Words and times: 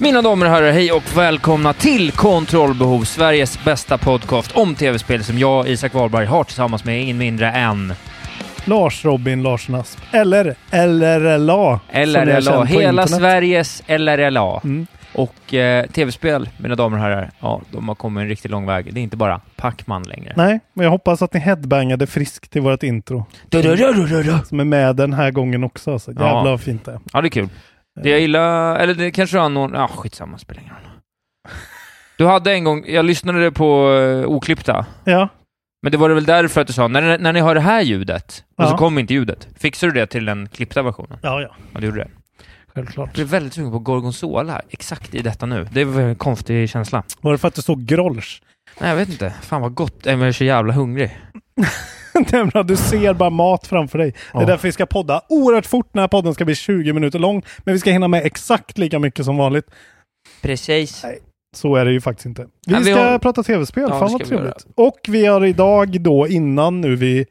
Mina 0.00 0.22
damer 0.22 0.46
och 0.46 0.52
herrar, 0.52 0.70
hej 0.72 0.92
och 0.92 1.16
välkomna 1.16 1.72
till 1.72 2.12
Kontrollbehov, 2.12 3.02
Sveriges 3.04 3.64
bästa 3.64 3.98
podcast 3.98 4.56
om 4.56 4.74
tv-spel 4.74 5.24
som 5.24 5.38
jag, 5.38 5.68
Isak 5.68 5.94
Wahlberg, 5.94 6.26
har 6.26 6.44
tillsammans 6.44 6.84
med 6.84 7.02
ingen 7.02 7.18
mindre 7.18 7.50
än 7.50 7.92
Lars 8.64 9.04
Robin 9.04 9.42
Larsson 9.42 9.74
Asp. 9.74 9.98
Eller 10.12 10.54
LRLA. 10.72 11.80
LRLA, 11.92 12.64
hela 12.64 13.06
Sveriges 13.06 13.82
LRLA. 13.88 14.60
Mm. 14.64 14.86
Och 15.12 15.54
eh, 15.54 15.86
tv-spel, 15.86 16.48
mina 16.58 16.74
damer 16.74 16.96
och 16.96 17.02
herrar, 17.02 17.30
ja, 17.40 17.60
de 17.70 17.88
har 17.88 17.94
kommit 17.94 18.22
en 18.22 18.28
riktigt 18.28 18.50
lång 18.50 18.66
väg. 18.66 18.94
Det 18.94 19.00
är 19.00 19.02
inte 19.02 19.16
bara 19.16 19.40
Pacman 19.56 20.02
längre. 20.02 20.32
Nej, 20.36 20.60
men 20.72 20.84
jag 20.84 20.90
hoppas 20.90 21.22
att 21.22 21.34
ni 21.34 21.40
headbangade 21.40 22.06
friskt 22.06 22.50
till 22.50 22.62
vårt 22.62 22.82
intro. 22.82 23.26
Du, 23.48 23.62
du, 23.62 23.76
du. 24.22 24.38
Som 24.48 24.60
är 24.60 24.64
med 24.64 24.96
den 24.96 25.12
här 25.12 25.30
gången 25.30 25.64
också. 25.64 25.92
Alltså. 25.92 26.10
Jävlar 26.10 26.28
Ja. 26.28 26.42
vad 26.44 26.60
fint 26.60 26.84
det 26.84 26.92
är. 26.92 27.00
Ja, 27.12 27.20
det 27.20 27.28
är 27.28 27.30
kul. 27.30 27.48
Det 28.02 28.10
jag 28.10 28.20
gillar, 28.20 28.76
eller 28.76 28.94
det 28.94 29.10
kanske 29.10 29.36
var 29.38 29.48
någon, 29.48 29.72
ja 29.74 29.88
skitsamma, 29.88 30.38
spelar 30.38 30.62
ingen 30.62 30.74
roll. 30.74 30.82
Du 32.16 32.26
hade 32.26 32.52
en 32.52 32.64
gång, 32.64 32.84
jag 32.88 33.04
lyssnade 33.04 33.52
på 33.52 33.88
uh, 33.90 34.26
oklippta, 34.26 34.86
Ja, 35.04 35.28
men 35.82 35.92
det 35.92 35.98
var 35.98 36.08
det 36.08 36.14
väl 36.14 36.24
därför 36.24 36.60
att 36.60 36.66
du 36.66 36.72
sa, 36.72 36.88
när, 36.88 37.18
när 37.18 37.32
ni 37.32 37.40
hör 37.40 37.54
det 37.54 37.60
här 37.60 37.82
ljudet, 37.82 38.44
och 38.56 38.64
Ja. 38.64 38.68
så 38.70 38.76
kommer 38.76 39.00
inte 39.00 39.14
ljudet, 39.14 39.48
fixar 39.58 39.86
du 39.86 39.92
det 39.92 40.06
till 40.06 40.24
den 40.24 40.48
klippta 40.48 40.82
versionen? 40.82 41.18
ja, 41.22 41.40
ja. 41.42 41.48
Ja, 41.74 41.80
du 41.80 41.86
gjorde 41.86 41.98
det. 41.98 42.08
Självklart. 42.74 43.08
Jag 43.08 43.14
blev 43.14 43.26
väldigt 43.26 43.52
sugen 43.54 43.70
på 43.72 43.78
Gorgonzola, 43.78 44.60
exakt 44.70 45.14
i 45.14 45.22
detta 45.22 45.46
nu. 45.46 45.68
Det 45.72 45.84
var 45.84 46.00
en 46.02 46.14
konstig 46.16 46.70
känsla. 46.70 47.02
Var 47.20 47.32
det 47.32 47.38
för 47.38 47.48
att 47.48 47.54
du 47.54 47.62
såg 47.62 47.84
Grolsch? 47.86 48.42
Nej, 48.80 48.90
jag 48.90 48.96
vet 48.96 49.08
inte. 49.08 49.30
Fan 49.42 49.60
vad 49.62 49.74
gott. 49.74 50.00
Jag 50.02 50.22
är 50.22 50.32
så 50.32 50.44
jävla 50.44 50.72
hungrig. 50.72 51.18
Nämligen, 52.32 52.66
du 52.66 52.76
ser 52.76 53.14
bara 53.14 53.30
mat 53.30 53.66
framför 53.66 53.98
dig. 53.98 54.10
Det 54.10 54.16
Ja. 54.32 54.42
är 54.42 54.46
därför 54.46 54.68
vi 54.68 54.72
ska 54.72 54.86
podda 54.86 55.20
oerhört 55.28 55.66
fort. 55.66 55.88
Den 55.92 56.00
här 56.00 56.08
podden 56.08 56.34
ska 56.34 56.44
bli 56.44 56.54
20 56.54 56.92
minuter 56.92 57.18
lång. 57.18 57.42
Men 57.58 57.74
vi 57.74 57.80
ska 57.80 57.90
hinna 57.90 58.08
med 58.08 58.26
exakt 58.26 58.78
lika 58.78 58.98
mycket 58.98 59.24
som 59.24 59.36
vanligt. 59.36 59.66
Precis. 60.42 61.02
Nej. 61.04 61.18
Så 61.56 61.76
är 61.76 61.84
det 61.84 61.92
ju 61.92 62.00
faktiskt 62.00 62.26
inte. 62.26 62.46
Vi 62.66 62.74
vi 62.74 62.84
ska 62.84 63.02
har- 63.10 63.18
prata 63.18 63.42
tv-spel. 63.42 63.86
Ja, 63.90 63.98
Fan 63.98 64.06
det 64.08 64.12
vad 64.12 64.24
trevligt. 64.28 64.66
Och 64.74 64.98
vi 65.08 65.26
har 65.26 65.44
idag 65.44 66.00
då 66.00 66.28
innan 66.28 66.80
nu 66.80 66.96
vi 66.96 67.26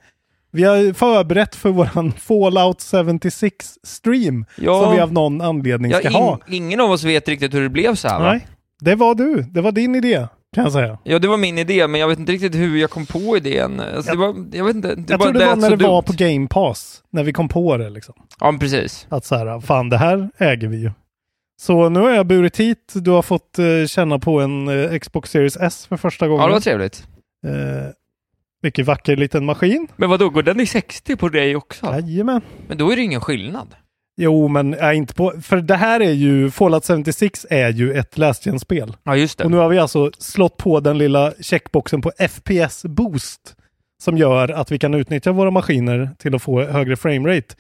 vi 0.51 0.63
har 0.63 0.93
förberett 0.93 1.55
för 1.55 1.69
våran 1.69 2.11
Fallout 2.17 2.81
76 3.21 3.73
stream. 3.83 4.45
Ja. 4.57 4.83
Som 4.83 4.93
vi 4.95 4.99
av 4.99 5.13
någon 5.13 5.41
anledning 5.41 5.91
Ja, 5.91 5.97
ska 5.99 6.07
in, 6.07 6.13
ha. 6.15 6.39
ingen 6.47 6.79
av 6.79 6.91
oss 6.91 7.03
vet 7.03 7.27
riktigt 7.27 7.53
hur 7.53 7.61
det 7.61 7.69
blev 7.69 7.95
så 7.95 8.07
här 8.07 8.19
va? 8.19 8.31
Nej, 8.31 8.47
det 8.79 8.95
var 8.95 9.15
du. 9.15 9.41
Det 9.41 9.61
var 9.61 9.71
din 9.71 9.95
idé 9.95 10.27
kan 10.57 10.63
jag 10.63 10.73
säga. 10.73 10.97
Ja, 11.03 11.19
det 11.19 11.28
var 11.28 11.38
min 11.38 11.57
idé, 11.57 11.88
men 11.88 12.01
jag 12.01 12.07
vet 12.07 12.19
inte 12.19 12.31
riktigt 12.31 12.56
hur 12.56 12.78
jag 12.78 12.90
kom 12.90 13.06
på 13.06 13.38
idén. 13.38 13.79
Alltså, 13.79 14.12
det 14.12 14.18
var, 14.18 14.35
jag 14.51 14.66
vet 14.66 14.75
inte. 14.75 14.95
Det 14.95 15.06
jag 15.09 15.19
bara 15.19 15.29
tror 15.29 15.40
det 15.40 15.45
var 15.45 15.56
när 15.56 15.69
det 15.69 15.75
var 15.75 16.01
dumt. 16.01 16.03
på 16.03 16.13
Game 16.18 16.47
Pass. 16.47 17.03
När 17.09 17.23
vi 17.23 17.34
kom 17.34 17.50
på 17.50 17.78
det 17.78 17.90
liksom. 17.90 18.16
Ja, 18.40 18.51
men 18.51 18.59
precis. 18.59 19.07
Att 19.09 19.25
så 19.25 19.35
här, 19.35 19.59
fan 19.59 19.90
det 19.90 19.97
här 19.97 20.29
äger 20.38 20.67
vi 20.67 20.78
ju. 20.78 20.91
Så 21.59 21.90
nu 21.90 22.00
har 22.00 22.09
jag 22.09 22.28
burit 22.28 22.59
hit. 22.59 22.94
Du 22.96 23.12
har 23.12 23.22
fått 23.22 23.59
eh, 23.59 23.85
känna 23.88 24.19
på 24.19 24.40
en 24.40 24.67
eh, 24.67 25.00
Xbox 25.00 25.31
Series 25.31 25.57
S 25.57 25.85
för 25.88 25.97
första 25.97 26.28
gången. 26.28 26.41
Ja, 26.41 26.47
det 26.47 26.53
var 26.53 26.59
trevligt. 26.59 27.07
Eh, 27.46 27.53
mycket 28.63 28.85
vacker 28.85 29.16
liten 29.16 29.46
maskin. 29.46 29.88
Men 29.96 30.09
vad 30.09 30.19
då 30.19 30.29
går 30.29 30.44
den 30.44 30.59
i 30.59 30.66
60 30.66 31.16
på 31.16 31.29
dig 31.29 31.56
också? 31.56 31.85
Jajamän. 31.85 32.41
Men 32.67 32.78
då 32.78 32.91
är 32.91 32.96
det 32.96 33.01
ingen 33.01 33.22
skillnad. 33.22 33.75
Jo, 34.17 34.47
men 34.47 34.73
är 34.73 34.94
inte 34.94 35.13
på... 35.13 35.33
För 35.41 35.57
det 35.57 35.75
här 35.75 36.00
är 36.00 36.11
ju... 36.11 36.51
Fallout 36.51 36.88
76 36.88 37.45
är 37.50 37.69
ju 37.69 37.94
ett 37.94 38.17
läsgenspel. 38.17 38.97
Ja, 39.03 39.16
just 39.16 39.38
det. 39.38 39.44
Och 39.44 39.51
nu 39.51 39.57
har 39.57 39.69
vi 39.69 39.79
alltså 39.79 40.11
slått 40.17 40.57
på 40.57 40.79
den 40.79 40.97
lilla 40.97 41.33
checkboxen 41.39 42.01
på 42.01 42.11
FPS 42.29 42.83
Boost. 42.83 43.55
Som 44.03 44.17
gör 44.17 44.50
att 44.50 44.72
vi 44.72 44.79
kan 44.79 44.94
utnyttja 44.94 45.31
våra 45.31 45.51
maskiner 45.51 46.09
till 46.17 46.35
att 46.35 46.41
få 46.41 46.63
högre 46.63 46.95
framerate. 46.95 47.55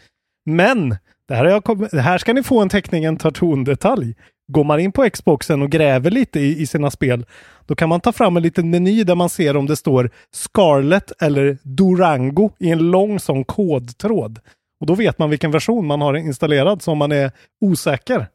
Men 0.45 0.95
det 1.27 1.35
här, 1.35 1.61
kom... 1.61 1.87
det 1.91 2.01
här 2.01 2.17
ska 2.17 2.33
ni 2.33 2.43
få 2.43 2.61
en 2.61 2.69
teckning, 2.69 3.03
en 3.03 3.17
cartoon-detalj. 3.17 4.15
Går 4.51 4.63
man 4.63 4.79
in 4.79 4.91
på 4.91 5.09
Xboxen 5.09 5.61
och 5.61 5.69
gräver 5.69 6.11
lite 6.11 6.39
i, 6.39 6.61
i 6.61 6.67
sina 6.67 6.91
spel, 6.91 7.25
då 7.65 7.75
kan 7.75 7.89
man 7.89 8.01
ta 8.01 8.11
fram 8.11 8.37
en 8.37 8.43
liten 8.43 8.69
meny 8.69 9.03
där 9.03 9.15
man 9.15 9.29
ser 9.29 9.57
om 9.57 9.65
det 9.65 9.75
står 9.75 10.09
Scarlet 10.31 11.11
eller 11.21 11.57
Durango 11.63 12.51
i 12.59 12.69
en 12.69 12.91
lång 12.91 13.19
sån 13.19 13.43
kodtråd. 13.43 14.39
Och 14.79 14.87
då 14.87 14.95
vet 14.95 15.19
man 15.19 15.29
vilken 15.29 15.51
version 15.51 15.85
man 15.87 16.01
har 16.01 16.13
installerad 16.17 16.81
så 16.81 16.91
om 16.91 16.97
man 16.97 17.11
är 17.11 17.31
osäker 17.65 18.27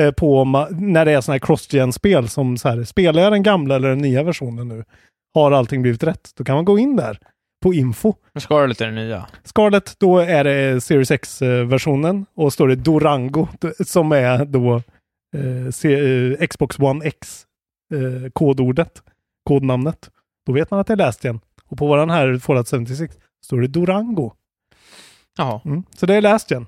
eh, 0.00 0.10
på 0.10 0.44
man, 0.44 0.92
när 0.92 1.04
det 1.04 1.12
är 1.12 1.20
sådana 1.20 1.34
här 1.34 1.46
cross-gen-spel 1.46 2.28
som 2.28 2.56
så 2.58 2.68
här, 2.68 2.84
spelar 2.84 3.22
jag 3.22 3.32
den 3.32 3.42
gamla 3.42 3.76
eller 3.76 3.88
den 3.88 3.98
nya 3.98 4.22
versionen 4.22 4.68
nu? 4.68 4.84
Har 5.34 5.52
allting 5.52 5.82
blivit 5.82 6.02
rätt? 6.02 6.30
Då 6.36 6.44
kan 6.44 6.54
man 6.54 6.64
gå 6.64 6.78
in 6.78 6.96
där 6.96 7.18
på 7.62 7.74
info. 7.74 8.14
Men 8.32 8.40
Scarlet 8.40 8.80
är 8.80 8.86
den 8.86 8.94
nya. 8.94 9.26
Scarlet, 9.44 9.94
då 9.98 10.18
är 10.18 10.44
det 10.44 10.80
Series 10.80 11.10
X-versionen 11.10 12.26
och 12.34 12.52
står 12.52 12.68
det 12.68 12.74
Durango 12.76 13.48
d- 13.60 13.84
som 13.84 14.12
är 14.12 14.44
då 14.44 14.74
eh, 15.36 15.70
C- 15.72 16.34
eh, 16.40 16.46
Xbox 16.46 16.78
One 16.78 17.04
X 17.04 17.46
eh, 17.94 18.30
kodordet, 18.32 19.02
kodnamnet. 19.48 20.10
Då 20.46 20.52
vet 20.52 20.70
man 20.70 20.80
att 20.80 20.86
det 20.86 20.92
är 20.92 20.96
läst 20.96 21.24
igen. 21.24 21.40
Och 21.68 21.78
på 21.78 21.86
våran 21.86 22.10
här 22.10 22.38
Fallout 22.38 22.68
76 22.70 23.16
står 23.44 23.60
det 23.60 23.66
Durango. 23.66 24.32
Jaha. 25.38 25.60
Mm. 25.64 25.82
Så 25.96 26.06
det 26.06 26.14
är 26.14 26.20
läst 26.20 26.50
igen. 26.50 26.66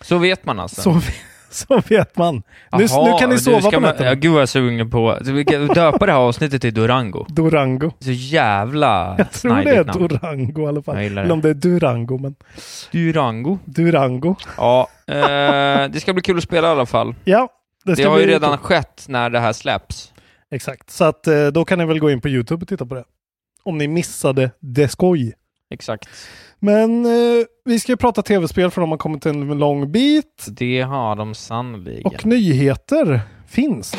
Så 0.00 0.18
vet 0.18 0.44
man 0.44 0.60
alltså. 0.60 0.82
Så, 0.82 1.00
så 1.50 1.80
vet 1.88 2.16
man. 2.16 2.34
Nu, 2.36 2.42
Jaha, 2.90 3.12
nu 3.12 3.18
kan 3.18 3.30
ni 3.30 3.38
sova 3.38 3.70
på 3.70 3.80
nätterna. 3.80 4.08
Ja, 4.08 4.14
gud 4.14 4.30
vad 4.30 4.38
jag 4.38 4.42
är 4.42 4.46
sugen 4.46 4.90
på... 4.90 5.18
Så 5.24 5.32
vi 5.32 5.44
kan 5.44 5.66
döpa 5.66 6.06
det 6.06 6.12
här 6.12 6.18
avsnittet 6.18 6.62
till 6.62 6.74
Durango. 6.74 7.26
Durango. 7.28 7.90
Så 8.00 8.10
jävla 8.10 9.14
Jag 9.18 9.32
tror 9.32 9.54
det 9.64 9.70
är 9.70 9.84
namn. 9.84 10.08
Durango 10.08 10.62
i 10.64 10.66
alla 10.66 10.82
fall. 10.82 10.94
Jag 10.94 11.04
gillar 11.04 11.22
Eller 11.22 11.32
om 11.32 11.40
det 11.40 11.50
är 11.50 11.54
Durango, 11.54 12.18
men 12.18 12.34
Durango. 12.92 13.58
Durango. 13.64 14.36
Ja, 14.56 14.88
eh, 15.06 15.14
det 15.90 16.00
ska 16.00 16.12
bli 16.12 16.22
kul 16.22 16.36
att 16.38 16.44
spela 16.44 16.68
i 16.68 16.70
alla 16.70 16.86
fall. 16.86 17.14
Ja, 17.24 17.48
det 17.84 17.94
Det, 17.94 18.04
har 18.04 18.18
ju 18.18 18.26
redan 18.26 18.50
kul. 18.58 18.66
skett 18.66 19.04
när 19.08 19.30
det 19.30 19.40
här 19.40 19.52
släpps. 19.52 20.12
Exakt, 20.50 20.90
så 20.90 21.04
att 21.04 21.26
eh, 21.26 21.46
då 21.46 21.64
kan 21.64 21.78
ni 21.78 21.84
väl 21.84 21.98
gå 21.98 22.10
in 22.10 22.20
på 22.20 22.28
Youtube 22.28 22.62
och 22.62 22.68
titta 22.68 22.86
på 22.86 22.94
det. 22.94 23.04
Om 23.62 23.78
ni 23.78 23.88
missade 23.88 24.50
det 24.60 24.88
skoj. 24.88 25.32
Exakt. 25.70 26.08
Men 26.60 27.06
eh, 27.06 27.44
vi 27.64 27.80
ska 27.80 27.92
ju 27.92 27.96
prata 27.96 28.22
tv-spel 28.22 28.70
för 28.70 28.80
de 28.80 28.90
har 28.90 28.98
kommit 28.98 29.26
en 29.26 29.58
lång 29.58 29.92
bit. 29.92 30.46
Det 30.48 30.80
har 30.80 31.16
de 31.16 31.34
sannoliken. 31.34 32.12
Och 32.14 32.26
nyheter 32.26 33.20
finns. 33.48 33.94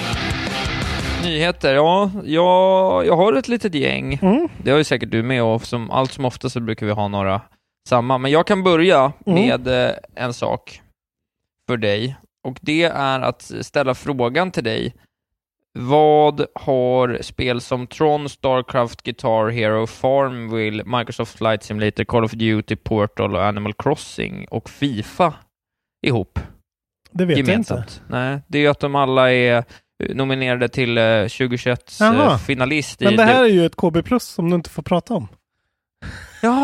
Nyheter, 1.24 1.74
ja. 1.76 2.12
Jag, 2.24 3.06
jag 3.06 3.16
har 3.18 3.34
ett 3.34 3.48
litet 3.48 3.76
gäng. 3.76 4.14
Mm. 4.22 4.50
Det 4.64 4.72
har 4.72 4.78
ju 4.78 4.84
säkert 4.84 5.12
du 5.12 5.24
med 5.24 5.44
och 5.44 5.62
som, 5.66 5.92
allt 5.92 6.12
som 6.12 6.26
ofta 6.26 6.50
så 6.50 6.60
brukar 6.60 6.86
vi 6.86 6.92
ha 6.92 7.08
några 7.08 7.42
samma. 7.90 8.18
Men 8.18 8.32
jag 8.32 8.48
kan 8.48 8.64
börja 8.64 9.12
Mm. 9.26 9.42
med 9.48 9.68
eh, 9.68 9.96
en 10.16 10.34
sak 10.34 10.82
för 11.68 11.78
dig. 11.78 12.16
Och 12.48 12.58
det 12.62 12.84
är 12.84 13.20
att 13.22 13.52
ställa 13.62 13.96
frågan 13.96 14.52
till 14.52 14.64
dig 14.64 14.94
vad 15.78 16.46
har 16.56 17.18
spel 17.22 17.62
som 17.62 17.88
Tron, 17.88 18.30
Starcraft, 18.30 19.02
Guitar 19.02 19.50
Hero, 19.50 19.88
Farmville, 19.88 20.84
Microsoft 20.86 21.38
Flight 21.38 21.64
Simulator, 21.64 22.04
Call 22.04 22.24
of 22.24 22.32
Duty, 22.32 22.76
Portal 22.76 23.36
och 23.36 23.44
Animal 23.46 23.74
Crossing 23.74 24.48
och 24.52 24.70
Fifa 24.70 25.34
ihop? 26.08 26.40
Det 27.12 27.26
vet 27.26 27.38
gemensamt? 27.38 27.80
jag 27.80 27.84
inte. 27.84 28.02
Nej, 28.08 28.40
det 28.48 28.58
är 28.58 28.62
ju 28.62 28.68
att 28.68 28.80
de 28.80 28.96
alla 28.96 29.32
är 29.32 29.58
eh, 30.04 30.16
nominerade 30.16 30.68
till 30.70 30.98
eh, 30.98 31.22
2021 31.22 31.98
Jaha. 32.00 32.32
eh, 32.32 32.38
finalist. 32.38 33.00
Men 33.00 33.16
det 33.16 33.24
här 33.24 33.44
är 33.44 33.50
ju 33.50 33.66
ett 33.66 33.76
KB 33.76 34.04
plus 34.06 34.24
som 34.24 34.50
du 34.50 34.56
inte 34.56 34.70
får 34.70 34.84
prata 34.84 35.14
om. 35.14 35.28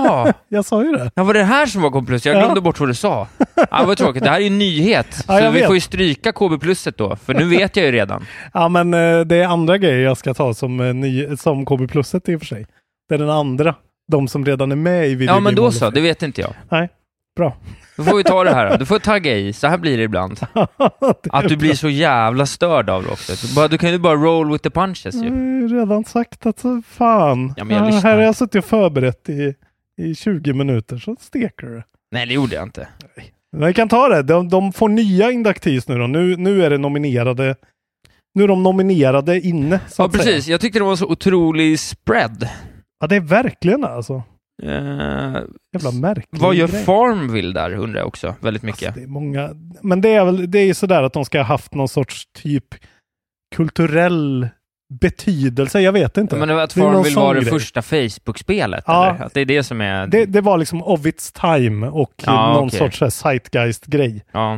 Ja, 0.05 0.33
Jag 0.49 0.65
sa 0.65 0.83
ju 0.83 0.91
det. 0.91 1.11
ja, 1.15 1.23
var 1.23 1.33
det 1.33 1.43
här 1.43 1.65
som 1.65 1.81
var 1.81 1.89
KB+. 2.01 2.09
Jag 2.25 2.35
Ja. 2.35 2.39
glömde 2.39 2.61
bort 2.61 2.79
vad 2.79 2.89
du 2.89 2.93
sa. 2.93 3.27
Ja, 3.71 3.83
vad 3.87 3.97
tråkigt. 3.97 4.23
Det 4.23 4.29
här 4.29 4.37
är 4.37 4.41
ju 4.41 4.47
en 4.47 4.57
nyhet. 4.57 5.07
Ja, 5.27 5.37
så 5.37 5.43
jag 5.43 5.51
vi 5.51 5.59
vet. 5.59 5.67
får 5.67 5.75
ju 5.75 5.81
stryka 5.81 6.31
KB 6.31 6.59
pluset 6.61 6.97
då, 6.97 7.15
för 7.15 7.33
nu 7.33 7.45
vet 7.45 7.75
jag 7.75 7.85
ju 7.85 7.91
redan. 7.91 8.25
Ja, 8.53 8.69
men 8.69 8.93
eh, 8.93 9.19
det 9.19 9.35
är 9.35 9.47
andra 9.47 9.77
grejer 9.77 9.99
jag 10.05 10.17
ska 10.17 10.33
ta 10.33 10.53
som, 10.53 10.79
eh, 10.79 10.93
ny, 10.93 11.37
som 11.37 11.65
KB 11.65 11.87
pluset 11.91 12.29
i 12.29 12.35
och 12.35 12.39
för 12.39 12.45
sig. 12.45 12.65
Det 13.09 13.15
är 13.15 13.19
den 13.19 13.29
andra. 13.29 13.75
De 14.11 14.27
som 14.27 14.45
redan 14.45 14.71
är 14.71 14.75
med 14.75 15.07
i 15.07 15.15
Video 15.15 15.33
Ja, 15.35 15.39
men 15.39 15.55
då 15.55 15.71
så. 15.71 15.89
Det 15.89 16.01
vet 16.01 16.23
inte 16.23 16.41
jag. 16.41 16.53
Nej, 16.69 16.89
bra. 17.37 17.55
Då 17.97 18.03
får 18.03 18.17
vi 18.17 18.23
ta 18.23 18.43
det 18.43 18.53
här. 18.53 18.77
Du 18.77 18.85
får 18.85 18.99
tagga 18.99 19.35
i. 19.37 19.53
Så 19.53 19.67
här 19.67 19.77
blir 19.77 19.97
det 19.97 20.03
ibland. 20.03 20.39
Det 20.53 20.67
Att 21.29 21.47
du 21.47 21.57
blir 21.57 21.69
bra. 21.69 21.75
så 21.75 21.89
jävla 21.89 22.45
störd 22.45 22.89
av 22.89 23.03
det 23.03 23.09
också. 23.09 23.47
Du, 23.47 23.55
bara, 23.55 23.67
du 23.67 23.77
kan 23.77 23.91
ju 23.91 23.97
bara 23.97 24.15
roll 24.15 24.51
with 24.51 24.63
the 24.63 24.69
punches 24.69 25.15
Jag 25.15 25.23
ju. 25.23 25.29
har 25.29 25.37
ju 25.37 25.67
redan 25.79 26.05
sagt 26.05 26.45
att 26.45 26.63
fan. 26.87 27.53
Ja, 27.57 27.65
jag 27.69 27.91
Ja, 27.93 27.99
här 28.03 28.15
har 28.15 28.23
jag 28.23 28.35
suttit 28.35 28.55
och 28.55 28.65
förberett 28.69 29.29
i, 29.29 29.53
i 30.01 30.15
20 30.15 30.53
minuter 30.53 30.97
så 30.97 31.15
steker 31.19 31.67
du. 31.67 31.83
Nej, 32.11 32.25
det 32.25 32.33
gjorde 32.33 32.55
jag 32.55 32.63
inte. 32.63 32.87
Men 33.57 33.67
vi 33.67 33.73
kan 33.73 33.89
ta 33.89 34.09
det. 34.09 34.23
De, 34.23 34.49
de 34.49 34.73
får 34.73 34.89
nya 34.89 35.31
induktivs 35.31 35.87
nu 35.87 35.97
då. 35.97 36.07
Nu, 36.07 36.35
nu 36.37 36.63
är 36.63 36.69
det 36.69 36.77
nominerade. 36.77 37.55
Nu 38.35 38.43
är 38.43 38.47
de 38.47 38.63
nominerade 38.63 39.39
inne. 39.41 39.79
Ja, 39.97 40.05
att 40.05 40.11
säga. 40.13 40.23
precis. 40.23 40.47
Jag 40.47 40.61
tyckte 40.61 40.79
det 40.79 40.85
var 40.85 40.95
så 40.95 41.05
otrolig 41.07 41.79
spread. 41.79 42.49
Ja, 42.99 43.07
det 43.07 43.15
är 43.15 43.19
verkligen 43.19 43.83
alltså. 43.83 44.23
Eh, 44.63 44.69
Jävla 45.73 45.91
märklig 46.01 46.41
vad 46.41 46.55
gör 46.55 46.67
grej. 46.67 46.83
Farmville 46.83 47.53
där, 47.53 47.73
undrar 47.73 47.99
jag 47.99 48.07
också. 48.07 48.35
Väldigt 48.39 48.63
mycket. 48.63 48.87
Alltså, 48.87 48.99
det 48.99 49.05
är 49.05 49.07
många. 49.07 49.49
Men 49.81 50.01
det 50.01 50.09
är 50.09 50.25
väl 50.25 50.51
det 50.51 50.59
är 50.59 50.73
sådär 50.73 51.03
att 51.03 51.13
de 51.13 51.25
ska 51.25 51.37
ha 51.39 51.45
haft 51.45 51.73
någon 51.73 51.87
sorts 51.87 52.25
typ 52.33 52.65
kulturell 53.55 54.49
betydelse. 54.99 55.81
Jag 55.81 55.91
vet 55.91 56.17
inte. 56.17 56.35
Men 56.35 56.49
att 56.59 56.73
Farmville 56.73 57.13
sån 57.13 57.23
var 57.23 57.35
det 57.35 57.45
första 57.45 57.81
Facebook-spelet, 57.81 58.83
Ja. 58.87 59.09
eller? 59.09 59.25
Att 59.25 59.33
det 59.33 59.41
är 59.41 59.45
det 59.45 59.63
som 59.63 59.81
är... 59.81 60.07
Det, 60.07 60.25
det 60.25 60.41
var 60.41 60.57
liksom 60.57 60.83
of 60.83 61.05
its 61.05 61.31
time 61.31 61.87
och 61.87 62.13
Ja, 62.25 62.53
någon 62.53 62.67
okej. 62.67 62.79
sorts 62.79 63.15
zeitgeist-grej. 63.15 64.23
Ja. 64.31 64.53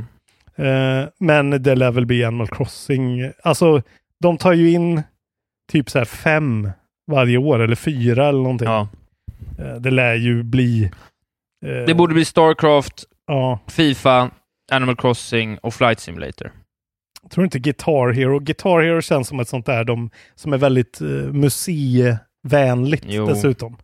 Eh, 0.55 1.03
men 1.19 1.49
det 1.63 1.75
lär 1.75 1.91
väl 1.91 2.05
bli 2.05 2.23
Animal 2.23 2.47
Crossing. 2.47 3.31
Alltså, 3.43 3.81
de 4.19 4.37
tar 4.37 4.53
ju 4.53 4.71
in 4.71 5.03
typ 5.71 5.89
så 5.89 5.97
här 5.97 6.05
fem 6.05 6.69
varje 7.11 7.37
år, 7.37 7.59
eller 7.59 7.75
fyra 7.75 8.27
eller 8.27 8.41
någonting. 8.41 8.67
ja. 8.67 8.87
Eh, 9.59 9.75
det 9.75 9.91
lär 9.91 10.13
ju 10.15 10.43
bli... 10.43 10.91
eh, 11.65 11.85
Det 11.87 11.93
borde 11.93 12.13
bli 12.13 12.25
Starcraft, 12.25 13.03
Fifa, 13.67 14.29
Animal 14.71 14.95
Crossing 14.95 15.57
och 15.57 15.73
Flight 15.73 15.99
Simulator. 15.99 16.51
Jag 17.23 17.31
tror 17.31 17.43
inte 17.43 17.59
Guitar 17.59 18.11
Hero. 18.13 18.39
Guitar 18.39 18.81
Hero 18.81 19.01
känns 19.01 19.27
som 19.27 19.39
ett 19.39 19.47
sånt 19.47 19.65
där 19.65 19.83
de, 19.83 20.09
som 20.35 20.53
är 20.53 20.57
väldigt 20.57 21.01
uh, 21.01 21.33
museivänligt 21.33 23.05
Jo. 23.07 23.25
dessutom. 23.25 23.77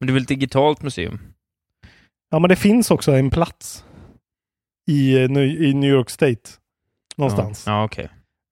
Men 0.00 0.06
det 0.06 0.10
är 0.10 0.14
väl 0.14 0.22
ett 0.22 0.28
digitalt 0.28 0.82
museum? 0.82 1.18
Ja, 2.30 2.38
men 2.38 2.48
det 2.48 2.56
finns 2.56 2.90
också 2.90 3.12
en 3.12 3.30
plats 3.30 3.84
i, 4.90 5.14
eh, 5.16 5.30
i 5.40 5.74
New 5.74 5.90
York 5.90 6.10
State. 6.10 6.50
Någonstans. 7.16 7.64
Ja, 7.66 7.72
ja 7.72 7.84
okej. 7.84 8.08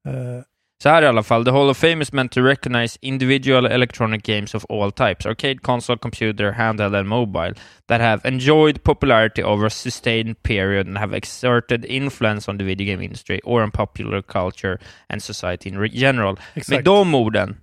Eh, 0.08 0.43
Så 0.82 0.88
här 0.88 1.02
i 1.02 1.06
alla 1.06 1.22
fall, 1.22 1.44
the 1.44 1.50
Hall 1.50 1.70
of 1.70 1.78
Fame 1.78 2.02
is 2.02 2.12
meant 2.12 2.32
to 2.32 2.40
recognize 2.40 2.98
individual 3.02 3.66
electronic 3.66 4.22
games 4.22 4.54
of 4.54 4.64
all 4.68 4.92
types, 4.92 5.26
arcade, 5.26 5.62
console, 5.62 5.98
computer, 5.98 6.52
handheld 6.52 6.94
and 6.98 7.08
mobile, 7.08 7.54
that 7.88 8.00
have 8.00 8.28
enjoyed 8.28 8.82
popularity 8.82 9.42
over 9.42 9.66
a 9.66 9.70
sustained 9.70 10.42
period 10.42 10.86
and 10.86 10.98
have 10.98 11.16
exerted 11.16 11.84
influence 11.84 12.50
on 12.50 12.58
the 12.58 12.64
video 12.64 12.86
game 12.86 13.04
industry 13.04 13.40
or 13.44 13.62
on 13.62 13.70
popular 13.70 14.22
culture 14.22 14.78
and 15.08 15.22
society 15.22 15.68
in 15.68 15.88
general. 15.92 16.36
exakt. 16.54 16.68
Med 16.68 16.84
de 16.84 17.14
orden 17.14 17.56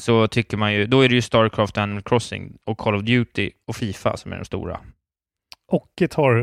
så 0.00 0.26
tycker 0.26 0.56
man 0.56 0.74
ju, 0.74 0.86
då 0.86 1.00
är 1.00 1.08
det 1.08 1.14
ju 1.14 1.22
Starcraft, 1.22 1.78
Animal 1.78 2.02
Crossing 2.02 2.56
och 2.64 2.78
Call 2.78 2.94
of 2.94 3.02
Duty 3.02 3.50
och 3.66 3.76
Fifa 3.76 4.16
som 4.16 4.32
är 4.32 4.36
de 4.36 4.44
stora. 4.44 4.80
Och. 5.68 5.82
Och 5.82 5.90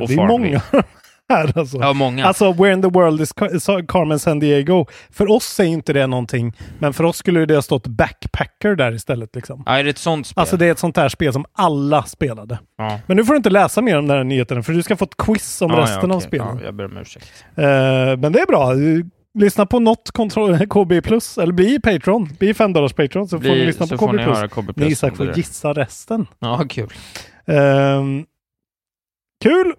Det 0.07 0.13
är 0.13 0.27
många 0.27 0.61
här 1.29 1.57
alltså. 1.59 1.77
Ja, 1.77 1.93
många. 1.93 2.25
Alltså, 2.25 2.51
Where 2.51 2.73
in 2.73 2.81
the 2.81 2.87
world 2.87 3.21
is 3.21 3.33
Carmen 3.87 4.19
San 4.19 4.39
Diego? 4.39 4.85
För 5.11 5.31
oss 5.31 5.59
är 5.59 5.63
inte 5.63 5.93
det 5.93 6.07
någonting, 6.07 6.53
men 6.79 6.93
för 6.93 7.03
oss 7.03 7.17
skulle 7.17 7.45
det 7.45 7.55
ha 7.55 7.61
stått 7.61 7.87
Backpacker 7.87 8.75
där 8.75 8.91
istället. 8.93 9.35
Liksom. 9.35 9.63
ja, 9.65 9.77
är 9.77 9.83
det 9.83 9.89
ett 9.89 9.97
sånt 9.97 10.27
spel? 10.27 10.39
Alltså 10.41 10.57
det 10.57 10.65
är 10.65 10.71
ett 10.71 10.79
sånt 10.79 10.97
här 10.97 11.09
spel 11.09 11.33
som 11.33 11.45
alla 11.53 12.03
spelade. 12.03 12.59
ja. 12.77 12.99
Men 13.07 13.17
nu 13.17 13.25
får 13.25 13.33
du 13.33 13.37
inte 13.37 13.49
läsa 13.49 13.81
mer 13.81 13.97
om 13.97 14.07
den 14.07 14.17
här 14.17 14.23
nyheten, 14.23 14.63
för 14.63 14.73
du 14.73 14.83
ska 14.83 14.95
få 14.95 15.05
ett 15.05 15.17
quiz 15.17 15.61
om 15.61 15.71
Ja, 15.71 15.77
ja, 15.77 15.83
resten 15.83 16.11
av 16.11 16.17
okej. 16.17 16.27
spelen. 16.27 16.47
Ja, 16.59 16.65
jag 16.65 16.75
ber 16.75 16.85
om 16.85 16.97
ursäkt. 16.97 17.45
Eh, 17.55 17.63
men 18.17 18.31
det 18.31 18.39
är 18.39 18.45
bra. 18.47 18.73
Lyssna 19.39 19.65
på 19.65 19.79
något 19.79 20.11
KB+, 20.69 21.01
plus 21.03 21.37
eller 21.37 21.53
bli 21.53 21.79
Patreon. 21.79 22.29
Bli 22.39 22.53
5 22.53 22.73
dollars 22.73 22.93
Patreon 22.93 23.27
så 23.27 23.37
får 23.37 23.43
ni 23.43 23.51
Bli, 23.53 23.65
lyssna 23.65 23.87
på 23.87 23.97
KB+. 23.97 24.11
plus. 24.23 24.51
KB+. 24.51 24.71
Ni 24.75 24.85
Isak 24.85 25.17
får 25.17 25.37
gissa 25.37 25.73
resten. 25.73 26.25
Ja, 26.39 26.63
kul. 26.69 26.89
Ehm, 27.47 28.25
kul! 29.43 29.73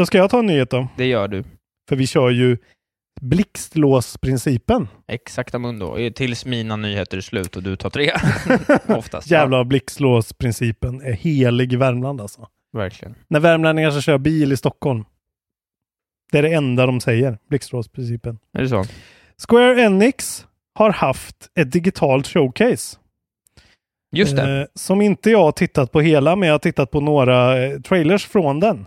Då 0.00 0.06
ska 0.06 0.18
jag 0.18 0.30
ta 0.30 0.38
en 0.38 0.46
nyhet 0.46 0.70
då. 0.70 0.88
Det 0.96 1.06
gör 1.06 1.28
du. 1.28 1.44
För 1.88 1.96
vi 1.96 2.06
kör 2.06 2.30
ju 2.30 2.56
blixtlåsprincipen. 3.20 4.88
Exakta 5.08 5.58
mundo. 5.58 6.10
Tills 6.14 6.44
mina 6.44 6.76
nyheter 6.76 7.16
är 7.16 7.20
slut 7.20 7.56
och 7.56 7.62
du 7.62 7.76
tar 7.76 7.90
tre. 7.90 8.12
Oftast. 8.96 9.30
Jävla 9.30 9.64
blixtlåsprincipen 9.64 11.00
är 11.00 11.12
helig 11.12 11.72
i 11.72 11.76
Värmland 11.76 12.20
alltså. 12.20 12.48
Verkligen. 12.72 13.14
När 13.28 13.40
värmlänningar 13.40 13.90
ska 13.90 14.00
köra 14.00 14.18
bil 14.18 14.52
i 14.52 14.56
Stockholm. 14.56 15.04
Det 16.32 16.38
är 16.38 16.42
det 16.42 16.54
enda 16.54 16.86
de 16.86 17.00
säger, 17.00 17.38
blixtlåsprincipen. 17.48 18.38
Är 18.58 18.62
det 18.62 18.68
så? 18.68 18.84
Square 19.48 19.82
Enix 19.82 20.46
har 20.74 20.90
haft 20.90 21.50
ett 21.54 21.72
digitalt 21.72 22.26
showcase. 22.26 22.98
Just 24.12 24.36
det. 24.36 24.60
Eh, 24.60 24.66
som 24.74 25.02
inte 25.02 25.30
jag 25.30 25.42
har 25.42 25.52
tittat 25.52 25.92
på 25.92 26.00
hela, 26.00 26.36
men 26.36 26.46
jag 26.46 26.54
har 26.54 26.58
tittat 26.58 26.90
på 26.90 27.00
några 27.00 27.64
eh, 27.64 27.80
trailers 27.80 28.26
från 28.26 28.60
den. 28.60 28.86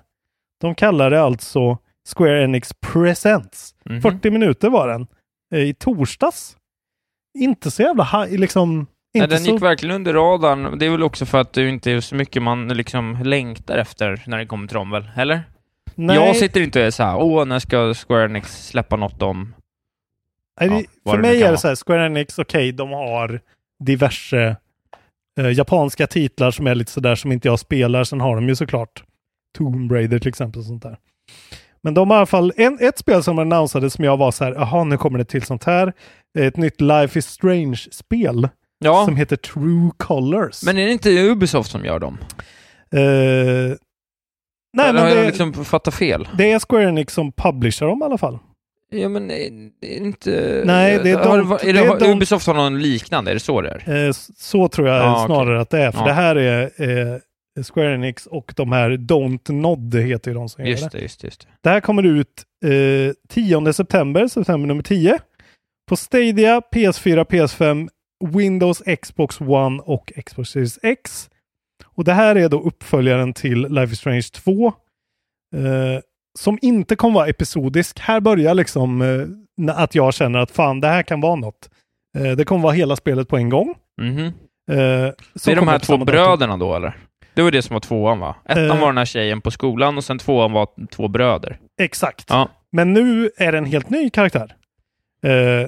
De 0.63 0.75
kallar 0.75 1.09
det 1.09 1.21
alltså 1.21 1.77
Square 2.15 2.43
Enix 2.43 2.73
Presents. 2.73 3.75
Mhm. 3.85 4.01
40 4.01 4.29
minuter 4.31 4.69
var 4.69 4.87
den. 4.87 5.07
Eh, 5.55 5.59
I 5.61 5.73
torsdags. 5.73 6.57
Inte 7.39 7.71
så 7.71 7.81
jävla 7.81 8.25
liksom... 8.29 8.87
Nej, 9.13 9.27
den 9.27 9.39
så... 9.39 9.51
gick 9.51 9.61
verkligen 9.61 9.95
under 9.95 10.13
radarn. 10.13 10.79
Det 10.79 10.85
är 10.85 10.89
väl 10.89 11.03
också 11.03 11.25
för 11.25 11.41
att 11.41 11.53
det 11.53 11.69
inte 11.69 11.91
är 11.91 11.99
så 12.01 12.15
mycket 12.15 12.41
man 12.41 12.67
liksom 12.67 13.19
längtar 13.23 13.77
efter 13.77 14.23
när 14.27 14.37
det 14.37 14.45
kommer 14.45 14.67
till 14.67 14.75
dem 14.75 14.91
väl? 14.91 15.09
Eller? 15.15 15.41
Nej, 15.95 16.15
Jag 16.15 16.35
sitter 16.35 16.61
inte 16.61 16.79
och 16.79 16.85
är 16.85 16.91
såhär, 16.91 17.17
åh, 17.17 17.45
när 17.45 17.59
ska 17.59 17.93
Square 17.93 18.25
Enix 18.25 18.67
släppa 18.67 18.95
något 18.95 19.21
om... 19.21 19.53
nej, 20.59 20.69
det- 20.69 20.85
ja, 21.03 21.11
för 21.11 21.19
mig 21.21 21.43
är 21.43 21.51
det 21.51 21.57
så 21.57 21.67
här, 21.67 21.75
Square 21.75 22.05
Enix, 22.05 22.39
okej, 22.39 22.71
de 22.71 22.89
har 22.91 23.41
diverse 23.83 24.55
eh, 25.39 25.51
japanska 25.51 26.07
titlar 26.07 26.51
som 26.51 26.67
är 26.67 26.75
lite 26.75 26.91
sådär 26.91 27.15
som 27.15 27.31
inte 27.31 27.47
jag 27.47 27.59
spelar. 27.59 28.03
Sen 28.03 28.21
har 28.21 28.35
de 28.35 28.47
ju 28.49 28.55
såklart 28.55 29.03
Tomb 29.57 29.91
Raider 29.91 30.19
till 30.19 30.29
exempel 30.29 30.59
och 30.59 30.65
sånt 30.65 30.83
där. 30.83 30.97
Men 31.81 31.93
de 31.93 32.09
har 32.09 32.17
i 32.17 32.19
alla 32.19 32.25
fall 32.25 32.53
en, 32.57 32.77
ett 32.81 32.97
spel 32.97 33.23
som 33.23 33.39
annonsades 33.39 33.93
som 33.93 34.05
jag 34.05 34.17
var 34.17 34.31
så 34.31 34.43
här, 34.43 34.51
jaha, 34.53 34.83
nu 34.83 34.97
kommer 34.97 35.17
det 35.19 35.25
till 35.25 35.41
sånt 35.43 35.63
här. 35.63 35.93
Det 36.33 36.43
är 36.43 36.47
ett 36.47 36.57
nytt 36.57 36.81
Life 36.81 37.19
is 37.19 37.25
Strange-spel 37.27 38.49
Ja, 38.79 39.05
som 39.05 39.15
heter 39.15 39.35
True 39.35 39.91
Colors. 39.97 40.63
men 40.63 40.77
är 40.77 40.85
det 40.85 40.91
inte 40.91 41.09
Ubisoft 41.09 41.71
som 41.71 41.85
gör 41.85 41.99
dem? 41.99 42.17
Eh, 42.95 42.99
nej, 42.99 44.89
Eller 44.89 44.93
men 44.93 44.97
har 45.01 45.07
jag 45.09 45.17
det, 45.17 45.25
liksom 45.25 45.53
fattat 45.65 45.93
fel? 45.93 46.27
det 46.37 46.51
är 46.51 46.59
Square 46.59 46.83
Enix 46.89 47.13
som 47.13 47.31
publicerar 47.31 47.89
dem 47.89 48.01
i 48.01 48.05
alla 48.05 48.17
fall. 48.17 48.39
Ja, 48.89 49.09
men 49.09 49.31
är 49.31 49.49
det 49.81 49.87
inte... 49.95 50.61
Nej, 50.65 50.99
det 51.03 51.11
är 51.11 51.17
har, 51.17 51.37
de- 51.37 51.51
är 51.51 51.57
det, 51.57 51.71
det 51.73 51.79
är 51.79 51.99
de- 51.99 52.11
Ubisoft 52.11 52.47
har 52.47 52.53
någon 52.53 52.81
liknande, 52.81 53.31
är 53.31 53.33
det 53.33 53.39
så 53.39 53.61
det 53.61 53.69
är? 53.85 54.05
Eh, 54.07 54.11
så 54.37 54.67
tror 54.67 54.87
jag 54.87 54.97
Ja, 54.97 55.13
okej. 55.15 55.25
snarare 55.35 55.61
att 55.61 55.69
det 55.69 55.79
är. 55.79 55.91
För 55.91 55.99
Ja. 55.99 56.05
det 56.05 56.13
här 56.13 56.35
är 56.35 56.61
eh, 56.63 57.19
Square 57.73 57.93
Enix 57.95 58.25
och 58.25 58.53
de 58.55 58.71
här 58.71 58.89
Don't 58.91 59.51
Nod 59.51 59.95
heter 59.95 60.31
ju 60.31 60.35
de 60.35 60.49
som 60.49 60.63
gör 60.63 60.71
Just 60.71 60.91
det. 60.91 60.97
det, 60.97 61.01
just 61.01 61.21
det. 61.21 61.27
Just 61.27 61.41
det. 61.41 61.47
Det 61.61 61.69
här 61.69 61.79
kommer 61.79 62.03
ut 62.03 62.43
eh, 62.65 63.13
10 63.29 63.73
september, 63.73 64.27
september 64.27 64.67
nummer 64.67 64.83
10. 64.83 65.19
På 65.89 65.95
Stadia, 65.95 66.61
PS4, 66.73 67.23
PS5, 67.25 67.89
Windows, 68.25 68.81
Xbox 69.01 69.41
One 69.41 69.81
och 69.85 70.11
Xbox 70.25 70.49
Series 70.49 70.79
X. 70.83 71.29
Och 71.85 72.03
det 72.03 72.13
här 72.13 72.35
är 72.35 72.49
då 72.49 72.59
uppföljaren 72.61 73.33
till 73.33 73.61
Life 73.69 73.93
is 73.93 73.99
Strange 73.99 74.21
2. 74.33 74.67
Eh, 75.55 76.01
som 76.39 76.59
inte 76.61 76.95
kommer 76.95 77.13
vara 77.15 77.27
episodisk. 77.27 77.99
Här 77.99 78.19
börjar 78.19 78.53
liksom 78.53 79.01
eh, 79.01 79.75
att 79.77 79.95
jag 79.95 80.13
känner 80.13 80.39
att 80.39 80.51
fan, 80.51 80.81
det 80.81 80.87
här 80.87 81.03
kan 81.03 81.21
vara 81.21 81.35
något. 81.35 81.69
Eh, 82.17 82.31
det 82.31 82.45
kommer 82.45 82.63
vara 82.63 82.73
hela 82.73 82.95
spelet 82.95 83.27
på 83.27 83.37
en 83.37 83.49
gång. 83.49 83.75
Mhm. 84.01 84.19
Eh, 84.25 84.33
Det 84.67 85.47
är 85.47 85.55
de 85.55 85.67
här 85.67 85.79
två 85.79 85.93
datum. 85.93 86.05
bröderna 86.05 86.57
då, 86.57 86.75
eller? 86.75 86.97
Det 87.35 87.41
var 87.41 87.51
det 87.51 87.61
som 87.61 87.73
var 87.73 87.79
tvåan, 87.81 88.19
va? 88.19 88.35
Ettan 88.45 88.65
Eh. 88.71 88.79
var 88.79 88.87
den 88.87 88.97
här 88.97 89.05
tjejen 89.05 89.41
på 89.41 89.51
skolan 89.51 89.97
och 89.97 90.03
sen 90.03 90.19
tvåan 90.19 90.51
var 90.51 90.67
två 90.91 91.07
bröder. 91.07 91.59
Exakt. 91.81 92.25
Ja. 92.29 92.49
Men 92.71 92.93
nu 92.93 93.29
är 93.37 93.51
det 93.51 93.57
en 93.57 93.65
helt 93.65 93.89
ny 93.89 94.09
karaktär. 94.09 94.55
Eh, 95.25 95.67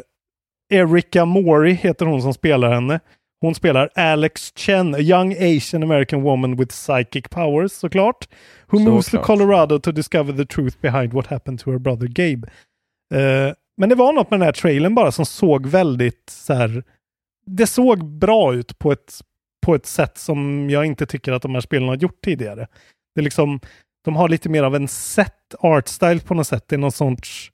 Erika 0.79 1.25
Mori 1.25 1.73
heter 1.73 2.05
hon 2.05 2.21
som 2.21 2.33
spelar 2.33 2.73
henne. 2.73 2.99
Hon 3.41 3.55
spelar 3.55 3.89
Alex 3.95 4.51
Chen, 4.55 4.95
a 4.95 4.99
young 4.99 5.33
Asian 5.33 5.83
American 5.83 6.21
woman 6.21 6.55
with 6.55 6.71
psychic 6.75 7.29
powers 7.29 7.71
såklart. 7.73 8.27
Who 8.67 8.79
moves 8.79 9.05
to 9.05 9.09
Såklart. 9.11 9.25
Colorado 9.25 9.79
to 9.79 9.91
discover 9.91 10.33
the 10.33 10.45
truth 10.45 10.77
behind 10.81 11.13
what 11.13 11.27
happened 11.27 11.59
to 11.59 11.71
her 11.71 11.77
brother 11.77 12.07
Gabe. 12.07 12.47
Eh, 13.13 13.53
men 13.77 13.89
det 13.89 13.95
var 13.95 14.13
något 14.13 14.31
med 14.31 14.39
den 14.39 14.45
här 14.45 14.53
trailern 14.53 14.95
bara 14.95 15.11
som 15.11 15.25
såg 15.25 15.65
väldigt 15.67 16.29
så 16.29 16.53
här. 16.53 16.83
Det 17.45 17.67
såg 17.67 18.05
bra 18.05 18.53
ut 18.53 18.79
på 18.79 18.91
ett, 18.91 19.13
på 19.65 19.75
ett 19.75 19.85
sätt 19.85 20.17
som 20.17 20.69
jag 20.69 20.85
inte 20.85 21.05
tycker 21.05 21.31
att 21.31 21.41
de 21.41 21.53
här 21.53 21.61
spelen 21.61 21.87
har 21.87 21.95
gjort 21.95 22.21
tidigare. 22.23 22.67
Det 23.15 23.21
är 23.21 23.23
liksom, 23.23 23.59
de 24.05 24.15
har 24.15 24.29
lite 24.29 24.49
mer 24.49 24.63
av 24.63 24.75
en 24.75 24.87
set 24.87 25.55
art 25.59 25.87
style 25.87 26.19
på 26.19 26.33
något 26.33 26.47
sätt. 26.47 26.63
Det 26.67 26.75
är 26.75 26.79
någon 26.79 26.91
sorts 26.91 27.51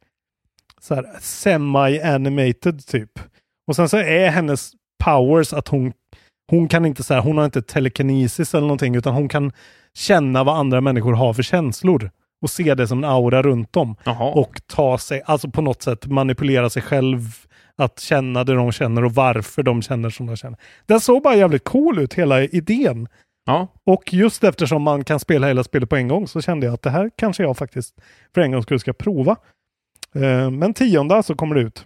så 0.82 0.96
här 0.96 1.06
semi-animated 1.20 2.88
typ. 2.88 3.20
Och 3.68 3.76
sen 3.76 3.90
så 3.90 3.98
är 3.98 4.30
hennes 4.30 4.72
powers 5.04 5.54
att 5.54 5.68
hon, 5.68 5.94
hon 6.50 6.68
kan 6.68 6.86
inte 6.86 7.04
så 7.04 7.14
här, 7.14 7.22
hon 7.22 7.38
har 7.38 7.46
inte 7.46 7.62
telekinesis 7.62 8.54
eller 8.54 8.68
någonting, 8.68 8.96
utan 8.96 9.14
hon 9.14 9.30
kan 9.30 9.52
känna 9.94 10.44
vad 10.44 10.58
andra 10.58 10.82
människor 10.82 11.14
har 11.14 11.34
för 11.34 11.44
känslor 11.44 12.12
och 12.42 12.50
se 12.50 12.76
det 12.76 12.88
som 12.88 13.04
en 13.04 13.10
aura 13.10 13.42
runt 13.42 13.74
dem. 13.74 13.96
Jaha. 14.04 14.32
Och 14.32 14.62
ta 14.68 14.98
sig, 14.98 15.22
alltså 15.26 15.50
på 15.50 15.62
något 15.62 15.82
sätt 15.82 16.06
manipulera 16.06 16.70
sig 16.70 16.82
själv 16.82 17.22
att 17.76 18.00
känna 18.00 18.44
det 18.44 18.54
de 18.54 18.72
känner 18.72 19.04
och 19.04 19.14
varför 19.14 19.64
de 19.64 19.82
känner 19.82 20.10
som 20.10 20.26
de 20.26 20.36
känner. 20.36 20.58
Den 20.86 21.00
såg 21.00 21.24
bara 21.24 21.36
jävligt 21.36 21.64
cool 21.64 22.00
ut, 22.00 22.14
hela 22.14 22.42
idén. 22.44 23.08
Ja. 23.46 23.68
Och 23.86 24.14
just 24.14 24.44
eftersom 24.44 24.82
man 24.82 25.04
kan 25.04 25.20
spela 25.20 25.48
hela 25.48 25.64
spelet 25.64 25.90
på 25.90 25.96
en 25.96 26.08
gång 26.08 26.28
så 26.28 26.42
kände 26.42 26.66
jag 26.66 26.74
att 26.74 26.82
det 26.82 26.90
här 26.90 27.12
kanske 27.18 27.44
jag 27.44 27.58
faktiskt 27.58 27.96
för 28.34 28.42
en 28.42 28.52
gång 28.52 28.64
skulle 28.64 28.80
ska 28.80 28.94
prova. 28.94 29.36
Eh, 30.16 30.50
men 30.52 30.74
tionde 30.74 31.16
alltså 31.16 31.36
kommer 31.36 31.56
det 31.56 31.62
ut. 31.62 31.86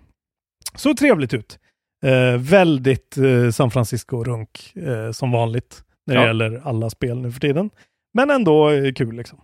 Så 0.76 0.94
trevligt 0.96 1.34
ut. 1.34 1.60
Eh, 2.06 2.38
väldigt 2.38 3.18
eh, 3.18 3.50
San 3.52 3.72
Francisco-runk 3.72 4.74
eh, 4.76 5.12
som 5.12 5.32
vanligt 5.32 5.84
när 6.08 6.16
det 6.16 6.22
Ja. 6.22 6.28
gäller 6.28 6.62
alla 6.66 6.90
spel 6.90 7.22
nu 7.22 7.32
för 7.32 7.40
tiden. 7.40 7.70
Men 8.14 8.30
ändå 8.30 8.70
kul 8.96 9.16
liksom. 9.16 9.40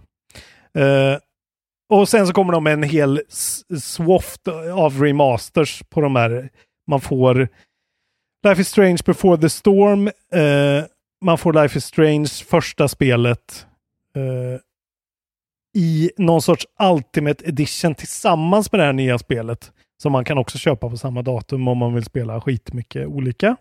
Och 1.91 2.09
sen 2.09 2.27
så 2.27 2.33
kommer 2.33 2.53
de 2.53 2.63
med 2.63 2.73
en 2.73 2.83
hel 2.83 3.21
swaft 3.81 4.47
av 4.73 5.01
remasters 5.01 5.83
på 5.89 6.01
de 6.01 6.15
här. 6.15 6.49
Man 6.87 7.01
får 7.01 7.47
Life 8.47 8.61
is 8.61 8.67
Strange 8.67 8.97
Before 9.05 9.37
the 9.37 9.49
Storm. 9.49 10.07
Eh, 10.07 10.83
man 11.21 11.37
får 11.37 11.53
Life 11.53 11.77
is 11.77 11.85
Strange 11.85 12.27
första 12.27 12.87
spelet 12.87 13.65
eh, 14.15 14.61
i 15.77 16.11
någon 16.17 16.41
sorts 16.41 16.67
Ultimate 16.79 17.45
Edition 17.45 17.95
tillsammans 17.95 18.71
med 18.71 18.79
det 18.79 18.85
här 18.85 18.93
nya 18.93 19.17
spelet. 19.17 19.71
Som 20.01 20.11
man 20.11 20.25
kan 20.25 20.37
också 20.37 20.57
köpa 20.57 20.89
på 20.89 20.97
samma 20.97 21.21
datum 21.21 21.67
om 21.67 21.77
man 21.77 21.93
vill 21.93 22.05
spela 22.05 22.41
skitmycket 22.41 23.07
olika. 23.07 23.55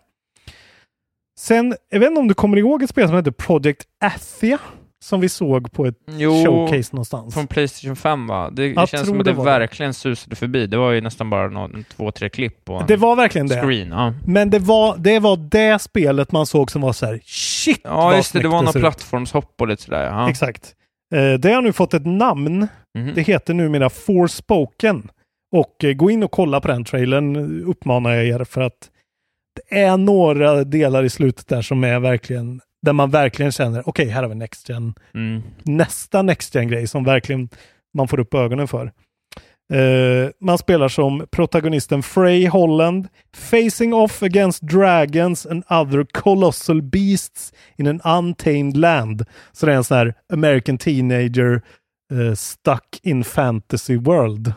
Sen, 1.39 1.75
jag 1.89 1.99
vet 1.99 2.09
inte 2.09 2.19
om 2.19 2.27
du 2.27 2.33
kommer 2.33 2.57
ihåg 2.57 2.83
ett 2.83 2.89
spel 2.89 3.07
som 3.07 3.17
heter 3.17 3.31
Project 3.31 3.87
Athia? 3.99 4.59
Som 5.03 5.21
vi 5.21 5.29
såg 5.29 5.71
på 5.71 5.85
ett 5.85 5.95
Jo, 6.07 6.43
showcase 6.45 6.89
någonstans. 6.95 7.33
Från 7.33 7.47
Playstation 7.47 7.95
5 7.95 8.27
va? 8.27 8.49
Det 8.49 8.67
Jag 8.67 8.89
känns 8.89 9.07
som 9.07 9.19
att 9.19 9.25
det 9.25 9.31
det 9.31 9.37
var 9.37 9.45
det. 9.45 9.51
verkligen 9.59 9.93
susade 9.93 10.35
förbi. 10.35 10.67
Det 10.67 10.77
var 10.77 10.91
ju 10.91 11.01
nästan 11.01 11.29
bara 11.29 11.49
någon, 11.49 11.83
två, 11.83 12.11
tre 12.11 12.29
klipp 12.29 12.65
på 12.65 12.73
en 12.73 12.87
Det 12.87 12.95
var 12.97 13.15
verkligen 13.15 13.47
det. 13.47 13.61
screen. 13.61 13.89
Ja, 13.91 14.13
Men 14.25 14.49
det 14.49 14.59
var, 14.59 14.97
det 14.97 15.19
var 15.19 15.37
det 15.37 15.79
spelet 15.81 16.31
man 16.31 16.45
såg 16.45 16.71
som 16.71 16.81
var 16.81 16.93
så 16.93 17.05
här, 17.05 17.19
shit 17.25 17.81
ja 17.83 18.15
just 18.15 18.33
det. 18.33 18.39
Det 18.41 18.47
var 18.47 18.63
ut. 18.69 18.73
plattformshopp 18.73 19.61
och 19.61 19.67
lite 19.67 19.83
sådär. 19.83 20.03
Ja. 20.05 20.29
Exakt. 20.29 20.73
Eh, 21.15 21.33
det 21.33 21.53
har 21.53 21.61
nu 21.61 21.73
fått 21.73 21.93
ett 21.93 22.05
namn. 22.05 22.67
Mhm. 22.97 23.11
Det 23.15 23.21
heter 23.21 23.53
numera 23.53 23.89
Forspoken. 23.89 25.09
Och 25.55 25.83
eh, 25.83 25.93
gå 25.93 26.11
in 26.11 26.23
och 26.23 26.31
kolla 26.31 26.61
på 26.61 26.67
den 26.67 26.83
trailern 26.83 27.63
uppmanar 27.65 28.11
jag 28.11 28.25
er 28.25 28.43
för 28.43 28.61
att 28.61 28.89
det 29.69 29.79
är 29.79 29.97
några 29.97 30.63
delar 30.63 31.03
i 31.03 31.09
slutet 31.09 31.47
där 31.47 31.61
som 31.61 31.83
är 31.83 31.99
verkligen 31.99 32.61
där 32.81 32.93
man 32.93 33.09
verkligen 33.09 33.51
känner 33.51 33.89
okej, 33.89 34.07
här 34.09 34.21
har 34.21 34.29
vi 34.29 34.35
Next 34.35 34.69
Gen. 34.69 34.93
Mm. 35.15 35.41
Nästa 35.63 36.21
Next 36.21 36.55
Gen-grej 36.55 36.87
som 36.87 37.03
verkligen 37.03 37.49
man 37.93 38.07
får 38.07 38.19
upp 38.19 38.33
ögonen 38.33 38.67
för. 38.67 38.91
Eh, 39.73 40.29
man 40.41 40.57
spelar 40.57 40.87
som 40.87 41.25
protagonisten 41.31 42.03
Frey 42.03 42.47
Holland, 42.47 43.07
facing 43.35 43.93
off 43.93 44.23
against 44.23 44.61
dragons 44.61 45.45
and 45.45 45.63
other 45.69 46.05
colossal 46.11 46.81
beasts 46.81 47.53
in 47.77 47.87
an 47.87 48.01
untamed 48.17 48.77
land. 48.77 49.25
Så 49.51 49.65
det 49.65 49.71
är 49.71 49.75
en 49.77 49.83
sån 49.83 49.97
här 49.97 50.13
American 50.33 50.77
teenager 50.77 51.61
eh, 52.13 52.33
stuck 52.35 52.99
in 53.03 53.23
fantasy 53.23 53.97
world. 53.97 54.53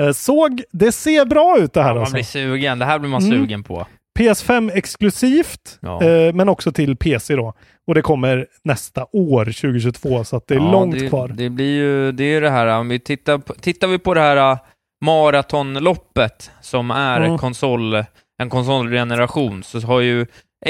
Eh, 0.00 0.12
såg, 0.12 0.62
det 0.72 0.92
ser 0.92 1.24
bra 1.26 1.58
ut 1.58 1.72
det 1.72 1.82
här 1.82 1.88
Ja, 1.88 1.94
man 1.94 2.00
alltså. 2.00 2.14
blir 2.14 2.24
sugen. 2.24 2.78
Det 2.78 2.84
här 2.84 2.98
blir 2.98 3.10
man 3.10 3.22
Mm. 3.24 3.38
sugen 3.38 3.62
på. 3.62 3.86
PS5 4.18 4.70
exklusivt, 4.74 5.78
Ja. 5.80 6.02
eh, 6.02 6.32
men 6.34 6.48
också 6.48 6.72
till 6.72 6.96
PC 6.96 7.36
då. 7.36 7.54
Och 7.86 7.94
det 7.94 8.02
kommer 8.02 8.46
nästa 8.64 9.06
år, 9.12 9.44
2022, 9.44 10.24
så 10.24 10.40
det 10.46 10.54
är 10.54 10.58
Ja, 10.58 10.72
långt 10.72 10.98
det, 10.98 11.08
kvar. 11.08 11.28
Det 11.28 11.50
blir 11.50 11.76
ju, 11.76 12.12
det 12.12 12.24
är 12.24 12.40
det 12.40 12.50
här, 12.50 12.66
om 12.66 12.88
vi 12.88 12.98
tittar 12.98 13.38
på, 13.38 13.54
tittar 13.54 13.88
vi 13.88 13.98
på 13.98 14.14
det 14.14 14.20
här 14.20 14.36
äh, 14.52 14.58
maratonloppet 15.04 16.50
som 16.60 16.90
är 16.90 17.20
Mm. 17.20 17.38
konsol, 17.38 18.04
en 18.42 18.50
konsolgeneration, 18.50 19.62
så 19.62 19.80
har 19.80 20.00
ju 20.00 20.26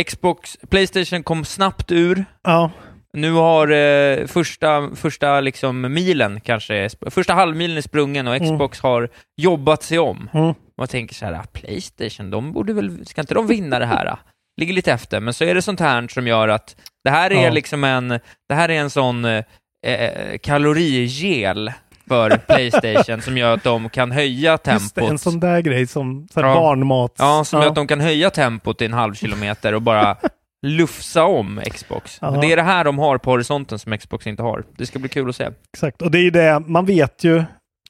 Xbox, 0.07 0.57
Playstation 0.71 1.23
kom 1.23 1.45
snabbt 1.45 1.93
ur. 1.93 2.25
Ja, 2.43 2.71
Nu 3.17 3.33
har 3.33 3.69
eh, 3.71 4.27
första, 4.27 4.91
första 4.97 5.41
liksom 5.41 5.81
milen 5.81 6.41
kanske, 6.41 6.89
första 7.11 7.35
halvmilen 7.35 7.77
är 7.77 7.81
sprungen 7.81 8.29
och 8.29 8.41
Xbox 8.43 8.81
har 8.81 9.09
jobbat 9.37 9.83
sig 9.83 9.99
om. 9.99 10.29
Mm. 10.35 10.55
Man 10.79 10.89
tänker 10.89 11.15
så 11.15 11.25
här, 11.27 11.33
ah, 11.33 11.45
Playstation, 11.53 12.31
de 12.31 12.53
borde 12.53 12.73
väl, 12.73 13.07
ska 13.07 13.21
inte 13.21 13.35
de 13.35 13.47
vinna 13.47 13.79
det 13.79 13.87
här? 13.87 14.07
ah? 14.07 14.19
Ligger 14.61 14.75
lite 14.75 14.93
efter, 14.93 15.21
men 15.21 15.35
så 15.35 15.45
är 15.45 15.55
det 15.55 15.63
sånt 15.63 15.81
här 15.81 16.09
som 16.09 16.27
gör 16.27 16.49
att 16.49 16.77
det 17.05 17.11
här 17.11 17.31
är 17.31 17.45
Ja. 17.45 17.51
liksom 17.51 17.85
en, 17.85 18.09
det 18.49 18.55
här 18.55 18.69
är 18.69 18.81
en 18.81 18.91
sån 18.91 19.25
eh, 19.25 19.45
eh, 19.87 20.39
kalorigel 20.43 21.73
för 22.09 22.31
Playstation 22.47 23.23
som 23.23 23.39
gör 23.39 23.55
att 23.55 23.65
de 23.65 23.89
kan 23.89 24.11
höja 24.11 24.53
just 24.53 24.65
det, 24.65 24.71
tempot. 25.01 25.11
en 25.11 25.19
sån 25.19 25.41
där 25.41 25.61
grej 25.61 25.87
som 25.87 26.29
så 26.35 26.41
Ja. 26.41 26.55
barnmat. 26.55 27.15
Ja, 27.19 27.45
som 27.45 27.61
gör 27.63 27.69
att 27.69 27.75
de 27.75 27.87
kan 27.87 28.01
höja 28.01 28.31
tempot 28.31 28.79
till 28.79 28.85
en 28.87 28.93
halv 28.93 29.15
kilometer 29.15 29.75
och 29.75 29.83
bara 29.83 30.17
lufsa 30.63 31.25
om 31.25 31.61
Xbox. 31.73 32.19
Ja. 32.21 32.31
Det 32.31 32.53
är 32.53 32.57
det 32.57 32.63
här 32.63 32.85
de 32.85 32.99
har 32.99 33.19
på 33.19 33.31
horisonten 33.31 33.79
som 33.79 33.99
Xbox 33.99 34.27
inte 34.27 34.43
har. 34.43 34.65
Det 34.77 34.87
ska 34.87 34.99
bli 34.99 35.09
kul 35.09 35.29
att 35.29 35.37
se. 35.37 35.49
Exakt, 35.73 36.03
och 36.03 36.11
det 36.11 36.19
är 36.19 36.23
ju 36.23 36.31
det, 36.31 36.63
man 36.67 36.87
vet 36.87 37.25
ju, 37.25 37.43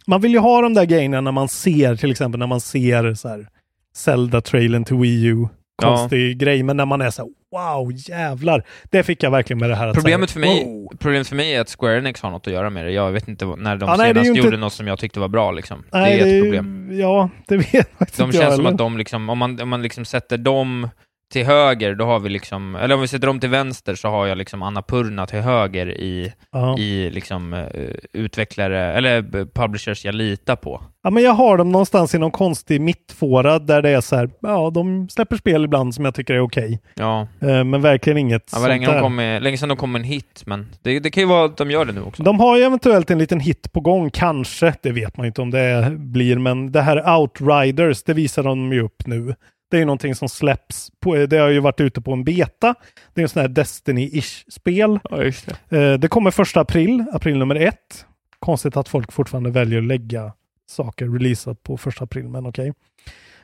man 0.07 0.21
vill 0.21 0.33
ju 0.33 0.39
ha 0.39 0.61
de 0.63 0.75
där 0.75 0.85
grejerna 0.85 1.21
när 1.21 1.33
man 1.33 1.49
ser, 1.49 1.97
till 1.97 2.11
exempel 2.11 2.39
när 2.39 2.47
man 2.47 2.61
ser 2.61 3.15
så 3.15 3.29
här 3.29 3.49
Zelda-trailern 3.97 4.85
till 4.85 4.97
Wii 4.97 5.25
U, 5.25 5.49
konstig 5.83 6.39
grej, 6.39 6.63
men 6.63 6.77
när 6.77 6.87
man 6.87 7.01
är 7.01 7.11
så 7.11 7.23
här, 7.23 7.31
wow, 7.53 7.93
jävlar. 7.95 8.65
Det 8.91 9.03
fick 9.03 9.23
jag 9.23 9.31
verkligen 9.31 9.59
med 9.61 9.71
det 9.71 9.77
här. 9.77 9.95
Problemet 9.95 10.31
så 10.31 10.41
för, 10.41 10.47
här, 10.47 10.55
mig, 10.55 10.65
wow. 10.65 10.93
problemet 10.99 11.29
för 11.29 11.37
mig 11.37 11.55
är 11.55 11.61
att 11.61 11.77
Square 11.79 11.99
Enix 11.99 12.23
har 12.23 12.31
något 12.31 12.47
att 12.47 12.53
göra 12.53 12.71
med 12.71 12.85
det. 12.85 12.91
Jag 12.93 13.13
vet 13.13 13.29
inte 13.29 13.45
när 13.45 13.77
de 13.77 13.89
Ja, 13.89 13.97
nej, 13.97 14.15
det 14.15 14.21
är 14.21 14.25
senast 14.25 14.29
inte- 14.29 14.41
gjorde 14.41 14.57
något 14.57 14.73
som 14.73 14.87
jag 14.87 14.99
tyckte 14.99 15.21
var 15.21 15.29
bra. 15.29 15.51
Liksom. 15.51 15.85
Nej, 15.93 16.17
det 16.19 16.23
är 16.23 16.27
ett 16.27 16.33
ju- 16.35 16.43
problem. 16.43 16.89
Ja, 16.93 17.31
det 17.49 17.57
vet 17.57 17.91
faktiskt 17.99 18.19
De 18.19 18.25
inte 18.25 18.37
jag 18.37 18.45
känns 18.45 18.57
som 18.57 18.67
att 18.67 18.79
de 18.79 18.99
liksom, 18.99 19.29
om 19.31 19.39
man, 19.39 19.61
om 19.61 19.69
man 19.69 19.83
liksom 19.83 20.05
sätter 20.05 20.39
dem 20.39 20.89
till 21.33 21.47
höger, 21.47 21.95
då 21.95 22.05
har 22.05 22.19
vi 22.21 22.29
liksom, 22.29 22.75
eller 22.77 22.95
om 22.95 23.01
vi 23.01 23.09
sätter 23.09 23.27
dem 23.27 23.41
till 23.41 23.49
vänster 23.51 23.95
så 23.95 24.09
har 24.09 24.27
jag 24.27 24.39
liksom 24.39 24.63
Annapurna 24.63 25.27
till 25.27 25.41
höger 25.41 25.87
i, 25.91 26.33
Ja. 26.53 26.79
i 26.79 27.11
liksom 27.11 27.53
eh, 27.55 27.67
utvecklare, 28.13 28.93
eller 28.93 29.45
publishers 29.55 30.05
jag 30.05 30.15
litar 30.15 30.57
på. 30.57 30.83
Ja, 31.05 31.11
men 31.11 31.23
jag 31.23 31.33
har 31.33 31.59
dem 31.59 31.73
någonstans 31.73 32.15
i 32.15 32.19
någon 32.19 32.31
konstig 32.31 32.81
mittfåra 32.81 33.59
där 33.59 33.83
det 33.83 33.91
är 33.91 34.01
så 34.01 34.17
här, 34.17 34.31
ja, 34.41 34.71
de 34.71 35.09
släpper 35.09 35.37
spel 35.37 35.65
ibland 35.65 35.95
som 35.95 36.05
jag 36.05 36.15
tycker 36.15 36.35
är 36.35 36.41
okej. 36.41 36.81
Ja, 36.95 37.29
Eh, 37.41 37.65
men 37.65 37.83
verkligen 37.83 38.19
inget 38.19 38.51
ja 38.53 38.67
länge, 38.67 38.87
de 38.93 39.01
kom 39.01 39.17
med, 39.17 39.43
länge 39.43 39.59
sedan 39.59 39.69
de 39.69 39.77
kom 39.79 39.93
med 39.93 39.99
en 40.01 40.05
hit, 40.05 40.43
men 40.47 40.67
det, 40.83 41.01
det 41.01 41.11
kan 41.11 41.23
ju 41.23 41.29
vara 41.29 41.45
att 41.45 41.57
de 41.57 41.71
gör 41.71 41.85
det 41.85 41.93
nu 41.93 42.03
också. 42.03 42.23
De 42.23 42.41
har 42.41 42.57
ju 42.57 42.63
eventuellt 42.63 43.11
en 43.11 43.19
liten 43.19 43.41
hit 43.41 43.73
på 43.73 43.81
gång, 43.81 44.11
kanske. 44.11 44.75
Det 44.83 44.93
vet 44.93 45.17
man 45.17 45.25
ju 45.25 45.29
inte 45.29 45.43
om 45.43 45.51
det 45.51 45.93
blir, 45.99 46.39
men 46.39 46.73
det 46.73 46.81
här 46.83 47.19
Outriders, 47.19 48.03
det 48.03 48.15
visar 48.15 48.43
de 48.43 48.73
ju 48.73 48.83
upp 48.83 49.07
nu. 49.07 49.35
Det 49.73 49.77
är 49.77 49.79
ju 49.79 49.85
någonting 49.85 50.15
som 50.15 50.29
släpps, 50.29 50.91
på, 51.01 51.27
det 51.27 51.37
har 51.37 51.49
ju 51.49 51.61
varit 51.61 51.81
ute 51.81 52.01
på 52.01 52.13
en 52.13 52.25
beta. 52.25 52.75
Det 53.15 53.21
är 53.21 53.23
en 53.23 53.29
sån 53.29 53.41
här 53.41 53.49
Destiny-ish 53.49 54.51
spel. 54.51 54.99
Ja, 55.11 55.17
det. 55.17 55.79
Eh, 55.79 55.99
det 55.99 56.09
kommer 56.09 56.31
första 56.31 56.61
april, 56.61 57.05
april 57.13 57.39
nummer 57.39 57.55
ett. 57.55 58.07
Konstigt 58.39 58.77
att 58.77 58.89
folk 58.89 59.13
fortfarande 59.13 59.51
väljer 59.51 59.79
att 59.79 59.85
lägga 59.85 60.33
saker 60.67 61.09
releasat 61.09 61.63
på 61.63 61.77
första 61.77 62.05
april, 62.05 62.29
men 62.29 62.47
okej. 62.47 62.73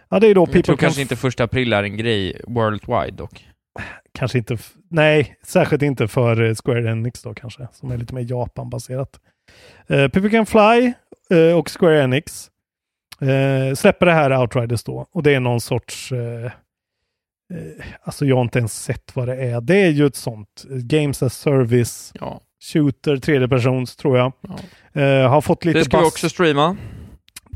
Ja, 0.09 0.21
det 0.21 0.27
är 0.27 0.35
då 0.35 0.47
Jag 0.53 0.65
tror 0.65 0.77
kanske 0.77 1.01
inte 1.01 1.17
första 1.17 1.45
april 1.45 1.73
är 1.73 1.83
en 1.83 1.97
grej 1.97 2.41
worldwide 2.47 3.17
dock. 3.17 3.49
kanske 4.13 4.39
inte, 4.39 4.59
nej, 4.89 5.37
särskilt 5.43 5.83
inte 5.83 6.09
för 6.09 6.43
eh, 6.43 6.55
Square 6.65 6.91
Enix 6.91 7.23
då 7.23 7.35
kanske, 7.35 7.69
som 7.73 7.91
är 7.91 7.97
lite 7.97 8.15
mer 8.15 8.27
Japan-baserat. 8.31 9.21
Uh, 9.91 10.09
People 10.09 10.31
Can 10.31 10.47
Fly 10.47 10.93
eh, 11.31 11.59
och 11.59 11.71
Square 11.79 12.03
Enix 12.03 12.51
eh, 13.23 13.75
släpper 13.75 14.07
det 14.07 14.13
här 14.13 14.41
Outriders 14.41 14.83
då 14.85 15.07
och 15.13 15.23
det 15.23 15.35
är 15.35 15.41
någon 15.41 15.61
sorts, 15.61 16.13
eh, 16.13 16.45
eh, 16.45 16.51
alltså 18.03 18.27
jag 18.27 18.37
har 18.37 18.43
inte 18.43 18.59
ens 18.59 18.83
sett 18.85 19.17
vad 19.17 19.29
det 19.29 19.37
är. 19.37 19.61
Det 19.61 19.77
är 19.83 19.91
ju 19.91 20.07
ett 20.07 20.17
sånt, 20.17 20.65
eh, 20.71 20.77
Games 20.77 21.23
as 21.23 21.35
Service, 21.35 22.13
Ja. 22.21 22.41
shooter, 22.73 23.17
tredje 23.17 23.49
persons 23.49 23.97
tror 23.97 24.19
jag. 24.19 24.33
Ja. 24.93 25.01
Eh, 25.03 25.31
har 25.31 25.41
fått 25.41 25.65
lite 25.65 25.79
Det 25.79 25.85
ska 25.85 25.97
vi 25.97 26.03
buzz. 26.03 26.13
också 26.13 26.29
streama. 26.29 26.77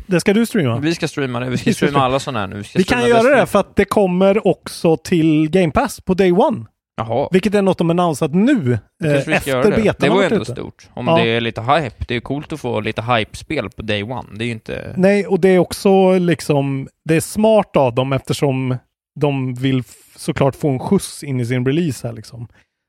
Det 0.06 0.20
ska 0.20 0.32
du 0.34 0.46
streama. 0.46 0.78
Vi 0.78 0.94
ska 0.94 1.08
streama 1.08 1.40
det. 1.40 1.50
Vi 1.50 1.58
ska 1.58 1.70
Vi 1.70 1.74
streama 1.74 1.98
alla 2.00 2.18
sådana 2.20 2.40
här 2.40 2.46
nu. 2.46 2.56
Vi, 2.56 2.64
Vi 2.74 2.84
kan 2.84 3.08
göra 3.08 3.36
det 3.40 3.46
för 3.46 3.58
att 3.60 3.76
det 3.76 3.84
kommer 3.84 4.46
också 4.46 4.96
till 4.96 5.50
Game 5.50 5.72
Pass 5.72 6.00
på 6.00 6.14
Day 6.14 6.32
One. 6.32 6.64
Jaha. 7.08 7.28
Vilket 7.32 7.54
är 7.54 7.62
något 7.62 7.78
de 7.78 7.90
annonsat 7.90 8.34
nu. 8.34 8.78
Eh, 9.04 9.12
efter 9.14 9.70
det. 9.70 9.76
betan 9.76 9.94
Det 9.98 10.08
var 10.08 10.20
ju 10.20 10.26
ändå 10.26 10.42
ute. 10.42 10.52
stort. 10.52 10.88
Om 10.94 11.06
Ja. 11.06 11.16
det 11.16 11.28
är 11.28 11.40
lite 11.40 11.60
hype. 11.60 12.04
Det 12.08 12.16
är 12.16 12.20
coolt 12.20 12.52
att 12.52 12.60
få 12.60 12.80
lite 12.80 13.02
hype-spel 13.02 13.70
på 13.70 13.82
day 13.82 14.02
one. 14.02 14.28
Det 14.34 14.44
är 14.44 14.46
ju 14.46 14.52
inte... 14.52 14.94
Nej, 14.96 15.26
och 15.26 15.40
det 15.40 15.48
är 15.48 15.58
också 15.58 16.18
liksom, 16.18 16.88
det 17.04 17.14
är 17.16 17.20
smart 17.20 17.76
av 17.76 17.94
dem 17.94 18.12
eftersom 18.12 18.76
de 19.20 19.54
vill 19.54 19.82
såklart 20.16 20.56
få 20.56 20.68
en 20.68 20.78
skjuts 20.78 21.22
in 21.22 21.40
i 21.40 21.46
sin 21.46 21.66
release 21.66 22.06
här 22.06 22.14
liksom. 22.14 22.48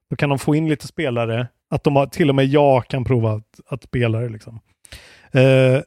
Då 0.09 0.15
kan 0.15 0.29
de 0.29 0.39
få 0.39 0.55
in 0.55 0.69
lite 0.69 0.87
spelare, 0.87 1.47
att 1.69 1.83
de 1.83 1.95
har, 1.95 2.05
till 2.05 2.29
och 2.29 2.35
med 2.35 2.45
jag 2.45 2.87
kan 2.87 3.03
prova 3.03 3.31
att, 3.31 3.59
att 3.69 3.83
spela 3.83 4.19
det 4.19 4.29
liksom. 4.29 4.59
Eh, 5.31 5.81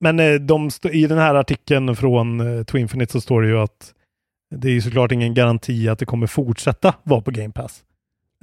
men 0.00 0.20
eh, 0.20 0.34
de 0.34 0.70
i 0.92 1.06
den 1.06 1.18
här 1.18 1.34
artikeln 1.34 1.96
från 1.96 2.58
eh, 2.58 2.64
Twinfinite 2.64 3.12
så 3.12 3.20
står 3.20 3.42
det 3.42 3.48
ju 3.48 3.58
att 3.58 3.92
det 4.50 4.68
är 4.68 4.72
ju 4.72 4.80
såklart 4.80 5.12
ingen 5.12 5.34
garanti 5.34 5.88
att 5.88 5.98
det 5.98 6.04
kommer 6.06 6.26
fortsätta 6.26 6.94
vara 7.02 7.20
på 7.20 7.30
Game 7.30 7.52
Pass. 7.52 7.82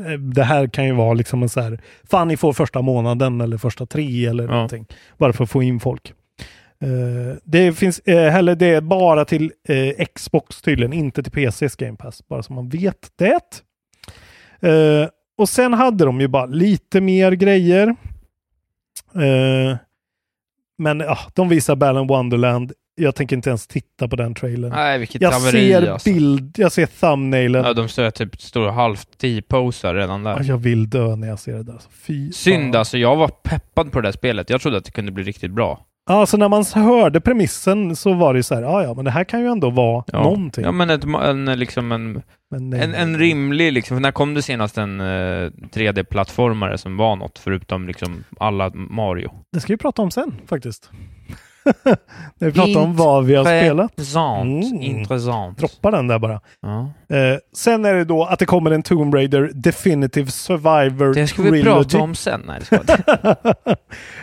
Eh, 0.05 0.11
Det 0.19 0.43
här 0.43 0.67
kan 0.67 0.85
ju 0.85 0.91
vara 0.93 1.13
liksom 1.13 1.43
en 1.43 1.49
så 1.49 1.61
här, 1.61 1.79
fan 2.09 2.27
ni 2.27 2.37
får 2.37 2.53
första 2.53 2.81
månaden 2.81 3.41
eller 3.41 3.57
första 3.57 3.85
tre 3.85 4.25
eller 4.25 4.43
Ja. 4.43 4.51
någonting. 4.51 4.85
Bara 5.17 5.33
för 5.33 5.43
att 5.43 5.49
få 5.49 5.63
in 5.63 5.79
folk. 5.79 6.13
Eh, 6.81 7.37
det 7.43 7.73
finns 7.73 7.99
eh, 7.99 8.31
heller 8.31 8.55
det 8.55 8.65
är 8.67 8.81
bara 8.81 9.25
till 9.25 9.51
eh, 9.69 10.05
Xbox 10.15 10.61
tydligen, 10.61 10.93
inte 10.93 11.23
till 11.23 11.31
PCs 11.31 11.75
Game 11.75 11.97
Pass. 11.97 12.27
Bara 12.27 12.43
så 12.43 12.53
man 12.53 12.69
vet 12.69 13.11
det. 13.15 13.63
Eh, 14.69 15.07
och 15.37 15.49
sen 15.49 15.73
hade 15.73 16.05
de 16.05 16.21
ju 16.21 16.27
bara 16.27 16.45
lite 16.45 17.01
mer 17.01 17.31
grejer. 17.31 17.95
Men 20.77 21.03
de 21.33 21.49
visar 21.49 21.75
Balan 21.75 22.07
Wonderland. 22.07 22.71
Jag 22.99 23.15
tänker 23.15 23.35
inte 23.35 23.49
ens 23.49 23.67
titta 23.67 24.07
på 24.07 24.15
den 24.15 24.33
trailern. 24.35 24.71
Nej, 24.71 24.99
vilket 24.99 25.21
jag 25.21 25.31
haveri 25.31 25.51
ser 25.51 25.91
alltså. 25.91 26.09
bild, 26.09 26.55
jag 26.59 26.71
ser 26.71 26.85
thumbnailen. 26.85 27.65
Ja, 27.65 27.73
de 27.73 27.87
står 27.89 28.09
typ 28.11 28.41
står 28.41 28.69
halvt 28.69 29.17
T-posar 29.17 29.95
redan 29.95 30.23
där. 30.23 30.31
Ja, 30.37 30.43
jag 30.43 30.57
vill 30.57 30.89
dö 30.89 31.15
när 31.15 31.27
jag 31.27 31.39
ser 31.39 31.53
det 31.53 31.63
där. 31.63 31.81
Fy 31.91 32.31
Synd 32.31 32.73
fan. 32.73 32.79
alltså, 32.79 32.97
jag 32.97 33.15
var 33.15 33.27
peppad 33.27 33.91
på 33.91 34.01
det 34.01 34.07
där 34.07 34.11
spelet. 34.13 34.49
Jag 34.49 34.61
trodde 34.61 34.77
att 34.77 34.85
det 34.85 34.91
kunde 34.91 35.11
bli 35.11 35.23
riktigt 35.23 35.51
bra. 35.51 35.83
Alltså 36.09 36.37
när 36.37 36.49
man 36.49 36.65
hörde 36.73 37.21
premissen 37.21 37.95
så 37.95 38.13
var 38.13 38.33
det 38.33 38.43
så 38.43 38.55
här, 38.55 38.61
ja 38.61 38.83
ja, 38.83 38.93
men 38.93 39.05
det 39.05 39.11
här 39.11 39.23
kan 39.23 39.39
ju 39.41 39.47
ändå 39.47 39.69
vara 39.69 40.03
Ja. 40.07 40.23
någonting. 40.23 40.63
Ja, 40.63 40.71
men 40.71 40.89
ett, 40.89 41.03
en, 41.03 41.45
liksom 41.45 41.91
en, 41.91 42.21
en, 42.55 42.73
en 42.95 43.17
rimlig, 43.19 43.73
liksom, 43.73 43.97
för 43.97 44.01
när 44.01 44.11
kom 44.11 44.33
det 44.33 44.41
senast 44.41 44.77
en 44.77 44.99
eh, 45.01 45.49
3D-plattformare 45.73 46.77
som 46.77 46.97
var 46.97 47.15
något, 47.15 47.39
förutom 47.39 47.87
liksom 47.87 48.23
alla 48.39 48.69
Mario? 48.73 49.31
Det 49.51 49.59
ska 49.59 49.73
vi 49.73 49.77
prata 49.77 50.01
om 50.01 50.11
sen 50.11 50.35
faktiskt. 50.47 50.91
När 52.39 52.47
vi 52.47 52.51
pratar 52.51 52.79
om 52.81 52.95
vad 52.95 53.25
vi 53.25 53.35
har 53.35 53.43
spelat. 53.45 53.91
Intressant. 53.91 54.65
Mm. 54.65 54.81
Intressant. 54.81 55.57
Droppa 55.57 55.91
den 55.91 56.07
där 56.07 56.19
bara. 56.19 56.41
Ja. 56.61 56.79
Eh, 57.17 57.37
sen 57.55 57.85
är 57.85 57.93
det 57.93 58.03
då 58.05 58.23
att 58.23 58.39
det 58.39 58.45
kommer 58.45 58.71
en 58.71 58.83
Tomb 58.83 59.13
Raider 59.13 59.51
Definitive 59.53 60.31
Survivor 60.31 61.13
Det 61.13 61.27
ska 61.27 61.41
vi 61.41 61.49
Trilogy. 61.49 61.63
prata 61.63 61.97
om 61.99 62.15
sen. 62.15 62.41
Nej. 62.47 62.61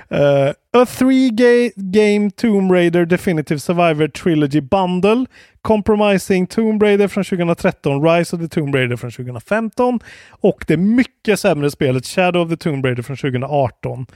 Eh, 0.08 0.48
a 0.72 0.86
three 0.86 1.30
ga- 1.30 1.70
game 1.76 2.30
Tomb 2.30 2.72
Raider 2.72 3.04
Definitive 3.06 3.60
Survivor 3.60 4.08
Trilogy 4.08 4.60
Bundle 4.60 5.26
Compromising 5.62 6.46
Tomb 6.46 6.82
Raider 6.82 7.08
från 7.08 7.24
2013, 7.24 8.04
Rise 8.04 8.36
of 8.36 8.42
the 8.42 8.48
Tomb 8.48 8.74
Raider 8.74 8.96
från 8.96 9.10
2015 9.10 10.00
och 10.30 10.64
det 10.68 10.76
mycket 10.76 11.40
sämre 11.40 11.70
spelet 11.70 12.06
Shadow 12.06 12.42
of 12.42 12.48
the 12.50 12.56
Tomb 12.56 12.84
Raider 12.84 13.02
från 13.02 13.16
2018. 13.16 14.06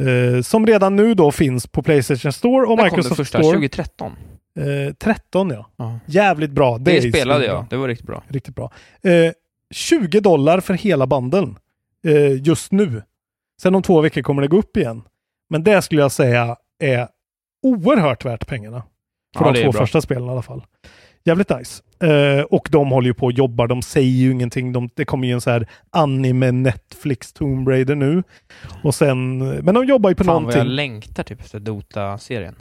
Eh, 0.00 0.42
som 0.42 0.66
redan 0.66 0.96
nu 0.96 1.14
då 1.14 1.30
finns 1.32 1.66
på 1.66 1.82
Playstation 1.82 2.32
Store 2.32 2.66
och 2.66 2.76
När 2.76 2.76
kom 2.76 2.76
det 2.76 2.96
Microsoft 2.96 3.16
första? 3.16 3.38
Store. 3.38 3.54
2013? 3.54 4.12
Eh, 4.58 4.94
13 4.94 5.50
ja. 5.50 5.70
Ja. 5.76 5.98
Jävligt 6.06 6.50
bra. 6.50 6.78
Det, 6.78 6.96
är 6.96 7.10
spelade 7.12 7.46
jag. 7.46 7.66
Det 7.70 7.76
var 7.76 7.88
riktigt 7.88 8.06
bra. 8.06 8.22
Riktigt 8.28 8.54
bra. 8.54 8.72
Eh, 9.02 9.32
20 9.70 10.20
dollar 10.20 10.60
för 10.60 10.74
hela 10.74 11.06
bandeln 11.06 11.58
eh, 12.06 12.42
just 12.46 12.72
nu. 12.72 13.02
Sen 13.62 13.74
om 13.74 13.82
två 13.82 14.00
veckor 14.00 14.22
kommer 14.22 14.42
det 14.42 14.48
gå 14.48 14.58
upp 14.58 14.76
igen. 14.76 15.02
Men 15.50 15.64
det 15.64 15.82
skulle 15.82 16.00
jag 16.00 16.12
säga 16.12 16.56
är 16.78 17.08
oerhört 17.62 18.24
värt 18.24 18.46
pengarna. 18.46 18.82
För 19.36 19.44
Ja, 19.44 19.52
de 19.52 19.58
det 19.58 19.64
två 19.64 19.72
första 19.72 20.00
spelen 20.00 20.28
i 20.28 20.30
alla 20.30 20.42
fall. 20.42 20.62
Jävligt 21.24 21.50
nice. 21.50 21.82
Eh, 22.02 22.42
och 22.42 22.68
de 22.70 22.90
håller 22.90 23.06
ju 23.06 23.14
på 23.14 23.26
och 23.26 23.32
jobbar. 23.32 23.66
De 23.66 23.82
säger 23.82 24.10
ju 24.10 24.32
ingenting. 24.32 24.72
De, 24.72 24.88
det 24.94 25.04
kommer 25.04 25.26
ju 25.28 25.34
en 25.34 25.40
så 25.40 25.50
här 25.50 25.66
anime 25.90 26.50
Netflix 26.52 27.32
Tomb 27.32 27.68
Raider 27.68 27.94
nu. 27.94 28.22
Och 28.82 28.94
sen, 28.94 29.38
men 29.38 29.74
de 29.74 29.84
jobbar 29.84 30.10
ju 30.10 30.16
på 30.16 30.24
Fan 30.24 30.34
vad 30.34 30.42
någonting. 30.42 30.58
jag 30.58 30.66
längtar 30.66 31.22
typ 31.22 31.40
efter 31.40 31.60
Dota-serien. 31.60 32.54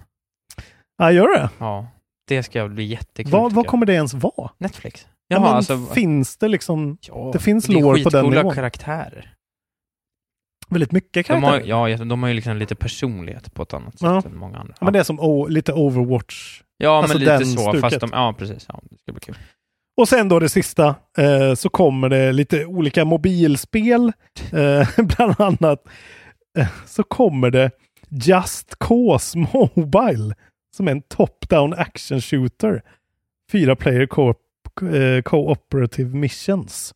Ja, 0.97 1.11
gör 1.11 1.37
det? 1.37 1.49
Ja. 1.59 1.87
Det 2.27 2.43
ska 2.43 2.67
bli 2.67 2.83
jättekul. 2.83 3.31
Vad, 3.31 3.53
vad 3.53 3.67
kommer 3.67 3.85
det 3.85 3.93
ens 3.93 4.13
vara? 4.13 4.49
Netflix? 4.57 5.07
Ja, 5.27 5.35
Jaha, 5.37 5.41
men 5.43 5.53
alltså... 5.53 5.77
Finns 5.93 6.37
det 6.37 6.47
liksom 6.47 6.97
ja, 7.01 7.29
det 7.33 7.39
finns 7.39 7.65
det 7.65 7.73
är 7.73 7.81
lore 7.81 8.03
på 8.03 8.09
den 8.09 8.21
skitcoola 8.21 8.41
nivån. 8.41 8.55
karaktärer. 8.55 9.33
Väldigt 10.73 10.91
mycket 10.91 11.27
De 11.27 11.33
har, 11.33 11.41
karaktärer? 11.51 11.87
ja, 11.87 11.97
de 12.05 12.21
har 12.23 12.29
ju 12.29 12.35
liksom 12.35 12.57
lite 12.57 12.75
personlighet 12.75 13.53
på 13.53 13.63
ett 13.63 13.73
annat 13.73 13.93
sätt 13.99 14.01
Ja. 14.01 14.23
än 14.25 14.37
många 14.37 14.57
andra. 14.57 14.73
Ja, 14.79 14.85
Men 14.85 14.93
det 14.93 14.99
är 14.99 15.03
som 15.03 15.19
o- 15.19 15.47
lite 15.47 15.73
Overwatch. 15.73 16.61
Ja, 16.77 16.97
alltså 16.97 17.17
men 17.17 17.25
lite 17.25 17.45
så. 17.45 17.59
stuket. 17.61 17.81
Fast 17.81 17.99
de, 17.99 18.09
ja, 18.13 18.35
precis. 18.37 18.65
Ja, 18.69 18.79
det 18.91 18.97
ska 18.97 19.11
bli 19.11 19.19
kul. 19.21 19.35
Och 19.97 20.09
sen 20.09 20.29
då 20.29 20.39
det 20.39 20.49
sista 20.49 20.95
eh, 21.17 21.53
så 21.55 21.69
kommer 21.69 22.09
det 22.09 22.31
lite 22.31 22.65
olika 22.65 23.05
mobilspel. 23.05 24.11
Eh, 24.53 24.87
bland 25.17 25.35
annat 25.41 25.87
eh, 26.57 26.67
så 26.85 27.03
kommer 27.03 27.51
det 27.51 27.71
Just 28.09 28.79
Cause 28.79 29.37
Mobile 29.37 30.35
som 30.75 30.87
är 30.87 30.91
en 30.91 31.01
top-down 31.01 31.73
action 31.73 32.21
shooter. 32.21 32.81
Fyra 33.51 33.75
player 33.75 34.05
co- 34.05 34.33
eh, 34.95 35.21
cooperative 35.21 36.15
missions. 36.17 36.93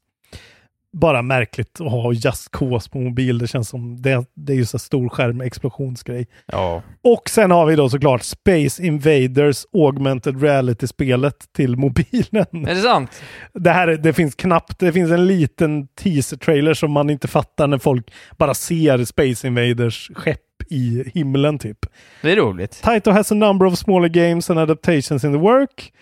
Bara 1.00 1.22
märkligt 1.22 1.82
att 1.82 1.92
ha 1.92 2.14
Just 2.14 2.52
Cause 2.52 2.90
på 2.90 2.98
mobil. 2.98 3.38
Det 3.38 3.48
känns 3.48 3.70
som 3.70 4.02
det, 4.02 4.26
det 4.34 4.54
är 4.54 4.58
ju 4.58 4.66
så 4.66 4.80
stor 4.80 5.10
skärm 5.10 5.42
explosionsgrej. 5.42 6.28
Ja. 6.46 6.82
Och 7.04 7.30
sen 7.30 7.52
har 7.52 7.66
vi 7.66 7.76
då 7.76 7.90
såklart 7.90 8.24
Space 8.24 8.84
Invaders 8.86 9.66
Augmented 9.74 10.42
Reality-spelet 10.42 11.36
till 11.56 11.76
mobilen. 11.78 12.46
Är 12.68 12.76
det 12.76 12.82
sant? 12.82 13.22
Det 13.54 13.72
här 13.72 13.88
är- 13.88 13.98
det 13.98 14.14
finns 14.14 14.36
knappt, 14.36 14.80
det 14.80 14.92
finns 14.94 15.12
en 15.12 15.28
liten 15.28 15.88
teaser-trailer 15.88 16.74
som 16.74 16.92
man 16.92 17.10
inte 17.10 17.28
fattar 17.28 17.68
när 17.68 17.78
folk 17.78 18.12
bara 18.38 18.54
ser 18.54 19.06
Space 19.06 19.48
Invaders 19.48 20.12
skepp 20.16 20.40
i 20.70 21.04
himlen 21.14 21.60
typ. 21.60 21.78
Det 22.22 22.32
är 22.32 22.36
roligt. 22.36 22.82
Taito 22.84 23.12
has 23.12 23.32
a 23.32 23.36
number 23.36 23.66
of 23.66 23.78
smaller 23.78 24.08
games 24.10 24.50
and 24.50 24.60
adaptations 24.60 25.24
in 25.24 25.32
the 25.34 25.38
work. 25.40 25.94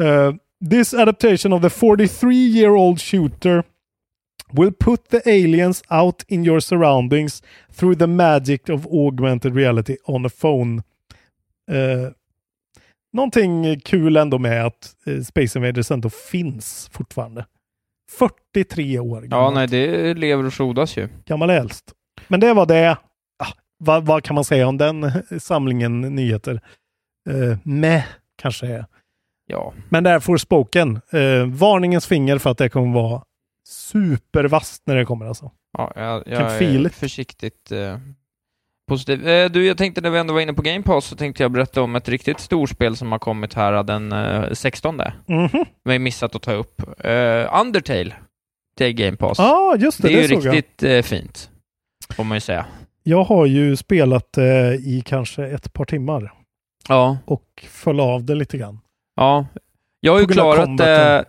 Uh, 0.00 0.34
this 0.70 0.94
adaptation 0.94 1.52
of 1.52 1.62
the 1.62 1.68
43-year-old 1.70 3.00
shooter 3.00 3.62
will 4.56 4.72
put 4.72 5.08
the 5.08 5.20
aliens 5.30 5.82
out 5.88 6.22
in 6.28 6.44
your 6.46 6.60
surroundings 6.60 7.42
through 7.76 7.98
the 7.98 8.06
magic 8.06 8.68
of 8.68 8.86
augmented 8.86 9.54
reality 9.56 9.96
on 10.04 10.26
a 10.26 10.30
phone. 10.40 10.82
Uh, 11.72 12.10
någonting 13.12 13.80
kul 13.80 14.16
ändå 14.16 14.38
med 14.38 14.66
att 14.66 14.94
eh, 15.06 15.20
Space 15.22 15.58
Invaders 15.58 15.90
ändå 15.90 16.10
finns 16.10 16.88
fortfarande. 16.92 17.46
43 18.18 18.98
år 18.98 19.22
Ja, 19.22 19.28
gammalt. 19.28 19.54
nej, 19.54 19.66
det 19.66 20.14
lever 20.14 20.46
och 20.46 20.52
frodas 20.52 20.96
ju. 20.96 21.08
Gammal 21.26 21.50
äldst. 21.50 21.92
Men 22.28 22.40
det 22.40 22.52
var 22.54 22.66
det. 22.66 22.90
Ah, 23.38 23.52
vad, 23.78 24.06
vad 24.06 24.22
kan 24.24 24.34
man 24.34 24.44
säga 24.44 24.68
om 24.68 24.78
den 24.78 25.10
samlingen 25.40 26.00
nyheter? 26.00 26.60
Uh, 27.30 27.56
med 27.62 28.02
kanske 28.42 28.66
är. 28.66 28.86
Ja. 29.46 29.72
Men 29.88 30.04
där 30.04 30.20
får 30.20 30.36
spoken. 30.36 31.00
Uh, 31.14 31.44
varningens 31.46 32.06
finger 32.06 32.38
för 32.38 32.50
att 32.50 32.58
det 32.58 32.68
kommer 32.68 32.94
vara 32.94 33.22
supervast 33.66 34.82
när 34.86 34.96
det 34.96 35.04
kommer 35.04 35.26
alltså. 35.26 35.50
Ja, 35.78 35.92
jag, 35.96 36.22
jag 36.26 36.58
feel 36.58 36.86
är 36.86 36.88
it. 36.90 36.94
försiktigt 36.94 37.72
eh, 37.72 37.98
positiv. 38.88 39.28
Eh, 39.28 39.50
du, 39.50 39.66
jag 39.66 39.78
tänkte 39.78 40.00
när 40.00 40.10
vi 40.10 40.18
ändå 40.18 40.34
var 40.34 40.40
inne 40.40 40.52
på 40.54 40.62
Game 40.62 40.82
Pass 40.82 41.04
så 41.04 41.16
tänkte 41.16 41.42
jag 41.42 41.52
berätta 41.52 41.82
om 41.82 41.96
ett 41.96 42.08
riktigt 42.08 42.40
storspel 42.40 42.96
som 42.96 43.12
har 43.12 43.18
kommit 43.18 43.54
här 43.54 43.82
den 43.82 44.12
eh, 44.12 44.50
16. 44.52 44.96
Mhm. 45.26 45.48
Vi 45.84 45.92
har 45.92 45.98
missat 45.98 46.34
att 46.34 46.42
ta 46.42 46.52
upp. 46.52 46.82
Eh, 47.04 47.60
Undertale 47.60 48.14
till 48.76 48.92
Game 48.92 49.16
Pass. 49.16 49.38
Ja, 49.38 49.44
ah, 49.44 49.76
just 49.76 50.02
det. 50.02 50.08
det 50.08 50.14
är 50.14 50.22
ju 50.22 50.28
såg 50.28 50.44
jag. 50.44 50.54
riktigt 50.56 50.82
eh, 50.82 51.02
fint, 51.02 51.50
får 52.16 52.24
man 52.24 52.36
ju 52.36 52.40
säga. 52.40 52.66
Jag 53.02 53.24
har 53.24 53.46
ju 53.46 53.76
spelat 53.76 54.38
eh, 54.38 54.44
i 54.74 55.02
kanske 55.06 55.46
ett 55.46 55.72
par 55.72 55.84
timmar 55.84 56.32
Ja. 56.88 57.18
och 57.24 57.64
föll 57.68 58.00
av 58.00 58.24
det 58.24 58.34
lite 58.34 58.58
grann. 58.58 58.80
Ja. 59.16 59.46
Jag 60.00 60.12
har 60.12 60.20
ju 60.20 60.26
klarat 60.26 60.78
det. 60.78 61.24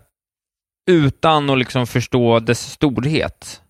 Utan 0.92 1.50
att 1.50 1.58
liksom 1.58 1.88
förstå 1.88 2.40
dess 2.40 2.72
storhet. 2.72 3.62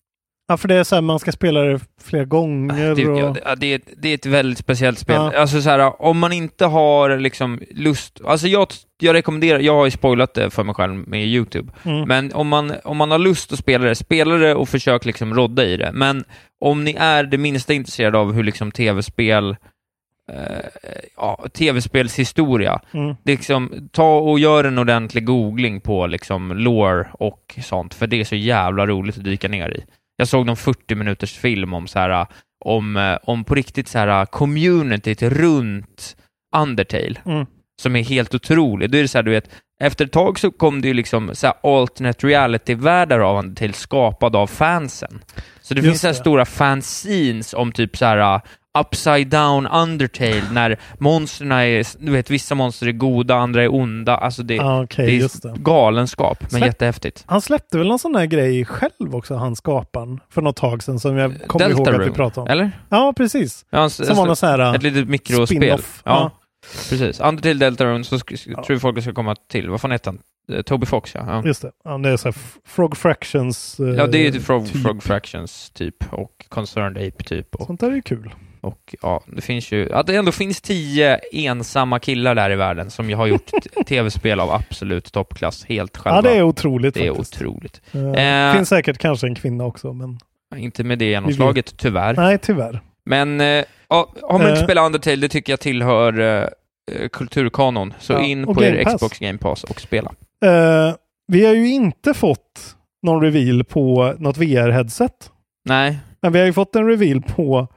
Ja, 0.48 0.58
för 0.58 0.68
det 0.68 0.76
är 0.76 0.84
så 0.84 0.96
här, 0.96 1.02
man 1.02 1.20
ska 1.20 1.32
spela 1.32 1.60
det 1.62 1.80
flera 2.04 2.26
gånger. 2.26 2.96
Det, 2.96 3.08
och... 3.08 3.38
ja, 3.46 3.56
det- 3.56 3.82
det, 3.98 4.10
är, 4.10 4.14
ett- 4.16 4.26
väldigt 4.26 4.58
speciellt 4.60 5.00
spel. 5.00 5.16
Ja. 5.16 5.34
Alltså 5.40 5.62
så 5.62 5.70
här, 5.70 6.02
om 6.02 6.20
man 6.20 6.32
inte 6.34 6.66
har 6.66 7.18
liksom 7.18 7.60
lust... 7.72 8.22
Alltså 8.26 8.48
jag, 8.48 8.68
jag 9.02 9.14
rekommenderar, 9.14 9.60
jag 9.60 9.76
har 9.76 9.86
ju 9.86 9.92
spoilat 9.92 10.34
det 10.34 10.50
för 10.50 10.64
mig 10.64 10.76
själv 10.76 10.94
med 11.08 11.26
YouTube, 11.28 11.72
Mm. 11.86 12.08
men 12.08 12.34
om 12.34 12.48
man, 12.48 12.74
om 12.84 12.98
man 12.98 13.12
har 13.12 13.20
lust 13.20 13.54
att 13.54 13.60
spela 13.60 13.86
det, 13.86 13.96
spela 13.96 14.36
det 14.36 14.56
och 14.56 14.70
försök 14.70 15.06
liksom 15.06 15.34
rodda 15.34 15.66
i 15.66 15.78
det. 15.78 15.92
Men 15.94 16.24
om 16.66 16.84
ni 16.84 16.96
är 17.00 17.24
det 17.24 17.38
minsta 17.38 17.74
intresserade 17.74 18.18
av 18.18 18.34
hur 18.34 18.44
liksom 18.44 18.72
tv-spel 18.72 19.56
ja, 21.18 21.46
tv-spelshistoria. 21.54 22.82
Mm. 22.94 23.16
Liksom, 23.26 23.90
ta 23.92 24.18
och 24.20 24.40
gör 24.40 24.64
en 24.64 24.78
ordentlig 24.78 25.26
googling 25.26 25.82
på 25.82 26.08
liksom 26.08 26.52
lore 26.58 27.08
och 27.12 27.56
sånt, 27.64 27.94
för 27.94 28.08
det 28.08 28.20
är 28.20 28.24
så 28.24 28.36
jävla 28.36 28.86
roligt 28.88 29.18
att 29.18 29.24
dyka 29.24 29.48
ner 29.48 29.70
i. 29.70 29.84
Jag 30.18 30.28
såg 30.28 30.46
någon 30.46 30.58
40 30.58 30.96
minuters 30.96 31.34
film 31.38 31.74
om 31.74 31.88
så 31.88 32.00
här, 32.00 32.28
om, 32.66 32.98
eh, 32.98 33.18
om 33.24 33.44
på 33.44 33.56
riktigt 33.56 33.88
så 33.88 33.98
här 34.00 34.26
communityt 34.26 35.22
runt 35.22 36.16
Undertale, 36.56 37.16
Mm. 37.26 37.46
som 37.82 37.96
är 37.96 38.04
helt 38.04 38.36
otrolig. 38.36 38.92
Då 38.92 38.98
är 38.98 39.02
det 39.02 39.08
så 39.08 39.18
här, 39.18 39.24
du 39.24 39.32
vet, 39.32 39.50
efter 39.82 40.06
ett 40.06 40.12
tag 40.12 40.40
så 40.40 40.52
kom 40.52 40.82
det 40.82 40.88
ju 40.88 40.94
liksom 40.94 41.36
så 41.36 41.48
här 41.48 41.56
alternate 41.80 42.28
reality-världar 42.28 43.20
av 43.20 43.38
Undertale 43.38 43.74
skapad 43.74 44.36
av 44.36 44.48
fansen. 44.48 45.22
Så 45.62 45.74
det 45.74 45.80
Just 45.82 45.90
finns 45.90 46.02
så 46.02 46.08
det. 46.08 46.14
stora 46.14 46.46
fanscenes 46.46 47.54
om 47.54 47.72
typ 47.72 47.98
så 47.98 48.06
här 48.06 48.42
upside 48.80 49.28
down 49.28 49.68
Undertale, 49.68 50.44
när 50.52 50.80
monstren 51.00 51.52
är, 51.52 52.06
du 52.06 52.12
vet, 52.12 52.30
vissa 52.30 52.56
monster 52.56 52.88
är 52.88 52.92
goda, 52.92 53.36
andra 53.36 53.64
är 53.64 53.74
onda. 53.76 54.18
Alltså 54.18 54.44
det, 54.44 54.60
Ah, 54.60 54.84
okej, 54.84 55.06
det 55.06 55.48
är 55.48 55.54
det. 55.54 55.60
galenskap, 55.60 56.38
men 56.42 56.50
Släpp- 56.62 56.66
jättehäftigt. 56.66 57.24
Han 57.28 57.42
släppte 57.42 57.78
väl 57.78 57.88
någon 57.88 58.00
sån 58.00 58.16
här 58.16 58.26
grej 58.26 58.66
själv 58.66 59.16
också, 59.16 59.36
han 59.36 59.56
skaparen, 59.56 60.20
för 60.30 60.42
något 60.42 60.56
tag 60.56 60.84
sedan 60.84 61.00
som 61.00 61.18
jag 61.18 61.34
kommer 61.48 61.70
ihåg 61.70 61.90
att 61.90 62.08
vi 62.08 62.12
pratade 62.12 62.42
om. 62.42 62.48
eller? 62.48 62.72
Ja, 62.90 63.14
precis. 63.18 63.66
Ja, 63.70 63.90
Som 63.90 64.16
var 64.18 64.26
någon 64.26 64.36
sån 64.36 64.50
här 64.50 64.76
ett 64.76 64.84
litet 64.84 65.10
mikrospel. 65.10 65.58
spin-off. 65.58 66.02
Ja, 66.06 66.12
Ja. 66.12 66.32
precis. 66.90 67.20
Undertale 67.20 67.54
Deltarune, 67.54 68.04
så 68.04 68.16
sk- 68.16 68.36
sk- 68.36 68.54
tror 68.54 68.66
jag 68.68 68.82
folk 68.82 69.02
ska 69.02 69.14
komma 69.14 69.36
till. 69.52 69.70
Vad 69.70 69.82
fan 69.82 69.92
heter 69.92 70.12
han? 70.12 70.20
Eh, 70.58 70.62
Toby 70.62 70.86
Fox, 70.86 71.16
ja. 71.16 71.24
ja. 71.28 71.44
Just 71.46 71.62
det. 71.62 71.72
Ja, 71.84 71.98
det 71.98 72.10
är 72.10 72.18
så 72.18 72.34
Frog 72.68 72.98
Fractions. 72.98 73.80
eh, 73.80 73.86
Ja, 73.86 74.08
det 74.08 74.18
är 74.18 74.24
ju 74.24 74.32
typ 74.32 74.44
Frog, 74.44 74.68
typ. 74.74 74.82
Frog 74.84 75.04
Fractions 75.04 75.70
typ 75.70 76.14
och 76.14 76.46
Concerned 76.50 76.98
Ape 77.08 77.24
typ. 77.24 77.56
Och, 77.56 77.66
Sånt 77.68 77.80
där 77.80 77.92
är 77.92 77.96
ju 77.96 78.02
kul. 78.02 78.34
Och 78.66 78.96
ja, 79.02 79.24
det 79.28 79.42
finns 79.42 79.72
ju, 79.72 79.94
att 79.94 80.08
det 80.08 80.16
ändå 80.16 80.32
finns 80.32 80.62
tio 80.62 81.20
ensamma 81.32 82.00
killar 82.00 82.36
där 82.36 82.52
i 82.52 82.56
världen 82.56 82.92
som 82.92 83.10
ju 83.10 83.16
har 83.16 83.28
gjort 83.28 83.52
tv-spel 83.88 84.40
av 84.40 84.52
absolut 84.52 85.12
toppklass 85.14 85.66
helt 85.66 85.98
själva. 85.98 86.18
Ja, 86.18 86.22
det 86.22 86.38
är 86.38 86.42
otroligt 86.44 86.94
Det 86.94 87.08
är 87.08 87.14
faktiskt. 87.14 87.36
otroligt. 87.42 87.82
Eh, 87.92 88.48
Eh, 88.50 88.54
finns 88.56 88.70
säkert 88.70 88.98
kanske 88.98 89.28
en 89.28 89.36
kvinna 89.36 89.64
också, 89.66 89.94
men 89.94 90.18
Inte 90.56 90.84
med 90.84 91.00
det 91.00 91.06
genomslaget, 91.06 91.78
tyvärr. 91.78 92.14
nej, 92.16 92.38
tyvärr. 92.38 92.80
Men 93.06 93.42
eh, 93.42 93.64
ja, 93.90 94.14
har 94.22 94.40
man 94.40 94.48
inte 94.48 94.60
Eh. 94.60 94.64
spelat 94.64 94.86
Undertale, 94.86 95.16
det 95.16 95.30
tycker 95.30 95.54
jag 95.54 95.60
tillhör 95.60 96.20
eh, 96.20 96.44
eh, 97.02 97.10
kulturkanon. 97.12 97.94
Så 98.00 98.14
Ja, 98.14 98.20
in 98.22 98.46
på 98.46 98.64
er 98.64 98.84
Pass. 98.84 98.94
Xbox 98.96 99.20
Game 99.20 99.38
Pass 99.38 99.64
och 99.64 99.82
spela. 99.82 100.12
Eh, 100.46 100.96
vi 101.28 101.46
har 101.46 101.54
ju 101.54 101.68
inte 101.68 102.14
fått 102.14 102.76
någon 103.04 103.22
reveal 103.24 103.64
på 103.64 104.14
något 104.20 104.38
VR-headset. 104.38 105.32
Nej. 105.66 105.98
Men 106.22 106.32
vi 106.34 106.40
har 106.40 106.46
ju 106.46 106.54
fått 106.54 106.76
en 106.76 106.88
reveal 106.88 107.22
på 107.22 107.68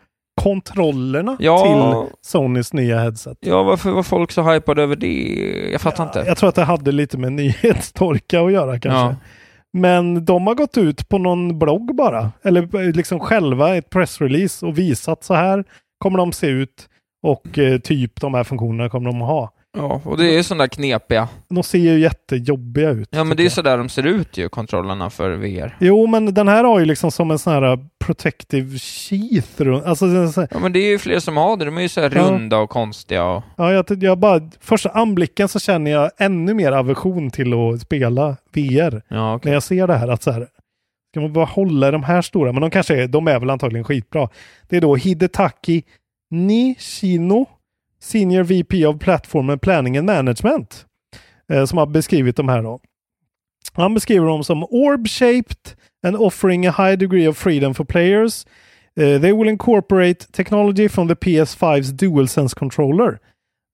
kontrollerna 0.42 1.37
Ja. 1.40 1.62
till 1.62 2.12
Sonys 2.22 2.72
nya 2.72 2.98
headset. 2.98 3.38
Ja, 3.40 3.62
varför 3.62 3.90
var 3.90 4.03
folk 4.03 4.33
så 4.33 4.42
hypade 4.42 4.83
över 4.83 4.96
det? 4.96 5.68
Jag 5.72 5.81
fattar 5.81 6.05
inte. 6.05 6.24
Jag 6.27 6.37
tror 6.37 6.48
att 6.48 6.55
det 6.55 6.64
hade 6.64 6.92
lite 6.92 7.18
med 7.18 7.33
nyhetstorka 7.72 8.40
att 8.42 8.53
göra 8.53 8.81
kanske. 8.81 8.98
Ja. 8.98 9.14
Men 9.72 10.24
de 10.24 10.46
har 10.46 10.55
gått 10.55 10.79
ut 10.79 11.09
på 11.09 11.18
någon 11.18 11.59
blogg 11.59 11.94
bara. 11.96 12.33
Eller 12.42 12.92
liksom 12.92 13.20
själva 13.20 13.77
ett 13.77 13.90
pressrelease 13.90 14.66
och 14.66 14.79
visat 14.79 15.24
så 15.24 15.35
här 15.35 15.64
kommer 15.98 16.18
de 16.18 16.33
se 16.33 16.46
ut 16.46 16.88
och 17.22 17.59
eh, 17.59 17.79
typ 17.79 18.20
de 18.20 18.35
här 18.35 18.44
funktionerna 18.44 18.88
kommer 18.90 19.11
de 19.11 19.22
att 19.22 19.29
ha. 19.29 19.51
Ja, 19.78 20.00
och 20.04 20.16
det 20.16 20.38
är 20.38 20.42
sådana 20.42 20.62
där 20.64 20.68
knepiga. 20.68 21.28
De 21.48 21.62
ser 21.62 21.78
ju 21.78 21.98
jättejobbiga 21.98 22.90
ut. 22.90 23.08
Ja, 23.12 23.24
men 23.24 23.36
det 23.36 23.42
är 23.42 23.44
jag. 23.44 23.52
så 23.52 23.62
där 23.62 23.78
de 23.78 23.88
ser 23.88 24.06
ut 24.06 24.36
ju, 24.36 24.48
kontrollerna 24.48 25.10
för 25.10 25.30
VR. 25.36 25.76
Jo, 25.80 26.06
men 26.06 26.34
den 26.34 26.48
här 26.48 26.64
har 26.64 26.78
ju 26.78 26.84
liksom 26.84 27.10
som 27.10 27.30
en 27.30 27.38
sån 27.38 27.52
här 27.52 27.78
protective 28.04 28.78
sheath. 28.78 29.88
Alltså, 29.88 30.32
så 30.32 30.40
här- 30.40 30.48
Ja, 30.50 30.58
men 30.58 30.72
det 30.72 30.78
är 30.78 30.90
ju 30.90 30.98
fler 30.98 31.18
som 31.18 31.36
har 31.36 31.56
det. 31.56 31.64
De 31.64 31.78
är 31.78 31.82
ju 31.82 31.88
så 31.88 32.00
här 32.00 32.12
Ja. 32.14 32.22
runda 32.22 32.58
och 32.58 32.70
konstiga 32.70 33.24
och... 33.24 33.42
ja, 33.56 33.72
jag, 33.72 34.02
jag 34.02 34.18
bara, 34.18 34.50
första 34.60 34.88
anblicken 34.88 35.48
så 35.48 35.60
känner 35.60 35.90
jag 35.90 36.10
ännu 36.18 36.54
mer 36.54 36.72
aversion 36.72 37.30
till 37.30 37.52
att 37.54 37.80
spela 37.80 38.36
VR. 38.52 39.02
Ja, 39.08 39.34
okej. 39.34 39.48
När 39.48 39.54
jag 39.54 39.62
ser 39.62 39.86
det 39.86 39.96
här 39.96 40.08
att 40.08 40.22
så 40.22 40.30
här, 40.30 40.46
ska 41.12 41.20
man 41.20 41.32
bara 41.32 41.44
hålla 41.44 41.90
de 41.90 42.02
här 42.02 42.22
stora, 42.22 42.52
men 42.52 42.60
de 42.60 42.70
kanske 42.70 43.02
är, 43.02 43.08
de 43.08 43.28
är 43.28 43.38
väl 43.40 43.50
antagligen 43.50 43.84
skitbra. 43.84 44.28
Det 44.68 44.76
är 44.76 44.80
då 44.80 44.96
Hidetaki 44.96 45.82
Nishino, 46.30 47.46
Senior 48.00 48.42
VP 48.42 48.87
of 48.87 48.98
Platform 48.98 49.50
and 49.50 49.62
Planning 49.62 49.96
and 49.96 50.06
Management, 50.06 50.87
eh, 51.52 51.64
som 51.64 51.78
har 51.78 51.87
beskrivit 51.87 52.37
de 52.37 52.48
här 52.48 52.62
då. 52.62 52.80
Han 53.72 53.94
beskriver 53.94 54.26
dem 54.26 54.44
som 54.44 54.64
orb-shaped 54.64 55.76
and 56.06 56.16
offering 56.16 56.66
a 56.66 56.74
high 56.78 56.98
degree 56.98 57.28
of 57.28 57.37
freedom 57.38 57.74
for 57.74 57.84
players. 57.84 58.46
Eh, 58.96 59.20
they 59.20 59.32
will 59.32 59.48
incorporate 59.48 60.32
technology 60.32 60.88
from 60.88 61.08
the 61.08 61.14
PS5's 61.14 61.92
DualSense 61.92 62.54
controller, 62.54 63.18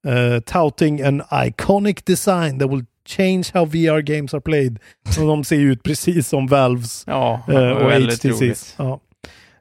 eh, 0.06 0.40
touting 0.40 1.00
an 1.00 1.22
iconic 1.30 2.04
design 2.04 2.58
that 2.58 2.70
will 2.70 2.84
change 3.06 3.52
how 3.54 3.64
VR 3.64 4.02
games 4.02 4.34
are 4.34 4.40
played. 4.40 4.78
Så 5.10 5.26
de 5.26 5.44
ser 5.44 5.56
ju 5.56 5.72
ut 5.72 5.82
precis 5.82 6.28
som 6.28 6.46
Valves 6.46 7.04
Ja, 7.06 7.42
eh, 7.48 7.70
och 7.70 7.90
väldigt 7.90 8.24
HTCs. 8.24 8.74
Ja. 8.78 9.00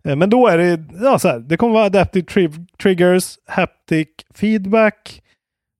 Eh, 0.08 0.16
Men 0.16 0.30
då 0.30 0.48
är 0.48 0.58
det, 0.58 0.84
ja, 1.02 1.20
så 1.20 1.28
här, 1.28 1.40
det 1.40 1.58
kommer 1.58 1.74
vara 1.74 1.86
adaptive 1.86 2.26
tri- 2.26 2.66
triggers, 2.82 3.38
haptic 3.48 4.08
feedback, 4.36 5.22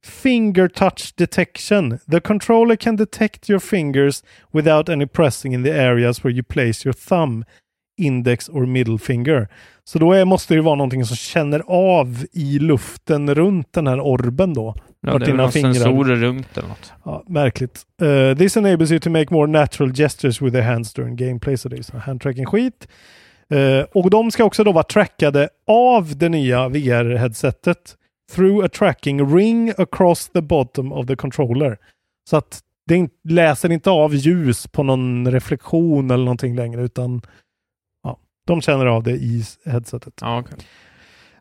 finger 0.06 0.68
touch 0.68 1.14
detection. 1.18 2.00
The 2.12 2.20
controller 2.20 2.76
can 2.76 2.96
detect 2.96 3.50
your 3.50 3.60
fingers 3.60 4.24
without 4.52 4.90
any 4.90 5.08
pressing 5.08 5.54
in 5.54 5.64
the 5.64 5.72
areas 5.72 6.26
where 6.26 6.34
you 6.34 6.44
place 6.44 6.88
your 6.88 6.94
thumb, 6.94 7.46
index 7.98 8.50
or 8.50 8.66
middle 8.66 8.98
finger. 8.98 9.48
Så 9.86 10.00
då 10.00 10.14
är, 10.14 10.26
måste 10.26 10.54
det 10.54 10.56
ju 10.58 10.62
vara 10.64 10.76
någonting 10.76 11.06
som 11.06 11.16
känner 11.16 11.64
av 11.68 12.26
i 12.32 12.60
luften 12.60 13.36
runt 13.36 13.74
den 13.74 13.88
här 13.88 14.00
orben 14.00 14.54
då. 14.54 14.76
Ja, 15.02 15.18
det 15.18 15.26
är 15.26 15.34
några 15.34 15.52
sensorer 15.52 16.16
runt 16.16 16.58
eller 16.58 16.68
något. 16.68 16.94
Ja, 17.06 17.24
märkligt. 17.28 17.82
Uh, 18.02 18.36
this 18.36 18.58
enables 18.58 18.92
you 18.92 19.00
to 19.00 19.10
make 19.10 19.34
more 19.34 19.48
natural 19.48 19.94
gestures 19.94 20.42
with 20.42 20.54
their 20.54 20.64
hands 20.64 20.94
during 20.94 21.16
gameplay. 21.16 21.58
Så 21.58 21.70
det 21.70 21.78
är 21.78 21.82
så 21.82 21.98
handtracking 21.98 22.46
skit. 22.46 22.88
Eh, 23.50 23.86
och 23.94 24.10
de 24.10 24.32
ska 24.32 24.44
också 24.44 24.64
då 24.64 24.72
vara 24.72 24.84
trackade 24.84 25.50
av 25.68 26.18
det 26.18 26.30
nya 26.30 26.70
VR-headsetet 26.70 27.96
through 28.36 28.66
a 28.66 28.70
tracking 28.70 29.36
ring 29.36 29.74
across 29.78 30.30
the 30.30 30.42
bottom 30.42 30.94
of 30.94 31.08
the 31.08 31.16
controller. 31.16 31.78
Så 32.30 32.38
att 32.38 32.62
det 32.86 33.10
läser 33.24 33.72
inte 33.72 33.90
av 33.90 34.16
ljus 34.16 34.68
på 34.68 34.84
någon 34.84 35.32
reflektion 35.32 36.12
eller 36.12 36.24
någonting 36.24 36.56
längre 36.56 36.82
utan 36.82 37.22
ja, 38.04 38.20
de 38.48 38.62
känner 38.62 38.86
av 38.86 39.04
det 39.04 39.12
i 39.12 39.44
headsetet. 39.66 40.14
Ja, 40.22 40.40
okej. 40.40 40.58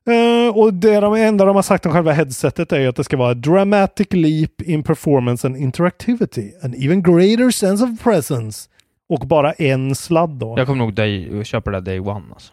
Eh, 0.05 0.57
och 0.57 0.75
det 0.75 1.01
de, 1.01 1.15
enda 1.15 1.45
de 1.45 1.57
har 1.57 1.62
sagt 1.62 1.87
om 1.87 1.93
själva 1.93 2.12
headsetet 2.12 2.73
är 2.73 2.88
att 2.88 2.97
det 2.97 3.05
ska 3.05 3.17
vara 3.17 3.35
dramatic 3.35 4.07
leap 4.11 4.62
in 4.62 4.83
performance 4.83 5.47
and 5.47 5.57
interactivity. 5.57 6.53
An 6.62 6.75
even 6.75 7.03
greater 7.03 7.51
sense 7.51 7.85
of 7.85 8.03
presence. 8.03 8.69
Och 9.12 9.27
bara 9.29 9.53
en 9.53 9.94
sladd 9.94 10.31
då. 10.31 10.55
Jag 10.59 10.66
kommer 10.66 10.79
nog 10.79 10.94
day, 10.94 11.44
köpa 11.44 11.70
det 11.70 11.77
där 11.81 11.85
day 11.92 12.01
one 12.01 12.25
alltså. 12.33 12.53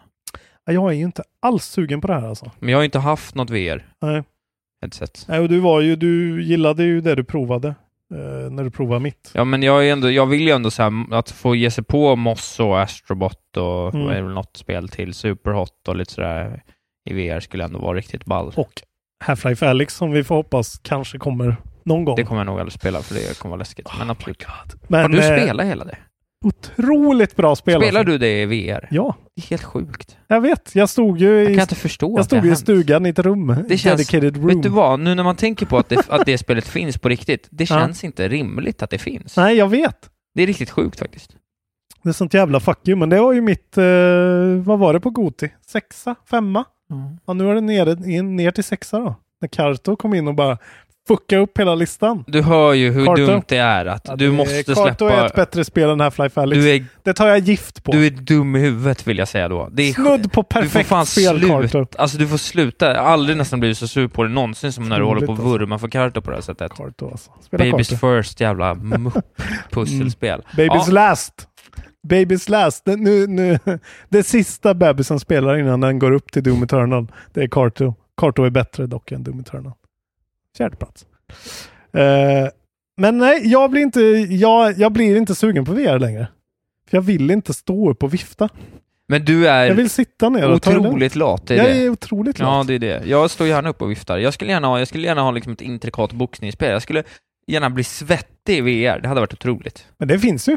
Ja, 0.66 0.72
Jag 0.72 0.88
är 0.90 0.94
ju 0.96 1.04
inte 1.04 1.22
alls 1.42 1.64
sugen 1.64 2.00
på 2.00 2.06
det 2.06 2.14
här 2.14 2.28
alltså. 2.28 2.50
Men 2.58 2.68
jag 2.68 2.78
har 2.78 2.84
inte 2.84 2.98
haft 2.98 3.34
något 3.34 3.50
VR 3.50 3.86
Nej. 4.02 4.22
headset. 4.82 5.24
Nej, 5.28 5.40
och 5.40 5.48
du 5.48 5.60
var 5.60 5.80
ju, 5.80 5.96
du 5.96 6.42
gillade 6.44 6.84
ju 6.84 7.00
det 7.00 7.14
du 7.14 7.24
provade. 7.24 7.68
eh, 8.14 8.50
när 8.50 8.64
du 8.64 8.70
provade 8.70 9.00
mitt. 9.00 9.30
Ja, 9.34 9.44
men 9.44 9.62
jag, 9.62 9.88
är 9.88 9.92
ändå, 9.92 10.10
jag 10.10 10.26
vill 10.26 10.40
ju 10.40 10.50
ändå 10.50 10.70
så 10.70 10.82
här, 10.82 11.14
att 11.14 11.30
få 11.30 11.54
ge 11.54 11.70
sig 11.70 11.84
på 11.84 12.16
Moss 12.16 12.60
och 12.60 12.80
Astrobot 12.80 13.56
och 13.56 13.94
Mm. 13.94 14.06
väl 14.06 14.24
något 14.34 14.56
spel 14.56 14.88
till, 14.88 15.14
Superhot 15.14 15.88
och 15.88 15.96
lite 15.96 16.12
sådär 16.12 16.62
i 17.10 17.12
VR 17.14 17.40
skulle 17.40 17.64
ändå 17.64 17.78
vara 17.78 17.96
riktigt 17.98 18.24
ball. 18.24 18.52
Och 18.56 18.72
Half-Life 19.24 19.66
Alyx 19.68 19.94
som 19.94 20.10
vi 20.10 20.24
får 20.24 20.34
hoppas 20.34 20.78
kanske 20.78 21.18
kommer 21.18 21.56
någon 21.84 22.04
gång. 22.04 22.16
Det 22.16 22.24
kommer 22.24 22.40
jag 22.40 22.46
nog 22.46 22.60
aldrig 22.60 22.72
spela 22.72 23.02
för 23.02 23.14
det 23.14 23.38
kommer 23.38 23.50
vara 23.50 23.58
läskigt. 23.58 23.88
Men 23.98 24.10
absolut. 24.10 24.44
Men, 24.88 25.02
Har 25.02 25.08
du 25.08 25.18
eh, 25.18 25.24
spelat 25.38 25.66
hela 25.66 25.84
det? 25.84 25.96
Otroligt 26.44 27.36
bra 27.36 27.56
spel. 27.56 27.80
Spelar 27.80 28.00
alltså. 28.00 28.12
du 28.12 28.18
det 28.18 28.42
i 28.42 28.46
VR? 28.46 28.88
Ja, 28.90 29.16
Det 29.36 29.42
är 29.42 29.46
helt 29.50 29.62
sjukt. 29.64 30.16
jag 30.26 30.40
vet. 30.40 30.74
Jag 30.74 30.88
stod 30.88 31.18
ju 31.18 31.28
Jag 31.42 31.50
i, 31.50 31.54
kan 31.54 31.62
inte 31.62 31.74
förstå 31.74 32.18
jag 32.18 32.24
stod 32.24 32.46
i 32.46 32.56
stugan 32.56 33.06
i 33.06 33.08
ett 33.08 33.18
rum. 33.18 33.54
Det 33.68 33.78
känns- 33.78 34.14
room. 34.14 34.46
Vet 34.46 34.62
du 34.62 34.68
vad, 34.68 35.00
nu 35.00 35.14
när 35.14 35.22
man 35.24 35.36
tänker 35.36 35.66
på 35.66 35.78
att 35.78 35.88
det, 35.88 36.08
att 36.10 36.26
det 36.26 36.38
spelet 36.38 36.68
finns 36.68 36.98
på 36.98 37.08
riktigt, 37.08 37.48
det 37.50 37.70
Ja. 37.70 37.78
känns 37.80 38.04
inte 38.04 38.28
rimligt 38.28 38.82
att 38.82 38.90
det 38.90 38.98
finns. 38.98 39.36
Nej, 39.36 39.56
jag 39.56 39.68
vet. 39.68 40.10
Det 40.34 40.42
är 40.42 40.46
riktigt 40.46 40.70
sjukt 40.70 40.98
faktiskt. 40.98 41.36
Det 42.02 42.08
är 42.08 42.12
sånt 42.12 42.34
jävla 42.34 42.60
fuck 42.60 42.88
you, 42.88 42.98
men 42.98 43.08
det 43.08 43.20
var 43.20 43.32
ju 43.32 43.40
mitt, 43.40 43.78
eh, 43.78 43.84
vad 44.64 44.78
var 44.78 44.92
det 44.92 45.00
på 45.00 45.10
Goti? 45.10 45.48
Sexa? 45.66 46.14
Femma? 46.30 46.64
Ja, 47.26 47.32
nu 47.32 47.50
är 47.50 47.54
det 47.54 47.60
nere, 47.60 47.94
ner 48.22 48.50
till 48.50 48.64
sexa 48.64 48.98
då. 48.98 49.14
När 49.40 49.48
Karto 49.48 49.96
kom 49.96 50.14
in 50.14 50.28
och 50.28 50.34
bara 50.34 50.58
fucka 51.08 51.38
upp 51.38 51.58
hela 51.58 51.74
listan. 51.74 52.24
Du 52.26 52.42
hör 52.42 52.72
ju 52.72 52.90
hur 52.92 53.06
Karto. 53.06 53.26
dumt 53.26 53.42
det 53.48 53.56
är 53.56 53.86
att 53.86 54.02
Ja, 54.08 54.16
du 54.16 54.30
måste 54.32 54.62
Karto 54.64 54.80
är 54.82 54.84
släppa... 54.96 55.26
ett 55.26 55.34
bättre 55.34 55.64
spel 55.64 55.90
än 55.90 56.00
Half-Life 56.00 56.40
Alyx. 56.40 56.64
Är, 56.66 56.84
Det 57.02 57.12
tar 57.14 57.28
jag 57.28 57.38
gift 57.38 57.84
på. 57.84 57.92
du 57.92 58.06
är 58.06 58.10
dum 58.10 58.56
i 58.56 58.58
huvudet 58.58 59.06
vill 59.06 59.18
jag 59.18 59.28
säga 59.28 59.48
då. 59.48 59.68
Det 59.72 59.82
är 59.82 59.92
Snudd 59.92 60.08
på 60.08 60.18
Du 60.22 60.30
får 60.32 60.42
perfekt 60.42 60.88
fan 60.88 61.06
spel, 61.06 61.40
Karto. 61.48 61.68
sluta. 61.68 61.98
Alltså 62.02 62.18
du 62.18 62.28
får 62.28 62.36
sluta. 62.36 62.94
Jag 62.94 63.02
har 63.02 63.10
aldrig 63.10 63.36
nästan 63.38 63.60
blivit 63.60 63.78
så 63.78 63.88
sur 63.88 64.08
på 64.08 64.22
det 64.22 64.28
någonsin 64.28 64.72
som 64.72 64.88
när 64.88 64.98
du 64.98 65.04
håller 65.04 65.26
på 65.26 65.32
och 65.32 65.38
Otroligt, 65.38 65.46
alltså. 65.46 65.58
vurmar 65.58 65.78
för 65.78 65.88
Karto 65.88 66.20
på 66.20 66.30
det 66.30 66.36
här 66.36 66.42
sättet. 66.42 66.72
Karto 66.74 67.10
alltså. 67.10 67.30
Spela 67.42 67.64
Baby's 67.64 67.90
Karto. 68.00 68.16
first 68.22 68.40
jävla 68.40 68.74
mupp-pusselspel. 68.74 70.42
Baby's 70.56 70.84
Ja. 70.86 70.92
last. 70.92 71.46
Baby's 72.08 72.50
last. 72.50 72.84
Det, 72.84 72.96
nu, 72.96 73.26
nu, 73.26 73.58
det 74.08 74.22
sista 74.22 74.74
bebisen 74.74 75.20
spelar 75.20 75.58
innan 75.58 75.80
den 75.80 75.98
går 75.98 76.12
upp 76.12 76.32
till 76.32 76.42
Doom 76.42 76.62
Eternal. 76.62 77.06
Det 77.32 77.42
är 77.42 77.48
Karto. 77.48 77.94
Karto 78.16 78.44
är 78.44 78.50
bättre 78.50 78.86
dock 78.86 79.12
än 79.12 79.22
Doom 79.24 79.40
Eternal. 79.40 79.72
Fjärde 80.60 80.76
plats. 80.76 81.06
Eh, 81.94 82.48
men 82.96 83.18
nej, 83.18 83.40
jag 83.44 83.70
blir, 83.70 83.82
inte, 83.82 84.00
jag, 84.30 84.78
jag 84.78 84.92
blir 84.92 85.16
inte 85.16 85.34
sugen 85.34 85.64
på 85.64 85.72
VR 85.72 85.98
längre. 85.98 86.28
För 86.90 86.96
jag 86.96 87.02
vill 87.02 87.30
inte 87.30 87.54
stå 87.54 87.90
upp 87.90 88.02
och 88.02 88.14
vifta. 88.14 88.48
Men 89.08 89.24
du 89.24 89.48
är 89.48 89.64
Jag 89.66 89.74
vill 89.74 89.90
sitta 89.90 90.28
ner 90.28 90.48
och 90.48 90.54
otroligt 90.54 91.14
lat, 91.16 91.50
är 91.50 91.54
Jag 91.56 91.66
det. 91.66 91.72
är 91.84 91.88
otroligt 91.90 92.38
Ja, 92.38 92.44
lat. 92.58 92.66
det 92.66 92.74
är 92.74 92.78
det. 92.78 93.02
Jag 93.06 93.30
står 93.30 93.46
gärna 93.46 93.68
upp 93.68 93.82
och 93.82 93.90
viftar. 93.90 94.18
Jag 94.18 94.34
skulle 94.34 94.50
gärna 94.52 94.66
ha, 94.66 94.78
jag 94.78 94.88
skulle 94.88 95.06
gärna 95.06 95.20
ha 95.22 95.30
liksom 95.30 95.52
ett 95.52 95.60
intrikat 95.60 96.12
boxningsspel. 96.12 96.70
Jag 96.72 96.82
skulle 96.82 97.02
gärna 97.46 97.70
bli 97.70 97.84
svettig 97.84 98.58
i 98.58 98.60
VR. 98.60 99.00
Det 99.00 99.08
hade 99.08 99.20
varit 99.20 99.32
otroligt. 99.32 99.86
Men 99.98 100.08
det 100.08 100.18
finns 100.18 100.48
ju. 100.48 100.56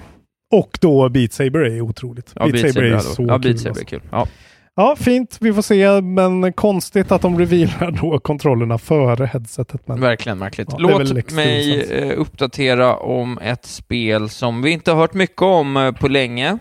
Och 0.52 0.78
då 0.82 1.10
Beat 1.10 1.34
Saber 1.34 1.60
är 1.60 1.82
otroligt. 1.82 2.32
Ja, 2.36 2.48
Beat 2.48 2.74
Saber 2.74 2.84
är 2.88 2.92
hade 2.92 3.04
så 3.04 3.24
ja, 3.28 3.34
kul. 3.34 3.42
Beat 3.42 3.60
Saber 3.60 3.70
är 3.70 3.70
alltså. 3.70 3.86
kul. 3.86 4.02
Ja. 4.12 4.28
Ja, 4.76 4.96
fint. 4.96 5.38
Vi 5.42 5.54
får 5.54 5.62
se. 5.62 6.02
Men 6.02 6.54
konstigt 6.54 7.12
att 7.12 7.22
de 7.22 7.40
revealar 7.40 7.92
då 8.02 8.20
kontrollerna 8.20 8.78
före 8.78 9.26
headsetet. 9.26 9.88
Men 9.88 10.02
Verkligen 10.02 10.38
märkligt. 10.38 10.68
Ja, 10.72 10.78
det 10.78 10.84
Låt 11.14 11.32
mig 11.32 11.82
eh, 11.92 12.20
uppdatera 12.20 12.98
om 12.98 13.38
ett 13.38 13.66
spel 13.66 14.30
som 14.30 14.62
vi 14.62 14.72
inte 14.72 14.92
har 14.92 14.98
hört 14.98 15.14
mycket 15.14 15.42
om 15.42 15.78
eh, 15.78 15.92
på 15.92 16.08
länge. 16.08 16.58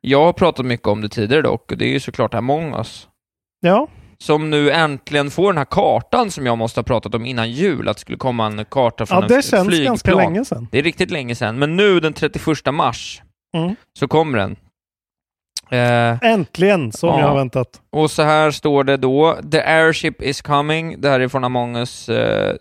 Jag 0.00 0.24
har 0.24 0.32
pratat 0.32 0.66
mycket 0.66 0.86
om 0.88 1.00
det 1.00 1.08
tidigare 1.08 1.42
dock, 1.42 1.72
och 1.72 1.78
det 1.78 1.84
är 1.84 1.90
ju 1.92 2.00
såklart 2.00 2.34
Among 2.34 2.74
us. 2.74 3.08
ja, 3.60 3.88
Som 4.18 4.50
nu 4.50 4.70
äntligen 4.70 5.30
får 5.30 5.52
den 5.52 5.58
här 5.58 5.64
kartan 5.64 6.30
som 6.30 6.46
jag 6.46 6.58
måste 6.58 6.80
ha 6.80 6.84
pratat 6.84 7.14
om 7.14 7.26
innan 7.26 7.50
jul, 7.50 7.88
att 7.88 7.96
det 7.96 8.00
skulle 8.00 8.18
komma 8.18 8.46
en 8.46 8.64
karta 8.64 9.06
från 9.06 9.16
ja 9.18 9.22
en 9.22 9.28
det 9.28 9.38
f- 9.38 9.44
känns 9.50 9.68
flygplan. 9.68 9.86
ganska 9.86 10.14
länge 10.14 10.44
sedan. 10.44 10.68
Det 10.70 10.78
är 10.78 10.82
riktigt 10.82 11.10
länge 11.10 11.34
sedan, 11.34 11.58
men 11.58 11.76
nu 11.76 12.00
den 12.00 12.12
31 12.12 12.46
mars 12.74 13.22
Mm. 13.56 13.74
så 13.98 14.08
kommer 14.08 14.38
den. 14.38 14.56
Eh, 15.72 16.18
Äntligen, 16.22 16.92
som 16.92 17.08
Ja. 17.08 17.20
jag 17.20 17.28
har 17.28 17.36
väntat. 17.36 17.68
och 17.92 18.10
så 18.10 18.22
här 18.22 18.50
står 18.50 18.84
det 18.84 18.96
då, 18.96 19.38
The 19.52 19.60
airship 19.62 20.22
is 20.22 20.42
coming, 20.42 21.00
det 21.00 21.08
här 21.08 21.20
är 21.20 21.28
från 21.28 21.44
Among 21.44 21.76
us 21.76 22.08
eh, 22.08 22.54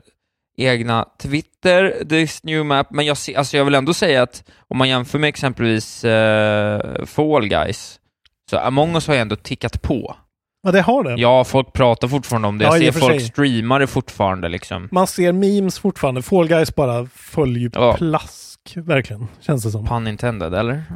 egna 0.58 1.06
Twitter, 1.22 2.04
this 2.10 2.44
new 2.44 2.66
map, 2.66 2.88
men 2.92 3.06
jag, 3.06 3.18
alltså 3.38 3.58
jag 3.58 3.66
vill 3.66 3.76
ändå 3.76 3.94
säga 3.94 4.22
att 4.24 4.44
om 4.68 4.78
man 4.78 4.90
jämför 4.90 5.20
med 5.20 5.28
exempelvis 5.28 6.04
eh, 6.04 7.06
Fall 7.06 7.48
Guys, 7.48 8.00
så 8.50 8.58
Among 8.58 8.94
us 8.96 9.08
har 9.08 9.14
ju 9.14 9.20
ändå 9.20 9.36
tickat 9.36 9.82
på. 9.82 10.16
Ja, 10.64 10.72
det 10.72 10.82
har 10.82 11.04
det. 11.04 11.16
Ja, 11.22 11.44
folk 11.44 11.74
pratar 11.74 12.08
fortfarande 12.08 12.48
om 12.48 12.58
det, 12.58 12.66
Ja, 12.66 12.78
jag 12.78 12.94
ser 12.94 13.00
folk 13.02 13.12
sig. 13.14 13.20
streamar 13.30 13.80
det 13.80 13.88
fortfarande 13.88 14.50
liksom. 14.50 14.88
Man 14.92 15.08
ser 15.08 15.32
memes 15.32 15.80
fortfarande. 15.80 16.22
Fall 16.22 16.48
Guys 16.48 16.76
bara 16.76 17.06
följer 17.16 17.72
Ja. 17.74 17.94
plask, 17.94 18.60
verkligen. 18.76 19.28
Känns 19.42 19.64
det 19.64 19.72
som. 19.72 19.88
Pun 19.88 20.08
intended, 20.08 20.54
eller? 20.54 20.84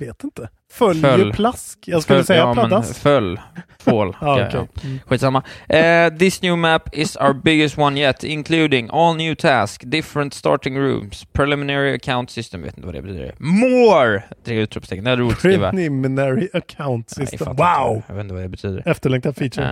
Jag 0.00 0.06
vet 0.06 0.24
inte. 0.24 0.48
Följer 0.72 1.02
Föll. 1.18 1.32
plask. 1.32 1.78
Jag 1.86 2.02
skulle 2.02 2.18
Föll- 2.18 2.26
säga 2.26 2.40
ja, 2.40 2.54
pladask. 2.54 2.98
föll. 3.02 3.40
Fall. 3.78 4.16
Ja, 4.20 4.32
okej. 4.46 4.48
ja. 4.52 4.66
Mm. 4.84 4.98
Skitsamma. 5.06 5.42
Eh, 5.68 6.10
this 6.18 6.42
new 6.42 6.58
map 6.58 6.88
is 6.96 7.16
our 7.16 7.32
biggest 7.32 7.78
one 7.78 8.00
yet, 8.00 8.24
including 8.24 8.88
all 8.92 9.16
new 9.16 9.34
tasks, 9.34 9.84
different 9.84 10.34
starting 10.34 10.78
rooms, 10.78 11.24
preliminary 11.32 11.94
account 11.94 12.30
system, 12.30 12.62
vet 12.62 12.76
inte 12.76 12.86
vad 12.86 12.94
det 12.94 13.02
betyder. 13.02 13.34
More! 13.38 14.22
Tre 14.44 14.56
utropstecken, 14.60 15.04
det 15.04 15.10
är 15.10 15.16
roligt 15.16 15.32
att 15.32 15.38
skriva. 15.38 15.70
Preliminary 15.70 16.48
account 16.52 17.14
Nej, 17.16 17.22
jag 17.22 17.28
system. 17.28 17.46
fattar 17.56 17.84
Wow! 17.84 17.96
inte. 17.96 18.04
Jag 18.08 18.14
vet 18.14 18.22
inte 18.22 18.34
vad 18.34 18.42
det 18.42 18.48
betyder. 18.48 18.82
Efterlängtad 18.88 19.36
feature. 19.36 19.66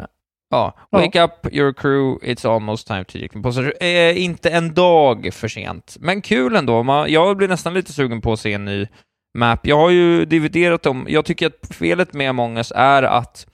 Eh, 0.00 0.06
ja, 0.50 0.78
wake 0.92 1.22
up 1.22 1.52
your 1.52 1.72
crew, 1.72 2.18
it's 2.32 2.54
almost 2.54 2.86
time 2.86 3.04
to 3.04 3.18
på 3.42 3.84
eh, 3.84 4.22
Inte 4.24 4.50
en 4.50 4.74
dag 4.74 5.28
för 5.32 5.48
sent, 5.48 5.96
men 6.00 6.22
kul 6.22 6.56
ändå. 6.56 6.82
Man, 6.82 7.12
jag 7.12 7.36
blir 7.36 7.48
nästan 7.48 7.74
lite 7.74 7.92
sugen 7.92 8.20
på 8.20 8.32
att 8.32 8.40
se 8.40 8.52
en 8.52 8.64
ny 8.64 8.86
map. 9.34 9.66
Jag 9.66 9.76
har 9.76 9.90
ju 9.90 10.24
dividerat 10.24 10.82
dem. 10.82 11.06
Jag 11.08 11.24
tycker 11.24 11.46
att 11.46 11.74
felet 11.74 12.12
med 12.14 12.30
Among 12.30 12.56
us 12.56 12.72
är 12.76 13.02
att 13.02 13.46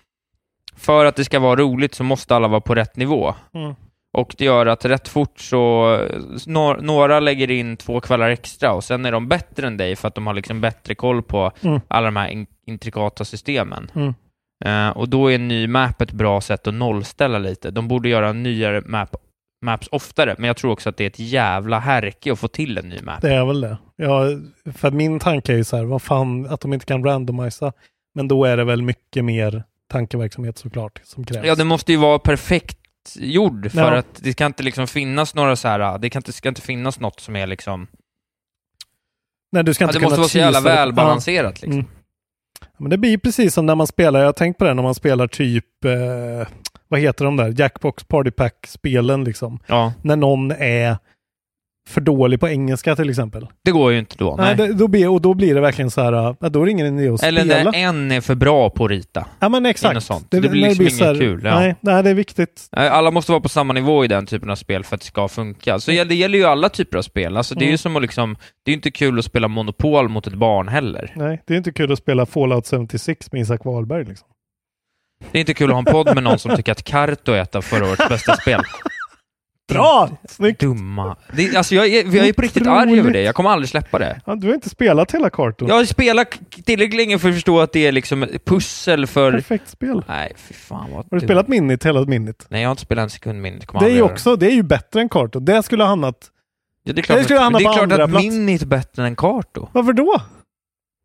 för 0.76 1.04
att 1.04 1.16
det 1.16 1.24
ska 1.24 1.38
vara 1.38 1.60
roligt 1.60 1.94
så 1.94 2.04
måste 2.04 2.36
alla 2.36 2.48
vara 2.48 2.60
på 2.60 2.74
rätt 2.74 2.96
nivå. 2.96 3.34
Mm. 3.54 3.74
Och 4.12 4.34
det 4.38 4.44
gör 4.44 4.66
att 4.66 4.84
rätt 4.84 5.08
fort 5.08 5.38
så, 5.40 5.98
nå- 6.46 6.76
några 6.80 7.20
lägger 7.20 7.50
in 7.50 7.76
två 7.76 8.00
kvällar 8.00 8.30
extra 8.30 8.72
och 8.72 8.84
sen 8.84 9.04
är 9.06 9.12
de 9.12 9.28
bättre 9.28 9.66
än 9.66 9.76
dig 9.76 9.96
för 9.96 10.08
att 10.08 10.14
de 10.14 10.26
har 10.26 10.34
liksom 10.34 10.60
bättre 10.60 10.94
koll 10.94 11.22
på 11.22 11.52
Mm. 11.62 11.80
alla 11.88 12.04
de 12.06 12.16
här 12.16 12.28
in- 12.28 12.46
intrikata 12.66 13.24
systemen. 13.24 13.90
Mm. 13.94 14.14
Eh, 14.64 14.96
och 14.96 15.08
då 15.08 15.30
är 15.30 15.34
en 15.34 15.48
ny 15.48 15.66
map 15.66 16.00
ett 16.02 16.12
bra 16.12 16.40
sätt 16.40 16.66
att 16.66 16.74
nollställa 16.74 17.38
lite. 17.38 17.70
De 17.70 17.88
borde 17.88 18.08
göra 18.08 18.32
nyare 18.32 18.82
map, 18.86 19.16
maps 19.64 19.88
oftare, 19.92 20.34
men 20.38 20.46
jag 20.46 20.56
tror 20.56 20.72
också 20.72 20.88
att 20.88 20.96
det 20.96 21.04
är 21.04 21.08
ett 21.08 21.18
jävla 21.18 21.78
härke 21.78 22.32
att 22.32 22.38
få 22.38 22.48
till 22.48 22.78
en 22.78 22.88
ny 22.88 23.00
map. 23.02 23.20
Det 23.20 23.34
är 23.34 23.44
väl 23.44 23.60
det. 23.60 23.76
Ja, 24.00 24.24
för 24.74 24.90
min 24.90 25.18
tanke 25.20 25.52
är 25.52 25.56
ju 25.56 25.64
så 25.64 25.76
här, 25.76 25.84
vad 25.84 26.02
fan, 26.02 26.46
att 26.46 26.60
de 26.60 26.72
inte 26.72 26.86
kan 26.86 27.04
randomisa. 27.04 27.72
Men 28.14 28.28
då 28.28 28.44
är 28.44 28.56
det 28.56 28.64
väl 28.64 28.82
mycket 28.82 29.24
mer 29.24 29.64
tankeverksamhet 29.88 30.58
såklart 30.58 31.00
som 31.04 31.24
krävs. 31.24 31.46
Ja, 31.46 31.54
det 31.54 31.64
måste 31.64 31.92
ju 31.92 31.98
vara 31.98 32.18
perfekt 32.18 32.78
gjord 33.16 33.70
för 33.72 33.78
Ja. 33.92 33.96
att 33.98 34.20
det 34.22 34.32
kan 34.32 34.46
inte 34.46 34.62
liksom 34.62 34.86
finnas 34.86 35.34
några 35.34 35.56
så 35.56 35.68
här, 35.68 35.98
det 35.98 36.10
kan 36.10 36.20
inte, 36.20 36.32
ska 36.32 36.48
inte 36.48 36.60
finnas 36.62 37.00
något 37.00 37.20
som 37.20 37.36
är 37.36 37.46
liksom, 37.46 37.86
Nej, 39.52 39.64
du 39.64 39.74
ska 39.74 39.84
ja, 39.84 39.88
inte 39.88 39.98
det 39.98 40.02
måste 40.02 40.18
vara 40.18 40.28
så 40.28 40.38
jävla 40.38 40.60
välbalanserat 40.60 41.44
Ja. 41.62 41.66
liksom. 41.66 41.72
Mm. 41.72 41.86
Ja, 42.60 42.66
Men 42.76 42.90
det 42.90 42.98
blir 42.98 43.18
precis 43.18 43.54
som 43.54 43.66
när 43.66 43.74
man 43.74 43.86
spelar, 43.86 44.20
jag 44.20 44.26
har 44.26 44.32
tänkt 44.32 44.58
på 44.58 44.64
det 44.64 44.74
när 44.74 44.82
man 44.82 44.94
spelar 44.94 45.26
typ, 45.26 45.84
eh, 45.84 46.48
vad 46.88 47.00
heter 47.00 47.24
de 47.24 47.36
där, 47.36 47.54
Jackbox 47.60 48.04
Party 48.04 48.30
Pack-spelen 48.30 49.24
liksom. 49.24 49.58
Ja, 49.66 49.92
När 50.02 50.16
någon 50.16 50.50
är 50.50 50.96
för 51.90 52.00
dålig 52.00 52.40
på 52.40 52.48
engelska 52.48 52.96
till 52.96 53.11
exempel. 53.11 53.46
det 53.64 53.70
går 53.70 53.92
ju 53.92 53.98
inte 53.98 54.16
då. 54.18 54.37
Nej. 54.38 54.57
Nej. 54.57 54.68
det, 54.68 54.74
då 54.74 54.88
blir, 54.88 55.09
och 55.09 55.20
då 55.20 55.35
blir 55.35 55.55
det 55.55 55.61
verkligen 55.61 55.90
så 55.90 56.00
här, 56.03 56.12
ja, 56.40 56.48
då 56.48 56.61
är 56.62 56.64
det 56.64 56.70
ingen 56.70 56.98
idé 56.98 57.09
att 57.14 57.22
Eller 57.22 57.44
spela. 57.44 57.70
när 57.70 57.79
en 57.79 58.12
är 58.12 58.20
för 58.20 58.35
bra 58.35 58.70
på 58.70 58.85
att 58.85 58.90
rita. 58.90 59.26
Ja 59.40 59.48
men 59.48 59.66
exakt. 59.66 60.03
sånt. 60.03 60.26
Det 60.31 60.40
blir 60.40 60.50
när 60.62 60.68
liksom 60.74 60.90
så 60.90 61.05
här- 61.05 61.11
inget 61.14 61.20
kul, 61.22 61.40
ja. 61.44 61.55
Nej, 61.61 61.76
nej, 61.81 62.03
det 62.03 62.11
är 62.11 62.14
viktigt. 62.14 62.68
Alla 62.72 63.11
måste 63.11 63.33
vara 63.33 63.40
på 63.42 63.48
samma 63.48 63.72
nivå 63.72 64.05
i 64.05 64.09
den 64.09 64.26
typen 64.26 64.50
av 64.50 64.57
spel 64.57 64.85
för 64.85 64.94
att 64.94 65.00
det 65.00 65.07
ska 65.07 65.29
funka. 65.29 65.79
Så 65.81 65.90
det 65.90 66.14
gäller 66.14 66.38
ju 66.38 66.44
alla 66.44 66.68
typer 66.68 66.98
av 66.98 67.03
spel. 67.03 67.37
Alltså, 67.37 67.55
det 67.55 67.61
är 67.61 67.66
ju 67.66 67.70
Mm. 67.70 67.79
som 67.79 67.96
att 67.96 68.03
liksom, 68.03 68.37
det 68.64 68.70
är 68.70 68.74
inte 68.74 68.90
kul 68.90 69.18
att 69.18 69.24
spela 69.24 69.48
Monopol 69.48 70.09
mot 70.09 70.26
ett 70.26 70.35
barn 70.35 70.68
heller. 70.68 71.12
Nej, 71.16 71.42
det 71.46 71.55
är 71.55 71.59
inte 71.59 71.72
kul 71.72 71.92
att 71.92 71.98
spela 71.98 72.26
Fallout 72.26 72.66
76 72.90 73.33
med 73.33 73.40
Isak 73.42 73.64
Wahlberg 73.64 74.05
liksom. 74.05 74.29
Det 75.33 75.38
är 75.38 75.40
inte 75.40 75.55
kul 75.55 75.70
att 75.70 75.74
ha 75.74 75.79
en 75.79 75.85
podd 75.85 76.14
med 76.14 76.24
någon 76.24 76.38
som 76.38 76.57
tycker 76.57 76.72
att 76.72 76.85
Karto 76.85 77.33
är 77.33 77.42
ett 77.42 77.55
av 77.55 77.62
förra 77.62 77.87
årets 77.87 78.09
bästa 78.09 78.37
spel. 78.37 78.61
Bra! 79.74 80.11
Snyggt! 80.28 80.61
Dumma. 80.61 81.16
Det, 81.33 81.56
alltså 81.56 81.74
jag 81.74 81.87
är, 81.87 82.16
jag 82.16 82.28
är 82.28 82.33
på 82.33 82.42
riktigt 82.42 82.66
arg 82.66 82.98
över 82.98 83.11
det. 83.11 83.22
Jag 83.22 83.35
kommer 83.35 83.50
aldrig 83.50 83.68
släppa 83.68 83.98
det. 83.98 84.20
Ja, 84.26 84.35
du 84.35 84.46
har 84.46 84.54
inte 84.54 84.68
spelat 84.68 85.14
hela 85.14 85.30
kartan. 85.30 85.68
Jag 85.68 85.74
har 85.74 85.85
spelat 85.85 86.28
tillräckligt 86.64 86.96
länge 86.96 87.18
för 87.18 87.28
att 87.28 87.35
förstå 87.35 87.61
att 87.61 87.72
det 87.72 87.87
är 87.87 87.92
liksom 87.92 88.22
ett 88.22 88.44
pussel 88.44 89.06
för... 89.06 89.33
Perfekt 89.33 89.68
spel. 89.68 90.04
Nej, 90.09 90.33
fy 90.37 90.54
fan 90.54 90.90
vad 90.90 90.96
Har 90.96 91.04
du 91.11 91.18
dumt. 91.18 91.26
spelat 91.26 91.48
Minit 91.48 91.87
hela 91.87 92.04
Minit? 92.04 92.46
Nej, 92.48 92.62
jag 92.62 92.68
har 92.68 92.72
inte 92.72 92.83
spelat 92.83 93.02
en 93.02 93.11
sekund 93.11 93.42
min. 93.42 93.61
Det 93.80 93.87
är 93.87 93.90
ju 93.90 94.02
också, 94.02 94.37
det 94.37 94.46
är 94.46 94.54
ju 94.54 94.62
bättre 94.62 95.00
än 95.00 95.09
kartan. 95.09 95.44
Det 95.44 95.62
skulle 95.62 95.83
ha 95.83 95.88
hamnat... 95.88 96.30
Ja, 96.85 96.92
det 96.92 97.00
är 97.00 97.02
klart, 97.02 97.18
det 97.18 97.24
skulle 97.24 97.38
att, 97.38 97.44
hamna 97.44 97.59
men 97.59 97.64
det 97.64 97.70
är 97.70 97.87
klart 97.87 98.00
att 98.00 98.11
plats. 98.11 98.24
Minit 98.24 98.62
är 98.62 98.66
bättre 98.66 99.06
än 99.06 99.16
Karto. 99.16 99.68
Varför 99.72 99.92
då? 99.92 100.22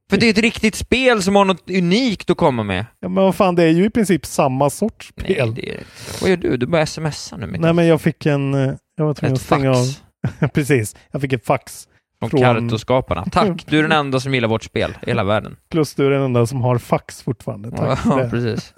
För 0.10 0.18
det 0.18 0.26
är 0.26 0.30
ett 0.30 0.38
riktigt 0.38 0.76
spel 0.76 1.24
som 1.24 1.36
har 1.36 1.46
något 1.46 1.70
unikt 1.70 2.30
att 2.30 2.38
komma 2.38 2.63
med. 2.63 2.86
Ja, 3.00 3.08
men 3.10 3.24
vad 3.24 3.36
fan, 3.36 3.56
det 3.56 3.63
är 3.63 3.70
ju 3.70 3.86
i 3.86 3.89
princip 3.89 4.26
samma 4.26 4.70
sorts 4.70 5.13
Nej, 5.15 5.26
spel. 5.26 5.56
det 5.56 5.70
är... 5.76 5.80
Vad 6.22 6.30
gör 6.30 6.38
du? 6.38 6.58
Du 6.58 6.65
börjar 6.65 6.86
smsa 6.86 7.38
nu. 7.38 7.48
Mitt 7.48 7.62
Nej, 7.62 7.74
men 7.74 7.86
jag 7.88 8.02
fick 8.02 8.26
en... 8.26 8.54
eh, 8.54 8.74
Jag 8.98 9.06
var 9.06 9.13
tvungen 9.13 9.34
ett 9.34 9.39
att 9.39 9.46
stänga 9.46 9.74
fax 9.74 10.02
av. 10.41 10.48
Precis. 10.54 10.96
Jag 11.12 11.22
fick 11.22 11.34
ett 11.34 11.46
fax. 11.46 11.88
från 12.20 12.30
från- 12.30 12.41
Karto-skaparna. 12.41 13.26
Tack, 13.32 13.65
du 13.68 13.80
är 13.80 13.82
den 13.82 13.91
enda 13.91 14.20
som 14.20 14.34
gillar 14.34 14.48
vårt 14.48 14.63
spel 14.63 14.98
i 15.02 15.10
hela 15.10 15.24
världen. 15.34 15.58
Plus 15.70 15.94
du 15.96 16.06
är 16.06 16.10
den 16.10 16.22
enda 16.22 16.46
som 16.46 16.62
har 16.62 16.78
fax 16.78 17.22
fortfarande. 17.22 17.72
Tack 17.72 18.00
Ja, 18.06 18.15
det. 18.15 18.30
precis. 18.32 18.74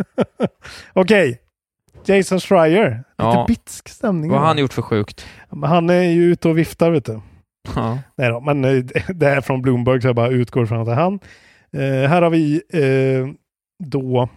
Okej. 0.94 1.40
Jason 2.06 2.40
Schreier. 2.40 2.90
Lite 2.90 3.04
Ja. 3.18 3.46
bitsk 3.48 3.90
stämning. 3.90 4.32
Vad 4.32 4.40
har 4.40 4.48
han 4.48 4.58
gjort 4.58 4.74
för 4.74 4.82
sjukt? 4.82 5.26
Han 5.64 5.90
är 5.90 6.02
ju 6.04 6.24
ute 6.32 6.50
och 6.50 6.58
viftar 6.58 6.92
vet 6.92 7.06
du. 7.06 7.22
Ja. 7.76 8.00
Nej 8.16 8.30
då, 8.30 8.40
men 8.40 8.66
eh, 8.66 8.84
det 9.08 9.28
är 9.28 9.42
från 9.42 9.62
Bloomberg 9.62 10.02
så 10.02 10.08
jag 10.08 10.16
bara 10.16 10.30
utgår 10.30 10.66
från 10.66 10.80
att 10.80 10.86
det 10.86 10.92
är 10.92 10.96
han. 10.96 11.20
Eh, 11.74 12.10
här 12.10 12.22
har 12.22 12.30
vi 12.30 12.62
eh, 12.74 13.28
då 13.84 14.30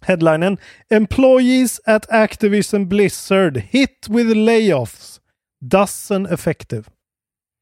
headlinen 0.00 0.58
Employees 0.90 1.80
at 1.84 2.10
Activision 2.10 2.88
Blizzard 2.88 3.56
hit 3.56 4.06
with 4.08 4.36
layoffs. 4.36 5.20
Dozen 5.60 6.26
effective. 6.26 6.84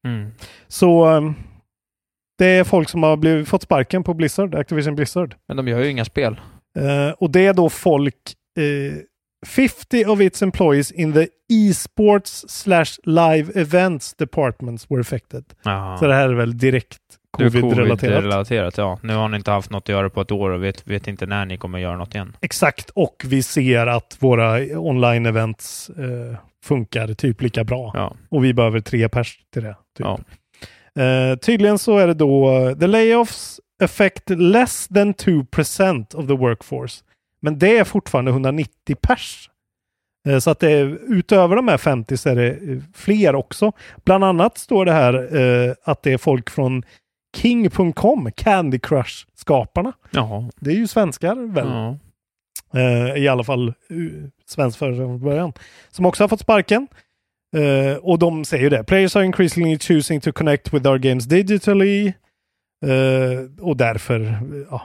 Mm. 0.07 0.31
Så 0.67 1.15
eh, 1.15 1.31
det 2.37 2.45
är 2.45 2.63
folk 2.63 2.89
som 2.89 3.03
har 3.03 3.17
blivit, 3.17 3.47
fått 3.47 3.61
sparken 3.61 4.03
på 4.03 4.13
Blizzard, 4.13 4.55
Activision 4.55 4.95
Blizzard. 4.95 5.35
Men 5.47 5.57
de 5.57 5.67
gör 5.67 5.79
ju 5.79 5.89
inga 5.89 6.05
spel. 6.05 6.39
Eh, 6.77 7.09
och 7.09 7.31
det 7.31 7.45
är 7.45 7.53
då 7.53 7.69
folk, 7.69 8.33
eh, 8.57 8.97
50 9.45 10.05
of 10.05 10.21
its 10.21 10.41
employees 10.41 10.91
in 10.91 11.13
the 11.13 11.27
e-sports 11.49 12.45
slash 12.47 12.85
live 13.03 13.61
events 13.61 14.13
departments 14.13 14.91
were 14.91 15.01
affected. 15.01 15.43
Jaha. 15.63 15.97
Så 15.97 16.07
det 16.07 16.13
här 16.13 16.29
är 16.29 16.33
väl 16.33 16.57
direkt 16.57 16.97
covid-relaterat. 17.37 17.99
Covid-relaterat, 17.99 18.77
ja. 18.77 18.99
Nu 19.03 19.13
har 19.15 19.29
ni 19.29 19.37
inte 19.37 19.51
haft 19.51 19.71
något 19.71 19.83
att 19.83 19.89
göra 19.89 20.09
på 20.09 20.21
ett 20.21 20.31
år 20.31 20.49
och 20.49 20.63
vet, 20.63 20.87
vet 20.87 21.07
inte 21.07 21.25
när 21.25 21.45
ni 21.45 21.57
kommer 21.57 21.79
göra 21.79 21.97
något 21.97 22.15
igen. 22.15 22.37
Exakt, 22.41 22.89
och 22.89 23.25
vi 23.25 23.43
ser 23.43 23.87
att 23.87 24.17
våra 24.19 24.59
online-events 24.59 25.89
eh, 25.99 26.37
funkar 26.63 27.13
typ 27.13 27.41
lika 27.41 27.63
bra. 27.63 27.91
Ja. 27.93 28.15
Och 28.29 28.43
vi 28.43 28.53
behöver 28.53 28.79
tre 28.79 29.09
pers 29.09 29.39
till 29.53 29.63
det. 29.63 29.75
Typ. 29.97 30.07
Ja. 30.07 30.19
Eh, 31.03 31.35
tydligen 31.37 31.79
så 31.79 31.97
är 31.97 32.07
det 32.07 32.13
då 32.13 32.75
the 32.79 32.87
layoffs 32.87 33.59
affect 33.83 34.29
less 34.29 34.87
than 34.87 35.13
2% 35.13 36.15
of 36.15 36.27
the 36.27 36.33
workforce. 36.33 37.03
Men 37.45 37.59
det 37.59 37.77
är 37.77 37.83
fortfarande 37.83 38.31
190 38.31 38.95
pers. 39.01 39.49
Eh, 40.27 40.39
Så 40.39 40.49
att 40.49 40.59
det 40.59 40.71
är, 40.71 40.97
utöver 41.13 41.55
de 41.55 41.67
här 41.67 41.77
50 41.77 42.17
så 42.17 42.29
är 42.29 42.35
det 42.35 42.49
eh, 42.51 42.79
fler 42.93 43.35
också. 43.35 43.71
Bland 44.05 44.23
annat 44.23 44.57
står 44.57 44.85
det 44.85 44.91
här 44.91 45.37
eh, 45.37 45.73
att 45.83 46.03
det 46.03 46.13
är 46.13 46.17
folk 46.17 46.49
från 46.49 46.83
King.com, 47.37 48.31
Candy 48.35 48.79
Crush-skaparna. 48.79 49.93
Jaha. 50.11 50.49
Det 50.55 50.69
är 50.71 50.75
ju 50.75 50.87
svenskar 50.87 51.53
väl? 51.53 51.67
Ja. 51.67 51.97
Eh, 52.79 53.23
I 53.23 53.27
alla 53.27 53.43
fall 53.43 53.73
uh, 53.91 54.25
svensk 54.45 54.77
företag 54.77 55.05
från 55.05 55.19
början. 55.19 55.53
Som 55.89 56.05
också 56.05 56.23
har 56.23 56.27
fått 56.27 56.39
sparken. 56.39 56.87
Eh, 57.57 57.97
och 57.97 58.19
de 58.19 58.45
säger 58.45 58.63
ju 58.63 58.69
det. 58.69 58.83
Players 58.83 59.15
are 59.15 59.25
increasingly 59.25 59.79
choosing 59.79 60.21
to 60.21 60.31
connect 60.31 60.73
with 60.73 60.87
our 60.87 60.97
games 60.97 61.25
digitally. 61.25 62.13
Och 63.61 63.77
därför, 63.77 64.39
ja, 64.71 64.81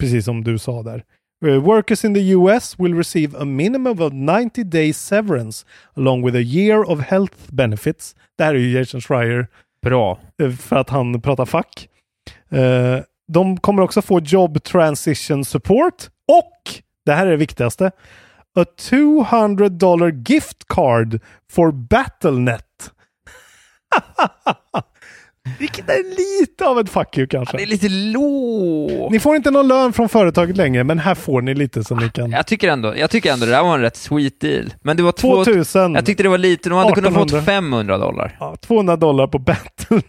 precis 0.00 0.24
som 0.24 0.44
du 0.44 0.58
sa 0.58 0.82
där. 0.82 1.04
Eh, 1.46 1.62
workers 1.62 2.04
in 2.04 2.14
the 2.14 2.20
US 2.20 2.78
will 2.78 2.94
receive 2.94 3.38
a 3.38 3.44
minimum 3.44 4.00
of 4.00 4.12
90 4.12 4.64
days 4.64 4.98
severance 4.98 5.66
along 5.96 6.24
with 6.24 6.36
a 6.36 6.40
year 6.40 6.90
of 6.90 7.00
health 7.00 7.50
benefits. 7.52 8.14
Det 8.38 8.44
här 8.44 8.54
är 8.54 8.58
ju 8.58 8.78
Jason 8.78 9.00
Schreier 9.00 9.46
Bra. 9.82 10.18
eh, 10.42 10.50
för 10.50 10.76
att 10.76 10.90
han 10.90 11.20
pratar 11.20 11.44
fack. 11.44 11.88
Eh, 12.50 12.98
de 13.28 13.56
kommer 13.56 13.82
också 13.82 14.02
få 14.02 14.20
job 14.20 14.62
transition 14.62 15.44
support 15.44 16.08
och, 16.28 16.82
det 17.06 17.12
här 17.12 17.26
är 17.26 17.30
det 17.30 17.36
viktigaste, 17.36 17.90
a 18.56 18.64
200 18.78 19.68
dollar 19.68 20.22
gift 20.28 20.68
card 20.68 21.20
for 21.50 21.72
Battlenet. 21.72 22.90
Vilket 25.58 25.88
är 25.90 26.16
lite 26.40 26.66
av 26.66 26.78
ett 26.80 26.88
fuck 26.88 27.18
you 27.18 27.26
kanske. 27.26 27.56
Det 27.56 27.62
är 27.62 27.66
lite 27.66 27.88
lågt. 27.88 29.12
Ni 29.12 29.20
får 29.20 29.36
inte 29.36 29.50
någon 29.50 29.68
lön 29.68 29.92
från 29.92 30.08
företaget 30.08 30.56
längre, 30.56 30.84
men 30.84 30.98
här 30.98 31.14
får 31.14 31.42
ni 31.42 31.54
lite 31.54 31.84
som 31.84 31.98
ni 31.98 32.08
kan. 32.08 32.30
Jag 32.30 32.46
tycker 32.46 32.68
ändå, 32.68 32.96
jag 32.96 33.10
tycker 33.10 33.32
ändå 33.32 33.46
det 33.46 33.52
där 33.52 33.62
var 33.62 33.74
en 33.74 33.80
rätt 33.80 33.96
sweet 33.96 34.40
deal. 34.40 34.74
Men 34.82 34.96
det 34.96 35.02
var 35.02 35.12
två, 35.12 35.44
2000. 35.44 35.94
Jag 35.94 36.06
tyckte 36.06 36.22
det 36.22 36.28
var 36.28 36.38
lite, 36.38 36.68
de 36.68 36.78
hade 36.78 36.92
kunnat 36.92 37.10
1800. 37.10 37.38
fått 37.38 37.46
500 37.46 37.98
dollar. 37.98 38.36
Ja, 38.40 38.56
200 38.60 38.96
dollar 38.96 39.26
på 39.26 39.38
Battlenet. 39.38 40.04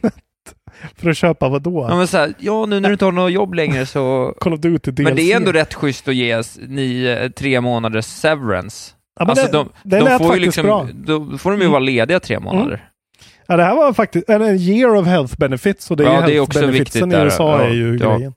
För 0.97 1.09
att 1.09 1.17
köpa 1.17 1.49
vad 1.49 1.61
då? 1.61 1.85
Ja, 1.89 1.95
men 1.95 2.07
så 2.07 2.17
här, 2.17 2.33
ja 2.39 2.65
nu 2.65 2.79
när 2.79 2.89
du 2.89 2.93
inte 2.93 3.05
har 3.05 3.11
något 3.11 3.31
jobb 3.31 3.53
längre 3.53 3.85
så... 3.85 4.33
Call 4.39 4.53
of 4.53 4.59
Duty 4.59 4.91
DLC. 4.91 5.03
Men 5.03 5.15
det 5.15 5.31
är 5.31 5.35
ändå 5.37 5.51
rätt 5.51 5.73
schysst 5.73 6.07
att 6.07 6.15
ge 6.15 6.31
s- 6.31 6.57
nio, 6.67 7.29
tre 7.29 7.61
månaders 7.61 8.05
severance. 8.05 8.91
Ja, 9.19 9.25
alltså 9.25 9.45
det, 9.45 9.51
de, 9.51 9.69
det 9.83 9.99
de 9.99 10.17
får 10.19 10.33
ju 10.35 10.39
liksom, 10.41 10.63
bra. 10.65 10.81
Mm. 10.81 10.95
då 11.31 11.37
får 11.37 11.51
de 11.51 11.61
ju 11.61 11.67
vara 11.67 11.79
lediga 11.79 12.19
tre 12.19 12.39
månader. 12.39 12.89
Ja, 13.47 13.57
det 13.57 13.63
här 13.63 13.75
var 13.75 13.93
faktiskt 13.93 14.29
en 14.29 14.41
year 14.41 14.95
of 14.95 15.07
health 15.07 15.37
benefits 15.37 15.91
och 15.91 15.97
det 15.97 16.03
är 16.07 16.13
Ja, 16.13 16.27
det 16.27 16.35
är 16.35 16.39
också 16.39 16.65
viktigt 16.65 16.95
i 16.95 17.09
där. 17.09 17.25
USA 17.25 17.61
Ja, 17.61 17.67
är 17.67 17.73
ju 17.73 17.97
ja. 17.97 18.15
grejen. 18.15 18.33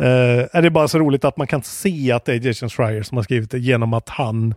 Uh, 0.00 0.46
är 0.52 0.62
det 0.62 0.70
bara 0.70 0.88
så 0.88 0.98
roligt 0.98 1.24
att 1.24 1.36
man 1.36 1.46
kan 1.46 1.62
se 1.62 2.12
att 2.12 2.24
det 2.24 2.32
är 2.34 2.46
Jason 2.46 2.68
Schreier 2.70 3.02
som 3.02 3.16
har 3.16 3.24
skrivit 3.24 3.50
det 3.50 3.58
genom 3.58 3.92
att 3.94 4.08
han 4.08 4.54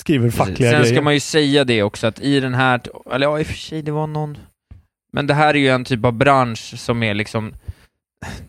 skriver 0.00 0.30
fackliga 0.30 0.70
Sen 0.70 0.80
grejer. 0.80 0.94
ska 0.94 1.02
man 1.02 1.14
ju 1.14 1.20
säga 1.20 1.64
det 1.64 1.82
också 1.82 2.06
att 2.06 2.20
i 2.20 2.40
den 2.40 2.54
här, 2.54 2.80
eller 3.12 3.26
ja 3.26 3.40
i 3.40 3.42
och 3.42 3.46
för 3.46 3.54
sig 3.54 3.82
det 3.82 3.90
var 3.92 4.06
någon, 4.06 4.38
men 5.12 5.26
det 5.26 5.34
här 5.34 5.54
är 5.54 5.58
ju 5.58 5.68
en 5.68 5.84
typ 5.84 6.04
av 6.04 6.12
bransch 6.12 6.74
som 6.78 7.02
är 7.02 7.14
liksom, 7.14 7.54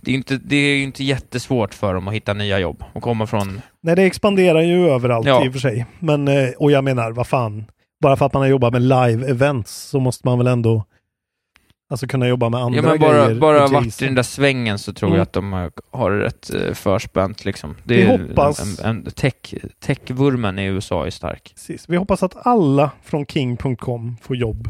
det 0.01 0.09
är 0.09 0.11
ju 0.11 0.17
inte, 0.17 0.37
det 0.43 0.55
är 0.55 0.83
inte 0.83 1.03
jättesvårt 1.03 1.73
för 1.73 1.93
dem 1.93 2.07
att 2.07 2.13
hitta 2.13 2.33
nya 2.33 2.59
jobb 2.59 2.83
och 2.93 3.01
komma 3.03 3.27
från, 3.27 3.61
Nej, 3.81 3.95
det 3.95 4.03
expanderar 4.03 4.61
ju 4.61 4.89
överallt 4.89 5.27
Ja. 5.27 5.45
i 5.45 5.49
och 5.49 5.53
för 5.53 5.59
sig. 5.59 5.85
Men, 5.99 6.27
eh, 6.27 6.49
och 6.57 6.71
jag 6.71 6.83
menar, 6.83 7.11
vad 7.11 7.27
fan. 7.27 7.65
Bara 8.03 8.15
för 8.15 8.25
att 8.25 8.33
man 8.33 8.41
har 8.41 8.47
jobbat 8.49 8.73
med 8.73 8.81
live-events 8.81 9.67
så 9.89 9.99
måste 9.99 10.27
man 10.27 10.37
väl 10.37 10.47
ändå 10.47 10.85
alltså 11.89 12.07
kunna 12.07 12.27
jobba 12.27 12.49
med 12.49 12.59
andra 12.61 12.77
ja 12.77 12.81
men 12.83 12.99
bara, 12.99 13.25
grejer. 13.25 13.39
bara 13.39 13.67
varit 13.67 14.01
i 14.01 14.05
den 14.05 14.15
där 14.15 14.23
svängen 14.23 14.79
så 14.79 14.93
tror 14.93 15.07
Mm. 15.09 15.17
jag 15.17 15.23
att 15.23 15.33
de 15.33 15.53
har- 15.91 16.11
det 16.11 16.19
rätt 16.25 16.53
eh, 16.53 16.73
förspänt 16.73 17.45
liksom. 17.45 17.75
Det 17.83 17.95
Vi 17.95 18.01
är 18.01 18.27
hoppas- 18.27 18.79
En, 18.79 18.85
en 19.05 19.11
tech, 19.11 19.33
techvurmen 19.79 20.59
i 20.59 20.65
USA 20.65 21.05
är 21.05 21.09
stark. 21.09 21.51
Precis. 21.55 21.85
Vi 21.89 21.97
hoppas 21.97 22.23
att 22.23 22.47
alla 22.47 22.91
från 23.03 23.25
King.com 23.25 24.17
får 24.21 24.35
jobb 24.35 24.67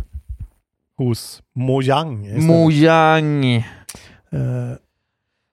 hos 0.98 1.42
Mojang. 1.56 2.26
istället. 2.26 2.44
Mojang! 2.44 3.46
Eh, 3.56 3.64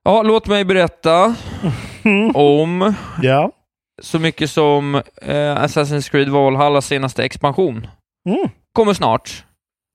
Ja, 0.05 0.23
låt 0.23 0.47
mig 0.47 0.65
berätta 0.65 1.35
om 2.35 2.95
ja. 3.23 3.53
Så 4.01 4.19
mycket 4.19 4.51
som 4.51 4.95
eh, 4.95 5.57
Assassin's 5.57 6.11
Creed 6.11 6.29
Valhallas 6.29 6.87
senaste 6.87 7.25
expansion. 7.25 7.87
Mm. 8.29 8.49
Kommer 8.73 8.95
snart. 8.95 9.45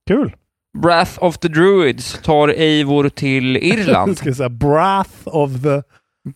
Kul. 0.07 0.35
Wrath 0.77 1.23
of 1.23 1.37
the 1.37 1.47
Druids 1.47 2.19
tar 2.23 2.47
Eivor 2.47 3.09
till 3.09 3.57
Irland. 3.63 4.19
Jag 4.23 4.35
säga 4.35 4.49
Brath 4.49 5.27
of 5.27 5.61
the 5.61 5.83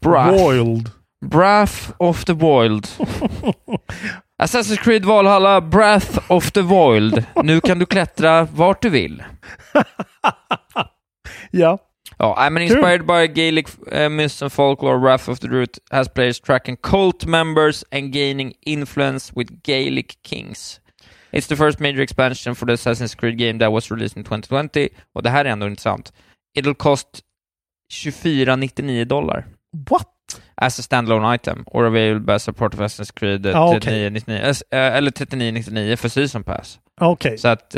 Brath. 0.02 0.32
Wild. 0.34 0.92
Brath 1.26 1.92
of 1.98 2.26
the 2.26 2.34
Wild. 2.34 2.88
Assassin's 4.44 4.78
Creed 4.78 5.06
Valhalla, 5.06 5.62
Brath 5.62 6.20
of 6.28 6.52
the 6.52 6.62
Wild. 6.62 7.24
Nu 7.44 7.62
kan 7.62 7.80
du 7.80 7.86
klättra 7.86 8.44
vart 8.44 8.82
du 8.82 8.90
vill. 8.90 9.24
Ja. 11.52 11.78
Ja, 12.20 12.36
I'm 12.38 12.58
inspired 12.58 13.06
by 13.06 13.28
Gaelic 13.28 13.68
uh, 13.92 14.10
myths 14.10 14.42
and 14.42 14.52
folklore. 14.52 15.00
Wrath 15.00 15.30
of 15.30 15.40
the 15.40 15.48
Root 15.48 15.80
has 15.92 16.10
players 16.10 16.40
tracking 16.40 16.78
cult 16.78 17.26
members 17.26 17.84
and 17.92 18.12
gaining 18.14 18.54
influence 18.66 19.32
with 19.36 19.64
Gaelic 19.64 20.18
kings. 20.24 20.82
It's 21.32 21.48
the 21.48 21.56
first 21.56 21.80
major 21.80 22.02
expansion 22.02 22.56
for 22.56 22.66
the 22.66 22.74
Assassin's 22.74 23.16
Creed 23.16 23.38
game 23.38 23.60
that 23.60 23.72
was 23.72 23.92
released 23.92 24.18
in 24.18 24.24
2020. 24.24 24.90
Och 25.16 25.24
det 25.24 25.30
här 25.30 25.46
är 25.46 25.50
ändå 25.50 25.68
intressant. 25.68 26.14
It'll 26.58 26.76
cost 26.76 27.08
24,99 27.94 29.06
dollar 29.06 29.46
What? 29.90 30.08
as 30.62 30.80
a 30.80 30.82
standalone 30.84 31.36
item 31.36 31.64
or 31.68 31.86
available 31.86 32.34
as 32.34 32.48
a 32.48 32.54
part 32.54 32.74
of 32.74 32.80
Assassin's 32.80 33.12
Creed 33.12 33.46
eh, 33.46 33.56
Ah, 33.58 33.76
okej. 33.76 34.10
39,99 34.10 34.62
eh, 34.72 34.80
eller 34.98 35.12
39,99 35.12 35.96
för 35.96 36.10
Season 36.10 36.44
Pass. 36.44 36.80
Okej, 37.02 37.38
Så 37.38 37.48
att 37.48 37.76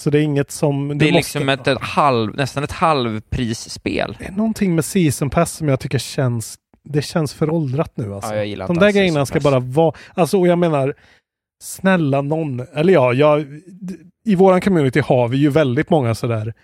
så 0.00 0.10
det 0.10 0.18
är 0.18 0.22
inget 0.22 0.50
som... 0.50 0.88
det 0.88 1.08
är 1.08 1.12
måste- 1.12 1.14
liksom 1.38 1.48
ett, 1.48 1.66
ett 1.66 1.80
halv, 1.80 2.36
nästan 2.36 2.64
ett 2.64 2.72
halvprisspel. 2.72 4.16
Det 4.18 4.24
är 4.24 4.32
någonting 4.32 4.74
med 4.74 4.84
Season 4.84 5.30
Pass 5.30 5.52
som 5.52 5.68
jag 5.68 5.80
tycker 5.80 5.98
känns... 5.98 6.58
Det 6.88 7.02
känns 7.02 7.34
föråldrat 7.34 7.92
nu 7.94 8.14
alltså. 8.14 8.30
Ja, 8.30 8.36
jag 8.36 8.46
gillar 8.46 8.66
De 8.66 8.78
där 8.78 8.90
grejerna 8.90 9.26
ska 9.26 9.40
bara 9.40 9.58
vara... 9.60 9.94
Alltså, 10.14 10.38
och 10.38 10.46
jag 10.46 10.58
menar... 10.58 10.94
Snälla 11.62 12.22
någon... 12.22 12.60
Eller 12.74 12.92
ja, 12.92 13.12
jag, 13.12 13.46
i 14.26 14.34
våran 14.34 14.60
community 14.60 15.00
har 15.00 15.28
vi 15.28 15.36
ju 15.36 15.50
väldigt 15.50 15.90
många 15.90 16.14
sådär 16.14 16.54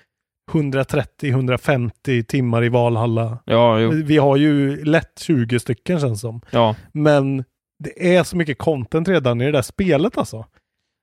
130-150 0.52 2.22
timmar 2.22 2.64
i 2.64 2.68
Valhalla. 2.68 3.38
Ja. 3.44 3.74
Vi 4.04 4.16
har 4.16 4.36
ju 4.36 4.84
lätt 4.84 5.18
20 5.18 5.60
stycken 5.60 6.00
känns 6.00 6.20
som. 6.20 6.40
Ja. 6.50 6.76
Men 6.92 7.44
det 7.84 8.16
är 8.16 8.22
så 8.24 8.36
mycket 8.36 8.58
content 8.58 9.08
redan 9.08 9.40
i 9.40 9.44
det 9.44 9.52
där 9.52 9.62
spelet 9.62 10.18
alltså. 10.18 10.46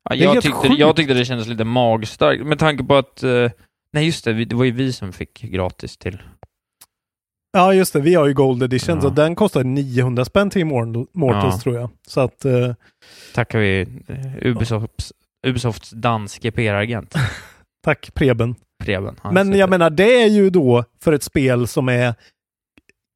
Ja, 0.09 0.15
Det 0.15 0.33
jag, 0.33 0.43
tyckte, 0.43 0.67
jag 0.67 0.95
tyckte 0.95 1.13
det 1.13 1.25
kändes 1.25 1.47
lite 1.47 1.63
magstarkt 1.63 2.45
med 2.45 2.59
tanke 2.59 2.83
på 2.83 2.95
att... 2.95 3.23
eh, 3.23 3.51
nej, 3.93 4.05
just 4.05 4.25
det. 4.25 4.45
Det 4.45 4.55
var 4.55 4.65
ju 4.65 4.71
vi 4.71 4.93
som 4.93 5.13
fick 5.13 5.41
gratis 5.41 5.97
till. 5.97 6.21
Ja 7.53 7.73
just 7.73 7.93
det, 7.93 7.99
vi 8.01 8.13
har 8.15 8.27
ju 8.27 8.33
Gold 8.33 8.63
Edition 8.63 8.95
Ja. 8.95 9.01
så 9.01 9.09
den 9.09 9.35
kostar 9.35 9.63
900 9.63 10.25
spänn 10.25 10.49
till 10.49 10.65
Mortals 10.65 11.55
Ja. 11.55 11.59
tror 11.63 11.75
jag. 11.75 11.89
Så 12.07 12.21
att 12.21 12.45
eh, 12.45 12.73
Tackar 13.33 13.59
vi 13.59 13.81
eh, 14.07 14.47
Ubisofts, 14.47 15.13
Ubisofts 15.47 15.89
danske 15.91 16.51
PR-agent. 16.51 17.15
tack 17.83 18.13
Preben. 18.13 18.55
Preben. 18.83 19.15
Men 19.31 19.53
jag 19.57 19.69
menar 19.69 19.89
det 19.89 20.21
är 20.23 20.27
ju 20.29 20.49
då 20.49 20.83
för 21.03 21.13
ett 21.13 21.23
spel 21.23 21.67
som 21.67 21.89
är 21.89 22.15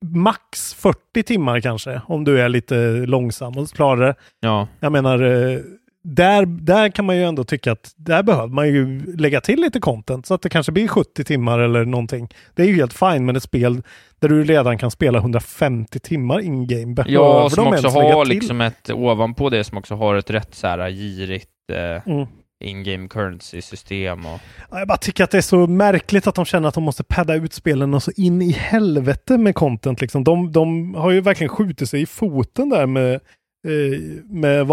max 0.05 0.73
40 0.73 1.23
timmar 1.23 1.59
kanske. 1.61 2.01
Om 2.07 2.23
du 2.23 2.41
är 2.41 2.49
lite 2.49 2.91
långsam 2.91 3.57
och 3.57 3.69
klarar 3.69 4.05
det. 4.07 4.15
Ja. 4.39 4.67
Jag 4.79 4.91
menar, 4.91 5.21
eh, 5.21 5.59
där, 6.03 6.45
där 6.45 6.89
kan 6.89 7.05
man 7.05 7.15
ju 7.17 7.23
ändå 7.23 7.43
tycka 7.43 7.71
att 7.71 7.93
där 7.95 8.23
behöver 8.23 8.47
man 8.53 8.67
ju 8.67 9.15
lägga 9.15 9.41
till 9.41 9.61
lite 9.61 9.79
content 9.79 10.25
så 10.25 10.33
att 10.33 10.41
det 10.41 10.49
kanske 10.49 10.71
blir 10.71 10.87
70 10.87 11.23
timmar 11.23 11.59
eller 11.59 11.85
någonting. 11.85 12.29
Det 12.55 12.63
är 12.63 12.67
ju 12.67 12.75
helt 12.75 12.93
fine 12.93 13.25
med 13.25 13.37
ett 13.37 13.43
spel 13.43 13.81
där 14.19 14.29
du 14.29 14.43
redan 14.43 14.77
kan 14.77 14.91
spela 14.91 15.19
150 15.19 15.99
timmar 15.99 16.39
in-game. 16.39 16.93
Behöver 16.93 17.13
Ja, 17.13 17.49
som 17.49 17.67
också 17.67 17.87
har 17.89 18.25
liksom 18.25 18.61
ett, 18.61 18.89
ovanpå 18.89 19.49
det, 19.49 19.63
som 19.63 19.77
också 19.77 19.95
har 19.95 20.15
ett 20.15 20.29
rätt 20.29 20.55
så 20.55 20.67
här 20.67 20.89
girigt 20.89 21.49
eh, 21.73 22.11
Mm. 22.13 22.27
in-game 22.63 23.07
currency-system 23.07 24.25
och... 24.25 24.39
Ja, 24.71 24.79
Jag 24.79 24.87
bara 24.87 24.97
tycker 24.97 25.23
att 25.23 25.31
det 25.31 25.37
är 25.37 25.41
så 25.41 25.67
märkligt 25.67 26.27
att 26.27 26.35
de 26.35 26.45
känner 26.45 26.67
att 26.67 26.73
de 26.73 26.83
måste 26.83 27.03
padda 27.03 27.35
ut 27.35 27.53
spelen 27.53 27.93
och 27.93 28.03
så 28.03 28.11
in 28.15 28.41
i 28.41 28.51
helvete 28.51 29.37
med 29.37 29.55
content. 29.55 30.01
Liksom. 30.01 30.23
De, 30.23 30.51
de 30.51 30.95
har 30.95 31.11
ju 31.11 31.21
verkligen 31.21 31.49
skjutit 31.49 31.89
sig 31.89 32.01
i 32.01 32.05
foten 32.05 32.69
där 32.69 32.85
med, 32.85 33.13
eh, 33.13 33.99
med 34.25 34.59
eh, 34.61 34.65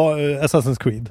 Assassin's 0.44 0.82
Creed. 0.82 1.10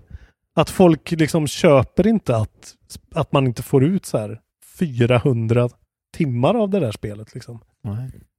Att 0.58 0.70
folk 0.70 1.12
liksom 1.12 1.47
köper 1.47 2.08
inte 2.08 2.36
att, 2.38 2.74
att 3.16 3.32
man 3.32 3.47
inte 3.47 3.64
får 3.64 3.84
ut 3.84 4.05
så 4.05 4.18
här 4.18 4.39
400 4.80 5.70
timmar 6.18 6.55
av 6.55 6.70
det 6.70 6.80
där 6.80 6.91
spelet. 6.91 7.34
Liksom. 7.34 7.60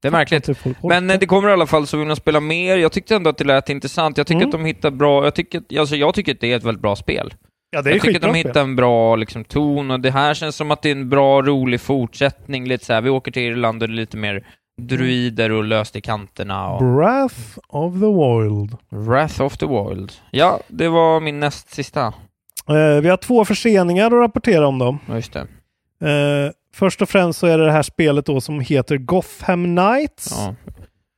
Det 0.03 0.09
är 0.09 0.13
märkligt. 0.13 0.49
Men 0.83 1.11
eh, 1.11 1.19
det 1.19 1.27
kommer 1.27 1.49
i 1.49 1.53
alla 1.53 1.67
fall 1.67 1.87
så 1.87 1.97
vill 1.97 2.07
man 2.07 2.17
spela 2.17 2.41
mer. 2.41 2.77
Jag 2.77 2.93
tyckte 2.93 3.17
ändå 3.17 3.31
att 3.31 3.39
det 3.39 3.45
lät 3.45 3.69
intressant. 3.69 4.19
Jag 4.19 4.27
tycker 4.27 4.37
Mm. 4.41 4.49
att 4.49 4.53
de 4.53 4.65
hittar 4.65 4.91
bra... 4.91 5.25
Jag 5.25 5.35
tycker, 5.35 5.59
att- 5.59 5.79
alltså, 5.79 5.97
jag 5.97 6.15
tycker 6.15 6.33
att 6.35 6.41
det 6.41 6.53
är 6.53 6.57
ett 6.57 6.65
väldigt 6.65 6.83
bra 6.83 6.97
spel. 6.97 7.35
ja, 7.71 7.83
det 7.83 7.91
är 7.91 7.95
jag 7.95 8.03
tycker 8.03 8.17
att 8.17 8.33
de 8.35 8.35
hittar 8.35 8.61
en 8.63 8.77
bra 8.77 9.17
liksom, 9.17 9.45
ton 9.45 9.91
och 9.91 10.01
det 10.01 10.11
här 10.11 10.35
känns 10.35 10.57
som 10.57 10.71
att 10.71 10.83
det 10.83 10.89
är 10.89 10.93
en 10.93 11.09
bra, 11.09 11.43
rolig 11.43 11.81
fortsättning. 11.81 12.69
Lite 12.69 12.85
så 12.85 12.93
här, 12.93 13.01
vi 13.01 13.11
åker 13.11 13.33
till 13.33 13.43
Irland 13.43 13.83
och 13.83 13.89
det 13.89 13.95
är 13.95 13.97
lite 13.97 14.17
mer 14.17 14.47
druider 14.79 15.53
och 15.53 15.65
löst 15.65 15.97
i 15.97 16.01
kanterna. 16.01 16.69
Och... 16.69 16.97
Breath 16.97 17.59
of 17.69 17.93
the 17.93 18.07
Wild. 18.07 18.77
Wrath 18.89 19.43
of 19.43 19.57
the 19.57 19.67
Wild. 19.67 20.13
Ja, 20.31 20.61
det 20.69 20.89
var 20.89 21.21
min 21.21 21.41
näst 21.41 21.75
sista. 21.75 22.07
Eh, 22.69 23.01
vi 23.03 23.09
har 23.09 23.17
två 23.17 23.45
förseningar 23.45 24.07
att 24.07 24.13
rapportera 24.13 24.67
om 24.67 24.79
dem. 24.79 24.99
Ja, 25.07 25.15
Just 25.15 25.33
det. 25.33 25.41
Eh, 26.09 26.53
först 26.75 27.03
och 27.03 27.09
främst 27.09 27.39
så 27.39 27.47
är 27.47 27.59
det 27.59 27.65
det 27.65 27.73
här 27.73 27.83
spelet 27.83 28.27
då 28.27 28.41
som 28.41 28.61
heter 28.61 28.97
Gotham 28.97 29.77
Knights. 29.77 30.35
Ja. 30.37 30.55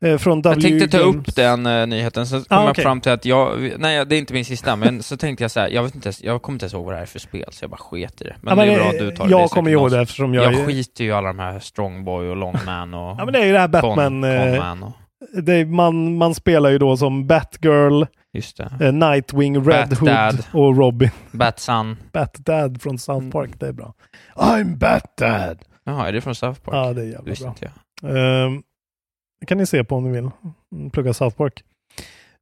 Eh, 0.04 0.18
från 0.18 0.42
W 0.42 0.68
Jag 0.68 0.78
tänkte 0.80 0.98
ta 0.98 1.04
upp 1.04 1.36
den 1.36 1.66
uh, 1.66 1.86
nyheten, 1.86 2.26
så 2.26 2.36
kom 2.36 2.44
Ah, 2.58 2.66
jag 2.66 2.76
fram 2.76 3.00
till 3.00 3.12
att 3.12 3.24
jag, 3.24 3.72
nej 3.78 4.06
det 4.06 4.16
är 4.16 4.18
inte 4.18 4.32
min 4.32 4.44
sista, 4.44 4.76
men 4.76 5.02
så 5.02 5.16
tänkte 5.16 5.44
jag 5.44 5.50
så 5.50 5.60
här, 5.60 5.68
jag 5.68 5.82
vet 5.82 5.94
inte 5.94 6.06
ens, 6.06 6.22
jag 6.22 6.42
kommer 6.42 6.54
inte 6.56 6.64
ens 6.64 6.74
ihåg 6.74 6.84
vad 6.84 6.92
det 6.92 6.96
här 6.96 7.02
är 7.02 7.06
för 7.06 7.18
spel, 7.18 7.44
så 7.50 7.62
jag 7.64 7.70
bara 7.70 7.76
sket 7.76 8.20
i 8.20 8.24
det. 8.24 8.36
Men, 8.40 8.58
Ja, 8.58 8.64
det 8.64 8.72
är 8.72 8.78
bra 8.78 8.86
att 8.88 8.98
du 8.98 9.10
tar 9.16 9.24
det. 9.24 9.34
det. 9.34 9.40
Jag 9.40 9.50
kommer 9.50 9.70
ihåg 9.70 9.86
det 9.86 9.90
som- 9.90 10.00
eftersom 10.00 10.34
jag... 10.34 10.52
Jag 10.52 10.66
skiter 10.66 11.04
ju 11.04 11.10
i 11.10 11.12
alla 11.12 11.28
de 11.28 11.38
här 11.38 11.58
Strongboy 11.58 12.28
och 12.28 12.36
Longman 12.36 12.94
och 12.94 13.00
Ja 13.18 13.24
men 13.24 13.32
det 13.32 13.38
är 13.40 13.46
ju 13.46 13.52
det 13.52 13.58
här 13.58 13.68
Batman. 13.68 13.94
Con, 13.96 14.24
eh, 14.24 14.50
Conman 14.50 14.82
och, 14.82 14.92
det 15.42 15.64
man, 15.64 16.16
man 16.16 16.34
spelar 16.34 16.70
ju 16.70 16.78
då 16.78 16.96
som 16.96 17.26
Batgirl, 17.26 18.02
eh, 18.80 18.92
Nightwing, 18.92 19.56
Red 19.68 19.88
Bat-Dad. 19.88 20.44
Hood 20.52 20.64
och 20.68 20.76
Robin. 20.76 21.10
Batsun. 21.32 21.96
Bat-Dad 22.12 22.82
från 22.82 22.98
South 22.98 23.18
Mm. 23.18 23.30
Park, 23.30 23.50
det 23.60 23.66
är 23.68 23.72
bra. 23.72 23.94
I'm 24.36 24.76
Bat-Dad! 24.78 25.58
Jaha, 25.84 26.08
är 26.08 26.12
det 26.12 26.20
från 26.20 26.34
South 26.34 26.60
Park? 26.60 26.74
Ja, 26.76 26.92
det 26.92 27.00
är 27.00 27.04
jävla 27.04 27.34
bra. 27.40 27.48
inte 27.48 27.70
jag. 28.02 28.16
Ehm, 28.46 28.62
det 29.40 29.46
kan 29.46 29.58
ni 29.58 29.66
se 29.66 29.84
på 29.84 29.96
om 29.96 30.04
ni 30.04 30.10
vill. 30.10 30.30
Plugga 30.92 31.12
South 31.14 31.36
Park. 31.36 31.62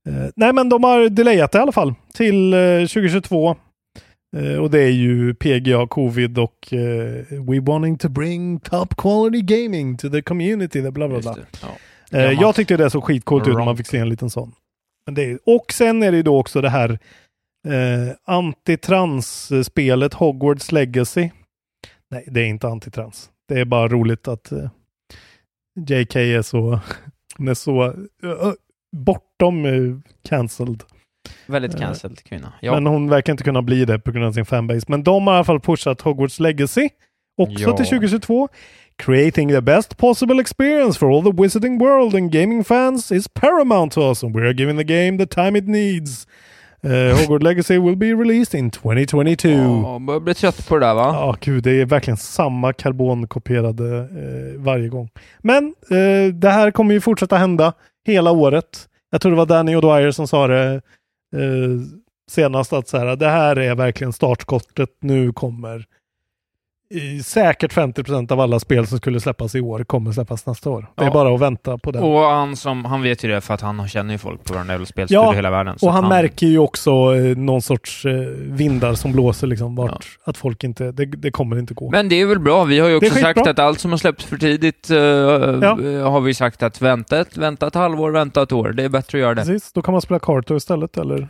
Eh, 0.08 0.28
nej, 0.36 0.52
men 0.52 0.68
de 0.68 0.84
har 0.84 1.08
delayat 1.08 1.52
det 1.52 1.58
i 1.58 1.62
alla 1.62 1.72
fall 1.72 1.94
till 2.14 2.52
eh, 2.52 2.80
2022. 2.80 3.56
Eh, 4.36 4.56
och 4.56 4.70
det 4.70 4.80
är 4.80 4.90
ju 4.90 5.34
PGA, 5.34 5.86
covid 5.86 6.38
och 6.38 6.72
eh, 6.72 7.24
We 7.30 7.60
wanting 7.60 7.98
to 7.98 8.08
bring 8.08 8.60
top 8.60 8.96
quality 8.96 9.42
gaming 9.42 9.96
to 9.96 10.10
the 10.10 10.22
community. 10.22 10.90
Bla, 10.90 11.08
bla, 11.08 11.20
bla. 11.20 11.36
Ja. 11.62 11.68
Eh, 12.18 12.32
jag 12.32 12.54
tyckte 12.54 12.76
det 12.76 12.90
såg 12.90 13.04
skitcoolt 13.04 13.48
ut 13.48 13.54
när 13.54 13.64
man 13.64 13.76
fick 13.76 13.86
se 13.86 13.98
en 13.98 14.08
liten 14.08 14.30
sån. 14.30 14.52
Men 15.06 15.14
det 15.14 15.24
är, 15.24 15.38
och 15.46 15.72
sen 15.72 16.02
är 16.02 16.10
det 16.10 16.16
ju 16.16 16.22
då 16.22 16.38
också 16.38 16.60
det 16.60 16.70
här 16.70 16.98
eh, 17.68 18.14
antitrans-spelet 18.24 20.14
Hogwarts 20.14 20.72
Legacy. 20.72 21.30
Nej, 22.10 22.24
det 22.26 22.40
är 22.40 22.46
inte 22.46 22.68
antitrans. 22.68 23.30
Det 23.48 23.60
är 23.60 23.64
bara 23.64 23.88
roligt 23.88 24.28
att 24.28 24.52
eh, 24.52 24.70
JK 25.86 26.16
är 26.16 26.42
så, 26.42 26.80
hon 27.36 27.48
är 27.48 27.54
så 27.54 27.84
eh, 27.84 28.52
bortom 28.96 29.64
uh, 29.64 29.98
cancelled. 30.28 30.82
Väldigt 31.46 31.74
Eh, 31.74 31.80
cancelled 31.80 32.22
kvinna. 32.24 32.52
Ja. 32.60 32.74
Men 32.74 32.86
hon 32.86 33.10
verkar 33.10 33.32
inte 33.32 33.44
kunna 33.44 33.62
bli 33.62 33.84
det 33.84 33.98
på 33.98 34.12
grund 34.12 34.26
av 34.26 34.32
sin 34.32 34.44
fanbase. 34.44 34.84
Men 34.88 35.02
de 35.02 35.26
har 35.26 35.34
i 35.34 35.36
alla 35.36 35.44
fall 35.44 35.60
pushat 35.60 36.00
Hogwarts 36.00 36.40
Legacy 36.40 36.88
också 37.38 37.64
Ja. 37.64 37.76
till 37.76 37.86
2022. 37.86 38.48
Creating 38.96 39.48
the 39.48 39.60
best 39.60 39.96
possible 39.96 40.40
experience 40.40 40.98
for 40.98 41.16
all 41.16 41.22
the 41.32 41.42
wizarding 41.42 41.78
world 41.78 42.14
and 42.14 42.32
gaming 42.32 42.64
fans 42.64 43.12
is 43.12 43.28
paramount 43.28 43.92
to 43.92 44.10
us 44.10 44.24
and 44.24 44.36
we 44.36 44.42
are 44.42 44.52
giving 44.52 44.76
the 44.78 44.84
game 44.84 45.18
the 45.18 45.26
time 45.26 45.58
it 45.58 45.68
needs. 45.68 46.26
Uh, 46.84 46.90
Hogwarts 46.90 47.42
Legacy 47.44 47.78
will 47.78 47.96
be 47.96 48.06
released 48.06 48.58
in 48.60 48.70
2022. 48.70 49.48
Ja, 49.48 49.92
Ja, 49.92 49.98
börjar 49.98 50.20
bli 50.20 50.34
trött 50.34 50.68
på 50.68 50.74
det 50.78 50.86
där 50.86 50.94
va? 50.94 51.36
gud, 51.40 51.64
det 51.64 51.80
är 51.80 51.86
verkligen 51.86 52.16
samma 52.16 52.72
karbonkopierade 52.72 53.98
eh, 53.98 54.60
varje 54.60 54.88
gång. 54.88 55.08
Men 55.38 55.74
eh, 55.90 56.34
det 56.34 56.50
här 56.50 56.70
kommer 56.70 56.94
ju 56.94 57.00
fortsätta 57.00 57.36
hända 57.36 57.72
hela 58.06 58.30
året. 58.30 58.88
Jag 59.10 59.20
tror 59.20 59.32
det 59.32 59.38
var 59.38 59.46
Danny 59.46 59.76
O'Dwyer 59.76 60.10
som 60.10 60.28
sa 60.28 60.46
det 60.46 60.74
eh, 61.36 62.00
senast 62.30 62.72
att 62.72 62.88
så 62.88 62.98
här, 62.98 63.16
det 63.16 63.28
här 63.28 63.56
är 63.58 63.74
verkligen 63.74 64.12
startskottet. 64.12 64.90
Nu 65.00 65.32
kommer 65.32 65.84
i, 66.90 67.22
säkert 67.22 67.72
50% 67.74 68.32
av 68.32 68.40
alla 68.40 68.60
spel 68.60 68.86
som 68.86 68.98
skulle 68.98 69.20
släppas 69.20 69.54
i 69.54 69.60
år 69.60 69.84
kommer 69.84 70.12
släppas 70.12 70.46
nästa 70.46 70.70
år. 70.70 70.86
Det 70.96 71.02
är 71.02 71.06
Ja. 71.06 71.12
bara 71.12 71.34
att 71.34 71.40
vänta 71.40 71.78
på 71.78 71.90
det. 71.90 71.98
Och 71.98 72.20
han, 72.20 72.56
som, 72.56 72.84
han 72.84 73.02
vet 73.02 73.24
ju 73.24 73.28
det 73.28 73.40
för 73.40 73.54
att 73.54 73.60
han 73.60 73.88
känner 73.88 74.14
ju 74.14 74.18
folk 74.18 74.44
på 74.44 74.54
varenda 74.54 74.72
jävla 74.74 74.86
spelstudio 74.86 75.22
Ja, 75.22 75.32
i 75.32 75.36
hela 75.36 75.50
världen. 75.50 75.76
Och 75.82 75.88
att 75.88 75.94
han 75.94 76.08
märker 76.08 76.46
ju 76.46 76.58
också 76.58 76.90
eh, 76.90 77.36
någon 77.36 77.62
sorts 77.62 78.04
eh, 78.04 78.12
vindar 78.36 78.94
som 78.94 79.12
blåser 79.12 79.46
liksom 79.46 79.76
vart 79.76 80.06
att 80.24 80.36
folk 80.36 80.64
inte, 80.64 80.92
det, 80.92 81.04
det 81.06 81.30
kommer 81.30 81.58
inte 81.58 81.74
gå. 81.74 81.90
Men 81.90 82.08
det 82.08 82.20
är 82.20 82.26
väl 82.26 82.38
bra. 82.40 82.64
Vi 82.64 82.78
har 82.78 82.88
ju 82.88 82.96
också 82.96 83.14
sagt 83.14 83.46
att 83.46 83.58
allt 83.58 83.80
som 83.80 83.90
har 83.90 83.98
släppts 83.98 84.24
för 84.24 84.36
tidigt 84.36 84.90
eh, 84.90 84.98
eh, 84.98 86.10
har 86.10 86.20
vi 86.20 86.34
sagt 86.34 86.62
att 86.62 86.82
vänta 86.82 87.20
ett, 87.20 87.36
vänta 87.36 87.66
ett 87.66 87.74
halvår, 87.74 88.10
vänta 88.10 88.42
ett 88.42 88.52
år. 88.52 88.72
Det 88.72 88.84
är 88.84 88.88
bättre 88.88 89.18
att 89.18 89.22
göra 89.22 89.34
det. 89.34 89.40
Precis, 89.44 89.72
då 89.72 89.82
kan 89.82 89.92
man 89.92 90.00
spela 90.02 90.18
Carto 90.20 90.56
istället 90.56 90.96
eller 90.96 91.28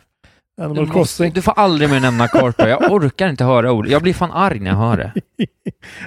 Animal 0.59 0.87
Du, 0.87 0.93
Crossing. 0.93 1.33
du 1.33 1.43
får 1.43 1.53
aldrig 1.53 1.91
mer 1.91 2.01
nämna 2.01 2.29
Carter. 2.29 2.69
Jag 2.69 2.83
orkar 2.93 3.29
inte 3.29 3.45
höra 3.45 3.73
ord. 3.73 3.87
Jag 3.89 4.03
blir 4.03 4.15
fan 4.15 4.31
arg 4.31 4.61
när 4.61 4.71
jag 4.71 4.77
hör 4.79 4.97
det. 4.97 5.13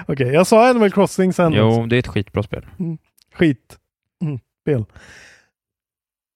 Okej, 0.06 0.28
jag 0.32 0.46
sa 0.46 0.68
Animal 0.70 0.90
Crossing 0.90 1.32
sen. 1.32 1.52
Jo, 1.52 1.86
det 1.86 1.96
är 1.96 1.98
ett 1.98 2.06
skitbra 2.06 2.42
spel. 2.42 2.66
Skit. 3.34 3.78
Mm, 4.24 4.38
spel. 4.62 4.84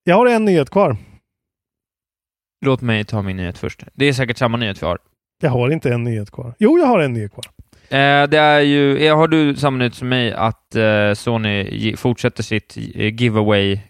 Jag 0.05 0.17
har 0.17 0.27
en 0.27 0.45
nyhet 0.45 0.71
kvar. 0.71 0.97
Låt 2.67 2.81
mig 2.81 3.05
ta 3.05 3.23
min 3.23 3.37
nyhet 3.37 3.59
först. 3.59 3.85
Det 3.95 4.05
är 4.05 4.13
säkert 4.13 4.39
samma 4.39 4.57
nyhet 4.57 4.83
vi 4.83 4.87
har. 4.87 4.99
Jag 5.43 5.51
har 5.51 5.71
inte 5.71 5.91
en 5.93 6.05
nyhet 6.05 6.31
kvar. 6.31 6.55
Jo, 6.59 6.79
jag 6.79 6.87
har 6.87 7.01
en 7.01 7.13
nyhet 7.13 7.33
kvar. 7.33 7.45
Eh, 7.89 8.29
det 8.29 8.39
är 8.39 8.61
ju, 8.61 8.99
eh, 9.07 9.17
har 9.17 9.29
du 9.29 9.57
samma 9.57 9.79
nyhet 9.79 9.95
som 9.95 10.09
mig 10.09 10.33
att 10.33 10.75
eh, 10.75 11.13
Sony 11.15 11.97
fortsätter 11.97 12.43
sitt 12.43 12.77
eh, 12.77 13.15
giveaway, 13.15 13.81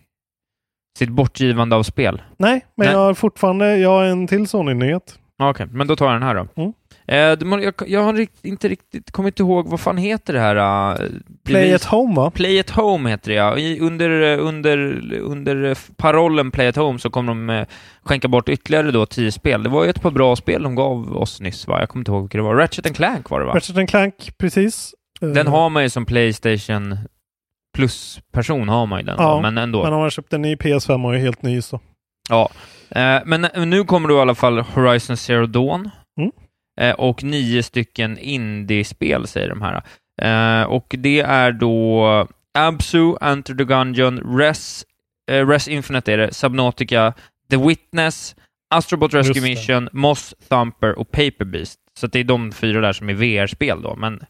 sitt 0.96 1.08
bortgivande 1.10 1.76
av 1.76 1.82
spel? 1.82 2.22
Nej, 2.38 2.66
men 2.76 2.84
Nej. 2.86 2.94
jag 2.94 3.00
har 3.00 3.14
fortfarande, 3.14 3.76
jag 3.78 3.90
har 3.90 4.04
en 4.04 4.26
till 4.26 4.48
Sony-nyhet. 4.48 5.18
Okej, 5.38 5.66
men 5.70 5.86
då 5.86 5.96
tar 5.96 6.06
jag 6.06 6.14
den 6.14 6.22
här 6.22 6.34
då. 6.34 6.46
Mm. 6.62 6.72
Eh, 7.08 7.60
jag, 7.62 7.74
jag 7.86 8.02
har 8.02 8.26
inte 8.42 8.68
riktigt 8.68 9.10
kommit 9.10 9.40
ihåg, 9.40 9.68
vad 9.68 9.80
fan 9.80 9.96
heter 9.96 10.32
det 10.32 10.40
här? 10.40 10.56
eh, 10.56 11.08
Play 11.44 11.74
at 11.74 11.84
Home 11.84 12.14
va? 12.16 12.30
Play 12.30 12.60
at 12.60 12.70
Home 12.70 13.10
heter 13.10 13.30
det 13.30 13.36
ja. 13.36 13.58
I, 13.58 13.80
under, 13.80 14.22
eh, 14.32 14.46
under, 14.46 14.78
under 15.20 15.64
eh, 15.64 15.76
parollen 15.96 16.50
Play 16.50 16.66
at 16.68 16.76
Home 16.76 16.98
så 16.98 17.10
kommer 17.10 17.28
de 17.32 17.50
eh, 17.50 17.66
skänka 18.02 18.28
bort 18.28 18.48
ytterligare 18.48 18.90
då 18.90 19.06
tio 19.06 19.32
spel. 19.32 19.62
Det 19.62 19.68
var 19.68 19.84
ju 19.84 19.90
ett 19.90 20.02
par 20.02 20.10
bra 20.10 20.36
spel 20.36 20.62
de 20.62 20.74
gav 20.74 21.16
oss 21.16 21.40
nyss 21.40 21.66
va? 21.66 21.80
Jag 21.80 21.88
kommer 21.88 22.00
inte 22.00 22.10
ihåg 22.10 22.22
vilka 22.22 22.38
det 22.38 22.44
var. 22.44 22.54
Ratchet 22.54 22.86
and 22.86 22.96
Clank 22.96 23.30
var 23.30 23.40
det 23.40 23.46
va? 23.46 23.54
Ratchet 23.54 23.76
and 23.76 23.88
Clank, 23.88 24.32
precis. 24.38 24.94
Eh, 25.20 25.28
Den 25.28 25.46
har 25.46 25.68
man 25.70 25.82
ju 25.82 25.90
som 25.90 26.06
Playstation 26.06 26.98
Plus-person 27.76 28.68
har 28.68 28.86
man 28.86 29.00
ju 29.00 29.06
den 29.06 29.16
Ja, 29.18 29.34
då, 29.34 29.40
men 29.40 29.58
ändå. 29.58 29.84
Men 29.84 29.92
om 29.92 30.00
man 30.00 30.10
köpt 30.10 30.32
en 30.32 30.42
ny 30.42 30.54
PS5 30.54 31.06
och 31.06 31.14
är 31.14 31.18
helt 31.18 31.42
ny 31.42 31.62
så. 31.62 31.80
Ja. 32.28 32.50
Eh, 32.90 33.20
men 33.24 33.46
nu 33.56 33.84
kommer 33.84 34.08
då 34.08 34.16
i 34.16 34.20
alla 34.20 34.34
fall 34.34 34.58
Horizon 34.58 35.16
Zero 35.16 35.46
Dawn. 35.46 35.90
Mm. 36.20 36.30
Eh, 36.80 36.94
och 36.94 37.22
nio 37.22 37.62
stycken 37.62 38.18
indie-spel 38.18 39.26
säger 39.26 39.48
de 39.48 39.62
här. 39.62 39.82
Eh, 40.22 40.66
och 40.66 40.94
det 40.98 41.20
är 41.20 41.52
då 41.52 42.26
Absu, 42.58 43.14
Enter 43.20 43.54
the 43.54 43.64
Gungeon, 43.64 44.38
Res, 44.38 44.84
eh, 45.30 45.48
Res 45.48 45.68
Infinite 45.68 46.12
är 46.12 46.18
det, 46.18 46.34
Subnautica, 46.34 47.12
The 47.50 47.56
Witness, 47.56 48.36
Astrobot 48.70 49.14
Rescue. 49.14 49.42
Mission, 49.42 49.88
Moss 49.92 50.34
Thumper 50.48 50.98
och 50.98 51.10
Paper 51.10 51.44
Beast. 51.44 51.78
Så 51.98 52.06
det 52.06 52.18
är 52.20 52.24
de 52.24 52.52
fyra 52.52 52.80
där 52.80 52.92
som 52.92 53.08
är 53.08 53.14
VR-spel 53.14 53.82
då, 53.82 53.96
men 53.96 54.20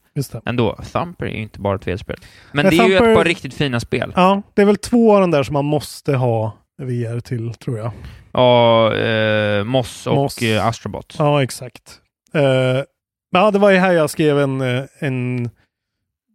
ändå, 0.45 0.79
Thumper 0.93 1.27
är 1.27 1.31
ju 1.31 1.43
inte 1.43 1.61
bara 1.61 1.75
ett 1.77 1.87
VR-spel. 1.87 2.17
Men 2.53 2.63
Men 2.67 2.71
det 2.77 2.83
är 2.83 2.89
ju 2.89 2.99
Thumper- 2.99 3.11
ett 3.11 3.17
par 3.17 3.25
riktigt 3.25 3.55
fina 3.55 3.81
spel. 3.81 4.13
Ja, 4.17 4.43
det 4.55 4.63
är 4.63 4.67
väl 4.67 4.77
två 4.77 5.15
av 5.15 5.21
de 5.21 5.31
där 5.31 5.43
som 5.43 5.53
man 5.53 5.65
måste 5.65 6.17
ha 6.17 6.53
VR 6.83 7.21
till, 7.21 7.55
tror 7.55 7.79
jag. 7.79 7.91
Ja, 8.33 8.95
eh, 8.97 9.65
Moss 9.65 10.07
och 10.07 10.15
Moss. 10.15 10.43
eh, 10.43 10.67
Astrobot. 10.67 11.15
Ja, 11.19 11.43
exakt. 11.43 12.01
Eh, 12.35 12.43
men 13.33 13.43
ja, 13.43 13.51
det 13.51 13.59
var 13.59 13.71
ju 13.71 13.77
här 13.77 13.93
jag 13.93 14.11
skrev 14.11 14.39
en, 14.39 14.61
eh, 14.61 14.85
en 14.99 15.51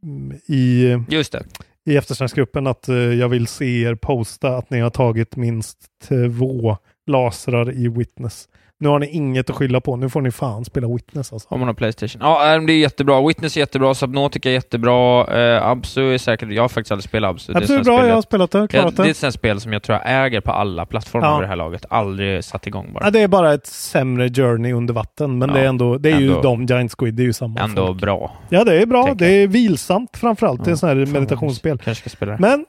mm, 0.04 0.38
i, 0.48 0.98
Just 1.10 1.32
det. 1.32 1.44
i 1.86 1.98
eftersnacksgruppen 1.98 2.68
att 2.68 2.90
eh, 2.90 2.96
jag 2.96 3.30
vill 3.30 3.48
se 3.48 3.82
er 3.84 3.96
posta 3.96 4.58
att 4.58 4.70
ni 4.70 4.80
har 4.80 4.90
tagit 4.90 5.36
minst 5.36 5.78
två 6.08 6.78
lasrar 7.08 7.72
i 7.72 7.88
Witness. 7.88 8.48
Nu 8.82 8.90
har 8.90 9.00
ni 9.00 9.08
inget 9.08 9.50
att 9.50 9.56
skylla 9.56 9.82
på. 9.82 9.96
Nu 9.96 10.10
får 10.10 10.22
ni 10.22 10.32
fan 10.32 10.66
spela 10.66 10.88
Witness 10.88 11.34
alltså. 11.34 11.48
Om 11.52 11.60
man 11.60 11.68
har 11.68 11.74
Playstation. 11.76 12.22
Ja, 12.24 12.56
äh, 12.56 12.62
det 12.62 12.74
är 12.74 12.78
jättebra. 12.78 13.28
Witness 13.28 13.58
är 13.58 13.60
jättebra, 13.62 13.94
Subnautica 13.94 14.50
är 14.50 14.54
jättebra, 14.54 15.28
eh, 15.42 15.68
Absu 15.68 16.14
är 16.14 16.18
säkert... 16.18 16.50
Jag 16.52 16.64
har 16.64 16.70
faktiskt 16.70 16.92
aldrig 16.92 17.04
spelat 17.10 17.30
Absu. 17.32 17.54
Det 17.54 17.58
är 17.58 17.60
bra, 17.60 17.68
sånt 17.68 17.88
jag 17.88 17.94
har 17.94 18.22
spel 18.22 18.22
spelat 18.24 18.52
det, 18.52 18.58
jag, 18.60 18.70
klarat 18.70 18.96
det 18.96 19.02
är 19.02 19.04
det. 19.04 19.10
ett 19.12 19.18
sånt 19.18 19.34
spel 19.34 19.60
som 19.62 19.74
jag 19.74 19.84
tror 19.84 19.98
jag 20.04 20.26
äger 20.26 20.42
på 20.42 20.52
alla 20.52 20.86
plattformar 20.86 21.28
Ja. 21.28 21.36
vid 21.38 21.44
det 21.44 21.48
här 21.48 21.56
laget. 21.56 21.86
Aldrig 21.90 22.44
satt 22.44 22.68
igång 22.68 22.94
bara. 22.94 23.04
Ja, 23.06 23.12
det 23.12 23.20
är 23.22 23.28
bara 23.28 23.54
ett 23.54 23.66
sämre 23.68 24.30
journey 24.30 24.74
under 24.74 24.94
vatten, 24.94 25.38
men 25.38 25.50
Ja, 25.50 25.56
det 25.56 25.62
är 25.62 25.66
ändå, 25.68 25.98
det 25.98 26.12
är 26.12 26.20
ju 26.20 26.28
ändå- 26.28 26.42
de, 26.42 26.66
Giant 26.66 26.92
Squid, 26.98 27.14
det 27.14 27.24
är 27.24 27.26
ju 27.26 27.34
samma 27.34 27.60
Ändå 27.60 27.88
folk. 27.88 28.02
bra. 28.02 28.32
Ja, 28.50 28.64
det 28.64 28.82
är 28.82 28.86
bra. 28.86 29.14
Det 29.14 29.28
är 29.44 29.48
vilsamt 29.48 30.18
framförallt. 30.18 30.64
det 30.64 30.68
är 30.68 30.70
Ja, 30.70 30.72
en 30.72 30.78
sån 30.78 30.90
här 30.90 30.96
meditationsspel. 31.06 31.78
Kanske 31.78 32.02
ska 32.10 32.16
spela 32.16 32.32
det. 32.32 32.38
Men 32.40 32.66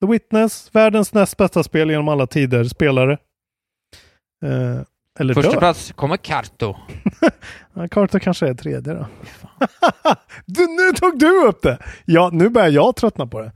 The 0.00 0.06
Witness, 0.12 0.70
världens 0.72 1.12
näst 1.14 1.36
bästa 1.36 1.62
spel 1.62 1.90
genom 1.90 2.08
alla 2.08 2.26
tider, 2.26 2.64
spelare. 2.64 3.12
Eh, 4.44 4.80
eller 5.18 5.34
Första 5.34 5.50
dör. 5.52 5.58
plats 5.58 5.92
kommer 5.96 6.16
Karto. 6.16 6.76
Ja, 7.74 7.88
Carter 7.88 8.18
kanske 8.18 8.48
är 8.48 8.54
tredje 8.54 8.94
då. 8.94 9.06
du, 10.46 10.66
nu 10.66 10.92
tog 10.96 11.18
du 11.18 11.46
upp 11.46 11.62
det! 11.62 11.78
Ja, 12.04 12.30
nu 12.32 12.48
börjar 12.48 12.68
jag 12.68 12.96
tröttna 12.96 13.26
på 13.26 13.40
det. 13.40 13.52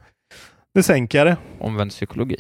Nu 0.74 0.82
sänker 0.82 1.18
jag 1.18 1.26
det. 1.26 1.36
Omvänd 1.60 1.90
psykologi. 1.90 2.36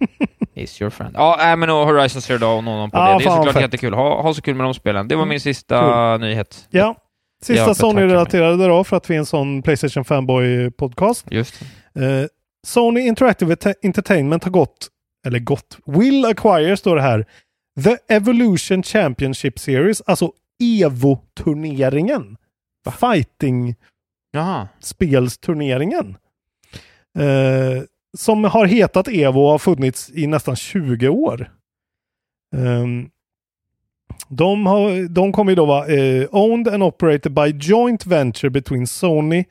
Is 0.54 0.80
your 0.82 0.90
friend. 0.90 1.14
Ja, 1.18 1.50
äh, 1.50 1.56
men 1.56 1.70
och 1.70 1.76
Horizon 1.86 2.22
Zero 2.22 2.38
Dawn 2.38 2.56
och 2.68 2.74
någon 2.74 2.90
på 2.90 2.98
Ja, 2.98 3.02
det. 3.12 3.18
Det 3.18 3.24
är 3.30 3.36
såklart 3.36 3.52
fett. 3.54 3.62
jättekul. 3.62 3.94
Ha, 3.94 4.22
ha 4.22 4.34
så 4.34 4.42
kul 4.42 4.54
med 4.54 4.66
de 4.66 4.74
spelen. 4.74 5.08
Det 5.08 5.16
var 5.16 5.26
min 5.26 5.40
sista 5.40 6.16
nyhet. 6.16 6.66
Ja. 6.70 6.94
Sista. 7.42 7.74
Sony-relaterade 7.74 8.66
då, 8.68 8.84
för 8.84 8.96
att 8.96 9.10
vi 9.10 9.14
är 9.14 9.18
en 9.18 9.26
sån 9.26 9.62
Playstation 9.62 10.04
Fanboy-podcast. 10.04 11.24
Just. 11.30 11.62
Eh, 11.94 12.26
Sony 12.66 13.00
Interactive 13.00 13.54
Ent- 13.54 13.74
Entertainment 13.82 14.44
har 14.44 14.50
gått, 14.50 14.88
eller 15.26 15.38
gått, 15.38 15.78
will 15.86 16.24
acquire 16.24 16.76
står 16.76 16.96
det 16.96 17.02
här, 17.02 17.26
The 17.84 18.14
Evolution 18.14 18.82
Championship 18.82 19.58
Series, 19.58 20.02
alltså 20.06 20.32
Evo-turneringen. 20.62 22.36
Fighting 23.00 23.74
Jaha. 24.30 24.68
spelsturneringen. 24.80 26.16
Eh, 27.18 27.82
som 28.18 28.44
har 28.44 28.66
hetat 28.66 29.08
Evo 29.08 29.40
och 29.40 29.50
har 29.50 29.58
funnits 29.58 30.10
i 30.14 30.26
nästan 30.26 30.56
20 30.56 31.08
år. 31.08 31.50
Ehm, 32.56 33.10
de, 34.28 34.66
har, 34.66 35.08
de 35.08 35.32
kommer 35.32 35.52
ju 35.52 35.56
då 35.56 35.66
vara 35.66 35.86
eh, 35.86 36.26
owned 36.30 36.68
and 36.68 36.82
operated 36.82 37.32
by 37.32 37.46
joint 37.60 38.06
venture 38.06 38.50
between 38.50 38.86
Sony 38.86 39.44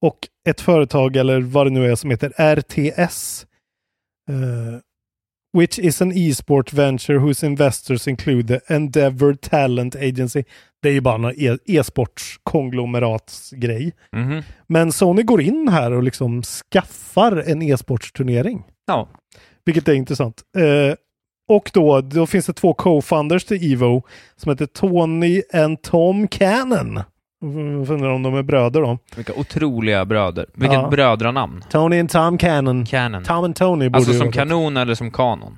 och 0.00 0.18
ett 0.48 0.60
företag 0.60 1.16
eller 1.16 1.40
vad 1.40 1.66
det 1.66 1.70
nu 1.70 1.90
är 1.90 1.94
som 1.94 2.10
heter 2.10 2.54
RTS. 2.56 3.46
Which 5.52 5.78
is 5.78 6.02
an 6.02 6.12
e-sport 6.12 6.72
venture 6.72 7.18
whose 7.18 7.46
investors 7.46 8.08
include 8.08 8.48
the 8.48 8.60
Endeavor 8.74 9.34
Talent 9.34 9.96
Agency. 9.96 10.44
Det 10.82 10.88
är 10.88 10.92
ju 10.92 11.00
bara 11.00 11.14
en 11.14 11.24
e- 11.38 11.58
e-sportskonglomeratsgrej. 11.66 13.92
Mhm. 14.12 14.42
Men 14.66 14.92
Sony 14.92 15.22
går 15.22 15.40
in 15.42 15.68
här 15.68 15.92
och 15.92 16.02
liksom 16.02 16.42
skaffar 16.42 17.44
en 17.46 17.62
e-sportsturnering. 17.62 18.64
Ja. 18.86 19.08
Vilket 19.64 19.88
är 19.88 19.94
intressant. 19.94 20.42
Eh, 20.56 20.94
och 21.48 21.70
då, 21.74 22.00
då 22.00 22.26
finns 22.26 22.46
det 22.46 22.52
två 22.52 22.74
co-founders 22.74 23.44
till 23.44 23.72
Evo 23.72 24.02
som 24.36 24.50
heter 24.50 24.66
Tony 24.66 25.42
and 25.54 25.82
Tom 25.82 26.28
Cannon. 26.28 27.00
Jag 27.44 27.90
Undrar 27.90 28.08
om 28.10 28.22
de 28.22 28.34
är 28.34 28.42
bröder 28.42 28.80
då. 28.80 28.98
Vilka 29.16 29.32
otroliga 29.34 30.04
bröder. 30.04 30.46
Vilket 30.54 30.74
Ja. 30.78 30.88
brödranamn. 30.88 31.64
Tony 31.70 32.00
and 32.00 32.10
Tom 32.10 32.38
Cannon. 32.38 32.86
Canon. 32.86 33.24
Tom 33.24 33.44
and 33.44 33.56
Tony 33.56 33.88
borde 33.88 33.96
Alltså 33.98 34.12
som 34.12 34.20
vara- 34.20 34.32
kanon 34.32 34.76
eller 34.76 34.94
som 34.94 35.10
kanon? 35.10 35.56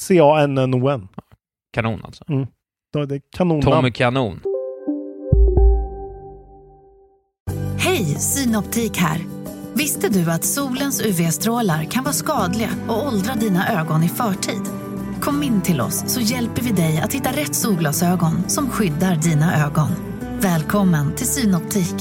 C-A-N-N-O-N. 0.00 1.08
Kanon 1.74 2.00
alltså. 2.04 2.24
Ja, 2.94 3.06
Det 3.06 3.14
är 3.14 3.20
kanonnamn. 3.36 3.62
Tommy 3.62 3.90
Kanon. 3.90 4.40
Hej, 7.78 8.04
Synoptik 8.04 8.96
här. 8.96 9.18
Visste 9.74 10.08
du 10.08 10.30
att 10.30 10.44
solens 10.44 11.02
UV-strålar 11.06 11.84
kan 11.84 12.04
vara 12.04 12.12
skadliga 12.14 12.68
och 12.88 13.06
åldra 13.06 13.34
dina 13.34 13.80
ögon 13.80 14.02
i 14.02 14.08
förtid? 14.08 14.62
Kom 15.20 15.42
in 15.42 15.60
till 15.62 15.80
oss 15.80 16.04
så 16.14 16.20
hjälper 16.20 16.62
vi 16.62 16.70
dig 16.72 17.00
att 17.04 17.12
hitta 17.12 17.30
rätt 17.30 17.54
solglasögon 17.54 18.48
som 18.48 18.70
skyddar 18.70 19.16
dina 19.16 19.66
ögon. 19.66 19.88
Välkommen 20.42 21.14
till 21.14 21.26
Synoptik. 21.26 21.94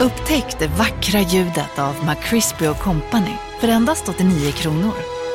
Upptäck 0.00 0.58
det 0.58 0.66
vackra 0.66 1.20
ljudet 1.20 1.78
av 1.78 1.94
McCrispy 2.06 2.66
Company 2.66 3.36
för 3.60 3.68
endast 3.68 4.08
89 4.08 4.52
kronor. 4.52 4.92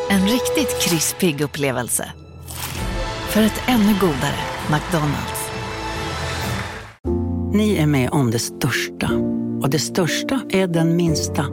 En 0.09 0.21
riktigt 0.21 0.81
krispig 0.81 1.41
upplevelse. 1.41 2.11
För 3.29 3.41
ett 3.41 3.61
ännu 3.67 3.93
godare 4.01 4.39
McDonalds. 4.71 5.51
Ni 7.53 7.75
är 7.75 7.87
med 7.87 8.09
om 8.09 8.31
det 8.31 8.39
största. 8.39 9.11
Och 9.61 9.69
det 9.69 9.79
största 9.79 10.41
är 10.49 10.67
den 10.67 10.95
minsta. 10.95 11.45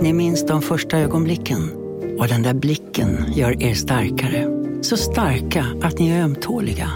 Ni 0.00 0.12
minns 0.12 0.46
de 0.46 0.62
första 0.62 0.98
ögonblicken. 0.98 1.70
Och 2.18 2.28
den 2.28 2.42
där 2.42 2.54
blicken 2.54 3.32
gör 3.32 3.62
er 3.62 3.74
starkare. 3.74 4.47
Så 4.80 4.96
starka 4.96 5.66
att 5.82 5.98
ni 5.98 6.10
är 6.10 6.22
ömtåliga. 6.22 6.90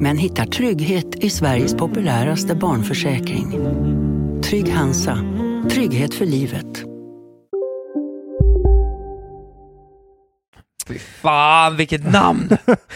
Men 0.00 0.18
hittar 0.18 0.44
trygghet 0.44 1.14
i 1.24 1.30
Sveriges 1.30 1.74
populäraste 1.74 2.54
barnförsäkring. 2.54 3.50
Trygg 4.42 4.68
Hansa. 4.72 5.18
Trygghet 5.70 6.14
för 6.14 6.26
livet. 6.26 6.84
Fy 10.88 10.98
fan 10.98 11.76
vilket 11.76 12.12
namn! 12.12 12.48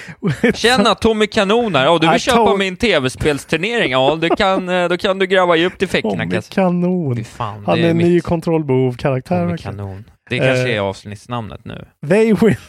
Tjena 0.55 0.95
Tommy 0.95 1.27
Kanon 1.27 1.75
här. 1.75 1.85
Ja, 1.85 1.93
du 1.93 1.99
vill 2.01 2.09
Nej, 2.11 2.19
köpa 2.19 2.57
min 2.57 2.77
tv-spelsturnering? 2.77 3.91
Ja, 3.93 4.19
du 4.21 4.29
kan, 4.29 4.69
eh, 4.69 4.89
då 4.89 4.97
kan 4.97 5.19
du 5.19 5.27
gräva 5.27 5.57
djupt 5.57 5.83
i 5.83 5.87
fickorna. 5.87 6.13
Tommy 6.15 6.25
kan 6.25 6.35
jag 6.35 6.45
säga. 6.45 6.55
Kanon. 6.55 7.25
Fan, 7.25 7.63
Han 7.67 7.77
det 7.79 7.83
är 7.83 7.87
är 7.87 7.91
en 7.91 7.99
ny 7.99 8.21
kontrollbehov-karaktär. 8.21 9.37
Tommy 9.39 9.51
verkligen. 9.51 9.77
Kanon. 9.77 10.05
Det 10.31 10.39
kanske 10.39 10.69
Eh. 10.71 10.77
är 10.77 10.81
avsnittsnamnet 10.81 11.65
nu. 11.65 11.85
They 12.09 12.33
will... 12.33 12.57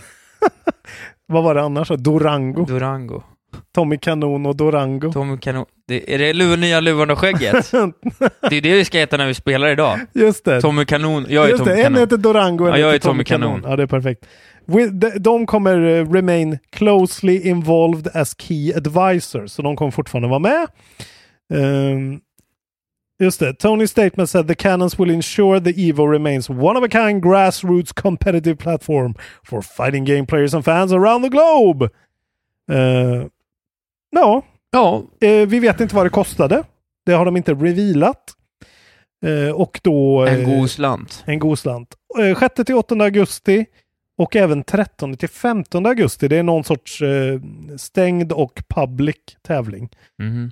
Vad 1.29 1.43
var 1.43 1.55
det 1.55 1.61
annars? 1.61 1.87
Dorango. 1.97 2.65
Durango. 2.65 3.23
Tommy 3.75 3.97
Kanon 3.97 4.45
och 4.45 4.55
Dorango. 4.55 5.11
Tommy 5.13 5.37
Kanon. 5.37 5.65
Det, 5.87 6.13
är 6.13 6.17
det 6.19 6.33
lu- 6.33 6.57
nya 6.57 6.79
Luvan 6.79 7.09
och 7.11 7.19
skägget? 7.19 7.71
det 8.49 8.57
är 8.57 8.61
det 8.61 8.73
vi 8.75 8.85
ska 8.85 8.97
heta 8.97 9.17
när 9.17 9.27
vi 9.27 9.33
spelar 9.33 9.67
idag. 9.67 9.99
Just 10.13 10.45
det. 10.45 10.61
Tommy 10.61 10.85
Kanon. 10.85 11.25
Jag 11.29 11.45
är 11.45 11.49
Just 11.49 11.63
Tommy 11.63 11.71
det, 11.71 11.77
en 11.77 11.83
Kanon. 11.83 11.99
heter 11.99 12.17
Dorango, 12.17 12.65
en 12.65 12.71
Ja, 12.71 12.77
jag 12.77 12.93
heter 12.93 13.09
är 13.09 13.11
Tommy 13.11 13.23
Kanon. 13.23 13.61
Ja, 13.67 13.75
det 13.75 13.83
är 13.83 13.87
perfekt. 13.87 14.25
De, 15.19 15.45
kommer 15.45 15.85
eh, 15.85 16.11
remain 16.11 16.57
closely 16.71 17.41
involved 17.41 18.07
as 18.15 18.35
key 18.41 18.73
advisors, 18.75 19.51
så 19.51 19.61
de 19.61 19.75
kommer 19.75 19.91
fortfarande 19.91 20.27
vara 20.29 20.39
med. 20.39 20.67
Ehm, 21.53 22.19
just 23.19 23.39
det, 23.39 23.53
Tony 23.53 23.87
statement 23.87 24.29
said 24.29 24.47
the 24.47 24.55
cannons 24.55 24.99
will 24.99 25.11
ensure 25.11 25.59
the 25.59 25.73
Evo 25.89 26.11
remains 26.11 26.49
one 26.49 26.79
of 26.79 26.83
a 26.83 26.87
kind 26.87 27.23
grassroots 27.23 27.93
competitive 27.93 28.55
platform 28.55 29.15
for 29.43 29.61
fighting 29.61 30.05
game 30.05 30.25
players 30.25 30.53
and 30.53 30.65
fans 30.65 30.93
around 30.93 31.23
the 31.23 31.29
globe. 31.29 31.89
Uh, 32.71 33.25
ja, 34.11 34.43
Ja, 34.71 35.03
eh, 35.19 35.47
vi 35.47 35.59
vet 35.59 35.81
inte 35.81 35.95
vad 35.95 36.05
det 36.05 36.09
kostade. 36.09 36.63
Det 37.05 37.13
har 37.13 37.25
de 37.25 37.37
inte 37.37 37.53
revealat. 37.53 38.33
Eh, 39.25 39.55
och 39.55 39.79
då... 39.83 40.25
en 40.25 40.43
god 40.43 40.71
slant. 40.71 41.23
en 41.25 41.39
god 41.39 41.59
slant. 41.59 41.95
Eh, 42.19 42.39
6 42.39 42.55
till 42.65 42.75
8 42.75 42.95
augusti 42.95 43.65
och 44.17 44.35
även 44.35 44.63
13 44.63 45.17
till 45.17 45.29
15 45.29 45.85
augusti. 45.85 46.27
Det 46.27 46.37
är 46.37 46.43
någon 46.43 46.63
sorts 46.63 47.01
stängd 47.77 48.31
och 48.31 48.63
public 48.69 49.15
tävling. 49.41 49.89
Mhm. 50.19 50.51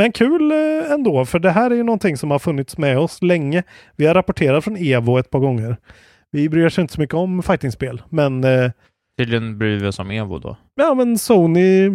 Men 0.00 0.12
kul 0.12 0.50
eh, 0.52 0.92
ändå, 0.92 1.24
för 1.24 1.38
det 1.38 1.50
här 1.50 1.70
är 1.70 1.74
ju 1.74 1.82
någonting 1.82 2.16
som 2.16 2.30
har 2.30 2.38
funnits 2.38 2.78
med 2.78 2.98
oss 2.98 3.22
länge. 3.22 3.62
Vi 3.96 4.06
har 4.06 4.14
rapporterat 4.14 4.64
från 4.64 4.76
Evo 4.76 5.18
ett 5.18 5.30
par 5.30 5.38
gånger. 5.38 5.76
Vi 6.30 6.48
bryr 6.48 6.66
oss 6.66 6.78
inte 6.78 6.92
så 6.94 7.00
mycket 7.00 7.14
om 7.14 7.42
fightingspel, 7.42 8.02
men, 8.08 8.44
eh, 8.44 8.70
Tydligen 9.18 9.58
bryr 9.58 9.78
vi 9.80 9.86
oss 9.86 9.98
om 9.98 10.10
Evo 10.10 10.38
då. 10.38 10.56
ja, 10.74 10.94
men 10.94 11.18
Sony 11.18 11.90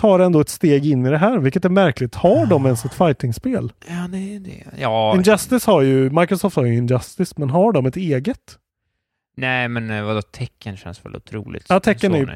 tar 0.00 0.18
ändå 0.18 0.40
ett 0.40 0.48
steg 0.48 0.86
in 0.86 1.06
i 1.06 1.10
det 1.10 1.18
här, 1.18 1.38
vilket 1.38 1.64
är 1.64 1.68
märkligt. 1.68 2.14
Har 2.14 2.46
de 2.46 2.64
ens 2.64 2.84
ett 2.84 2.94
fightingspel? 2.94 3.72
Ja, 3.88 4.08
det 4.08 4.34
är 4.34 4.40
det. 4.40 4.64
Ja, 4.78 5.14
Injustice 5.16 5.66
har 5.66 5.82
ju, 5.82 6.10
Microsoft 6.10 6.56
har 6.56 6.64
ju 6.64 6.76
Injustice, 6.76 7.36
men 7.36 7.50
har 7.50 7.72
de 7.72 7.86
ett 7.86 7.96
eget? 7.96 8.58
nej 9.36 9.68
men 9.68 9.90
eh, 9.90 10.04
vadå, 10.04 10.22
tecken 10.22 10.76
känns 10.76 11.04
väl 11.04 11.16
otroligt. 11.16 11.66
Ja, 11.68 11.80
Tekken 11.80 12.14
är 12.14 12.18
ju-. 12.18 12.28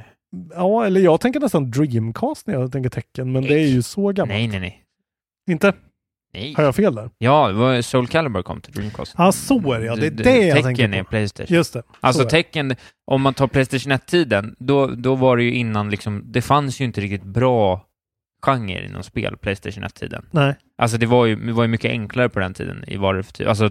Ja, 0.55 0.86
eller 0.86 1.01
jag 1.01 1.20
tänker 1.20 1.40
nästan 1.40 1.70
Dreamcast 1.70 2.47
när 2.47 2.55
jag 2.55 2.72
tänker 2.72 2.90
tecken, 2.90 3.32
men 3.32 3.43
det 3.43 3.55
är 3.55 3.66
ju 3.66 3.82
så 3.82 4.12
gammalt. 4.12 4.28
Nej, 4.28 4.49
nej, 4.49 4.61
nej. 4.61 4.82
Inte? 5.51 5.72
Nej. 6.34 6.55
Har 6.57 6.64
jag 6.64 6.76
fel 6.76 6.95
där? 6.95 7.11
Ja, 7.18 7.49
det 7.49 7.55
var 7.55 7.82
Soul 7.82 8.07
Calibur 8.07 8.43
kom 8.43 8.61
till 8.61 8.72
Dreamcast. 8.72 9.14
Ja, 9.18 9.32
så 9.32 9.72
är 9.72 9.80
det 9.80 9.86
ja. 9.86 9.97
Det 9.97 10.07
är 10.07 10.11
det 10.11 10.47
jag 10.47 10.62
tänker 10.62 10.88
är 10.88 11.03
på. 11.03 11.11
Playstation. 11.11 11.57
Just 11.57 11.72
det. 11.72 11.82
Alltså 12.01 12.22
är 12.22 12.26
tecken, 12.26 12.74
om 13.07 13.22
man 13.22 13.34
tar 13.34 13.47
Playstation 13.47 13.93
1-tiden, 13.93 14.57
då, 14.59 14.86
då 14.86 15.14
var 15.14 15.36
det 15.36 15.43
ju 15.43 15.55
innan 15.55 15.90
liksom, 15.90 16.22
det 16.26 16.43
fanns 16.43 16.80
ju 16.80 16.84
inte 16.84 17.01
riktigt 17.01 17.24
bra 17.24 17.86
genre 18.43 18.84
inom 18.86 19.03
spel, 19.03 19.36
Playstation 19.36 19.84
1-tiden. 19.84 20.26
Nej. 20.30 20.55
Alltså 20.78 20.99
det 20.99 21.07
var 21.07 21.26
ju, 21.26 21.36
det 21.36 21.53
var 21.53 21.64
ju 21.64 21.68
mycket 21.68 21.90
enklare 21.90 22.28
på 22.28 22.40
den 22.40 22.55
tiden 22.55 22.84
i 22.86 22.97
vad 22.97 23.16
det 23.16 23.22
för 23.22 23.32
typ, 23.32 23.49
alltså 23.49 23.70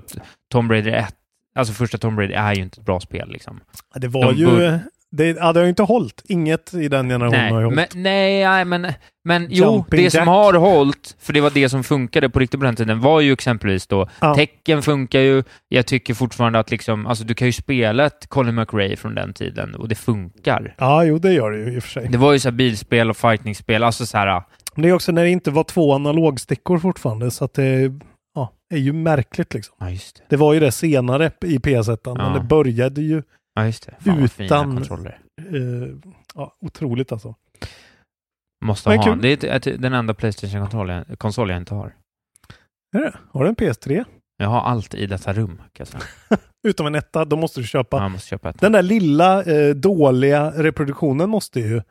Tomb 0.51 0.71
Raider 0.71 0.91
1, 0.91 1.15
alltså 1.55 1.73
första 1.73 1.97
Tomb 1.97 2.19
Raider 2.19 2.35
är 2.35 2.55
ju 2.55 2.61
inte 2.61 2.81
ett 2.81 2.85
bra 2.85 2.99
spel 2.99 3.29
liksom. 3.29 3.59
Det 3.95 4.07
var 4.07 4.33
De 4.33 4.37
ju... 4.37 4.79
Det, 5.11 5.27
ja, 5.27 5.53
det 5.53 5.59
har 5.59 5.63
ju 5.63 5.69
inte 5.69 5.83
hållit. 5.83 6.21
Inget 6.29 6.73
i 6.73 6.87
den 6.87 7.09
generationen 7.09 7.39
har 7.39 7.47
ju 7.47 7.53
Nej, 7.53 7.63
hållit. 7.63 7.93
men, 7.95 8.03
nej, 8.03 8.45
nej, 8.45 8.65
men, 8.65 8.87
men 9.23 9.47
jo, 9.49 9.85
det 9.91 10.11
som 10.11 10.17
Jack. 10.17 10.27
har 10.27 10.53
hållit, 10.53 11.15
för 11.19 11.33
det 11.33 11.41
var 11.41 11.49
det 11.49 11.69
som 11.69 11.83
funkade 11.83 12.29
på 12.29 12.39
riktigt 12.39 12.59
på 12.59 12.65
den 12.65 12.75
tiden, 12.75 12.99
var 12.99 13.21
ju 13.21 13.33
exempelvis 13.33 13.87
då, 13.87 14.07
Ja. 14.21 14.35
tecken 14.35 14.81
funkar 14.81 15.19
ju, 15.19 15.43
jag 15.69 15.85
tycker 15.87 16.13
fortfarande 16.13 16.59
att 16.59 16.71
liksom, 16.71 17.07
alltså 17.07 17.23
du 17.23 17.33
kan 17.33 17.47
ju 17.47 17.51
spela 17.51 18.05
ett 18.05 18.27
Colin 18.27 18.55
McRae 18.55 18.95
från 18.95 19.15
den 19.15 19.33
tiden 19.33 19.75
och 19.75 19.87
det 19.89 19.95
funkar. 19.95 20.75
Ja, 20.77 21.03
jo, 21.03 21.17
det 21.17 21.33
gör 21.33 21.51
det 21.51 21.57
ju 21.57 21.75
i 21.75 21.79
och 21.79 21.83
för 21.83 21.89
sig. 21.89 22.07
Det 22.09 22.17
var 22.17 22.33
ju 22.33 22.39
så 22.39 22.49
här 22.49 22.55
bilspel 22.55 23.09
och 23.09 23.17
fightingspel, 23.17 23.83
alltså 23.83 24.05
så 24.05 24.17
här, 24.17 24.43
Men 24.75 24.81
det 24.81 24.89
är 24.89 24.93
också 24.93 25.11
när 25.11 25.23
det 25.23 25.29
inte 25.29 25.51
var 25.51 25.63
två 25.63 25.93
analogstickor 25.93 26.79
fortfarande, 26.79 27.31
så 27.31 27.45
att 27.45 27.53
det 27.53 27.91
ja, 28.35 28.53
är 28.73 28.77
ju 28.77 28.93
märkligt 28.93 29.53
liksom. 29.53 29.75
ja 29.79 29.89
just 29.89 30.15
det. 30.15 30.23
Det 30.29 30.37
var 30.37 30.53
ju 30.53 30.59
det 30.59 30.71
senare 30.71 31.31
i 31.45 31.57
PS1, 31.57 31.97
men 32.17 32.25
Ja. 32.25 32.33
det 32.39 32.45
började 32.47 33.01
ju 33.01 33.23
Ja 33.53 33.65
just 33.65 33.85
det. 33.85 33.95
Fan 33.99 34.29
Utan- 34.39 34.75
kontroller. 34.75 35.19
eh, 35.39 36.11
ja, 36.35 36.55
otroligt 36.61 37.11
alltså. 37.11 37.35
Måste 38.65 38.89
Men 38.89 38.97
ha. 38.97 39.05
kul. 39.05 39.21
Det 39.21 39.43
är 39.43 39.55
ett- 39.55 39.81
den 39.81 39.93
enda 39.93 40.13
Playstation-konsol 40.13 41.49
jag, 41.49 41.57
inte 41.57 41.75
har. 41.75 41.95
Är 42.95 42.99
det? 42.99 43.13
Har 43.31 43.43
du 43.43 43.49
en 43.49 43.55
PS3? 43.55 44.05
Jag 44.37 44.47
har 44.49 44.61
allt 44.61 44.93
i 44.95 45.05
detta 45.05 45.33
rum, 45.33 45.57
kan 45.57 45.67
jag 45.77 45.87
säga. 45.87 46.03
Utom 46.67 46.85
en 46.87 46.95
etta, 46.95 47.25
då 47.25 47.35
måste 47.35 47.59
du 47.59 47.67
köpa. 47.67 47.97
Ja, 47.97 48.09
måste 48.09 48.27
köpa. 48.27 48.51
Den 48.51 48.71
där 48.71 48.81
lilla 48.81 49.43
eh, 49.43 49.75
dåliga 49.75 50.51
reproduktionen 50.51 51.29
måste 51.29 51.59
ju 51.59 51.81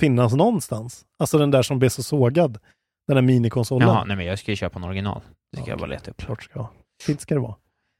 finnas 0.00 0.34
någonstans. 0.34 1.04
Alltså 1.18 1.38
den 1.38 1.50
där 1.50 1.62
som 1.62 1.78
blev 1.78 1.88
så 1.88 2.02
sågad. 2.02 2.58
Den 3.06 3.14
där 3.14 3.22
minikonsolen. 3.22 3.88
Jaha, 3.88 4.04
nej 4.04 4.16
men 4.16 4.26
jag 4.26 4.38
ska 4.38 4.52
ju 4.52 4.56
köpa 4.56 4.78
en 4.78 4.84
original. 4.84 5.20
Det 5.52 5.60
ska 5.62 5.70
jag 5.70 5.78
bara 5.78 5.86
leta 5.90 6.10
upp. 6.10 6.16
Klart 6.16 6.42
ska. 6.42 6.68
Fint 7.02 7.20
ska 7.20 7.34
det 7.34 7.40
vara. 7.40 7.54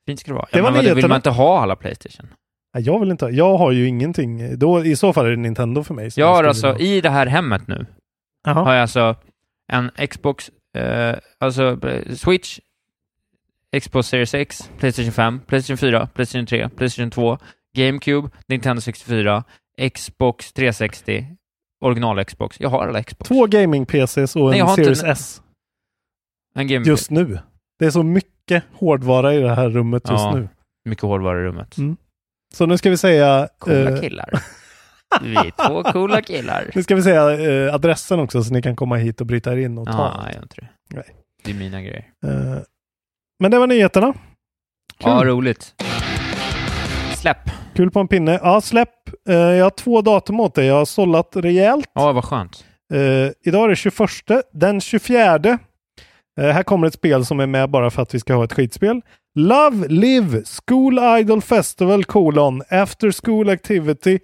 Fint 0.06 0.20
ska 0.20 0.30
det 0.30 0.34
vara. 0.34 0.48
Det 0.52 0.58
Ja, 0.58 0.64
var 0.64 0.72
men 0.72 0.94
vill 0.94 1.08
man 1.08 1.16
inte 1.16 1.30
ha 1.30 1.60
alla 1.62 1.76
Playstation? 1.76 2.28
Jag 2.72 3.00
vill 3.00 3.10
inte 3.10 3.24
ha. 3.24 3.30
Jag 3.30 3.56
har 3.58 3.72
ju 3.72 3.86
ingenting. 3.88 4.58
Då, 4.58 4.84
I 4.84 4.96
så 4.96 5.12
fall 5.12 5.26
är 5.26 5.30
det 5.30 5.36
Nintendo 5.36 5.82
för 5.82 5.94
mig. 5.94 6.10
Jag 6.16 6.34
har 6.34 6.44
alltså, 6.44 6.72
vilja 6.72 6.96
i 6.96 7.00
det 7.00 7.10
här 7.10 7.26
hemmet 7.26 7.68
nu, 7.68 7.74
ha. 7.76 7.84
Jaha. 8.52 8.64
har 8.64 8.72
jag 8.72 8.82
alltså 8.82 9.16
en 9.72 9.90
Xbox, 10.10 10.50
eh, 10.76 11.16
alltså 11.40 11.86
eh, 11.88 12.14
Switch, 12.14 12.58
Xbox 13.80 14.08
Series 14.08 14.34
X, 14.34 14.70
Playstation 14.78 15.12
5, 15.12 15.40
Playstation 15.46 15.76
4, 15.78 16.06
Playstation 16.14 16.46
3, 16.46 16.68
Playstation 16.68 17.10
2, 17.10 17.38
GameCube, 17.76 18.28
Nintendo 18.48 18.80
64, 18.80 19.44
Xbox 19.94 20.52
360, 20.52 21.26
original 21.80 22.24
Xbox. 22.24 22.60
Jag 22.60 22.68
har 22.68 22.88
alla 22.88 23.02
Xbox. 23.02 23.28
Två 23.28 23.46
gaming-PCs 23.46 24.36
och 24.36 24.50
Nej, 24.50 24.60
en 24.60 24.68
Series 24.68 25.02
en- 25.02 25.10
S 25.10 25.42
En 26.54 26.66
Game 26.68 26.86
just 26.86 27.10
nu. 27.10 27.38
Det 27.78 27.86
är 27.86 27.90
så 27.90 28.02
mycket 28.02 28.64
hårdvara 28.72 29.34
i 29.34 29.40
det 29.40 29.54
här 29.54 29.68
rummet 29.68 30.02
just 30.10 30.24
Ja. 30.24 30.34
nu. 30.34 30.48
Mycket 30.84 31.02
hårdvara 31.04 31.40
i 31.40 31.42
rummet. 31.42 31.78
Mm. 31.78 31.96
Så 32.54 32.66
nu 32.66 32.78
ska 32.78 32.90
vi 32.90 32.96
säga... 32.96 33.48
Coola 33.58 33.90
eh, 33.90 34.00
killar. 34.00 34.28
Vi 35.22 35.34
är 35.36 35.68
två 35.68 35.82
coola 35.82 36.22
killar. 36.22 36.70
Nu 36.74 36.82
ska 36.82 36.94
vi 36.94 37.02
säga 37.02 37.30
eh, 37.66 37.74
adressen 37.74 38.20
också 38.20 38.42
så 38.44 38.52
ni 38.52 38.62
kan 38.62 38.76
komma 38.76 38.96
hit 38.96 39.20
och 39.20 39.26
bryta 39.26 39.52
er 39.52 39.56
in 39.56 39.78
och 39.78 39.86
ta. 39.86 39.92
Ja, 40.22 40.32
jag 40.34 40.42
inte 40.42 40.56
det. 40.60 40.68
Nej. 40.94 41.04
Det 41.44 41.50
är 41.50 41.54
mina 41.54 41.80
grejer. 41.82 42.04
Eh, 42.24 42.58
men 43.40 43.50
det 43.50 43.58
var 43.58 43.66
nyheterna. 43.66 44.12
Kul. 44.12 45.10
Ja, 45.10 45.24
roligt. 45.24 45.74
Släpp. 47.16 47.50
Kul 47.74 47.90
på 47.90 48.00
en 48.00 48.08
pinne. 48.08 48.40
Ja, 48.42 48.60
släpp. 48.60 48.88
Eh, 49.28 49.34
jag 49.36 49.64
har 49.64 49.70
två 49.70 50.00
datum 50.02 50.40
åt 50.40 50.54
dig. 50.54 50.66
Jag 50.66 50.74
har 50.74 50.84
sållat 50.84 51.30
rejält. 51.36 51.90
Ja, 51.94 52.12
vad 52.12 52.24
skönt. 52.24 52.64
Eh, 52.94 53.30
idag 53.44 53.64
är 53.64 53.68
det 53.68 53.76
21. 53.76 54.08
Den 54.52 54.80
24. 54.80 55.58
Eh, 56.38 56.50
här 56.50 56.62
kommer 56.62 56.86
ett 56.86 56.94
spel 56.94 57.24
som 57.24 57.40
är 57.40 57.46
med 57.46 57.70
bara 57.70 57.90
för 57.90 58.02
att 58.02 58.14
vi 58.14 58.20
ska 58.20 58.34
ha 58.34 58.44
ett 58.44 58.52
skitspel. 58.52 59.00
Love 59.34 59.88
Live 59.88 60.42
School 60.66 60.98
Idol 61.20 61.42
Festival 61.42 62.04
colon 62.04 62.62
After 62.68 63.12
School 63.24 63.48
Activity 63.48 64.18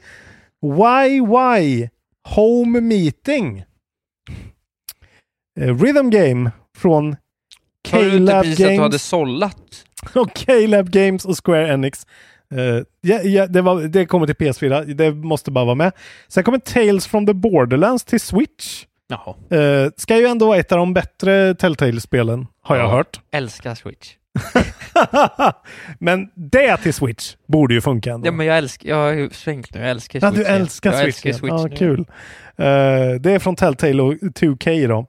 YY 1.06 1.88
Home 2.28 2.80
Meeting. 2.80 3.64
Eh, 5.60 5.78
Rhythm 5.78 6.10
Game 6.10 6.50
från 6.78 7.16
Sa 7.90 7.98
du 7.98 8.16
inte 8.16 8.32
K-Lab 8.32 8.42
precis 8.42 8.60
att 8.60 8.68
du 8.68 8.80
hade 8.80 8.90
Games 8.90 9.02
sållat? 9.02 9.84
och 10.14 10.46
K-Lab 10.46 10.90
Games 10.90 11.24
och 11.24 11.44
Square 11.44 11.72
Enix. 11.72 12.06
Eh, 12.54 12.82
ja, 13.00 13.22
ja, 13.22 13.46
det, 13.46 13.62
var, 13.62 13.82
det 13.82 14.06
kommer 14.06 14.26
till 14.26 14.36
PS4, 14.36 14.84
det 14.94 15.12
måste 15.14 15.50
bara 15.50 15.64
vara 15.64 15.74
med. 15.74 15.92
Sen 16.28 16.44
kommer 16.44 16.58
Tales 16.58 17.06
from 17.06 17.26
the 17.26 17.34
Borderlands 17.34 18.04
till 18.04 18.20
Switch. 18.20 18.84
Jaha. 19.08 19.60
Eh, 19.60 19.90
ska 19.96 20.16
ju 20.16 20.26
ändå 20.26 20.46
vara 20.46 20.58
ett 20.58 20.72
av 20.72 20.78
de 20.78 20.94
bättre 20.94 21.54
Telltale-spelen, 21.54 22.46
har 22.62 22.76
jag 22.76 22.84
Ja. 22.86 22.90
hört. 22.90 23.20
Älskar 23.32 23.74
Switch. 23.74 24.12
men 25.98 26.28
det 26.34 26.76
till 26.76 26.94
Switch 26.94 27.34
borde 27.48 27.74
ju 27.74 27.80
funka 27.80 28.12
ändå. 28.12 28.26
Ja, 28.26 28.32
men 28.32 28.46
jag 28.46 28.58
älskar, 28.58 28.88
jag 28.88 28.96
har 28.96 29.28
svängt 29.34 29.74
nu. 29.74 29.80
Jag 29.80 29.90
älskar 29.90 30.18
Ja, 30.22 30.30
Switch. 30.32 30.46
du 30.48 30.52
älskar 30.54 30.92
jag 30.92 31.00
Switch. 31.02 31.26
älskar 31.26 31.48
ja. 31.48 31.58
Switch 31.58 31.72
ja, 31.72 31.78
kul. 31.78 32.00
Eh, 32.56 33.20
det 33.20 33.30
är 33.32 33.38
från 33.38 33.56
Telltale 33.56 34.02
och 34.02 34.12
2K 34.14 34.88
då. 34.88 35.06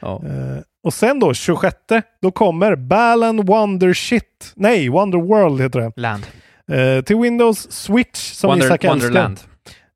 Ja. 0.00 0.22
Eh, 0.24 0.62
och 0.84 0.94
sen 0.94 1.20
då, 1.20 1.34
26, 1.34 1.76
då 2.22 2.30
kommer 2.30 2.76
Balan 2.76 3.46
Wonder 3.46 3.92
Shit. 3.94 4.52
Nej, 4.56 4.88
Wonder 4.88 5.18
World 5.18 5.60
heter 5.60 5.80
det. 5.80 5.92
Land. 5.96 6.26
Eh, 6.72 7.04
till 7.04 7.16
Windows 7.16 7.72
Switch 7.72 8.18
som 8.32 8.48
Wonder, 8.50 8.66
Isak 8.66 8.84
älskar. 8.84 8.90
Wonderland. 9.06 9.40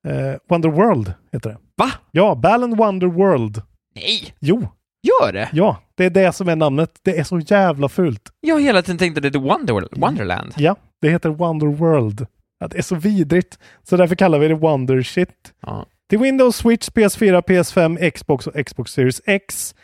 Eh, 0.09 0.35
Wonder 0.49 0.69
World 0.69 1.13
heter 1.33 1.51
det. 1.51 1.57
Va? 1.77 1.91
Ja, 2.11 2.35
Balan 2.35 2.77
Wonder 2.77 3.07
World. 3.07 3.63
Nej! 3.95 4.35
Jo, 4.41 4.69
Gör 5.03 5.33
det? 5.33 5.49
ja, 5.53 5.77
det 5.95 6.05
är 6.05 6.11
det 6.11 6.33
som 6.33 6.49
är 6.49 6.57
namnet. 6.57 6.91
Det 7.03 7.19
är 7.19 7.25
så 7.25 7.39
jävla 7.39 7.89
fult. 7.89 8.23
Jag 8.41 8.55
har 8.55 8.61
hela 8.61 8.83
tiden 8.83 8.99
tänkt 8.99 9.17
att 9.17 9.23
det 9.23 9.35
är 9.35 9.39
Wonder, 9.41 9.89
Wonderland. 10.01 10.55
Ja, 10.57 10.77
det 11.03 11.09
heter 11.11 11.29
Wonder 11.31 11.67
World. 11.67 12.27
Ja, 12.61 12.69
det 12.69 12.79
är 12.79 12.83
så 12.83 12.95
vidrigt. 12.95 13.59
Så 13.83 13.97
därför 13.97 14.15
kallar 14.15 14.39
vi 14.39 14.49
det 14.49 14.55
Wonder 14.55 15.03
Shit. 15.03 15.29
Ja. 15.63 15.87
Till 16.11 16.19
Windows, 16.19 16.57
Switch, 16.57 16.89
PS4, 16.89 17.41
PS5, 17.43 18.11
Xbox 18.11 18.47
och 18.47 18.67
Xbox 18.67 18.93
Series 18.93 19.21
X. 19.27 19.75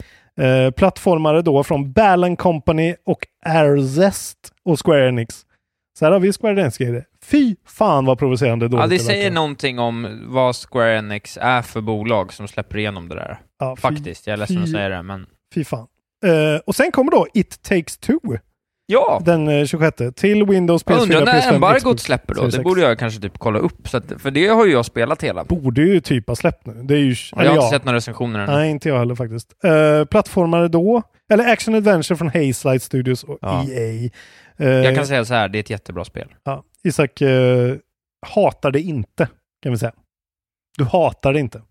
Eh, 0.40 0.70
plattformare 0.70 1.42
då 1.42 1.64
från 1.64 1.92
Balan 1.92 2.36
Company 2.36 2.94
och 3.06 3.26
Airzest 3.46 4.38
och 4.64 4.86
Square 4.86 5.08
Enix. 5.08 5.34
Så 5.98 6.04
här 6.04 6.12
har 6.12 6.20
vi 6.20 6.32
Square 6.32 6.60
Enix 6.60 6.78
grejer. 6.78 7.04
Fy 7.30 7.56
fan 7.66 8.04
vad 8.04 8.18
provocerande 8.18 8.68
dåligt 8.68 8.82
Ja, 8.82 8.86
det 8.86 8.98
säger 8.98 9.30
någonting 9.30 9.78
om 9.78 10.20
vad 10.28 10.56
Square 10.56 10.98
Enix 10.98 11.38
är 11.40 11.62
för 11.62 11.80
bolag 11.80 12.32
som 12.32 12.48
släpper 12.48 12.78
igenom 12.78 13.08
det 13.08 13.14
där. 13.14 13.38
Ja, 13.58 13.76
fy- 13.76 13.80
Faktiskt. 13.80 14.26
Jag 14.26 14.32
är 14.34 14.36
ledsen 14.36 14.58
att 14.58 14.64
fy- 14.64 14.72
säga 14.72 14.88
det, 14.88 15.02
men... 15.02 15.26
Fy 15.54 15.64
fan. 15.64 15.86
Eh, 16.26 16.60
och 16.66 16.74
sen 16.74 16.92
kommer 16.92 17.10
då 17.12 17.26
It 17.34 17.62
takes 17.62 17.98
two 17.98 18.18
Ja! 18.86 19.22
den 19.24 19.48
eh, 19.48 19.66
26 19.66 19.96
till 20.16 20.44
Windows, 20.46 20.84
PS4, 20.84 20.92
Jag 20.92 21.02
undrar 21.02 21.24
när 21.24 21.40
PS5, 21.40 21.54
embargot 21.54 22.00
släpper 22.00 22.34
då? 22.34 22.40
Series 22.40 22.54
Det 22.54 22.60
X. 22.60 22.64
borde 22.64 22.80
jag 22.80 22.98
kanske 22.98 23.20
typ 23.20 23.38
kolla 23.38 23.58
upp, 23.58 23.94
att, 23.94 24.12
för 24.18 24.30
det 24.30 24.48
har 24.48 24.66
ju 24.66 24.72
jag 24.72 24.84
spelat 24.86 25.22
hela. 25.24 25.44
Borde 25.44 25.82
ju 25.82 26.00
typ 26.00 26.28
ha 26.28 26.36
släppt 26.36 26.66
nu. 26.66 26.72
Det 26.82 26.94
är 26.94 26.98
ju... 26.98 27.14
jag 27.36 27.38
har 27.44 27.54
inte 27.54 27.68
sett 27.68 27.84
några 27.84 27.96
recensioner 27.96 28.40
ännu. 28.40 28.52
Nej, 28.52 28.70
inte 28.70 28.88
jag 28.88 28.98
heller 28.98 29.14
faktiskt. 29.14 29.52
Uh, 29.64 30.04
plattformare 30.04 30.68
då, 30.68 31.02
eller 31.32 31.52
Action 31.52 31.74
Adventure 31.74 32.16
från 32.16 32.28
Hazelight 32.28 32.82
Studios 32.82 33.24
och 33.24 33.38
Ja. 33.40 33.64
EA. 33.70 34.10
Eh, 34.56 34.68
Jag 34.68 34.94
kan 34.96 35.06
säga 35.06 35.24
så 35.24 35.34
här, 35.34 35.48
det 35.48 35.58
är 35.58 35.60
ett 35.60 35.70
jättebra 35.70 36.04
spel. 36.04 36.28
ja, 36.44 36.62
Isak 36.84 37.20
eh, 37.20 37.76
hatar 38.26 38.70
det 38.70 38.80
inte, 38.80 39.28
kan 39.62 39.72
vi 39.72 39.78
säga. 39.78 39.92
Du 40.78 40.84
hatar 40.84 41.32
det 41.32 41.40
inte. 41.40 41.62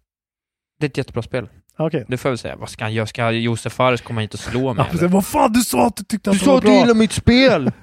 Det 0.79 0.85
är 0.85 0.89
ett 0.89 0.97
jättebra 0.97 1.21
spel. 1.21 1.49
Okej. 1.77 2.05
Det 2.07 2.17
får 2.17 2.29
jag 2.29 2.31
väl 2.31 2.37
säga. 2.37 2.55
Vad 2.55 2.69
ska 2.69 2.83
han 2.85 2.93
göra? 2.93 3.05
Ska 3.07 3.31
Josef 3.31 3.73
Fares 3.73 4.01
komma 4.01 4.21
hit 4.21 4.33
och 4.33 4.39
slå 4.39 4.73
mig? 4.73 4.85
Ja, 5.01 5.07
vad 5.07 5.25
fan, 5.25 5.53
du 5.53 5.61
sa 5.61 5.85
att 5.87 5.95
du 5.95 6.03
tyckte 6.03 6.29
att 6.29 6.33
Du 6.35 6.39
det 6.39 6.45
sa 6.45 6.51
var 6.51 6.57
att 6.57 6.63
du 6.63 6.67
bra. 6.69 6.79
gillar 6.79 6.93
mitt 6.93 7.11
spel! 7.11 7.71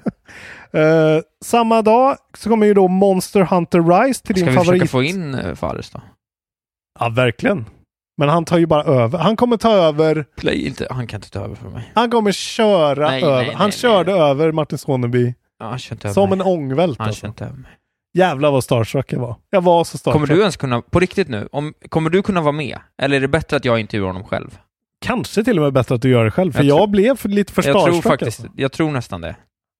Eh, 0.71 1.21
samma 1.45 1.81
dag 1.81 2.17
så 2.37 2.49
kommer 2.49 2.65
ju 2.65 2.73
då 2.73 2.87
Monster 2.87 3.41
Hunter 3.41 3.81
Rise 4.03 4.23
till 4.23 4.35
Ska 4.35 4.45
din 4.45 4.53
vi 4.53 4.57
favorit. 4.57 4.81
försöka 4.81 4.91
få 4.91 5.03
in 5.03 5.35
uh, 5.35 5.55
Fares 5.55 5.89
då? 5.89 6.01
Ja, 6.99 7.09
verkligen. 7.09 7.65
Men 8.17 8.29
han 8.29 8.45
tar 8.45 8.57
ju 8.57 8.65
bara 8.65 8.83
över. 8.83 9.19
Han 9.19 9.35
kommer 9.35 9.57
ta 9.57 9.71
över. 9.71 10.25
Play 10.37 10.67
inte, 10.67 10.87
han 10.89 11.07
kan 11.07 11.17
inte 11.17 11.29
ta 11.29 11.39
över 11.43 11.55
för 11.55 11.69
mig. 11.69 11.91
Han 11.95 12.09
kommer 12.11 12.31
köra 12.31 13.09
Nej, 13.09 13.23
över. 13.23 13.35
nej, 13.35 13.45
nej, 13.45 13.55
han 13.55 13.69
nej. 13.69 13.77
körde 13.77 14.11
över 14.11 14.51
Martin 14.51 14.77
Soneby 14.77 15.33
Ja, 15.59 15.77
som 16.13 16.31
en 16.31 16.41
ångvält. 16.41 16.99
Han 16.99 17.07
Alltså. 17.07 17.27
över 17.27 17.53
mig. 17.53 17.71
Jävlar 18.13 18.51
vad 18.51 18.63
starstruck 18.63 19.13
jag 19.13 19.19
var. 19.19 19.35
Jag 19.49 19.61
var 19.61 19.83
så 19.83 19.97
starstruck. 19.97 20.13
Kommer 20.13 20.27
du 20.35 20.39
ens 20.41 20.57
kunna, 20.57 20.81
på 20.81 20.99
riktigt 20.99 21.27
nu, 21.29 21.47
om, 21.51 21.73
kommer 21.89 22.09
du 22.09 22.21
kunna 22.21 22.41
vara 22.41 22.51
med? 22.51 22.77
Eller 23.01 23.15
är 23.17 23.21
det 23.21 23.27
bättre 23.27 23.57
att 23.57 23.65
jag 23.65 23.79
intervjuar 23.79 24.07
honom 24.07 24.23
själv? 24.23 24.57
Kanske 25.01 25.43
till 25.43 25.57
och 25.59 25.63
med 25.63 25.73
bättre 25.73 25.95
att 25.95 26.01
du 26.01 26.09
gör 26.09 26.25
det 26.25 26.31
själv. 26.31 26.51
För 26.51 26.59
Jag 26.63 26.67
jag, 26.69 26.77
tror- 26.77 26.87
blev 26.87 27.15
för, 27.17 27.29
lite 27.29 27.53
för 27.53 27.63
jag 27.63 27.73
tror 27.73 27.81
starstruck. 27.81 28.03
faktiskt, 28.03 28.39
Alltså. 28.39 28.53
jag 28.57 28.71
tror 28.71 28.91
nästan 28.91 29.21
det. 29.21 29.35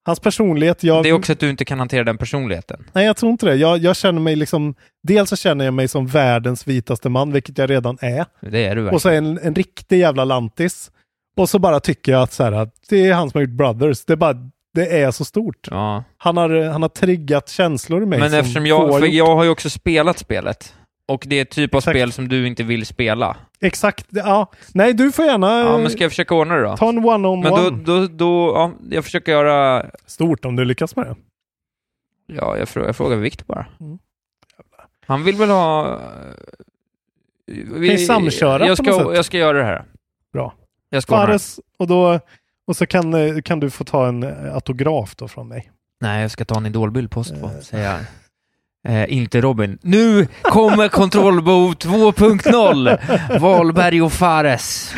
Hans 0.05 0.19
personlighet. 0.19 0.84
Jag, 0.84 1.03
Det 1.03 1.09
är 1.09 1.13
också 1.13 1.32
att 1.32 1.39
du 1.39 1.49
inte 1.49 1.65
kan 1.65 1.80
hantera 1.80 2.03
den 2.03 2.17
personligheten. 2.17 2.84
Nej, 2.93 3.05
jag 3.05 3.17
tror 3.17 3.32
inte 3.32 3.45
det. 3.45 3.55
Jag, 3.55 3.78
jag 3.78 3.95
känner 3.95 4.21
mig 4.21 4.36
liksom... 4.36 4.76
Dels 5.03 5.30
så 5.30 5.36
känner 5.36 5.65
jag 5.65 5.73
mig 5.73 5.88
som 5.88 6.07
världens 6.07 6.67
vitaste 6.67 7.09
man, 7.09 7.32
vilket 7.32 7.57
jag 7.57 7.69
redan 7.69 7.97
är. 8.01 8.26
Det 8.41 8.65
är 8.65 8.76
du 8.76 8.89
Och 8.89 9.01
så 9.01 9.09
verkligen. 9.09 9.38
en, 9.38 9.47
en 9.47 9.55
riktig 9.55 9.99
jävla 9.99 10.26
lantis. 10.26 10.91
Och 11.38 11.49
så 11.49 11.59
bara 11.59 11.80
tycker 11.80 12.11
jag 12.11 12.21
att, 12.21 12.34
så 12.34 12.43
här, 12.43 12.69
det 12.89 13.05
är 13.07 13.13
han 13.13 13.30
som 13.30 13.38
har 13.38 13.41
gjort 13.45 13.57
Brothers. 13.57 14.05
Det 14.05 14.13
är 14.13 14.17
bara... 14.17 14.36
Det 14.76 15.01
är 15.01 15.11
så 15.11 15.26
stort. 15.26 15.67
Ja. 15.71 16.03
Han 16.17 16.38
har, 16.38 16.69
han 16.69 16.82
har 16.82 16.89
triggat 16.89 17.49
känslor 17.49 18.03
i 18.03 18.05
mig. 18.05 18.19
Men 18.19 18.30
som 18.30 18.39
eftersom 18.39 18.65
jag, 18.65 18.99
för 18.99 19.07
jag 19.07 19.36
har 19.36 19.43
ju 19.43 19.49
också 19.49 19.69
spelat 19.69 20.19
spelet. 20.19 20.76
Och 21.07 21.23
det 21.28 21.36
är 21.36 21.41
ett 21.41 21.49
typ 21.49 21.73
av 21.73 21.78
Exakt. 21.78 21.95
spel 21.95 22.11
som 22.11 22.28
du 22.28 22.47
inte 22.47 22.63
vill 22.63 22.86
spela. 22.86 23.38
Exakt. 23.61 24.07
Ja. 24.09 24.51
Nej, 24.73 24.93
du 24.93 25.11
får 25.11 25.26
gärna 25.26 25.59
Ja, 25.59 25.78
men 25.78 25.89
ska 25.89 26.03
jag 26.03 26.11
försöka 26.11 26.36
ordna 26.36 26.55
det 26.55 26.61
då? 26.61 26.78
ta 26.78 26.89
en 26.89 27.05
one-on-one. 27.05 27.41
Men 27.41 27.84
då, 27.84 27.99
då, 27.99 28.07
då, 28.07 28.53
ja, 28.55 28.71
jag 28.89 29.03
försöker 29.03 29.32
göra... 29.32 29.86
Stort 30.05 30.45
om 30.45 30.55
du 30.55 30.65
lyckas 30.65 30.95
med 30.95 31.05
det. 31.05 31.15
Ja, 32.28 32.57
jag 32.57 32.69
frågar, 32.69 32.88
jag 32.88 32.95
frågar 32.95 33.17
Viktor 33.17 33.45
bara. 33.45 33.65
Mm. 33.80 33.99
Han 35.07 35.23
vill 35.23 35.36
väl 35.36 35.49
ha... 35.49 35.99
Vi, 37.76 37.89
Kan 37.89 37.97
samköra 37.97 38.59
på 38.59 38.65
jag 38.65 38.78
ska, 38.78 38.91
något 38.91 39.07
sätt. 39.07 39.15
jag 39.15 39.26
ska 39.26 39.38
göra 39.38 39.57
det 39.57 39.63
här. 39.63 39.84
Bra. 40.34 40.53
Jag 40.89 41.03
ska. 41.03 41.15
Fares, 41.15 41.59
och, 41.78 41.88
då, 41.88 42.19
och 42.68 42.76
så 42.78 42.86
kan, 42.86 43.13
eh, 43.13 43.41
kan 43.41 43.59
du 43.59 43.70
få 43.70 43.84
ta 43.84 44.07
en 44.07 44.24
eh, 44.24 44.53
autograf 44.53 45.16
då 45.16 45.28
från 45.28 45.47
mig. 45.47 45.72
Nej, 46.01 46.22
jag 46.22 46.32
ska 46.32 46.45
ta 46.45 46.57
en 46.57 46.66
idolbild 46.66 47.11
på 47.11 47.24
två, 47.24 47.49
säger 47.61 47.91
jag. 47.91 47.99
Eh, 48.88 49.13
inte 49.13 49.41
Robin. 49.41 49.78
Nu 49.82 50.28
kommer 50.41 50.88
kontrollbehov 50.88 51.74
2.0! 51.76 53.39
Wahlberg 53.39 54.01
och 54.01 54.13
Fares. 54.13 54.93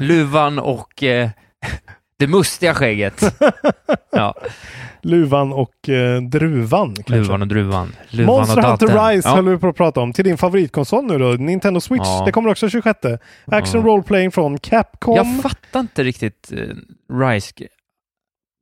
Luvan 0.00 0.58
och 0.58 1.02
eh, 1.02 1.30
det 2.22 2.30
mustiga 2.30 2.74
skägget. 2.74 3.34
Ja, 4.14 4.34
Luvan 5.02 5.52
och 5.52 5.88
eh, 5.88 6.22
druvan. 6.22 6.94
kanske. 6.94 7.14
luvan 7.14 7.42
och 7.42 7.48
druvan. 7.48 7.94
Luvan 8.10 8.36
Monster 8.36 8.58
och 8.58 8.64
Hunter. 8.64 9.08
Rise 9.08 9.28
ja. 9.28 9.34
höll 9.34 9.48
vi 9.48 9.58
på 9.58 9.68
att 9.68 9.76
prata 9.76 10.00
om. 10.00 10.12
Till 10.12 10.24
din 10.24 10.36
favoritkonsol 10.36 11.04
nu 11.04 11.18
då, 11.18 11.26
Nintendo 11.30 11.80
Switch. 11.80 12.04
Ja. 12.04 12.22
Det 12.26 12.32
kommer 12.32 12.50
också 12.50 12.68
26. 12.68 12.98
Action 13.46 13.80
Ja. 13.80 13.86
Role 13.86 14.02
Playing 14.02 14.30
från 14.30 14.58
Capcom. 14.58 15.16
Jag 15.16 15.42
fattar 15.42 15.80
inte 15.80 16.04
riktigt 16.04 16.52
eh, 16.52 17.16
Rise. 17.18 17.52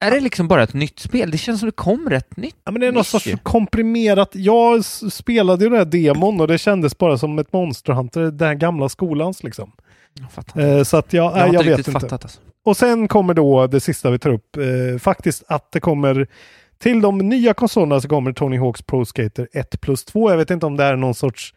Är 0.05 0.11
det 0.11 0.21
liksom 0.21 0.49
bara 0.49 0.63
ett 0.63 0.75
nytt 0.75 0.99
spel? 0.99 1.31
Det 1.31 1.39
känns 1.39 1.61
som 1.61 1.69
det 1.69 1.77
kom 1.77 2.09
rätt 2.11 2.37
nytt. 2.37 2.57
Ja, 2.65 2.71
men 2.73 2.81
det 2.81 2.87
är 2.87 2.93
något 2.93 3.07
sorts 3.07 3.29
komprimerat. 3.43 4.31
Jag 4.33 4.85
spelade 4.85 5.65
ju 5.65 5.71
den 5.71 5.79
här 5.79 5.85
demon 5.85 6.41
och 6.41 6.49
det 6.49 6.59
kändes 6.59 6.99
bara 6.99 7.19
som 7.19 7.39
ett 7.39 7.53
Monster 7.53 7.93
Hunter, 7.93 8.21
den 8.21 8.59
gamla 8.59 8.89
skolans 8.89 9.43
liksom. 9.43 9.73
Jag 10.21 10.33
fattar 10.33 10.61
inte. 10.61 10.73
Eh, 10.79 10.83
så 10.85 10.97
att 10.97 11.13
jag, 11.13 11.39
Jag 11.39 11.55
jag 11.55 11.65
vet 11.65 11.79
inte. 11.79 11.91
fattat 11.91 12.25
alltså. 12.25 12.41
Och 12.65 12.77
sen 12.77 13.09
kommer 13.09 13.35
då 13.35 13.67
det 13.67 13.81
sista 13.81 14.11
vi 14.11 14.19
tar 14.19 14.31
upp, 14.31 14.57
eh, 14.57 14.99
faktiskt 14.99 15.43
att 15.49 15.73
det 15.73 15.81
kommer 15.81 16.27
Till 16.79 17.01
de 17.01 17.19
nya 17.19 17.55
konsolerna 17.55 18.01
så 18.01 18.09
kommer 18.09 18.33
Tony 18.33 18.59
Hawks 18.59 18.83
Pro 18.83 19.05
Skater 19.05 19.49
1 19.53 19.81
plus 19.81 20.05
2. 20.05 20.31
Jag 20.31 20.37
vet 20.37 20.51
inte 20.51 20.67
om 20.67 20.77
det 20.77 20.85
är 20.85 20.97
någon 20.97 21.15
sorts 21.15 21.55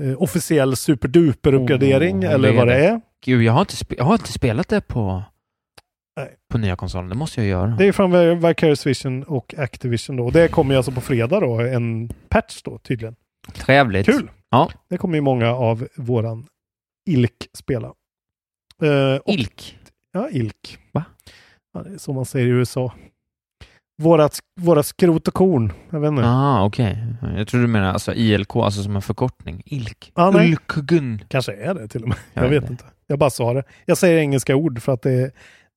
eh, 0.00 0.22
officiell 0.22 0.76
superduper-uppgradering 0.76 2.26
Oh, 2.26 2.32
eller 2.32 2.52
vad 2.52 2.66
det 2.68 2.86
är. 2.86 3.00
Gud, 3.24 3.42
jag 3.42 3.52
har 3.52 3.60
inte, 3.60 3.74
jag 3.96 4.04
har 4.04 4.12
inte 4.14 4.32
spelat 4.32 4.68
det 4.68 4.80
på, 4.80 5.22
Nej. 6.16 6.30
på 6.52 6.58
nya 6.58 6.76
konsolen. 6.76 7.08
Det 7.08 7.14
måste 7.14 7.40
jag 7.40 7.48
göra. 7.48 7.66
Det 7.78 7.84
är 7.86 7.92
från 7.92 8.12
Vi- 8.12 8.34
Vicarious 8.34 8.86
Vision 8.86 9.22
och 9.22 9.54
Activision 9.58 10.16
då. 10.16 10.30
Det 10.30 10.48
kommer 10.48 10.74
ju 10.74 10.76
alltså 10.76 10.92
på 10.92 11.00
fredag 11.00 11.40
då, 11.40 11.60
en 11.60 12.08
patch 12.28 12.62
då 12.62 12.78
tydligen. 12.78 13.16
Trevligt. 13.52 14.06
Kul! 14.06 14.30
Ja. 14.50 14.70
Det 14.88 14.98
kommer 14.98 15.14
ju 15.14 15.20
många 15.20 15.50
av 15.54 15.88
våran 15.96 16.46
ilk 17.10 17.48
spela. 17.52 17.86
Eh, 18.82 19.16
och, 19.24 19.32
Ilk. 19.34 19.78
Ja, 20.14 20.28
ilk. 20.30 20.78
Va? 20.92 21.04
Ja, 21.72 21.82
det 21.82 21.94
är 21.94 21.98
så 21.98 22.12
man 22.12 22.24
säger 22.24 22.46
i 22.46 22.50
USA. 22.50 22.92
Vårat, 24.02 24.38
våra 24.60 24.82
skrot 24.82 25.28
och 25.28 25.34
korn. 25.34 25.72
Jag 25.90 26.00
vet 26.00 26.08
inte. 26.08 26.22
Ah, 26.26 26.64
okej. 26.64 26.98
Jag 27.36 27.48
tror 27.48 27.60
du 27.60 27.66
menar 27.66 27.92
alltså 27.92 28.14
ILK, 28.14 28.56
alltså 28.56 28.82
som 28.82 28.96
en 28.96 29.02
förkortning. 29.02 29.62
Ilk. 29.66 30.12
Nej. 30.16 30.48
Ulkgun. 30.50 31.24
Kanske 31.28 31.52
är 31.52 31.74
det 31.74 31.88
till 31.88 32.02
och 32.02 32.08
med. 32.08 32.18
Jag 32.32 32.44
Jag 32.44 32.50
vet 32.50 32.62
vet 32.62 32.70
inte. 32.70 32.84
Jag 33.06 33.18
bara 33.18 33.30
sa 33.30 33.52
det. 33.52 33.62
Jag 33.84 33.98
säger 33.98 34.18
engelska 34.18 34.56
ord 34.56 34.82
för 34.82 34.92
att 34.92 35.02
det 35.02 35.12
är 35.12 35.30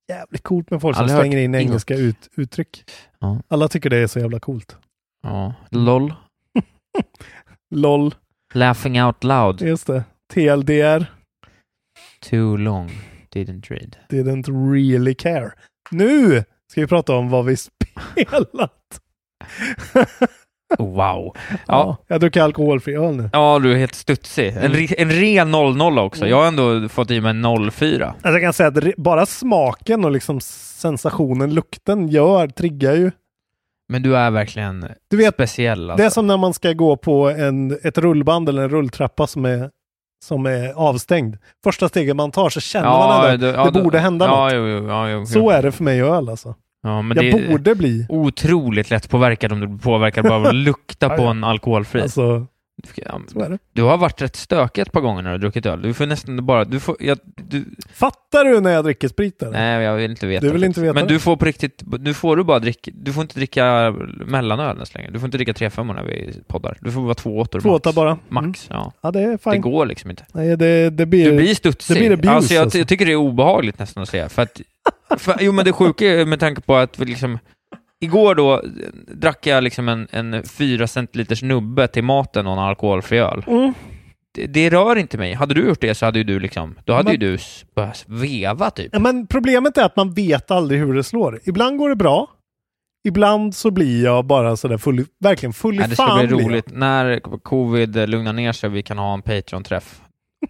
jävligt 0.10 0.44
coolt 0.44 0.72
med 0.72 0.82
folk 0.82 0.98
som 0.98 1.04
Aldrig 1.04 1.20
slänger 1.20 1.38
in 1.38 1.56
engelska 1.56 1.96
ut, 1.96 2.30
uttryck. 2.36 2.84
Ja. 3.20 3.42
Alla 3.48 3.68
tycker 3.68 3.90
det 3.90 3.98
är 3.98 4.08
så 4.08 4.20
jävla 4.20 4.40
coolt. 4.40 4.78
Ja. 5.24 5.54
LOL. 5.72 6.14
LOL, 7.76 8.16
Laughing 8.54 9.04
out 9.04 9.24
loud. 9.24 9.62
just 9.62 9.88
det. 9.88 10.04
TLDR, 10.34 11.06
Too 12.30 12.58
long. 12.58 12.92
Didn't 13.46 13.70
read. 13.70 13.96
didn't 14.10 14.72
really 14.74 15.16
care. 15.16 15.52
Nu 15.92 16.44
ska 16.72 16.82
vi 16.82 16.88
prata 16.88 17.16
om 17.16 17.30
vad 17.30 17.46
vi 17.46 17.58
spelat. 18.16 18.74
Wow. 20.78 20.96
Ja. 20.98 21.34
Ja. 21.68 21.98
Jag 22.08 22.20
dricker 22.22 22.42
alkoholfri 22.42 22.96
öl 22.96 23.16
nu. 23.16 23.30
Ja, 23.34 23.60
du 23.60 23.72
är 23.74 23.78
helt 23.78 23.96
studsig. 23.96 24.48
En, 24.48 24.58
Mm. 24.58 24.72
re- 24.72 24.96
en 24.98 25.12
ren 25.12 25.56
0-0 25.56 26.00
också. 26.00 26.28
Jag 26.28 26.38
har 26.38 26.48
ändå 26.48 26.90
fått 26.90 27.12
i 27.12 27.22
mig 27.22 27.30
en 27.30 27.46
0-4. 27.46 28.06
Alltså 28.08 28.30
jag 28.30 28.42
kan 28.42 28.54
säga 28.54 28.68
att 28.70 28.96
bara 28.98 29.26
smaken 29.26 30.06
och 30.06 30.12
liksom 30.12 30.40
sensationen, 30.42 31.54
lukten 31.54 32.08
gör, 32.08 32.48
triggar 32.48 32.94
ju. 32.94 33.12
Men 33.90 34.02
du 34.04 34.18
är 34.18 34.32
verkligen 34.32 34.88
Du 35.10 35.18
vet, 35.18 35.34
speciell 35.34 35.90
alltså. 35.90 36.02
Det 36.02 36.06
är 36.06 36.10
som 36.10 36.28
när 36.28 36.38
man 36.38 36.54
ska 36.54 36.74
gå 36.74 36.98
på 36.98 37.30
en, 37.30 37.80
ett 37.84 37.98
rullband 37.98 38.50
eller 38.50 38.62
en 38.64 38.70
rulltrappa 38.70 39.28
som 39.28 39.46
är, 39.46 39.70
som 40.26 40.46
är 40.46 40.74
avstängd. 40.74 41.38
Första 41.64 41.90
steget 41.90 42.16
man 42.16 42.32
tar 42.32 42.50
så 42.50 42.60
känner 42.60 42.88
man 42.90 43.32
ändå 43.32 43.46
det, 43.48 43.62
att 43.62 43.74
det 43.74 43.82
borde 43.84 44.00
hända 44.00 44.26
ja, 44.26 44.44
något. 44.44 44.54
Jo, 44.54 44.88
ja, 44.90 45.10
jo, 45.10 45.26
Så 45.26 45.50
är 45.50 45.62
det 45.64 45.72
för 45.72 45.84
mig 45.84 46.04
och 46.04 46.16
öl 46.16 46.30
alltså. 46.30 46.56
Ja, 46.84 47.02
men 47.02 47.18
Jag 47.26 47.40
det 47.42 47.48
borde 47.50 47.76
bli. 47.76 48.06
otroligt 48.10 48.90
lätt 48.90 49.10
påverkad 49.10 49.52
om 49.52 49.60
du 49.60 49.68
blir 49.68 49.78
påverkad 49.80 50.24
bara 50.24 50.36
av 50.36 50.46
att 50.46 50.56
lukta 50.56 51.06
Ja, 51.10 51.16
på 51.18 51.24
ja. 51.24 51.30
en 51.32 51.44
alkoholfri. 51.44 52.02
Alltså, 52.02 52.46
Det. 53.34 53.58
Du 53.74 53.84
har 53.84 53.98
varit 53.98 54.22
rätt 54.22 54.36
stökig 54.36 54.82
ett 54.82 54.92
par 54.92 55.02
gånger 55.02 55.22
när 55.22 55.30
du 55.30 55.34
har 55.34 55.40
druckit 55.40 55.66
öl. 55.66 55.82
Du 55.82 55.94
får 55.94 56.06
nästan 56.06 56.46
bara... 56.46 56.66
Du 56.66 56.80
får, 56.80 56.96
jag, 57.00 57.18
du, 57.24 57.66
Fattar 57.94 58.46
du 58.46 58.62
när 58.62 58.72
jag 58.72 58.84
dricker 58.86 59.08
sprit? 59.08 59.42
Eller? 59.42 59.52
nej, 59.52 59.84
jag 59.84 59.96
vill 59.96 60.12
inte 60.12 60.28
veta. 60.28 60.46
Du 60.46 60.52
vill 60.52 60.64
inte 60.64 60.82
veta 60.82 60.94
Men 60.94 61.08
det? 61.08 61.14
du 61.14 61.20
får 61.20 61.38
på 61.38 61.46
riktigt... 61.46 61.84
Nu 62.00 62.14
får 62.14 62.38
du 62.38 62.44
bara 62.44 62.60
dricka... 62.60 62.92
Du 62.94 63.14
får 63.14 63.22
inte 63.22 63.36
dricka 63.36 63.96
mellanöl 64.26 64.78
nästan 64.78 65.00
längre. 65.00 65.14
Du 65.14 65.20
får 65.20 65.28
inte 65.28 65.38
dricka 65.38 65.52
3-5 65.52 65.94
när 65.94 66.04
vi 66.04 66.34
poddar. 66.48 66.78
Du 66.82 66.92
får 66.92 67.02
vara 67.02 67.14
två 67.16 67.40
åttor 67.40 67.60
Två 67.60 67.70
åtta 67.70 67.92
bara. 67.92 68.12
Mm. 68.12 68.22
Max, 68.30 68.68
ja. 68.70 68.94
Ja, 69.02 69.12
det 69.12 69.22
är 69.22 69.32
Det 69.32 69.38
fine. 69.52 69.62
går 69.62 69.86
liksom 69.86 70.10
inte. 70.10 70.26
Nej, 70.34 70.58
det, 70.58 70.90
det 70.90 71.06
blir... 71.06 71.32
Du 71.32 71.38
blir 71.38 71.56
studsig. 71.56 71.96
det 71.96 72.00
blir 72.02 72.12
abuse, 72.14 72.30
alltså, 72.32 72.54
jag, 72.54 72.64
alltså. 72.64 72.78
jag 72.78 72.88
tycker 72.88 73.06
det 73.06 73.12
är 73.12 73.16
obehagligt 73.16 73.80
nästan 73.80 74.04
att 74.04 74.10
säga. 74.10 74.30
För 74.30 74.42
att, 74.42 74.62
för, 75.18 75.36
jo, 75.40 75.52
men 75.52 75.66
det 75.66 75.72
sjuka 75.72 76.06
är 76.06 76.26
med 76.26 76.40
tanke 76.40 76.62
på 76.62 76.76
att 76.76 77.00
vi 77.00 77.06
liksom... 77.06 77.40
Igår 78.00 78.36
då 78.36 78.54
eh, 78.54 78.60
drack 79.08 79.48
jag 79.48 79.64
liksom 79.64 79.90
en, 79.90 80.08
en 80.12 80.44
4 80.44 80.88
centiliters 80.88 81.44
nubbe 81.44 81.88
till 81.88 82.04
maten 82.04 82.48
och 82.48 82.54
en 82.54 82.60
alkoholfri 82.60 83.18
öl. 83.18 83.44
Mm. 83.48 83.74
Det, 84.34 84.48
det 84.48 84.70
rör 84.70 84.96
inte 84.96 85.18
mig. 85.18 85.34
Hade 85.34 85.54
du 85.54 85.68
gjort 85.68 85.82
det 85.82 85.96
så 85.96 86.06
hade 86.06 86.18
ju 86.20 86.24
du 86.24 86.40
liksom... 86.40 86.76
Då 86.86 86.94
hade 86.94 87.04
Men- 87.04 87.14
ju 87.14 87.18
du 87.18 87.38
börjat 87.76 88.06
veva 88.08 88.70
typ. 88.70 88.90
Ja, 88.94 89.00
men 89.00 89.28
problemet 89.28 89.78
är 89.78 89.84
att 89.86 89.96
man 89.96 90.14
vet 90.14 90.52
aldrig 90.52 90.80
hur 90.80 90.94
det 90.94 91.04
slår. 91.04 91.40
Ibland 91.46 91.78
går 91.78 91.90
det 91.90 91.96
bra. 91.96 92.30
Ibland 93.08 93.56
så 93.56 93.72
blir 93.72 94.04
jag 94.04 94.26
bara 94.26 94.58
sådär 94.58 94.78
full, 94.78 95.06
verkligen 95.20 95.54
full 95.54 95.76
i 95.76 95.78
Nej, 95.78 95.88
det 95.90 95.96
ska 95.96 96.08
fan 96.08 96.28
bli 96.28 96.38
roligt. 96.38 96.66
När 96.72 97.20
covid 97.40 98.10
lugnar 98.10 98.34
ner 98.34 98.52
sig 98.52 98.68
och 98.68 98.76
vi 98.76 98.84
kan 98.84 98.98
ha 98.98 99.14
en 99.14 99.22
Patreon-träff, 99.22 100.02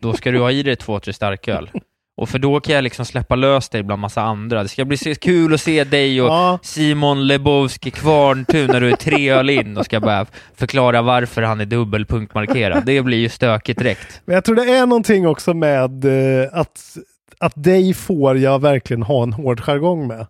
då 0.01 0.13
ska 0.13 0.31
du 0.31 0.39
ha 0.39 0.51
i 0.51 0.63
dig 0.63 0.75
två, 0.75 0.99
tre 0.99 1.13
starköl. 1.13 1.69
Och 2.17 2.29
för 2.29 2.39
då 2.39 2.59
kan 2.59 2.75
jag 2.75 2.83
liksom 2.83 3.05
släppa 3.05 3.35
lös 3.35 3.69
dig 3.69 3.83
bland 3.83 4.01
massa 4.01 4.21
andra. 4.21 4.63
Det 4.63 4.69
ska 4.69 4.85
bli 4.85 4.97
kul 4.97 5.53
att 5.53 5.61
se 5.61 5.83
dig 5.83 6.21
och 6.21 6.27
Ja, 6.27 6.59
Simon 6.61 7.27
Lebowski 7.27 7.91
Kvarntun 7.91 8.67
när 8.67 8.81
du 8.81 8.91
är 8.91 8.95
tre 8.95 9.29
öl 9.29 9.49
in 9.49 9.77
och 9.77 9.85
ska 9.85 9.99
bara 9.99 10.25
förklara 10.55 11.01
varför 11.01 11.41
han 11.41 11.61
är 11.61 11.65
dubbelpunktmarkerad. 11.65 12.85
Det 12.85 13.01
blir 13.01 13.17
ju 13.17 13.29
stökigt 13.29 13.79
direkt. 13.79 14.21
men 14.25 14.33
jag 14.35 14.45
tror 14.45 14.55
det 14.55 14.63
är 14.63 14.85
någonting 14.85 15.27
också 15.27 15.53
med 15.53 16.05
eh, 16.05 16.49
att, 16.53 16.97
att 17.39 17.63
dig 17.63 17.93
får 17.93 18.37
jag 18.37 18.61
verkligen 18.61 19.03
ha 19.03 19.23
en 19.23 19.33
hård 19.33 19.61
jargong 19.61 20.07
med. 20.07 20.27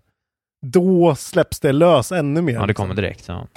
Då 0.62 1.16
släpps 1.16 1.60
det 1.60 1.72
lös 1.72 2.12
ännu 2.12 2.42
mer. 2.42 2.54
Ja, 2.54 2.62
det 2.62 2.68
liksom. 2.68 2.84
kommer 2.84 2.96
direkt. 3.02 3.28
Ja. 3.28 3.48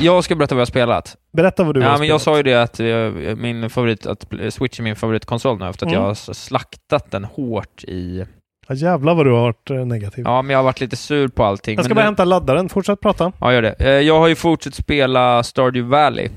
Jag 0.00 0.24
ska 0.24 0.34
berätta 0.34 0.54
vad 0.54 0.60
jag 0.60 0.66
har 0.66 0.66
spelat. 0.70 1.16
Berätta 1.32 1.64
vad 1.64 1.74
du 1.74 1.80
ja, 1.80 1.88
har 1.90 1.98
men 1.98 2.08
jag 2.08 2.20
spelat. 2.20 2.34
sa 2.34 2.36
ju 2.36 2.42
det 2.42 2.62
att 2.62 2.80
eh, 2.80 3.36
min 3.36 3.70
favorit, 3.70 4.06
att 4.06 4.24
Switch 4.50 4.78
är 4.78 4.82
min 4.82 4.96
favoritkonsol 4.96 5.58
nu 5.58 5.68
efter 5.68 5.86
att 5.86 5.92
Mm. 5.92 6.02
jag 6.02 6.08
har 6.08 6.14
slaktat 6.34 7.10
den 7.10 7.24
hårt 7.24 7.84
i... 7.84 8.24
Ja, 8.68 8.74
jävlar 8.74 9.14
vad 9.14 9.26
du 9.26 9.30
har 9.32 9.40
varit 9.40 9.70
eh, 9.70 9.76
negativ. 9.86 10.24
Ja, 10.26 10.42
men 10.42 10.50
jag 10.52 10.58
har 10.58 10.64
varit 10.64 10.80
lite 10.80 10.96
sur 10.96 11.28
på 11.28 11.44
allting. 11.44 11.76
jag 11.76 11.84
ska 11.84 11.88
men 11.94 11.96
bara 11.96 12.00
nu- 12.02 12.06
hämta 12.06 12.24
laddaren. 12.24 12.68
Fortsätt 12.68 13.00
prata. 13.00 13.32
Ja, 13.40 13.52
gör 13.52 13.62
det. 13.62 13.72
Eh, 13.72 13.88
Jag 13.90 14.18
har 14.18 14.28
ju 14.28 14.34
fortsatt 14.34 14.74
spela 14.74 15.42
Stardew 15.42 15.88
Valley. 15.96 16.28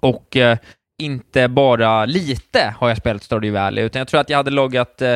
Och 0.00 0.36
eh, 0.36 0.58
inte 1.02 1.48
bara 1.48 2.04
lite 2.04 2.74
har 2.78 2.88
jag 2.88 2.98
spelat 2.98 3.22
Stardew 3.22 3.60
Valley, 3.60 3.84
utan 3.84 3.98
jag 4.00 4.08
tror 4.08 4.20
att 4.20 4.30
jag 4.30 4.36
hade 4.36 4.50
loggat 4.50 5.02
eh, 5.02 5.14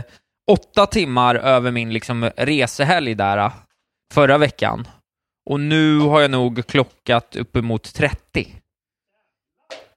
åtta 0.51 0.87
timmar 0.87 1.35
över 1.35 1.71
min 1.71 1.93
liksom, 1.93 2.31
resehelg 2.37 3.15
där 3.15 3.39
eh, 3.39 3.53
förra 4.15 4.39
veckan. 4.39 4.87
Och 5.51 5.61
nu 5.61 5.99
har 5.99 6.21
jag 6.21 6.31
nog 6.31 6.67
klockat 6.67 7.37
uppemot 7.37 7.95
30. 7.95 8.57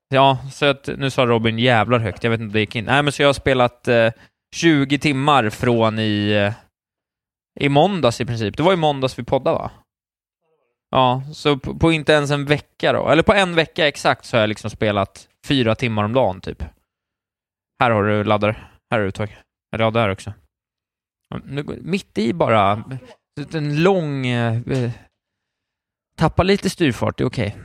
Ja, 0.09 0.37
så 0.51 0.65
att, 0.65 0.89
nu 0.97 1.09
sa 1.09 1.25
Robin 1.25 1.59
jävlar 1.59 1.99
högt, 1.99 2.23
jag 2.23 2.31
vet 2.31 2.39
inte 2.39 2.49
om 2.49 2.53
det 2.53 2.59
gick 2.59 2.75
in. 2.75 2.85
Nej, 2.85 3.03
men 3.03 3.11
så 3.11 3.21
jag 3.21 3.27
har 3.27 3.33
spelat 3.33 3.87
eh, 3.87 4.11
20 4.55 4.99
timmar 4.99 5.49
från 5.49 5.99
i, 5.99 6.31
eh, 6.31 6.53
i 7.59 7.69
måndags 7.69 8.21
i 8.21 8.25
princip. 8.25 8.57
Det 8.57 8.63
var 8.63 8.73
i 8.73 8.75
måndags 8.75 9.19
vi 9.19 9.23
poddade 9.23 9.57
va? 9.57 9.71
Ja, 10.89 11.23
så 11.33 11.57
på, 11.57 11.75
på 11.79 11.91
inte 11.91 12.13
ens 12.13 12.31
en 12.31 12.45
vecka 12.45 12.93
då, 12.93 13.09
eller 13.09 13.23
på 13.23 13.33
en 13.33 13.55
vecka 13.55 13.87
exakt 13.87 14.25
så 14.25 14.37
har 14.37 14.41
jag 14.41 14.47
liksom 14.47 14.69
spelat 14.69 15.27
fyra 15.47 15.75
timmar 15.75 16.03
om 16.03 16.13
dagen 16.13 16.41
typ. 16.41 16.63
Här 17.79 17.91
har 17.91 18.03
du 18.03 18.23
laddare, 18.23 18.51
här 18.91 18.97
har 18.97 18.99
du 18.99 19.07
uttag. 19.07 19.37
Eller 19.75 19.85
ja, 19.85 19.91
där 19.91 20.09
också. 20.09 20.33
Nu, 21.43 21.79
mitt 21.81 22.17
i 22.17 22.33
bara, 22.33 22.83
en 23.53 23.83
lång... 23.83 24.27
Eh, 24.27 24.91
tappa 26.17 26.43
lite 26.43 26.69
styrfart, 26.69 27.17
det 27.17 27.23
är 27.23 27.27
okej. 27.27 27.57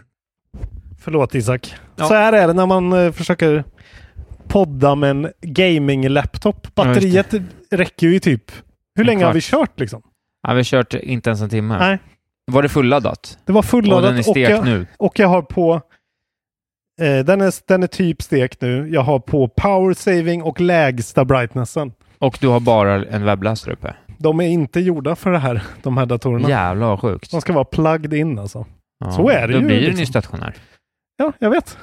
Förlåt 1.00 1.34
Isak. 1.34 1.74
Ja. 1.96 2.04
Så 2.04 2.14
här 2.14 2.32
är 2.32 2.46
det 2.46 2.52
när 2.52 2.66
man 2.66 2.92
eh, 2.92 3.12
försöker 3.12 3.64
podda 4.48 4.94
med 4.94 5.10
en 5.10 5.28
gaming-laptop. 5.42 6.74
Batteriet 6.74 7.34
räcker 7.70 8.06
ju 8.06 8.18
typ... 8.18 8.52
Hur 8.94 9.02
En 9.02 9.06
länge 9.06 9.24
har 9.24 9.32
kvart. 9.32 9.36
vi 9.36 9.40
kört 9.40 9.80
liksom? 9.80 10.02
Ja, 10.42 10.52
vi 10.52 10.58
har 10.58 10.64
kört 10.64 10.94
inte 10.94 11.30
ens 11.30 11.40
en 11.40 11.48
timme. 11.48 11.78
Nej. 11.78 11.98
Var 12.46 12.62
det 12.62 12.68
fulladdat? 12.68 13.38
Det 13.44 13.52
var 13.52 13.58
Och 13.58 13.64
fulladdat 13.64 14.02
den 14.10 14.14
är 14.14 14.18
och, 14.18 14.24
stekt 14.24 14.50
jag, 14.50 14.64
nu? 14.64 14.86
och 14.96 15.18
jag 15.18 15.28
har 15.28 15.42
på... 15.42 15.80
Eh, 17.00 17.24
den, 17.24 17.40
är, 17.40 17.54
den 17.68 17.82
är 17.82 17.86
typ 17.86 18.22
stekt 18.22 18.60
nu. 18.60 18.88
Jag 18.88 19.00
har 19.02 19.18
på 19.18 19.48
power 19.48 19.94
saving 19.94 20.42
och 20.42 20.60
lägsta 20.60 21.24
brightnessen. 21.24 21.92
Och 22.18 22.38
du 22.40 22.48
har 22.48 22.60
bara 22.60 23.04
en 23.04 23.24
webbläsare 23.24 23.72
uppe? 23.74 23.94
De 24.18 24.40
är 24.40 24.48
inte 24.48 24.80
gjorda 24.80 25.16
för 25.16 25.30
det 25.32 25.38
här, 25.38 25.62
de 25.82 25.96
här 25.96 26.06
datorerna. 26.06 26.48
Jävlar 26.48 26.86
vad 26.86 27.00
sjukt. 27.00 27.30
De 27.30 27.40
ska 27.40 27.52
vara 27.52 27.64
plugged 27.64 28.14
in 28.14 28.38
alltså. 28.38 28.66
Ja, 29.04 29.10
Så 29.12 29.28
är 29.28 29.48
det 29.48 29.52
då 29.54 29.60
ju. 29.60 29.66
blir 29.66 29.76
den 29.76 29.84
ju 29.84 29.90
liksom. 29.90 30.06
stationär. 30.06 30.54
Ja, 31.16 31.32
jag 31.38 31.50
vet. 31.50 31.78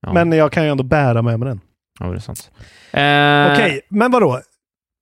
Ja. 0.00 0.12
Men 0.12 0.32
jag 0.32 0.52
kan 0.52 0.64
ju 0.64 0.70
ändå 0.70 0.84
bära 0.84 1.22
med 1.22 1.40
mig 1.40 1.48
den. 1.48 1.60
Ja, 2.00 2.06
det 2.06 2.14
är 2.14 2.18
sant. 2.18 2.50
Eh, 2.92 3.52
Okej, 3.52 3.80
men 3.88 4.12
vadå? 4.12 4.40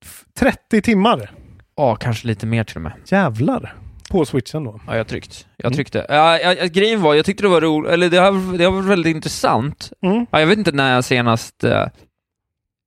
F- 0.04 0.24
30 0.38 0.82
timmar? 0.82 1.30
Ja, 1.76 1.96
kanske 1.96 2.26
lite 2.26 2.46
mer 2.46 2.64
till 2.64 2.76
och 2.76 2.82
med. 2.82 2.92
Jävlar. 3.06 3.74
På 4.10 4.24
switchen 4.24 4.64
då. 4.64 4.80
Ja, 4.86 4.96
jag 4.96 5.06
tryckt. 5.08 5.46
Jag 5.56 5.66
Mm. 5.66 5.74
tryckte. 5.74 6.06
Ja, 6.08 6.38
ja, 6.38 6.52
ja, 6.54 6.66
grejen 6.66 7.02
var, 7.02 7.14
jag 7.14 7.24
tyckte 7.24 7.42
det 7.44 7.48
var 7.48 7.60
roligt, 7.60 7.90
eller 7.92 8.10
det 8.10 8.16
har, 8.16 8.58
det 8.58 8.64
har 8.64 8.72
varit 8.72 8.84
väldigt 8.86 9.16
intressant. 9.16 9.92
Mm. 10.02 10.26
Ja, 10.30 10.40
jag 10.40 10.46
vet 10.46 10.58
inte 10.58 10.72
när 10.72 10.94
jag 10.94 11.04
senast, 11.04 11.64
eh, 11.64 11.86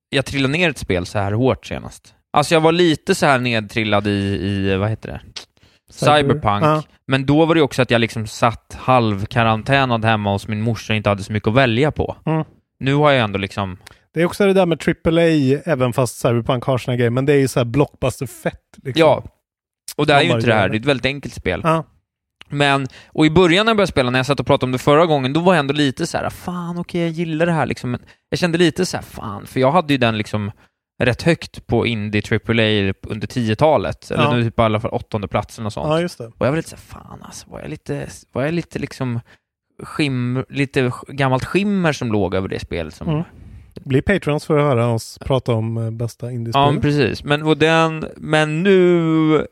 jag 0.09 0.25
trillade 0.25 0.51
ner 0.51 0.69
ett 0.69 0.77
spel 0.77 1.05
så 1.05 1.19
här 1.19 1.31
hårt 1.31 1.65
senast. 1.65 2.13
Alltså 2.33 2.53
jag 2.53 2.61
var 2.61 2.71
lite 2.71 3.15
så 3.15 3.25
här 3.25 3.39
nedtrillad 3.39 4.07
i, 4.07 4.11
i 4.11 4.75
vad 4.75 4.89
heter 4.89 5.09
det? 5.09 5.21
Cyber- 5.93 6.17
Cyberpunk. 6.17 6.63
Ja. 6.63 6.83
Men 7.07 7.25
då 7.25 7.45
var 7.45 7.55
det 7.55 7.61
också 7.61 7.81
att 7.81 7.91
jag 7.91 8.01
liksom 8.01 8.27
satt 8.27 8.77
halvkarantänad 8.79 10.05
hemma 10.05 10.31
hos 10.31 10.47
min 10.47 10.61
morsa 10.61 10.93
och 10.93 10.97
inte 10.97 11.09
hade 11.09 11.23
så 11.23 11.33
mycket 11.33 11.47
att 11.47 11.55
välja 11.55 11.91
på. 11.91 12.15
Mm. 12.25 12.43
Nu 12.79 12.93
har 12.93 13.11
jag 13.11 13.23
ändå 13.23 13.39
liksom, 13.39 13.77
Det 14.13 14.21
är 14.21 14.25
också 14.25 14.45
det 14.45 14.53
där 14.53 14.65
med 14.65 14.83
AAA, 14.87 15.61
även 15.73 15.93
fast 15.93 16.15
Cyberpunk 16.19 16.63
har 16.63 16.77
sina 16.77 16.95
grejer, 16.95 17.09
men 17.09 17.25
det 17.25 17.33
är 17.33 17.37
ju 17.39 17.47
så 17.47 17.59
här 17.59 17.65
blockbuster-fett. 17.65 18.61
Liksom. 18.83 18.99
ja. 18.99 19.23
Och 19.95 20.05
det 20.07 20.13
är 20.13 20.21
ju 20.21 20.31
inte 20.31 20.47
det 20.47 20.53
här, 20.53 20.69
det. 20.69 20.75
är 20.75 20.79
ett 20.79 20.85
väldigt 20.85 21.05
enkelt 21.05 21.33
spel. 21.33 21.61
Ja. 21.63 21.83
Men, 22.49 22.87
och 23.07 23.25
i 23.25 23.29
början 23.29 23.65
när 23.65 23.69
jag 23.69 23.77
började 23.77 23.91
spela, 23.91 24.09
när 24.09 24.19
jag 24.19 24.25
satt 24.25 24.39
och 24.39 24.45
pratade 24.47 24.65
om 24.67 24.71
det 24.71 24.77
förra 24.77 25.05
gången, 25.05 25.33
då 25.33 25.39
var 25.39 25.53
jag 25.53 25.59
ändå 25.59 25.73
lite 25.73 26.07
så 26.07 26.17
här, 26.17 26.29
fan 26.29 26.77
okej, 26.77 27.01
jag 27.01 27.09
gillar 27.11 27.45
det 27.45 27.51
här 27.51 27.65
liksom. 27.65 27.91
Men 27.91 27.99
jag 28.29 28.39
kände 28.39 28.57
lite 28.57 28.85
så 28.85 28.97
här, 28.97 29.03
fan, 29.03 29.45
för 29.47 29.59
jag 29.59 29.71
hade 29.71 29.93
ju 29.93 29.97
den 29.97 30.17
liksom 30.17 30.51
rätt 30.99 31.21
högt 31.21 31.67
på 31.67 31.87
Indie 31.87 32.21
AAA 32.31 32.93
under 33.01 33.27
10-talet, 33.27 34.11
eller 34.11 34.23
Ja. 34.23 34.35
nu 34.35 34.43
typ 34.43 34.55
på 34.55 34.63
alla 34.63 34.79
fall 34.79 34.91
åttonde 34.91 35.27
platsen 35.27 35.65
och 35.65 35.73
sånt. 35.73 35.87
Ja, 35.87 36.01
just 36.01 36.17
det. 36.17 36.25
Och 36.25 36.45
jag 36.45 36.49
var 36.49 36.57
lite 36.57 36.69
så 36.69 36.75
här, 36.75 36.83
fan 36.83 37.21
alltså, 37.21 37.49
var 37.49 37.59
jag 37.59 37.69
lite, 37.69 38.07
var 38.31 38.43
jag 38.43 38.53
lite 38.53 38.79
liksom 38.79 39.19
skim, 39.83 40.45
lite 40.49 40.91
gammalt 41.07 41.45
skimmer 41.45 41.93
som 41.93 42.11
låg 42.11 42.35
över 42.35 42.47
det 42.47 42.59
spelet 42.59 42.93
som... 42.93 43.09
Mm. 43.09 43.23
Bli 43.85 44.01
patrons 44.01 44.45
för 44.45 44.57
att 44.57 44.63
höra 44.63 44.87
oss 44.87 45.19
prata 45.25 45.53
om 45.53 45.77
eh, 45.77 45.91
bästa 45.91 46.31
indiespel. 46.31 46.61
Ja, 46.61 46.71
men 46.71 46.81
precis. 46.81 47.23
Men, 47.23 47.43
och 47.43 47.57
den, 47.57 48.05
men 48.17 48.63
nu... 48.63 49.47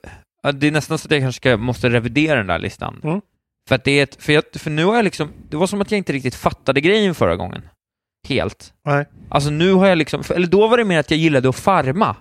Det 0.54 0.68
är 0.68 0.72
nästan 0.72 0.98
så 0.98 1.08
att 1.08 1.12
jag 1.12 1.22
kanske 1.22 1.38
ska, 1.38 1.58
måste 1.58 1.90
revidera 1.90 2.38
den 2.38 2.48
där 2.48 2.60
listan. 2.60 3.02
Mm. 3.04 3.22
För, 3.70 3.76
att 3.76 3.84
det 3.84 4.00
är 4.00 4.04
ett, 4.04 4.24
för, 4.24 4.34
jag, 4.34 4.44
för 4.56 4.70
nu 4.70 4.86
har 4.86 4.96
jag 4.96 5.04
liksom... 5.04 5.30
Det 5.50 5.58
var 5.58 5.68
som 5.68 5.82
att 5.82 5.92
jag 5.92 5.98
inte 5.98 6.14
riktigt 6.14 6.36
fattade 6.36 6.82
grejen 6.82 7.16
förra 7.16 7.36
gången. 7.36 7.62
Helt. 8.26 8.74
Nej. 8.86 9.06
Alltså 9.30 9.50
nu 9.50 9.74
har 9.74 9.88
jag 9.88 9.98
liksom... 9.98 10.24
Eller 10.36 10.48
då 10.48 10.68
var 10.68 10.78
det 10.78 10.86
mer 10.86 11.00
att 11.00 11.12
jag 11.12 11.20
gillade 11.20 11.50
att 11.50 11.56
farma. 11.56 12.16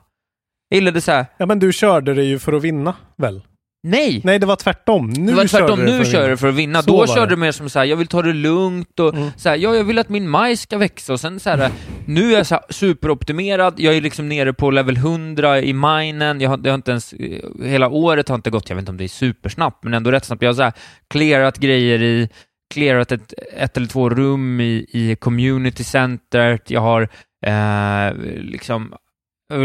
Jag 0.68 0.76
gillade 0.76 1.00
så 1.00 1.12
här... 1.12 1.26
Ja, 1.38 1.46
men 1.46 1.59
du 1.59 1.72
körde 1.72 2.14
det 2.14 2.24
ju 2.24 2.38
för 2.38 2.52
att 2.52 2.62
vinna, 2.62 2.94
väl? 3.16 3.42
Nej! 3.86 4.20
Nej, 4.24 4.38
det 4.38 4.46
var 4.46 4.57
tvärtom. 4.57 5.11
Nu 5.11 5.26
det 5.26 5.36
var 5.36 5.46
tvärtom, 5.46 5.68
körde 5.78 5.82
nu 5.84 5.96
för 5.96 6.00
att 6.02 6.11
kör 6.12 6.28
du 6.28 6.36
för 6.36 6.48
att 6.48 6.55
vinna. 6.55 6.82
Så 6.82 6.90
Då 6.90 7.07
körde 7.07 7.30
du 7.32 7.36
mer 7.36 7.52
som 7.52 7.70
så 7.70 7.78
här, 7.78 7.86
jag 7.86 7.96
vill 7.96 8.07
ta 8.07 8.22
det 8.22 8.32
lugnt 8.32 9.00
och 9.00 9.14
Mm. 9.14 9.30
så 9.36 9.48
här, 9.48 9.57
ja, 9.57 9.74
jag 9.74 9.84
vill 9.84 9.98
att 9.98 10.09
min 10.09 10.28
majs 10.28 10.61
ska 10.61 10.78
växa 10.78 11.12
och 11.12 11.20
sen 11.20 11.40
så 11.40 11.50
här, 11.50 11.70
nu 12.07 12.32
är 12.32 12.36
jag 12.36 12.46
så 12.46 12.55
här 12.55 12.64
superoptimerad, 12.70 13.74
jag 13.76 13.96
är 13.96 14.00
liksom 14.00 14.28
nere 14.28 14.52
på 14.52 14.70
level 14.70 14.96
100 14.96 15.61
i 15.61 15.72
minen, 15.72 16.40
jag 16.40 16.50
har, 16.50 16.61
jag 16.64 16.70
har 16.70 16.74
inte 16.74 16.90
ens, 16.90 17.12
eh, 17.12 17.38
hela 17.64 17.88
året 17.88 18.28
har 18.28 18.34
inte 18.36 18.50
gått, 18.50 18.68
jag 18.68 18.76
vet 18.76 18.82
inte 18.82 18.90
om 18.90 18.96
det 18.96 19.05
är 19.05 19.09
supersnabbt, 19.09 19.84
men 19.84 19.94
ändå 19.94 20.11
rätt 20.11 20.24
snabbt. 20.24 20.42
Jag 20.42 20.48
har 20.48 20.55
så 20.55 20.62
här 20.62 20.72
clearat 21.09 21.59
grejer 21.59 22.02
i, 22.02 22.28
clearat 22.74 23.12
ett, 23.12 23.32
ett 23.56 23.76
eller 23.76 23.86
två 23.86 24.10
rum 24.10 24.60
i, 24.60 24.86
i 24.88 25.16
community 25.16 25.84
centret, 25.84 26.70
jag 26.70 26.80
har 26.80 27.02
eh, 27.46 28.14
liksom 28.38 28.94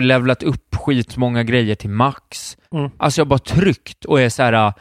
levlat 0.01 0.43
upp 0.43 0.75
skitmånga 0.75 1.43
grejer 1.43 1.75
till 1.75 1.89
max. 1.89 2.57
Mm. 2.73 2.91
Alltså 2.97 3.19
jag 3.21 3.25
har 3.25 3.29
bara 3.29 3.39
tryckt 3.39 4.05
och 4.05 4.21
är 4.21 4.29
så 4.29 4.43
här 4.43 4.53
äh, 4.53 4.73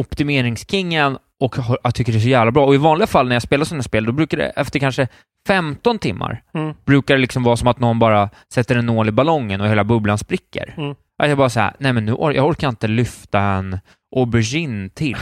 optimeringskingen 0.00 1.18
och 1.40 1.56
har, 1.56 1.78
jag 1.82 1.94
tycker 1.94 2.12
det 2.12 2.18
är 2.18 2.20
så 2.20 2.28
jävla 2.28 2.52
bra. 2.52 2.66
Och 2.66 2.74
i 2.74 2.78
vanliga 2.78 3.06
fall 3.06 3.28
när 3.28 3.34
jag 3.34 3.42
spelar 3.42 3.64
sådana 3.64 3.82
spel, 3.82 4.04
då 4.04 4.12
brukar 4.12 4.36
det 4.38 4.44
efter 4.46 4.78
kanske 4.78 5.08
15 5.46 5.98
timmar, 5.98 6.42
Mm. 6.54 6.74
brukar 6.84 7.14
det 7.14 7.20
liksom 7.20 7.42
vara 7.42 7.56
som 7.56 7.68
att 7.68 7.78
någon 7.80 7.98
bara 7.98 8.30
sätter 8.52 8.76
en 8.76 8.86
nål 8.86 9.08
i 9.08 9.12
ballongen 9.12 9.60
och 9.60 9.68
hela 9.68 9.84
bubblan 9.84 10.18
spricker. 10.18 10.74
Mm. 10.76 10.94
Att 11.22 11.28
jag 11.28 11.38
bara 11.38 11.50
säger, 11.50 11.72
nej 11.78 11.92
men 11.92 12.04
nu 12.04 12.12
or- 12.12 12.32
jag 12.34 12.46
orkar 12.46 12.68
inte 12.68 12.88
lyfta 12.88 13.40
en 13.40 13.78
aubergine 14.16 14.90
till. 14.94 15.16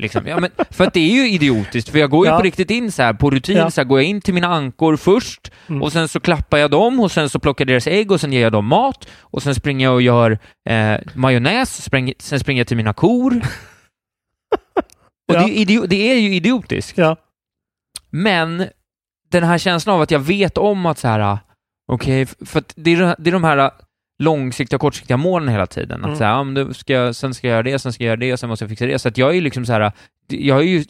Liksom. 0.00 0.26
Ja, 0.26 0.40
men, 0.40 0.50
för 0.70 0.84
att 0.84 0.94
det 0.94 1.00
är 1.00 1.12
ju 1.14 1.30
idiotiskt, 1.30 1.88
för 1.90 1.98
jag 1.98 2.10
går 2.10 2.26
ju 2.26 2.32
Ja. 2.32 2.36
på 2.38 2.42
riktigt 2.44 2.70
in 2.70 2.92
så 2.92 3.02
här, 3.02 3.12
på 3.14 3.30
rutin, 3.30 3.56
Ja. 3.56 3.70
så 3.70 3.80
här, 3.80 3.86
går 3.88 3.98
jag 4.00 4.08
in 4.08 4.20
till 4.20 4.34
mina 4.34 4.46
ankor 4.48 4.96
först, 4.96 5.52
Mm. 5.68 5.82
och 5.82 5.92
sen 5.92 6.08
så 6.08 6.20
klappar 6.20 6.58
jag 6.58 6.70
dem, 6.70 7.00
och 7.00 7.12
sen 7.12 7.30
så 7.30 7.38
plockar 7.38 7.64
jag 7.64 7.68
deras 7.68 7.86
ägg, 7.86 8.10
och 8.10 8.20
sen 8.20 8.32
ger 8.32 8.40
jag 8.42 8.52
dem 8.52 8.66
mat, 8.66 9.08
och 9.20 9.42
sen 9.42 9.54
springer 9.54 9.86
jag 9.86 9.94
och 9.94 10.02
gör 10.02 10.38
eh, 10.68 10.98
majonnäs, 11.14 11.82
spring, 11.84 12.12
sen 12.18 12.40
springer 12.40 12.60
jag 12.60 12.68
till 12.68 12.76
mina 12.76 12.92
kor. 12.92 13.34
och 15.28 15.34
Ja. 15.34 15.46
det, 15.46 15.58
är 15.58 15.86
det 15.86 16.10
är 16.12 16.18
ju 16.18 16.34
idiotiskt. 16.34 16.98
Men 18.10 18.66
den 19.30 19.44
här 19.44 19.58
känslan 19.58 19.94
av 19.96 20.02
att 20.02 20.10
jag 20.10 20.18
vet 20.18 20.58
om 20.58 20.86
att 20.86 20.98
så 20.98 21.08
här, 21.08 21.38
okej, 21.92 22.22
f- 22.22 22.34
för 22.46 22.58
att 22.58 22.72
det 22.76 22.90
är, 22.90 22.96
de- 23.00 23.14
det 23.18 23.30
är 23.30 23.32
de 23.32 23.44
här 23.44 23.70
långsiktiga 24.20 24.76
och 24.76 24.80
kortsiktiga 24.80 25.16
målen 25.16 25.48
hela 25.48 25.66
tiden. 25.66 26.00
Att 26.00 26.06
Mm. 26.06 26.18
så 26.18 26.24
här, 26.24 26.30
ja, 26.30 26.44
men 26.44 26.54
då 26.54 26.74
ska 26.74 26.92
jag, 26.92 27.16
sen 27.16 27.34
ska 27.34 27.46
jag 27.46 27.52
göra 27.54 27.62
det, 27.62 27.78
sen 27.78 27.92
ska 27.92 28.04
jag 28.04 28.08
göra 28.08 28.16
det, 28.30 28.36
sen 28.36 28.48
måste 28.48 28.62
jag 28.64 28.70
fixa 28.70 28.86
det. 28.86 28.98
Så 28.98 29.08
att 29.08 29.18
jag 29.18 29.30
är 29.30 29.34
ju 29.34 29.40
liksom 29.40 29.66
så 29.66 29.72
här, 29.72 29.92
jag 30.28 30.58
är 30.58 30.64
ju, 30.64 30.84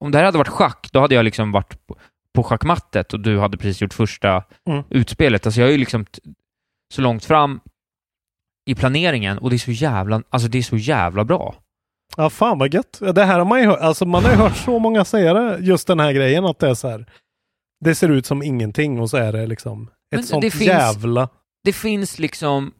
om 0.00 0.10
det 0.10 0.18
här 0.18 0.24
hade 0.24 0.38
varit 0.38 0.48
schack, 0.48 0.88
då 0.92 1.00
hade 1.00 1.14
jag 1.14 1.24
liksom 1.24 1.52
varit 1.52 1.86
på, 1.86 1.96
på 2.34 2.42
schackmattet 2.42 3.12
och 3.12 3.20
du 3.20 3.38
hade 3.40 3.56
precis 3.56 3.80
gjort 3.82 3.94
första 3.94 4.44
Mm. 4.68 4.84
utspelet. 4.90 5.46
Alltså 5.46 5.60
jag 5.60 5.68
är 5.68 5.72
ju 5.72 5.78
liksom 5.78 6.06
så 6.94 7.02
långt 7.02 7.24
fram 7.24 7.60
i 8.66 8.74
planeringen 8.74 9.38
och 9.38 9.50
det 9.50 9.56
är 9.56 9.58
så 9.58 9.70
jävla, 9.70 10.22
alltså 10.30 10.48
det 10.48 10.58
är 10.58 10.62
så 10.62 10.76
jävla 10.76 11.24
bra. 11.24 11.54
Ja, 12.16 12.30
fan 12.30 12.58
vad 12.58 12.74
gött. 12.74 13.00
Det 13.14 13.24
här 13.24 13.38
har 13.38 13.46
man 13.46 13.60
ju 13.60 13.66
hört, 13.66 13.80
alltså 13.80 14.06
man 14.06 14.24
har 14.24 14.30
ju 14.30 14.36
hört 14.36 14.56
så 14.56 14.78
många 14.78 15.04
säga 15.04 15.34
det, 15.34 15.58
just 15.60 15.86
den 15.86 16.00
här 16.00 16.12
grejen 16.12 16.44
att 16.44 16.58
det 16.58 16.68
är 16.68 16.74
så 16.74 16.88
här. 16.88 17.06
Det 17.84 17.94
ser 17.94 18.08
ut 18.08 18.26
som 18.26 18.42
ingenting 18.42 19.00
och 19.00 19.10
så 19.10 19.16
är 19.16 19.32
det 19.32 19.46
liksom 19.46 19.82
ett 19.82 19.90
Men 20.10 20.24
sånt 20.24 20.42
finns- 20.42 20.60
jävla... 20.60 21.28
det 21.64 21.72
finns 21.72 22.18
liksom... 22.18 22.74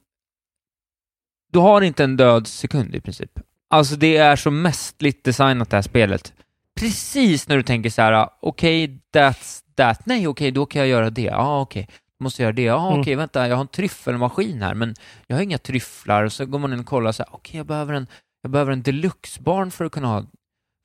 Du 1.52 1.58
har 1.58 1.82
inte 1.82 2.04
en 2.04 2.16
död 2.16 2.46
sekund 2.46 2.94
i 2.94 3.00
princip. 3.00 3.30
Alltså 3.70 3.96
det 3.96 4.16
är 4.16 4.36
så 4.36 4.50
mästligt 4.50 5.24
designat 5.24 5.70
det 5.70 5.76
här 5.76 5.82
spelet. 5.82 6.32
Precis 6.80 7.48
när 7.48 7.56
du 7.56 7.62
tänker 7.62 7.90
så 7.90 8.02
här, 8.02 8.28
okej, 8.40 9.00
that's 9.12 9.62
that. 9.76 10.06
Nej, 10.06 10.28
okej, 10.28 10.50
då 10.50 10.66
kan 10.66 10.80
jag 10.80 10.88
göra 10.88 11.10
det. 11.10 11.22
Ja, 11.22 11.36
ah, 11.36 11.60
okej, 11.60 11.88
då 12.18 12.24
måste 12.24 12.42
jag 12.42 12.46
göra 12.46 12.56
det. 12.56 12.62
Ja, 12.62 12.74
ah, 12.74 13.00
okej, 13.00 13.14
vänta, 13.14 13.48
jag 13.48 13.56
har 13.56 13.60
en 13.60 13.68
tryffelmaskin 13.68 14.62
här, 14.62 14.74
men 14.74 14.94
jag 15.26 15.36
har 15.36 15.42
inga 15.42 15.58
tryfflar. 15.58 16.24
Och 16.24 16.32
så 16.32 16.46
går 16.46 16.58
man 16.58 16.72
in 16.72 16.80
och 16.80 16.86
kollar 16.86 17.12
så 17.12 17.22
här, 17.22 17.34
okej, 17.34 17.56
jag 17.56 17.66
behöver 17.66 17.94
en, 17.94 18.06
jag 18.42 18.50
behöver 18.50 18.72
en 18.72 18.82
deluxe-barn 18.82 19.70
för 19.70 19.84
att 19.84 19.92
kunna 19.92 20.08
ha, 20.08 20.24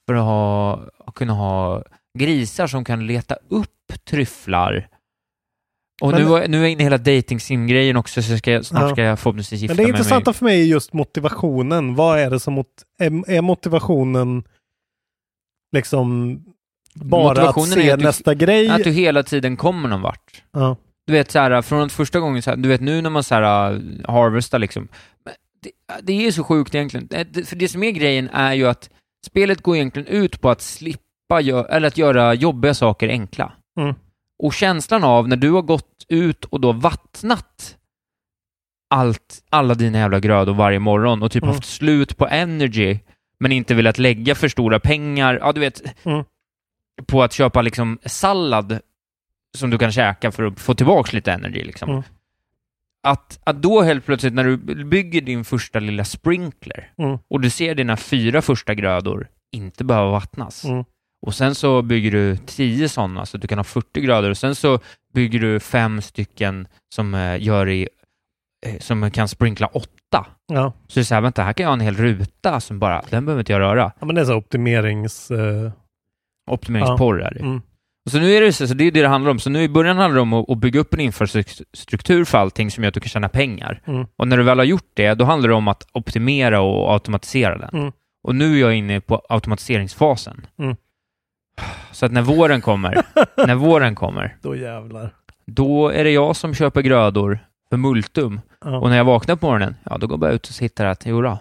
för 0.07 0.13
att 0.15 0.23
ha, 0.23 0.89
kunna 1.15 1.33
ha 1.33 1.83
grisar 2.19 2.67
som 2.67 2.85
kan 2.85 3.07
leta 3.07 3.35
upp 3.49 3.75
tryfflar. 4.03 4.87
Och 6.01 6.11
Men- 6.11 6.21
nu, 6.25 6.33
är- 6.37 6.47
nu 6.47 6.57
är 6.57 6.61
jag 6.61 6.71
inne 6.71 6.81
i 6.81 6.83
hela 6.83 6.97
dating 6.97 7.39
sim-grejen 7.39 7.95
också, 7.97 8.21
så 8.21 8.37
ska 8.37 8.51
jag, 8.51 8.65
snart 8.65 8.81
Ja. 8.81 8.89
ska 8.89 9.01
jag 9.03 9.19
förhoppningsvis 9.19 9.61
gifta 9.61 9.71
Men 9.71 9.77
det 9.77 9.83
mig 9.83 9.89
intressanta 9.99 10.33
för 10.33 10.45
mig 10.45 10.61
är 10.61 10.65
just 10.65 10.93
motivationen. 10.93 11.95
Vad 11.95 12.19
är 12.19 12.29
det 12.29 12.39
som 12.39 12.53
mot... 12.53 12.67
är, 12.99 13.29
är 13.31 13.41
motivationen 13.41 14.43
liksom 15.75 16.39
bara 16.93 17.23
Motivationen 17.23 17.71
att 17.71 17.77
är 17.77 17.81
se 17.81 17.91
att 17.91 17.99
du- 17.99 18.05
nästa 18.05 18.33
grej? 18.33 18.69
Att 18.69 18.83
du 18.83 18.91
hela 18.91 19.23
tiden 19.23 19.57
kommer 19.57 19.89
någon 19.89 20.01
vart. 20.01 20.43
Ja. 20.51 20.75
Du 21.07 21.13
vet 21.13 21.31
så 21.31 21.39
här, 21.39 21.61
från 21.61 21.89
första 21.89 22.19
gången, 22.19 22.41
så 22.41 22.49
här, 22.49 22.57
du 22.57 22.69
vet 22.69 22.81
nu 22.81 23.01
när 23.01 23.09
man 23.09 23.23
så 23.23 23.35
här, 23.35 23.71
uh, 23.73 23.79
harvestar 24.07 24.59
liksom. 24.59 24.87
Det, 25.63 25.71
det 26.01 26.27
är 26.27 26.31
så 26.31 26.43
sjukt 26.43 26.75
egentligen. 26.75 27.07
Det- 27.07 27.23
det- 27.23 27.43
För 27.45 27.55
det 27.55 27.67
som 27.67 27.83
är 27.83 27.91
grejen 27.91 28.29
är 28.29 28.53
ju 28.53 28.67
att 28.67 28.89
spelet 29.27 29.61
går 29.61 29.75
egentligen 29.75 30.07
ut 30.07 30.41
på 30.41 30.49
att 30.49 30.61
slippa, 30.61 31.41
gö- 31.41 31.67
eller 31.69 31.87
att 31.87 31.97
göra 31.97 32.33
jobbiga 32.33 32.73
saker 32.73 33.09
enkla. 33.09 33.51
Mm. 33.79 33.95
Och 34.39 34.53
känslan 34.53 35.03
av 35.03 35.27
när 35.27 35.35
du 35.35 35.51
har 35.51 35.61
gått 35.61 36.05
ut 36.07 36.45
och 36.45 36.61
då 36.61 36.71
vattnat 36.71 37.77
allt, 38.89 39.43
alla 39.49 39.73
dina 39.75 39.97
jävla 39.97 40.19
grödor 40.19 40.53
varje 40.53 40.79
morgon 40.79 41.23
och 41.23 41.31
typ 41.31 41.43
Mm. 41.43 41.55
haft 41.55 41.67
slut 41.69 42.17
på 42.17 42.27
energy, 42.27 42.99
men 43.39 43.51
inte 43.51 43.73
velat 43.75 43.97
lägga 43.97 44.35
för 44.35 44.47
stora 44.47 44.79
pengar, 44.79 45.37
ja 45.41 45.51
du 45.51 45.59
vet, 45.59 45.81
Mm. 46.05 46.23
på 47.07 47.23
att 47.23 47.33
köpa 47.33 47.61
liksom 47.61 47.99
sallad 48.05 48.79
som 49.57 49.69
du 49.69 49.77
kan 49.77 49.91
käka 49.91 50.31
för 50.31 50.43
att 50.43 50.59
få 50.59 50.73
tillbaka 50.73 51.15
lite 51.15 51.31
energy. 51.31 51.63
Liksom. 51.63 51.89
Mm. 51.89 52.03
Att, 53.03 53.39
att 53.43 53.61
då 53.61 53.81
helt 53.81 54.05
plötsligt 54.05 54.33
när 54.33 54.43
du 54.43 54.57
bygger 54.85 55.21
din 55.21 55.45
första 55.45 55.79
lilla 55.79 56.03
sprinkler 56.05 56.91
Mm. 56.97 57.17
och 57.27 57.41
du 57.41 57.49
ser 57.49 57.75
dina 57.75 57.97
fyra 57.97 58.41
första 58.41 58.73
grödor 58.73 59.27
inte 59.51 59.83
behöva 59.83 60.11
vattnas 60.11 60.65
Mm. 60.65 60.83
Och 61.21 61.35
sen 61.35 61.55
så 61.55 61.81
bygger 61.81 62.11
du 62.11 62.37
tio 62.37 62.89
sådana 62.89 63.25
så 63.25 63.37
du 63.37 63.47
kan 63.47 63.59
ha 63.59 63.63
40 63.63 64.01
grader 64.01 64.29
och 64.29 64.37
sen 64.37 64.55
så 64.55 64.79
bygger 65.13 65.39
du 65.39 65.59
fem 65.59 66.01
stycken 66.01 66.67
som 66.95 67.13
eh, 67.13 67.43
gör 67.43 67.69
i, 67.69 67.89
eh, 68.65 68.79
som 68.79 69.11
kan 69.11 69.27
sprinkla 69.27 69.67
åtta. 69.67 70.25
Ja. 70.47 70.73
Så 70.87 70.93
det 70.93 71.01
är 71.01 71.03
så 71.03 71.13
här, 71.13 71.21
vänta, 71.21 71.43
här 71.43 71.53
kan 71.53 71.63
jag 71.63 71.69
ha 71.69 71.73
en 71.73 71.79
hel 71.79 71.95
ruta 71.95 72.59
som 72.59 72.79
bara, 72.79 73.03
den 73.09 73.25
behöver 73.25 73.41
inte 73.41 73.51
jag 73.51 73.59
röra. 73.59 73.91
ja, 73.99 74.05
men 74.05 74.15
det 74.15 74.21
är 74.21 74.25
så 74.25 74.35
optimerings... 74.35 75.31
eh, 75.31 75.71
Optimeringsporr 76.51 77.21
är 77.21 77.33
det. 77.33 77.39
mm. 77.39 77.61
Och 78.05 78.11
så 78.11 78.19
nu 78.19 78.33
är 78.33 78.41
det 78.41 78.53
så, 78.53 78.67
så 78.67 78.73
det 78.73 78.83
är 78.83 78.91
det 78.91 79.01
det 79.01 79.07
handlar 79.07 79.31
om. 79.31 79.39
Så 79.39 79.49
nu 79.49 79.61
i 79.63 79.69
början 79.69 79.97
handlar 79.97 80.15
det 80.15 80.21
om 80.21 80.33
att, 80.33 80.49
att 80.49 80.57
bygga 80.57 80.79
upp 80.79 80.93
en 80.93 80.99
infrastruktur 80.99 82.25
för 82.25 82.37
allting 82.37 82.71
som 82.71 82.83
gör 82.83 82.87
att 82.87 82.93
du 82.93 82.99
kan 82.99 83.09
tjäna 83.09 83.29
pengar. 83.29 83.81
Mm. 83.85 84.05
Och 84.15 84.27
när 84.27 84.37
du 84.37 84.43
väl 84.43 84.57
har 84.57 84.65
gjort 84.65 84.91
det, 84.93 85.13
då 85.13 85.25
handlar 85.25 85.49
det 85.49 85.55
om 85.55 85.67
att 85.67 85.87
optimera 85.91 86.61
och 86.61 86.93
automatisera 86.93 87.57
den. 87.57 87.69
Mm. 87.81 87.91
Och 88.23 88.35
nu 88.35 88.55
är 88.55 88.59
jag 88.59 88.75
inne 88.75 89.01
på 89.01 89.21
automatiseringsfasen. 89.29 90.45
Så 91.91 92.05
att 92.05 92.11
när 92.11 92.21
våren 92.21 92.61
kommer, 92.61 93.01
när 93.47 93.55
våren 93.55 93.95
kommer, 93.95 94.35
Då 94.41 94.55
jävlar. 94.55 95.13
då 95.45 95.89
är 95.89 96.03
det 96.03 96.11
jag 96.11 96.35
som 96.35 96.53
köper 96.55 96.81
grödor 96.81 97.39
för 97.69 97.77
multum. 97.77 98.41
Ja. 98.65 98.77
Och 98.79 98.89
när 98.89 98.97
jag 98.97 99.05
vaknar 99.05 99.35
på 99.35 99.45
morgonen, 99.47 99.75
ja 99.83 99.97
då 99.97 100.07
går 100.07 100.13
jag 100.13 100.19
bara 100.19 100.31
ut 100.31 100.47
och 100.47 100.55
hittar 100.63 100.85
att, 100.85 101.05
jodå, 101.05 101.37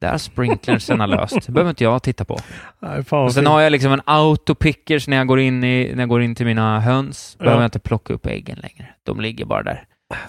där 0.00 0.18
sprinklersen 0.18 1.00
har 1.00 1.06
löst. 1.16 1.46
Det 1.46 1.52
behöver 1.52 1.70
inte 1.70 1.84
jag 1.84 2.02
titta 2.02 2.24
på. 2.24 2.38
Nej, 2.80 3.02
Och 3.10 3.32
sen 3.34 3.46
har 3.46 3.60
jag 3.60 3.70
liksom 3.72 3.92
en 3.92 4.00
autopicker 4.04 4.98
så 4.98 5.10
när 5.10 5.16
jag 5.16 5.26
går 5.26 5.40
in, 5.40 5.64
i, 5.64 5.92
när 5.94 6.02
jag 6.02 6.08
går 6.08 6.22
in 6.22 6.34
till 6.34 6.46
mina 6.46 6.80
höns, 6.80 7.36
Ja. 7.38 7.44
behöver 7.44 7.62
jag 7.62 7.66
inte 7.66 7.78
plocka 7.78 8.12
upp 8.14 8.26
äggen 8.26 8.58
längre. 8.62 8.88
De 9.02 9.20
ligger 9.20 9.44
bara 9.44 9.62
där. 9.62 9.84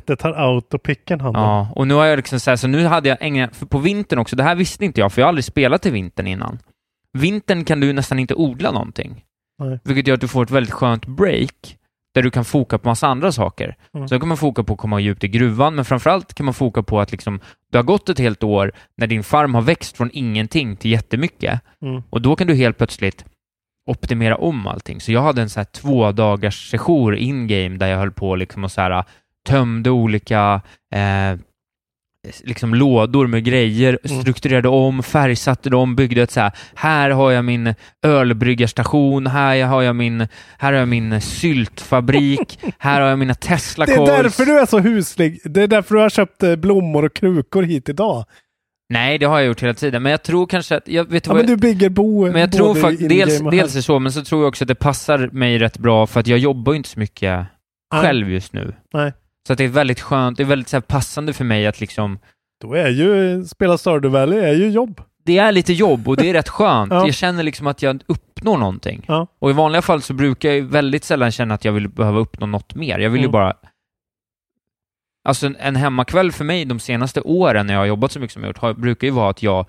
Det 0.06 0.16
tar 0.16 0.34
autopicken 0.34 1.22
han 1.22 1.34
då. 1.34 1.40
Ja, 1.40 1.68
och 1.76 1.88
nu 1.88 1.94
har 1.94 2.06
jag 2.06 2.18
liksom 2.18 2.40
så, 2.40 2.50
här, 2.52 2.56
så 2.58 2.68
nu 2.68 2.86
hade 2.86 3.10
jag 3.10 3.18
ägnat, 3.22 3.56
för 3.56 3.66
på 3.66 3.78
vintern 3.78 4.20
också, 4.20 4.36
det 4.36 4.44
här 4.44 4.56
visste 4.56 4.86
inte 4.86 5.00
jag, 5.02 5.12
för 5.14 5.22
jag 5.22 5.26
har 5.26 5.30
aldrig 5.30 5.46
spelat 5.46 5.86
i 5.86 5.90
vintern 5.90 6.28
innan. 6.28 6.60
Vintern 7.14 7.66
kan 7.66 7.80
du 7.80 7.94
nästan 7.94 8.20
inte 8.20 8.36
odla 8.36 8.72
någonting. 8.72 9.24
Nej. 9.60 9.80
Vilket 9.84 10.08
gör 10.08 10.16
att 10.16 10.22
du 10.22 10.28
får 10.28 10.44
ett 10.44 10.52
väldigt 10.52 10.74
skönt 10.74 11.06
break, 11.06 11.78
där 12.14 12.24
du 12.24 12.32
kan 12.32 12.46
foka 12.46 12.78
på 12.78 12.90
massa 12.90 13.08
andra 13.08 13.32
saker. 13.32 13.76
Mm. 13.94 14.08
Så 14.08 14.20
kan 14.20 14.28
man 14.28 14.38
foka 14.38 14.64
på 14.64 14.74
att 14.74 14.80
komma 14.80 15.00
djupt 15.00 15.24
i 15.24 15.28
gruvan, 15.28 15.76
men 15.76 15.86
framförallt 15.86 16.34
kan 16.34 16.46
man 16.46 16.54
foka 16.54 16.84
på 16.84 17.00
att 17.00 17.12
liksom, 17.12 17.40
du 17.72 17.78
har 17.78 17.84
gått 17.84 18.10
ett 18.10 18.20
helt 18.20 18.44
år 18.44 18.72
när 18.98 19.08
din 19.08 19.24
farm 19.24 19.56
har 19.56 19.62
växt 19.62 19.98
från 19.98 20.10
ingenting 20.14 20.76
till 20.76 20.92
jättemycket. 20.92 21.62
Mm. 21.82 22.04
Och 22.10 22.22
då 22.22 22.36
kan 22.36 22.48
du 22.48 22.56
helt 22.56 22.78
plötsligt 22.78 23.26
optimera 23.90 24.36
om 24.36 24.68
allting. 24.68 25.02
Så 25.02 25.12
jag 25.12 25.22
hade 25.22 25.42
en 25.42 25.50
så 25.50 25.60
här 25.60 25.66
två 25.66 26.12
dagars 26.12 26.72
session 26.72 27.18
in-game 27.18 27.78
där 27.78 27.88
jag 27.88 27.98
höll 27.98 28.12
på 28.12 28.36
liksom 28.36 28.64
och 28.64 28.72
så 28.72 28.82
här, 28.82 29.04
tömde 29.48 29.90
olika 29.90 30.62
eh, 30.96 31.40
liksom 32.44 32.76
lådor 32.76 33.28
med 33.28 33.44
grejer, 33.44 34.00
Mm. 34.04 34.22
strukturerade 34.22 34.68
om, 34.70 35.04
färgsatte 35.04 35.70
dem, 35.70 35.96
byggde 35.96 36.22
ett 36.22 36.32
så 36.32 36.40
här, 36.40 36.52
här 36.76 37.10
har 37.10 37.32
jag 37.32 37.46
min 37.46 37.74
ölbryggarstation, 38.06 39.28
här 39.28 39.64
har 39.66 39.82
jag 39.82 39.96
min, 39.96 40.28
här 40.58 40.74
har 40.74 40.80
jag 40.80 40.88
min 40.88 41.22
syltfabrik, 41.22 42.60
här 42.78 43.02
har 43.02 43.10
jag 43.10 43.20
mina 43.20 43.34
tesla 43.36 43.86
Det 43.86 43.94
är 43.94 44.24
därför 44.24 44.46
du 44.46 44.60
är 44.60 44.66
så 44.66 44.80
huslig. 44.80 45.40
Det 45.44 45.62
är 45.64 45.68
därför 45.68 45.96
du 45.96 46.02
har 46.02 46.10
köpt 46.10 46.44
eh, 46.44 46.56
blommor 46.56 47.06
och 47.06 47.14
krukor 47.14 47.64
hit 47.64 47.90
idag. 47.90 48.26
Nej, 48.94 49.18
det 49.18 49.26
har 49.26 49.38
jag 49.40 49.48
gjort 49.48 49.64
hela 49.64 49.74
tiden, 49.74 50.04
men 50.04 50.10
jag 50.12 50.24
tror 50.24 50.46
kanske 50.48 50.76
att, 50.76 50.88
jag 50.88 51.12
vet 51.12 51.28
Ja, 51.28 51.34
vad 51.34 51.38
men 51.42 51.48
du 51.48 51.56
bygger 51.58 51.90
bo 51.90 52.32
Men 52.32 52.42
jag 52.42 52.52
tror 52.52 52.76
faktiskt, 52.76 53.10
dels, 53.10 53.40
dels 53.52 53.76
är 53.76 53.82
så, 53.82 54.00
men 54.00 54.12
så 54.12 54.24
tror 54.24 54.42
jag 54.42 54.48
också 54.48 54.64
att 54.64 54.68
det 54.68 54.76
passar 54.76 55.30
mig 55.32 55.58
rätt 55.58 55.78
bra 55.78 56.08
för 56.08 56.20
att 56.20 56.28
jag 56.28 56.40
jobbar 56.40 56.74
ju 56.74 56.78
inte 56.78 56.90
så 56.90 57.00
mycket 57.00 57.46
Nej. 57.94 58.02
själv 58.02 58.32
just 58.32 58.54
nu. 58.54 58.74
Nej. 58.94 59.14
Så 59.48 59.54
det 59.54 59.64
är 59.64 59.68
väldigt 59.68 60.00
skönt, 60.00 60.38
det 60.38 60.44
är 60.44 60.48
väldigt 60.48 60.68
så 60.70 60.82
passande 60.82 61.34
för 61.34 61.44
mig 61.46 61.68
att 61.68 61.80
liksom 61.80 62.20
Då 62.62 62.74
är 62.74 62.90
ju, 62.90 63.44
spela 63.46 63.78
Stardew 63.78 64.20
Valley 64.20 64.40
är 64.40 64.54
ju 64.54 64.70
jobb. 64.70 65.02
det 65.24 65.38
är 65.38 65.52
lite 65.52 65.74
jobb 65.74 66.08
och 66.08 66.18
det 66.18 66.30
är 66.30 66.34
rätt 66.34 66.50
skönt. 66.50 66.92
Ja. 66.94 67.06
Jag 67.06 67.14
känner 67.14 67.44
liksom 67.44 67.68
att 67.68 67.82
jag 67.82 68.04
uppnår 68.08 68.58
någonting. 68.58 69.06
Ja. 69.08 69.28
Och 69.40 69.50
i 69.50 69.54
vanliga 69.54 69.82
fall 69.82 70.02
så 70.02 70.14
brukar 70.14 70.50
jag 70.50 70.56
ju 70.56 70.66
väldigt 70.66 71.04
sällan 71.04 71.32
känna 71.32 71.54
att 71.54 71.66
jag 71.66 71.72
vill 71.72 71.88
behöva 71.90 72.20
uppnå 72.20 72.46
något 72.46 72.76
mer. 72.76 73.00
Jag 73.00 73.10
vill 73.10 73.22
ju 73.22 73.26
Mm. 73.26 73.32
bara... 73.32 73.54
Alltså 75.28 75.46
en, 75.48 75.56
en 75.56 75.76
hemmakväll 75.76 76.32
för 76.32 76.46
mig 76.46 76.66
de 76.66 76.80
senaste 76.80 77.22
åren 77.22 77.68
när 77.68 77.74
jag 77.74 77.82
har 77.82 77.86
jobbat 77.86 78.12
så 78.12 78.20
mycket 78.20 78.34
som 78.34 78.44
jag 78.44 78.50
gjort, 78.50 78.58
har, 78.58 78.74
brukar 78.74 79.08
ju 79.08 79.14
vara 79.14 79.30
att 79.30 79.44
jag 79.44 79.66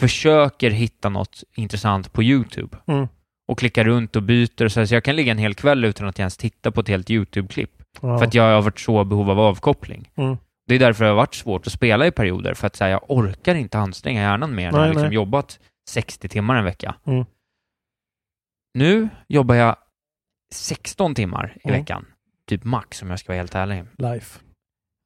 försöker 0.00 0.70
hitta 0.70 1.08
något 1.08 1.44
intressant 1.54 2.12
på 2.12 2.22
YouTube. 2.22 2.76
Mm. 2.86 3.08
Och 3.48 3.58
klickar 3.58 3.84
runt 3.84 4.16
och 4.16 4.22
byter 4.22 4.64
och 4.64 4.72
så, 4.72 4.80
här, 4.80 4.86
så 4.86 4.94
jag 4.94 5.04
kan 5.04 5.16
ligga 5.16 5.32
en 5.32 5.38
hel 5.38 5.54
kväll 5.54 5.84
utan 5.84 6.08
att 6.08 6.18
ens 6.18 6.36
titta 6.36 6.70
på 6.70 6.80
ett 6.80 6.88
helt 6.88 7.10
YouTube-klipp. 7.10 7.81
Ja. 8.00 8.18
För 8.18 8.26
att 8.26 8.34
jag 8.34 8.42
har 8.54 8.62
varit 8.62 8.80
så 8.80 9.04
behov 9.04 9.30
av 9.30 9.40
avkoppling. 9.40 10.10
Mm. 10.16 10.36
Det 10.66 10.74
är 10.74 10.78
därför 10.78 11.04
det 11.04 11.10
har 11.10 11.16
varit 11.16 11.34
svårt 11.34 11.66
att 11.66 11.72
spela 11.72 12.06
i 12.06 12.10
perioder, 12.10 12.54
för 12.54 12.66
att 12.66 12.80
här, 12.80 12.88
jag 12.88 13.00
orkar 13.08 13.54
inte 13.54 13.78
anstränga 13.78 14.20
hjärnan 14.20 14.54
mer 14.54 14.72
när 14.72 14.78
jag 14.80 14.88
liksom 14.88 15.06
nej. 15.06 15.14
jobbat 15.14 15.58
60 15.88 16.28
timmar 16.28 16.56
en 16.56 16.64
vecka. 16.64 16.94
Mm. 17.06 17.24
Nu 18.74 19.08
jobbar 19.28 19.54
jag 19.54 19.76
16 20.54 21.14
timmar 21.14 21.56
i 21.64 21.68
Mm. 21.68 21.80
veckan, 21.80 22.06
typ 22.46 22.64
max 22.64 23.02
om 23.02 23.10
jag 23.10 23.18
ska 23.18 23.32
vara 23.32 23.38
helt 23.38 23.54
ärlig. 23.54 23.84
Life. 23.98 24.40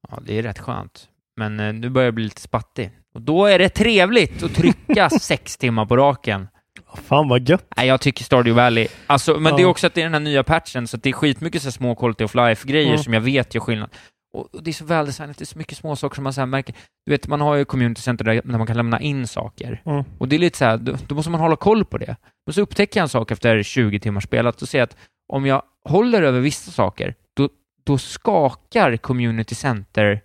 Ja, 0.09 0.19
det 0.25 0.33
är 0.37 0.43
rätt 0.43 0.59
skönt. 0.59 1.09
Men 1.35 1.59
eh, 1.59 1.73
nu 1.73 1.89
börjar 1.89 2.05
jag 2.07 2.13
bli 2.13 2.23
lite 2.23 2.41
spattig. 2.41 2.91
Och 3.13 3.21
då 3.21 3.45
är 3.45 3.59
det 3.59 3.69
trevligt 3.69 4.43
att 4.43 4.53
trycka 4.55 5.09
sex 5.19 5.57
timmar 5.57 5.85
på 5.85 5.97
raken. 5.97 6.47
Fan 6.95 7.27
vad 7.27 7.49
gött. 7.49 7.65
Nej, 7.77 7.87
jag 7.87 8.01
tycker 8.01 8.23
Stardew 8.23 8.61
Valley, 8.61 8.87
alltså, 9.07 9.39
men 9.39 9.55
det 9.55 9.61
är 9.61 9.63
Ja. 9.63 9.69
också 9.69 9.87
att 9.87 9.93
det 9.93 10.01
är 10.01 10.05
den 10.05 10.13
här 10.13 10.19
nya 10.19 10.43
patchen, 10.43 10.87
så 10.87 10.97
det 10.97 11.09
är 11.09 11.13
skitmycket 11.13 11.61
så 11.61 11.71
små 11.71 11.95
quality 11.95 12.23
of 12.23 12.35
life-grejer 12.35 12.87
Mm. 12.87 12.97
som 13.03 13.13
jag 13.13 13.21
vet 13.21 13.55
gör 13.55 13.61
skillnad. 13.61 13.89
Och, 14.33 14.55
och 14.55 14.63
det 14.63 14.71
är 14.71 14.73
så 14.73 14.85
väldesignat, 14.85 15.37
det 15.37 15.43
är 15.43 15.45
så 15.45 15.57
mycket 15.57 15.77
små 15.77 15.95
saker 15.95 16.15
som 16.15 16.23
man 16.23 16.33
så 16.33 16.45
märker. 16.45 16.75
Du 17.05 17.11
vet, 17.11 17.27
man 17.27 17.41
har 17.41 17.55
ju 17.55 17.65
community 17.65 18.01
center 18.01 18.25
där, 18.25 18.41
man 18.43 18.67
kan 18.67 18.77
lämna 18.77 18.99
in 19.01 19.27
saker. 19.27 19.81
Mm. 19.85 20.03
Och 20.17 20.27
det 20.27 20.35
är 20.35 20.39
lite 20.39 20.57
så 20.57 20.65
här, 20.65 20.77
då, 20.77 20.95
då 21.07 21.15
måste 21.15 21.31
man 21.31 21.41
hålla 21.41 21.55
koll 21.55 21.85
på 21.85 21.97
det. 21.97 22.15
Och 22.47 22.53
så 22.55 22.61
upptäcker 22.61 22.99
jag 22.99 23.03
en 23.03 23.09
sak 23.09 23.31
efter 23.31 23.63
20 23.63 23.99
timmar 23.99 24.21
spelat 24.21 24.61
och 24.61 24.69
ser 24.69 24.81
att 24.83 24.97
om 25.33 25.45
jag 25.45 25.61
håller 25.89 26.21
över 26.21 26.39
vissa 26.39 26.71
saker, 26.71 27.15
då, 27.37 27.49
då 27.85 27.97
skakar 27.97 28.97
community 28.97 29.55
center 29.55 30.21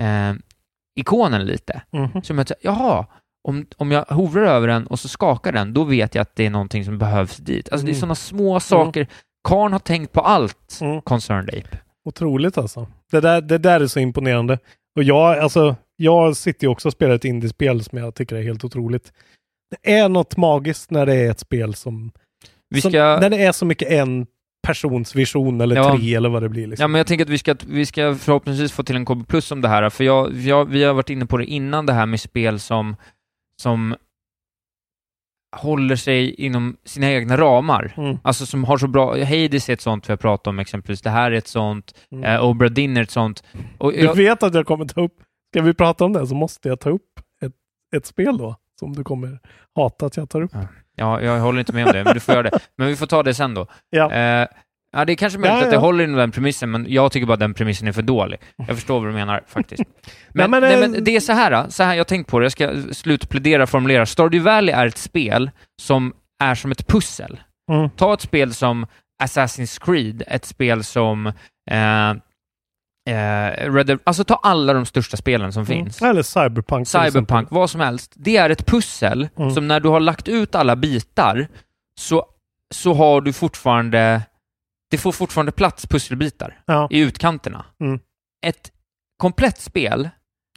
eh, 0.00 0.32
ikonen 1.00 1.44
lite. 1.46 1.82
Mhm. 1.92 2.22
Som 2.22 2.38
att, 2.38 2.52
jaha, 2.60 3.06
om, 3.48 3.66
om 3.76 3.90
jag 3.92 4.04
hovrar 4.04 4.42
över 4.42 4.68
den 4.68 4.86
och 4.86 4.98
så 5.00 5.08
skakar 5.08 5.52
den, 5.52 5.72
då 5.72 5.84
vet 5.84 6.14
jag 6.14 6.22
att 6.22 6.36
det 6.36 6.46
är 6.46 6.50
någonting 6.50 6.84
som 6.84 6.98
behövs 6.98 7.36
dit. 7.36 7.72
Alltså 7.72 7.84
det 7.86 7.90
är 7.90 7.94
Mm. 7.94 8.00
sådana 8.00 8.14
små 8.14 8.60
saker. 8.60 9.06
Karn 9.48 9.72
har 9.72 9.78
tänkt 9.78 10.12
på 10.12 10.20
allt, 10.20 10.78
Mm. 10.80 11.02
Concerned 11.02 11.48
Ape. 11.48 11.78
Otroligt 12.04 12.58
alltså. 12.58 12.86
Det 13.10 13.20
där, 13.20 13.40
det 13.40 13.58
där 13.58 13.80
är 13.80 13.86
så 13.86 14.00
imponerande. 14.00 14.58
Och 14.96 15.02
jag, 15.02 15.38
alltså, 15.38 15.76
jag 15.96 16.36
sitter 16.36 16.64
ju 16.66 16.70
också 16.70 16.88
och 16.88 16.92
spelar 16.92 17.14
ett 17.14 17.24
indiespel 17.24 17.84
som 17.84 17.98
jag 17.98 18.14
tycker 18.14 18.36
är 18.36 18.42
helt 18.42 18.64
otroligt. 18.64 19.12
Det 19.82 19.94
är 19.94 20.08
något 20.08 20.36
magiskt 20.36 20.90
när 20.90 21.06
det 21.06 21.14
är 21.14 21.30
ett 21.30 21.40
spel 21.40 21.74
som... 21.74 22.12
Vi 22.70 22.80
som 22.80 22.90
ska- 22.90 23.18
när 23.20 23.30
det 23.30 23.44
är 23.44 23.52
så 23.52 23.64
mycket 23.66 23.90
en 23.90 24.26
persons 24.66 25.14
vision 25.14 25.60
eller 25.60 25.76
Ja. 25.76 25.96
tre 25.96 26.14
eller 26.14 26.28
vad 26.28 26.42
det 26.42 26.48
blir. 26.48 26.66
Liksom. 26.66 26.82
Ja, 26.84 26.88
men 26.88 26.98
jag 26.98 27.06
tänker 27.06 27.24
att 27.24 27.30
vi 27.30 27.38
ska, 27.38 27.54
vi 27.66 27.86
ska 27.86 28.14
förhoppningsvis 28.14 28.72
få 28.72 28.82
till 28.82 28.96
en 28.96 29.04
KB 29.04 29.26
plus 29.28 29.50
om 29.52 29.60
det 29.60 29.68
här, 29.68 29.90
för 29.90 30.04
jag, 30.04 30.32
jag, 30.36 30.64
vi 30.64 30.84
har 30.84 30.94
varit 30.94 31.10
inne 31.10 31.26
på 31.26 31.36
det 31.36 31.44
innan, 31.44 31.86
det 31.86 31.92
här 31.92 32.06
med 32.06 32.20
spel 32.20 32.58
som, 32.60 32.96
som 33.62 33.96
håller 35.56 35.96
sig 35.96 36.34
inom 36.34 36.76
sina 36.84 37.10
egna 37.10 37.36
ramar. 37.36 37.92
Mm. 37.96 38.18
Alltså 38.24 38.46
som 38.46 38.64
har 38.64 38.78
så 38.78 38.86
bra, 38.88 39.10
Hades 39.24 39.68
är 39.68 39.72
ett 39.72 39.80
sånt 39.80 40.08
vi 40.08 40.12
har 40.12 40.16
pratat 40.16 40.46
om 40.46 40.58
exempelvis, 40.58 41.02
det 41.02 41.10
här 41.10 41.30
är 41.32 41.36
ett 41.36 41.48
sånt, 41.48 41.94
Mm. 42.12 42.24
eh, 42.24 42.44
Obra 42.44 42.68
Dinn 42.68 42.96
är 42.96 43.02
ett 43.02 43.10
sånt. 43.10 43.44
Och 43.78 43.92
Du 43.92 43.98
jag, 43.98 44.14
vet 44.14 44.42
att 44.42 44.54
jag 44.54 44.66
kommer 44.66 44.84
ta 44.84 45.00
upp... 45.00 45.14
Ska 45.54 45.62
vi 45.62 45.74
prata 45.74 46.04
om 46.04 46.12
det 46.12 46.26
så 46.26 46.34
måste 46.34 46.68
jag 46.68 46.80
ta 46.80 46.90
upp 46.90 47.10
ett, 47.44 47.52
ett 47.96 48.06
spel 48.06 48.38
då. 48.38 48.56
Som 48.80 48.92
du 48.92 49.04
kommer 49.04 49.38
hata 49.76 50.06
att 50.06 50.16
jag 50.16 50.30
tar 50.30 50.40
upp. 50.42 50.52
ja, 50.96 51.20
jag 51.22 51.40
håller 51.40 51.58
inte 51.60 51.72
med 51.72 51.86
om 51.86 51.92
det, 51.92 52.04
men 52.04 52.14
du 52.14 52.20
får 52.20 52.34
göra 52.34 52.50
det. 52.50 52.58
Men 52.76 52.88
vi 52.88 52.96
får 52.96 53.06
ta 53.06 53.22
det 53.22 53.34
sen 53.34 53.54
då. 53.54 53.66
Ja. 53.90 54.12
Eh, 54.12 54.48
ja, 54.92 55.04
det 55.04 55.12
är 55.12 55.16
kanske 55.16 55.38
möjligt 55.38 55.58
Ja, 55.58 55.64
att 55.64 55.70
det 55.70 55.76
ja. 55.76 55.80
håller 55.80 56.04
inom 56.04 56.16
den 56.16 56.30
premissen, 56.30 56.70
men 56.70 56.86
jag 56.88 57.12
tycker 57.12 57.26
bara 57.26 57.36
den 57.36 57.54
premissen 57.54 57.88
är 57.88 57.92
för 57.92 58.02
dålig. 58.02 58.38
Jag 58.56 58.76
förstår 58.76 59.00
vad 59.00 59.08
du 59.08 59.12
menar, 59.12 59.42
faktiskt. 59.48 59.82
Men, 60.28 60.50
men, 60.50 60.62
nej, 60.62 60.74
eh, 60.74 60.80
men 60.80 61.04
det 61.04 61.16
är 61.16 61.20
så 61.20 61.32
här, 61.32 61.68
så 61.68 61.82
här 61.82 61.94
jag 61.94 62.06
tänkt 62.06 62.30
på 62.30 62.38
det, 62.38 62.44
jag 62.44 62.52
ska 62.52 62.72
slutplädera 62.92 63.62
och 63.62 63.68
formulera. 63.68 64.06
Stardew 64.06 64.50
Valley 64.50 64.74
är 64.74 64.86
ett 64.86 64.98
spel 64.98 65.50
som 65.82 66.12
är 66.42 66.54
som 66.54 66.72
ett 66.72 66.86
pussel. 66.86 67.40
Mm. 67.72 67.90
Ta 67.90 68.14
ett 68.14 68.20
spel 68.20 68.54
som 68.54 68.86
Assassin's 69.22 69.84
Creed, 69.84 70.22
ett 70.26 70.44
spel 70.44 70.84
som 70.84 71.26
eh, 71.70 72.10
eh, 73.10 73.72
Red 73.72 73.98
alltså 74.04 74.24
ta 74.24 74.34
alla 74.42 74.72
de 74.72 74.86
största 74.86 75.16
spelen 75.16 75.52
som 75.52 75.66
finns. 75.66 76.00
Mm. 76.02 76.10
Eller 76.10 76.22
Cyberpunk. 76.22 76.88
Cyberpunk, 76.88 77.48
vad 77.50 77.70
som 77.70 77.80
helst. 77.80 78.12
Det 78.16 78.36
är 78.36 78.50
ett 78.50 78.66
pussel 78.66 79.28
Mm. 79.38 79.50
som 79.50 79.68
när 79.68 79.80
du 79.80 79.88
har 79.88 80.00
lagt 80.00 80.28
ut 80.28 80.54
alla 80.54 80.76
bitar 80.76 81.48
så, 82.00 82.24
så 82.74 82.94
har 82.94 83.20
du 83.20 83.32
fortfarande, 83.32 84.22
det 84.92 84.98
får 84.98 85.12
fortfarande 85.12 85.52
plats 85.52 85.86
pusselbitar 85.86 86.60
Ja. 86.66 86.88
i 86.90 86.98
utkanterna. 87.00 87.64
Mm. 87.80 88.00
Ett 88.46 88.72
komplett 89.16 89.60
spel 89.60 90.08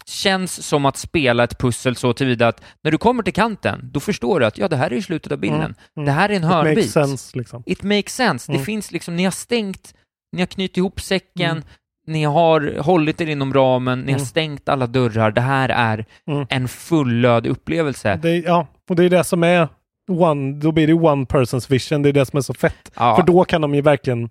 känns 0.06 0.68
som 0.68 0.86
att 0.86 0.98
spela 0.98 1.44
ett 1.44 1.60
pussel 1.60 1.96
så 1.96 2.14
tillvida 2.14 2.48
att 2.48 2.62
när 2.84 2.92
du 2.92 2.98
kommer 2.98 3.24
till 3.24 3.34
kanten, 3.34 3.90
då 3.94 4.00
förstår 4.00 4.40
du 4.40 4.46
att 4.46 4.58
ja, 4.58 4.68
det 4.68 4.76
här 4.78 4.94
är 4.94 5.02
slutet 5.02 5.32
av 5.32 5.38
bilden. 5.38 5.60
Mm. 5.62 5.74
Mm. 5.98 6.06
Det 6.06 6.12
här 6.12 6.30
är 6.30 6.34
en 6.34 6.44
It 6.44 6.48
hörnbit. 6.50 6.78
makes 6.78 6.92
sense 6.92 7.38
liksom. 7.38 7.64
It 7.66 7.84
makes 7.84 8.16
sense. 8.16 8.52
Det 8.52 8.56
Mm. 8.56 8.66
finns 8.66 8.92
liksom, 8.92 9.16
ni 9.16 9.24
har 9.24 9.32
stängt, 9.32 9.94
ni 10.32 10.42
har 10.42 10.48
knutit 10.48 10.78
ihop 10.78 11.02
säcken, 11.02 11.52
Mm. 11.52 11.64
ni 12.08 12.24
har 12.24 12.80
hållit 12.80 13.22
er 13.22 13.28
inom 13.28 13.54
ramen, 13.54 14.00
ni 14.00 14.12
har 14.12 14.20
Mm. 14.20 14.26
stängt 14.26 14.70
alla 14.70 14.88
dörrar. 14.88 15.32
Det 15.32 15.42
här 15.42 15.70
är 15.70 16.06
en 16.50 16.68
fullödig 16.68 17.50
upplevelse. 17.50 18.20
Det, 18.22 18.38
ja, 18.38 18.68
och 18.90 18.96
det 18.96 19.04
är 19.04 19.10
det 19.10 19.24
som 19.24 19.44
är 19.44 19.68
one, 20.10 20.54
då 20.54 20.72
blir 20.72 20.88
det 20.88 20.94
one 20.94 21.26
person's 21.26 21.72
vision. 21.72 22.02
Det 22.02 22.10
är 22.10 22.14
det 22.14 22.26
som 22.26 22.38
är 22.38 22.42
så 22.42 22.54
fett. 22.54 22.92
Ja. 22.96 23.16
För 23.16 23.24
då 23.24 23.44
kan 23.46 23.62
de 23.62 23.76
ju 23.76 23.82
verkligen 23.82 24.30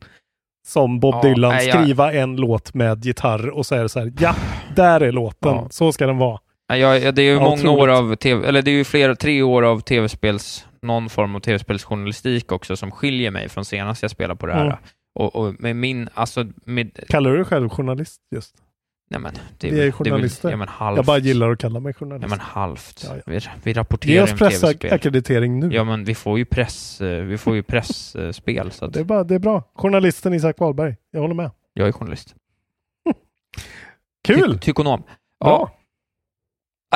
som 0.66 1.01
Bob 1.01 1.14
Ja, 1.14 1.22
Dylan 1.22 1.53
nej, 1.53 1.66
jag- 1.68 1.83
skriva 1.83 2.12
en 2.12 2.37
låt 2.37 2.75
med 2.75 3.05
gitarr 3.05 3.49
och 3.49 3.66
så 3.66 3.75
är 3.75 3.83
det 3.83 3.89
så 3.89 4.01
här, 4.01 4.12
ja, 4.20 4.35
där 4.77 5.01
är 5.01 5.12
låten. 5.12 5.55
Ja. 5.55 5.66
Så 5.70 5.93
ska 5.93 6.07
den 6.07 6.18
vara. 6.18 6.39
Ja, 6.66 7.12
det 7.12 7.22
är 7.22 7.33
ju 7.33 7.41
många 7.41 7.70
år 7.70 7.89
av 7.89 8.16
tv, 8.16 8.49
eller 8.49 8.62
det 8.62 8.70
är 8.70 8.72
ju 8.72 8.85
flera, 8.85 9.16
tre 9.16 9.43
år 9.43 9.62
av 9.62 9.81
tv-spels, 9.81 10.66
någon 10.83 11.09
form 11.09 11.35
av 11.37 11.41
tv-spelsjournalistik 11.41 12.53
också 12.53 12.77
som 12.77 12.91
skiljer 12.91 13.31
mig 13.31 13.49
från 13.49 13.64
senast 13.64 14.03
jag 14.03 14.11
spelade 14.11 14.37
på 14.39 14.47
det 14.47 14.53
här. 14.53 14.64
Mm. 14.64 14.77
Och, 15.14 15.37
och 15.37 15.55
med 15.59 15.77
min, 15.77 16.09
alltså 16.14 16.47
med, 16.64 16.99
Kallar 17.09 17.31
du 17.31 17.37
dig 17.37 17.45
själv 17.45 17.68
journalist 17.68 18.20
just? 18.35 18.55
Nej 19.15 19.23
men, 19.23 19.35
det 19.59 19.71
Vi 19.71 19.73
är 19.73 19.77
väl- 19.77 19.87
det 19.87 19.93
journalister. 19.93 20.51
ja 20.51 20.57
men 20.57 20.69
halvt. 20.69 20.97
Jag 20.97 21.05
bara 21.05 21.19
gillar 21.19 21.51
att 21.51 21.59
kalla 21.59 21.81
mig 21.81 21.95
journalist. 21.95 22.23
Ja 22.23 22.29
men 22.29 22.41
halvt. 22.41 23.05
Ja, 23.09 23.17
ja. 23.17 23.23
Vi, 23.27 23.41
vi 23.62 23.73
rapporterar 23.73 24.33
om 24.33 24.39
pressackreditering 24.39 25.61
nu. 25.61 25.75
Ja 25.75 25.85
men 25.85 26.05
vi 26.05 26.15
får 26.15 26.39
ju 26.39 26.45
press, 26.45 27.01
eh, 27.01 27.25
vi 27.25 27.39
får 27.39 27.55
ju 27.55 27.62
pressspel 27.62 28.71
så 28.71 28.85
att 28.85 28.93
Det, 28.93 29.01
är 29.01 29.05
bara, 29.05 29.25
det 29.25 29.35
är 29.35 29.39
bra. 29.39 29.62
Journalisten 29.75 30.35
Isak 30.35 30.59
Wahlberg. 30.59 30.97
Jag 31.11 31.21
håller 31.21 31.35
med. 31.35 31.51
jag 31.73 31.89
är 31.89 31.93
journalist. 31.93 32.35
Kul! 34.27 34.53
Ty- 34.53 34.59
tykonom. 34.59 35.01
Bra. 35.01 35.09
Ja. 35.39 35.71
Ja, 35.71 35.79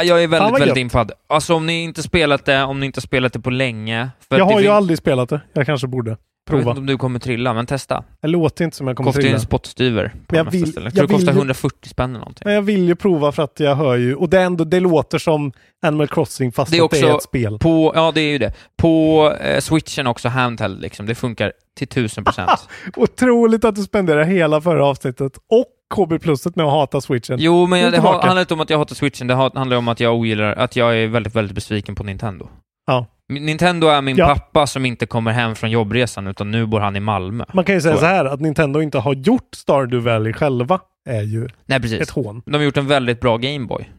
jag 0.03 0.23
är 0.23 0.29
väldigt, 0.29 0.61
väldigt 0.61 0.77
impad. 0.77 1.13
Alltså 1.27 1.55
om 1.55 1.67
ni 1.67 1.83
inte 1.85 2.03
spelat 2.03 2.45
det, 2.45 2.63
om 2.63 2.81
ni 2.81 2.87
inte 2.87 3.01
spelat 3.01 3.33
det 3.33 3.41
på 3.41 3.51
länge. 3.51 4.09
Jag 4.29 4.45
har 4.45 4.53
ju 4.53 4.59
finns- 4.59 4.71
aldrig 4.71 4.99
spelat 4.99 5.29
det. 5.29 5.41
Jag 5.53 5.67
kanske 5.67 5.87
borde 5.87 6.11
Jag 6.11 6.55
vet 6.57 6.63
prova. 6.65 6.71
inte 6.71 6.81
om 6.81 6.87
du 6.87 6.99
kommer 6.99 7.19
trilla, 7.19 7.55
men 7.55 7.67
testa. 7.67 8.05
Det 8.23 8.29
låter 8.29 8.65
inte 8.65 8.77
som 8.77 8.87
jag 8.87 8.97
kommer 8.97 9.09
Kostar 9.09 9.21
ju 9.21 9.25
trilla. 9.25 9.37
en 9.37 9.41
spottstyver 9.41 10.13
på 10.27 10.37
jag 10.37 10.51
vill- 10.51 10.73
ställen. 10.73 10.85
Jag 10.85 10.87
jag 10.87 10.95
tror 10.95 11.07
det 11.09 11.15
kostar 11.15 11.33
ju- 11.33 11.39
140 11.39 11.89
spänn 11.89 12.11
eller 12.11 12.19
någonting. 12.19 12.43
Men 12.45 12.55
jag 12.55 12.63
vill 12.63 12.89
ju 12.89 12.97
prova 12.97 13.33
för 13.33 13.43
att 13.43 13.61
jag 13.61 13.75
hör 13.77 13.97
ju, 13.97 14.15
och 14.15 14.29
det, 14.29 14.41
ändå, 14.41 14.65
det 14.65 14.81
låter 14.81 15.19
som 15.19 15.53
Animal 15.83 16.09
Crossing 16.09 16.53
fast 16.53 16.71
Det 16.73 16.79
är 16.79 16.85
att 16.85 16.91
det 16.91 16.99
är 17.01 17.05
också 17.05 17.17
ett 17.17 17.23
spel. 17.23 17.59
på, 17.59 17.93
ja 17.95 18.13
det 18.15 18.21
är 18.21 18.31
ju 18.33 18.39
det. 18.39 18.53
På 18.77 19.33
eh, 19.41 19.61
switchen 19.61 20.07
också 20.07 20.29
handheld 20.29 20.81
liksom. 20.81 21.07
Det 21.07 21.15
funkar 21.15 21.53
till 21.79 21.89
tusen 21.89 22.25
procent. 22.25 22.69
Otroligt 22.97 23.65
att 23.65 23.75
du 23.75 23.83
spenderar 23.83 24.25
hela 24.25 24.61
förra 24.61 24.87
avsnittet 24.87 25.33
och 25.37 25.67
KB 25.95 26.19
pluset 26.23 26.57
med 26.57 26.67
att 26.67 26.73
hata 26.73 27.01
switchen. 27.01 27.37
Jo, 27.41 27.67
men 27.67 27.81
jag, 27.81 27.93
det 27.93 27.99
har- 27.99 28.23
handlar 28.23 28.41
inte 28.41 28.55
om 28.55 28.61
att 28.61 28.71
jag 28.71 28.79
hatar 28.79 28.95
switchen, 28.95 29.27
det 29.27 29.35
handlar 29.35 29.77
om 29.77 29.89
att 29.89 30.01
jag 30.01 30.15
ogillar, 30.15 30.53
att 30.53 30.77
jag 30.77 30.97
är 30.99 31.07
väldigt, 31.07 31.35
väldigt 31.35 31.55
besviken 31.55 31.95
på 31.95 32.05
Nintendo. 32.05 32.49
Ja. 32.87 33.07
Nintendo 33.29 33.87
är 33.87 34.03
min 34.03 34.17
Ja. 34.17 34.27
pappa 34.27 34.67
som 34.67 34.85
inte 34.87 35.07
kommer 35.07 35.31
hem 35.33 35.55
från 35.55 35.71
jobbresan, 35.71 36.27
utan 36.27 36.51
nu 36.51 36.67
bor 36.67 36.81
han 36.81 36.97
i 36.97 37.01
Malmö. 37.01 37.45
Man 37.53 37.65
kan 37.65 37.75
ju 37.75 37.81
säga 37.81 37.95
Så 37.95 38.01
så 38.01 38.07
här, 38.07 38.25
att 38.25 38.41
Nintendo 38.41 38.81
inte 38.83 38.99
har 38.99 39.15
gjort 39.15 39.49
Stardew 39.57 40.11
Valley 40.13 40.33
själva 40.33 40.81
är 41.09 41.23
ju 41.23 41.49
Nej, 41.67 41.81
precis. 41.81 42.01
ett 42.01 42.11
hån. 42.11 42.43
De 42.47 42.55
har 42.55 42.63
gjort 42.63 42.77
en 42.77 42.87
väldigt 42.87 43.21
bra 43.21 43.37
Gameboy. 43.37 43.91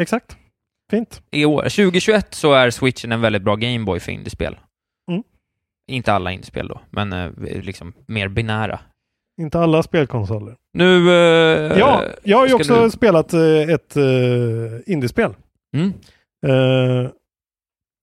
Exakt. 0.00 0.36
Fint. 0.90 1.22
I 1.30 1.44
år, 1.44 1.62
2021 1.62 2.34
så 2.34 2.52
är 2.52 2.70
switchen 2.70 3.12
en 3.12 3.20
väldigt 3.20 3.42
bra 3.42 3.56
Gameboy 3.56 4.00
för 4.00 4.12
indiespel. 4.12 4.56
Mm. 5.10 5.22
Inte 5.90 6.12
alla 6.12 6.32
indiespel 6.32 6.68
då, 6.68 6.80
men 6.90 7.12
eh, 7.12 7.30
liksom 7.62 7.92
mer 8.06 8.28
binära. 8.28 8.80
Inte 9.40 9.58
alla 9.58 9.82
spelkonsoler. 9.82 10.54
Nu... 10.74 11.10
eh, 11.10 11.78
ja, 11.78 12.04
jag 12.22 12.38
har 12.38 12.46
ju 12.46 12.54
också 12.54 12.82
du- 12.84 12.90
spelat 12.90 13.32
eh, 13.32 13.40
ett 13.74 13.96
uh, 13.96 14.80
indiespel. 14.86 15.34
Mm. 15.76 15.92
Eh, 16.46 17.10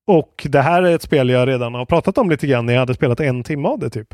och 0.07 0.47
det 0.49 0.61
här 0.61 0.83
är 0.83 0.95
ett 0.95 1.01
spel 1.01 1.29
jag 1.29 1.47
redan 1.47 1.73
har 1.73 1.85
pratat 1.85 2.17
om 2.17 2.29
lite 2.29 2.47
grann 2.47 2.65
när 2.65 2.73
jag 2.73 2.79
hade 2.79 2.93
spelat 2.93 3.19
en 3.19 3.43
timme 3.43 3.67
av 3.67 3.79
det 3.79 3.89
typ. 3.89 4.13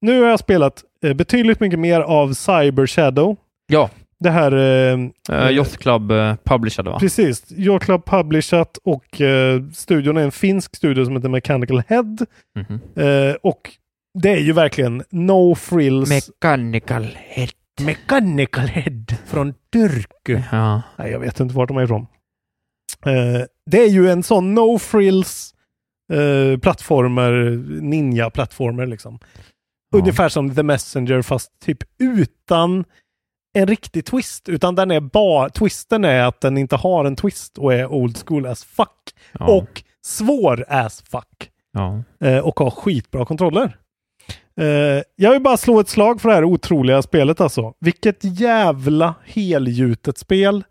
Nu 0.00 0.20
har 0.22 0.28
jag 0.28 0.38
spelat 0.38 0.84
eh, 1.04 1.14
betydligt 1.14 1.60
mycket 1.60 1.78
mer 1.78 2.00
av 2.00 2.32
Cyber 2.32 2.86
Shadow. 2.86 3.36
Ja. 3.66 3.90
Det 4.20 4.30
här... 4.30 4.52
eh, 4.52 4.98
Uh, 5.30 5.50
Youth 5.50 5.76
Club 5.76 6.10
uh, 6.12 6.34
publicerade 6.44 6.90
va? 6.90 6.98
Precis. 6.98 7.52
Your 7.52 7.78
Club 7.78 8.04
Publishat 8.06 8.78
och 8.84 9.20
eh, 9.20 9.62
studion 9.74 10.16
är 10.16 10.22
en 10.22 10.32
finsk 10.32 10.76
studio 10.76 11.04
som 11.04 11.16
heter 11.16 11.28
Mechanical 11.28 11.82
Head. 11.88 12.16
Mhm. 12.58 12.80
Eh, 12.96 13.34
och 13.42 13.70
det 14.22 14.30
är 14.30 14.40
ju 14.40 14.52
verkligen 14.52 15.02
no 15.10 15.54
frills. 15.54 16.08
Mechanical 16.08 17.04
Head. 17.04 17.48
Mechanical 17.80 18.66
Head 18.66 19.06
från 19.26 19.54
Turku. 19.72 20.42
Ja. 20.52 20.82
Nej, 20.96 21.10
jag 21.10 21.20
vet 21.20 21.40
inte 21.40 21.54
vart 21.54 21.68
de 21.68 21.76
är 21.76 21.84
ifrån. 21.84 22.06
Eh, 23.06 23.42
det 23.70 23.78
är 23.78 23.88
ju 23.88 24.10
en 24.10 24.22
sån 24.22 24.54
no 24.54 24.78
frills 24.78 25.54
eh, 26.12 26.58
plattformer, 26.58 27.32
ninja-plattformer 27.80 28.86
liksom. 28.86 29.18
Ungefär 29.94 30.28
som 30.28 30.54
The 30.54 30.62
Messenger 30.62 31.22
fast 31.22 31.60
typ 31.60 31.78
utan 31.98 32.84
en 33.54 33.66
riktig 33.66 34.04
twist. 34.04 34.48
Utan 34.48 34.74
den 34.74 34.90
är 34.90 35.00
bara, 35.00 35.48
twisten 35.48 36.04
är 36.04 36.22
att 36.22 36.40
den 36.40 36.58
inte 36.58 36.76
har 36.76 37.04
en 37.04 37.16
twist 37.16 37.58
och 37.58 37.74
är 37.74 37.86
old 37.86 38.18
school 38.26 38.46
as 38.46 38.64
fuck. 38.64 39.14
Ja. 39.32 39.46
Och 39.46 39.82
svår 40.06 40.64
as 40.68 41.02
fuck. 41.02 41.50
Ja. 41.72 42.02
Eh, 42.20 42.38
och 42.38 42.60
har 42.60 42.70
skitbra 42.70 43.24
kontroller. 43.24 43.78
Eh, 44.60 45.02
jag 45.16 45.32
vill 45.32 45.42
bara 45.42 45.56
slå 45.56 45.80
ett 45.80 45.88
slag 45.88 46.20
för 46.20 46.28
det 46.28 46.34
här 46.34 46.44
otroliga 46.44 47.02
spelet 47.02 47.40
alltså. 47.40 47.74
Vilket 47.80 48.18
jävla 48.40 49.14
helgjutet 49.24 50.18
spel. 50.18 50.64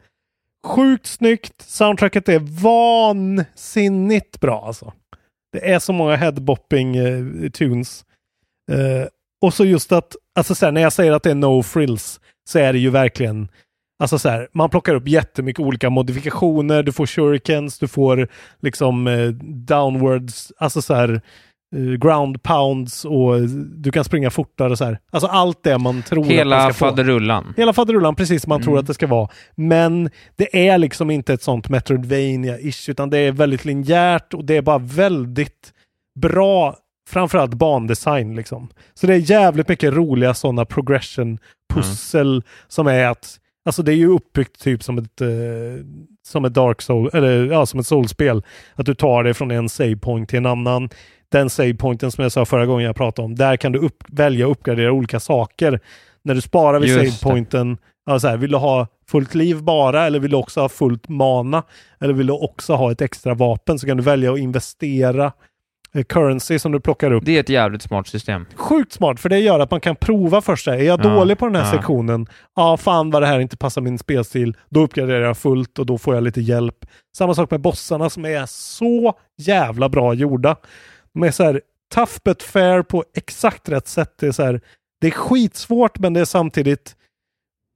Sjukt 0.67 1.07
snyggt. 1.07 1.61
Soundtracket 1.61 2.29
är 2.29 2.39
vansinnigt 2.63 4.39
bra 4.39 4.63
alltså. 4.65 4.93
Det 5.51 5.71
är 5.71 5.79
så 5.79 5.93
många 5.93 6.15
headbopping 6.15 6.95
eh, 6.95 7.49
tunes. 7.49 8.05
Eh, 8.71 9.07
och 9.41 9.53
så 9.53 9.65
just 9.65 9.91
att, 9.91 10.15
alltså 10.36 10.55
så 10.55 10.65
här, 10.65 10.71
när 10.71 10.81
jag 10.81 10.93
säger 10.93 11.11
att 11.11 11.23
det 11.23 11.31
är 11.31 11.36
no 11.36 11.63
frills 11.63 12.19
så 12.49 12.59
är 12.59 12.73
det 12.73 12.79
ju 12.79 12.89
verkligen 12.89 13.49
Alltså 13.99 14.19
så 14.19 14.29
här, 14.29 14.47
man 14.53 14.69
plockar 14.69 14.95
upp 14.95 15.07
jättemycket 15.07 15.65
olika 15.65 15.89
modifikationer, 15.89 16.84
du 16.84 16.91
får 16.91 17.05
shurikens, 17.05 17.79
du 17.79 17.88
får 17.88 18.27
liksom 18.59 19.07
eh, 19.07 19.27
downwards, 19.67 20.51
alltså 20.57 20.81
så 20.81 20.93
här 20.93 21.09
eh, 21.09 21.19
ground 21.99 22.43
pounds 22.43 23.05
och 23.05 23.41
du 23.76 23.91
kan 23.91 24.03
springa 24.03 24.30
fortare 24.30 24.78
så 24.78 24.86
här. 24.86 24.99
Alltså 25.11 25.28
allt 25.28 25.63
det 25.63 25.78
man 25.78 26.01
tror 26.01 26.19
att 26.21 26.26
man 26.28 26.36
Hela 26.38 26.61
ska 26.63 26.74
få. 26.74 26.86
faderullan. 26.89 27.53
Hela 27.57 27.74
faderullan, 27.74 28.15
precis 28.15 28.41
som 28.41 28.49
man 28.49 28.61
tror 28.61 28.74
Mm. 28.74 28.80
att 28.82 28.88
det 28.88 28.93
ska 28.93 29.07
vara. 29.07 29.30
Men 29.55 30.09
det 30.36 30.67
är 30.69 30.78
liksom 30.78 31.11
inte 31.11 31.34
ett 31.34 31.41
sånt 31.43 31.69
Metroidvania-ish, 31.69 32.89
utan 32.89 33.09
det 33.09 33.17
är 33.17 33.32
väldigt 33.32 33.65
linjärt 33.65 34.34
och 34.34 34.45
det 34.45 34.57
är 34.57 34.61
bara 34.61 34.78
väldigt 34.78 35.74
bra, 36.19 36.76
framförallt 37.09 37.53
bandesign 37.53 38.36
liksom. 38.36 38.69
Så 38.93 39.07
det 39.07 39.13
är 39.13 39.32
jävligt 39.32 39.67
mycket 39.69 39.93
roliga 39.93 40.34
sådana 40.34 40.65
progression-pussel 40.65 42.43
som 42.67 42.88
är 42.88 43.05
att 43.05 43.39
Alltså 43.65 43.84
det 43.84 43.91
är 43.93 43.95
ju 43.95 44.07
uppbyggt 44.07 44.61
typ 44.61 44.84
som 44.84 44.97
ett, 44.97 45.21
eh, 45.21 45.28
som 46.28 46.45
ett 46.45 46.53
Dark 46.53 46.82
Soul, 46.82 47.09
eller 47.13 47.45
ja, 47.45 47.65
som 47.65 47.80
ett 47.80 47.88
Soul-spel. 47.88 48.43
Att 48.76 48.86
du 48.86 48.95
tar 48.95 49.24
det 49.24 49.34
från 49.34 49.51
en 49.51 49.69
save 49.69 49.95
point 49.95 50.30
till 50.30 50.38
en 50.38 50.45
annan. 50.45 50.89
Den 51.34 51.49
save 51.49 51.73
pointen 51.73 52.11
som 52.11 52.21
jag 52.21 52.31
sa 52.31 52.45
förra 52.45 52.65
gången 52.65 52.86
jag 52.86 52.95
pratade 52.95 53.25
om, 53.25 53.36
där 53.36 53.57
kan 53.57 53.71
du 53.71 53.79
upp, 53.79 54.03
välja 54.07 54.45
att 54.45 54.51
uppgradera 54.51 54.91
olika 54.91 55.19
saker. 55.19 55.79
När 56.23 56.36
du 56.36 56.41
sparar 56.41 56.79
vid 56.79 56.89
Just 56.89 57.19
save 57.19 57.31
pointen, 57.34 57.77
ja, 58.05 58.19
så 58.19 58.27
här, 58.27 58.38
vill 58.38 58.51
du 58.51 58.57
ha 58.57 58.88
fullt 59.11 59.36
liv 59.36 59.63
bara 59.63 60.05
eller 60.05 60.19
vill 60.19 60.31
du 60.31 60.38
också 60.38 60.61
ha 60.61 60.69
fullt 60.69 61.09
mana? 61.09 61.63
Eller 62.01 62.13
vill 62.13 62.27
du 62.27 62.34
också 62.34 62.73
ha 62.73 62.91
ett 62.91 63.01
extra 63.01 63.34
vapen 63.34 63.79
så 63.79 63.88
kan 63.88 63.97
du 63.97 64.03
välja 64.03 64.34
att 64.34 64.39
investera 64.39 65.31
eh, 65.93 66.03
currency 66.03 66.59
som 66.59 66.71
du 66.71 66.79
plockar 66.79 67.11
upp. 67.11 67.25
Det 67.25 67.36
är 67.36 67.39
ett 67.39 67.49
jävligt 67.49 67.81
smart 67.81 68.07
system. 68.07 68.45
Sjukt 68.55 68.93
smart, 68.93 69.19
för 69.19 69.29
det 69.29 69.39
gör 69.39 69.59
att 69.59 69.71
man 69.71 69.81
kan 69.81 69.95
prova 69.95 70.41
först. 70.41 70.67
Är 70.67 70.73
jag 70.73 70.99
Ja, 71.05 71.15
dålig 71.15 71.38
på 71.38 71.45
den 71.45 71.55
här 71.55 71.65
ja. 71.65 71.71
sektionen? 71.71 72.27
Ja, 72.55 72.77
fan 72.77 73.11
vad 73.11 73.21
det 73.21 73.27
här 73.27 73.39
inte 73.39 73.57
passar 73.57 73.81
min 73.81 73.97
spelstil. 73.97 74.57
Då 74.69 74.79
uppgraderar 74.79 75.21
jag 75.21 75.38
fullt 75.38 75.79
och 75.79 75.86
då 75.86 75.97
får 75.97 76.15
jag 76.15 76.23
lite 76.23 76.41
hjälp. 76.41 76.86
Samma 77.17 77.36
sak 77.36 77.51
med 77.51 77.61
bossarna 77.61 78.09
som 78.09 78.25
är 78.25 78.45
så 78.45 79.13
jävla 79.38 79.89
bra 79.89 80.13
gjorda. 80.13 80.55
De 81.14 81.24
är 81.24 81.32
så 81.32 81.43
här 81.43 81.61
tough 81.93 82.14
but 82.24 82.43
fair 82.43 82.82
på 82.82 83.03
exakt 83.16 83.70
rätt 83.70 83.88
sätt. 83.88 84.14
Det 84.20 84.28
är, 84.28 84.32
så 84.32 84.43
här, 84.43 84.61
det 85.01 85.07
är 85.07 85.11
skitsvårt 85.11 85.99
men 85.99 86.14
det 86.14 86.20
är 86.20 86.26
samtidigt 86.26 86.95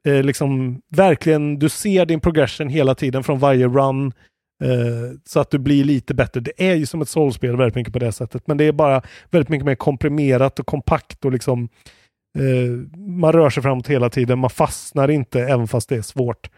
eh, 0.06 0.22
liksom 0.22 0.82
verkligen, 0.88 1.58
du 1.58 1.68
ser 1.68 2.06
din 2.06 2.20
progression 2.20 2.68
hela 2.68 2.94
tiden 2.94 3.24
från 3.24 3.38
varje 3.38 3.66
run. 3.66 4.12
Eh, 4.64 5.18
så 5.24 5.40
att 5.40 5.50
du 5.50 5.58
blir 5.58 5.84
lite 5.84 6.14
bättre. 6.14 6.40
Det 6.40 6.70
är 6.70 6.74
ju 6.74 6.86
som 6.86 7.02
ett 7.02 7.08
soulspel 7.08 7.56
väldigt 7.56 7.74
mycket 7.74 7.92
på 7.92 7.98
det 7.98 8.12
sättet. 8.12 8.46
Men 8.46 8.56
det 8.56 8.64
är 8.64 8.72
bara 8.72 9.02
väldigt 9.30 9.48
mycket 9.48 9.66
mer 9.66 9.74
komprimerat 9.74 10.58
och 10.58 10.66
kompakt 10.66 11.24
och 11.24 11.32
liksom 11.32 11.68
eh, 12.38 12.98
man 12.98 13.32
rör 13.32 13.50
sig 13.50 13.62
framåt 13.62 13.88
hela 13.88 14.10
tiden. 14.10 14.38
Man 14.38 14.50
fastnar 14.50 15.10
inte 15.10 15.40
även 15.40 15.68
fast 15.68 15.88
det 15.88 15.96
är 15.96 16.02
svårt. 16.02 16.50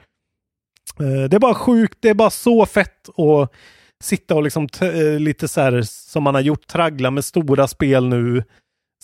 Eh, 1.00 1.28
det 1.28 1.36
är 1.36 1.40
bara 1.40 1.54
sjukt. 1.54 1.98
Det 2.00 2.08
är 2.08 2.14
bara 2.14 2.30
så 2.30 2.66
fett 2.66 3.08
och 3.08 3.54
sitta 4.02 4.34
och 4.34 4.42
liksom 4.42 4.68
eh, 4.80 5.18
lite 5.18 5.48
så 5.48 5.60
här 5.60 5.82
som 5.82 6.22
man 6.22 6.34
har 6.34 6.42
gjort, 6.42 6.66
traggla 6.66 7.10
med 7.10 7.24
stora 7.24 7.68
spel 7.68 8.08
nu. 8.08 8.44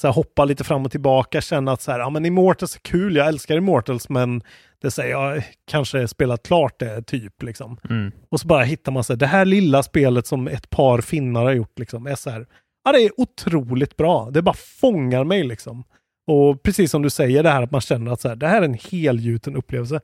Så 0.01 0.07
här, 0.07 0.15
hoppa 0.15 0.45
lite 0.45 0.65
fram 0.65 0.85
och 0.85 0.91
tillbaka, 0.91 1.41
känna 1.41 1.73
att 1.73 1.83
så 1.83 1.93
här, 1.93 1.99
ja 1.99 2.11
men 2.11 2.27
Immortals 2.27 2.77
är 2.77 2.81
kul, 2.81 3.17
jag 3.17 3.27
älskar 3.29 3.57
Immortals 3.57 4.09
men 4.09 4.43
det 4.83 4.91
säger 4.91 5.11
jag 5.11 5.43
kanske 5.71 6.09
spelat 6.09 6.43
klart 6.43 6.79
det 6.79 7.03
typ 7.03 7.43
liksom. 7.43 7.79
Mm. 7.91 8.13
Och 8.29 8.41
så 8.41 8.47
bara 8.47 8.63
hittar 8.63 8.93
man 8.93 9.05
sig 9.05 9.17
det 9.17 9.27
här 9.27 9.45
lilla 9.45 9.83
spelet 9.83 10.27
som 10.27 10.49
ett 10.49 10.71
par 10.71 11.01
finnar 11.01 11.45
har 11.45 11.53
gjort 11.53 11.79
liksom 11.79 12.07
är 12.07 12.15
så 12.15 12.31
här, 12.31 12.47
ja 12.85 12.93
det 12.93 13.03
är 13.03 13.21
otroligt 13.21 13.97
bra. 13.97 14.31
Det 14.31 14.43
bara 14.43 14.55
fångar 14.55 15.25
mig 15.25 15.45
liksom. 15.45 15.85
Och 16.27 16.63
precis 16.63 16.91
som 16.91 17.03
du 17.03 17.11
säger 17.11 17.43
det 17.43 17.51
här 17.51 17.63
att 17.63 17.71
man 17.71 17.81
känner 17.81 18.13
att 18.13 18.21
så 18.21 18.29
här, 18.29 18.37
det 18.37 18.49
här 18.49 18.63
är 18.63 18.65
en 18.65 18.79
helgjuten 18.91 19.57
upplevelse. 19.57 20.01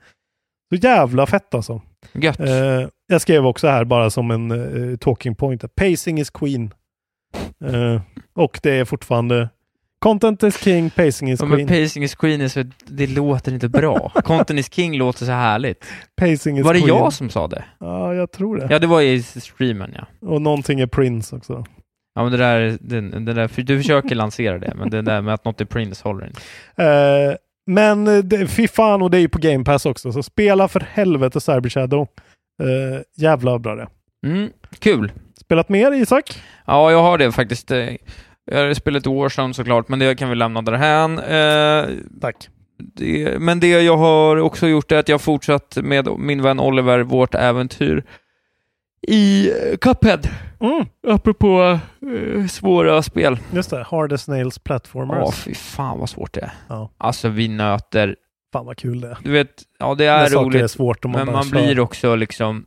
Så 0.73 0.77
jävla 0.77 1.27
fett 1.27 1.55
alltså. 1.55 1.83
Gött. 2.13 2.41
Eh, 2.41 2.89
jag 3.07 3.21
skrev 3.21 3.47
också 3.47 3.69
här 3.69 3.85
bara 3.85 4.11
som 4.11 4.31
en 4.31 4.51
eh, 4.91 4.97
talking 4.97 5.35
point. 5.35 5.75
Pacing 5.75 6.19
is 6.21 6.31
queen. 6.31 6.75
Eh, 7.65 8.01
och 8.35 8.61
det 8.63 8.71
är 8.79 8.85
fortfarande 8.85 9.49
Content 9.99 10.43
is 10.43 10.57
king, 10.65 10.91
pacing 10.91 11.31
is 11.31 11.41
Ja, 11.41 11.47
men 11.47 11.67
queen. 11.67 11.69
pacing 11.85 12.05
is 12.05 12.15
queen, 12.15 12.41
är 12.41 12.49
så, 12.49 12.65
det 12.87 13.07
låter 13.07 13.53
inte 13.55 13.69
bra. 13.69 14.13
Content 14.25 14.61
is 14.61 14.73
king 14.75 14.99
låter 14.99 15.25
så 15.27 15.33
härligt. 15.33 15.85
Pacing 16.17 16.59
is 16.59 16.65
Var 16.65 16.75
det 16.75 16.81
queen. 16.81 16.97
jag 16.97 17.13
som 17.13 17.31
sa 17.31 17.49
det? 17.49 17.65
Ja, 17.81 18.15
jag 18.15 18.33
tror 18.33 18.57
det. 18.57 18.67
Ja, 18.71 18.79
det 18.79 18.87
var 18.87 19.01
i 19.01 19.23
streamen 19.23 19.95
ja. 19.97 20.29
Och 20.29 20.43
någonting 20.43 20.81
är 20.81 20.87
Prince 20.87 21.37
också. 21.37 21.65
Ja 22.15 22.23
men 22.23 22.33
det 22.33 22.39
där, 22.39 22.79
det, 22.81 23.01
det 23.01 23.33
där 23.33 23.63
du 23.63 23.79
försöker 23.79 24.15
lansera 24.15 24.59
det, 24.59 24.73
men 24.77 24.91
det 24.91 25.03
där 25.03 25.21
med 25.21 25.35
att 25.35 25.45
något 25.45 25.61
är 25.61 25.65
Prince 25.65 26.09
håller 26.09 26.27
inte. 26.27 26.41
Eh, 26.77 27.37
men 27.67 28.07
eh, 28.09 28.19
det, 28.19 28.47
fy 28.47 28.69
fan, 28.69 29.03
och 29.03 29.11
det 29.11 29.19
är 29.19 29.21
ju 29.21 29.29
på 29.29 29.39
Game 29.39 29.65
Pass 29.65 29.87
också. 29.87 30.13
Så 30.13 30.23
spela 30.23 30.69
för 30.69 30.81
helvete 30.93 31.41
Cyber 31.41 31.69
Shadow. 31.71 32.09
Eh, 32.63 33.01
jävla 33.17 33.59
bra 33.59 33.75
det. 33.75 33.89
Mm, 34.27 34.51
kul. 34.79 35.13
Spelat 35.41 35.69
mer 35.69 35.93
Isak? 35.93 36.41
Ja, 36.67 36.91
jag 36.91 37.03
har 37.03 37.19
det 37.19 37.33
faktiskt. 37.33 37.71
eh, 37.71 37.89
Jag 38.51 38.67
har 38.67 38.75
spelat 38.75 39.07
Warzone 39.07 39.55
såklart, 39.55 39.89
men 39.89 39.99
det 39.99 40.15
kan 40.15 40.29
vi 40.29 40.35
lämna 40.35 40.63
därhän. 40.63 41.19
Eh, 41.19 41.89
Tack. 42.21 42.49
det, 42.79 43.39
men 43.41 43.61
det 43.61 43.83
jag 43.83 43.97
har 43.97 44.37
också 44.37 44.67
gjort 44.69 44.93
är 44.93 44.97
att 44.99 45.09
jag 45.09 45.15
har 45.15 45.19
fortsatt 45.19 45.79
med 45.83 46.09
min 46.19 46.43
vän 46.43 46.61
Oliver 46.61 46.99
vårt 47.01 47.35
äventyr 47.35 48.05
i 49.09 49.51
Cuphead. 49.81 50.29
Mm. 50.61 50.87
Apropå 51.09 51.79
eh, 52.41 52.47
svåra 52.47 53.03
spel. 53.03 53.39
Just 53.53 53.71
det, 53.71 53.87
Hardest 53.91 54.29
Nails 54.29 54.59
Platformers. 54.59 55.19
Ja, 55.21 55.33
fy 55.33 55.55
fan 55.55 55.99
vad 55.99 56.11
svårt 56.11 56.33
det 56.33 56.41
är. 56.41 56.53
Ja. 56.69 56.91
Alltså 56.99 57.29
vi 57.29 57.49
nöter, 57.49 58.17
Fan 58.53 58.67
vad 58.67 58.77
kul 58.77 59.01
det 59.01 59.09
är. 59.09 59.19
du 59.25 59.31
vet, 59.33 59.63
ja 59.79 59.95
det 59.95 60.05
När 60.07 60.13
är 60.25 60.27
saker 60.27 60.45
roligt. 60.47 60.63
är 60.63 60.67
svårt 60.67 61.05
man 61.05 61.13
men 61.13 61.33
man 61.33 61.45
kör. 61.45 61.51
blir 61.51 61.81
också 61.81 62.15
liksom, 62.15 62.67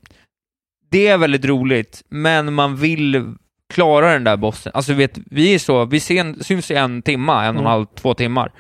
det 0.91 1.07
är 1.07 1.18
väldigt 1.18 1.45
roligt, 1.45 2.03
men 2.10 2.53
man 2.53 2.76
vill 2.76 3.34
klara 3.74 4.14
den 4.14 4.24
där 4.24 4.38
bossen. 4.38 4.72
Alltså 4.76 4.94
vet, 4.94 5.18
vi 5.26 5.53
är 5.56 5.60
så, 5.60 5.86
vi 5.86 5.99
sen, 5.99 6.44
syns 6.44 6.72
i 6.72 6.76
en 6.76 7.02
timma, 7.02 7.34
en 7.34 7.40
och 7.40 7.49
en 7.49 7.56
Mm. 7.57 7.66
halv, 7.66 7.86
två 7.95 8.14
timmar. 8.14 8.52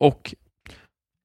Och 0.00 0.34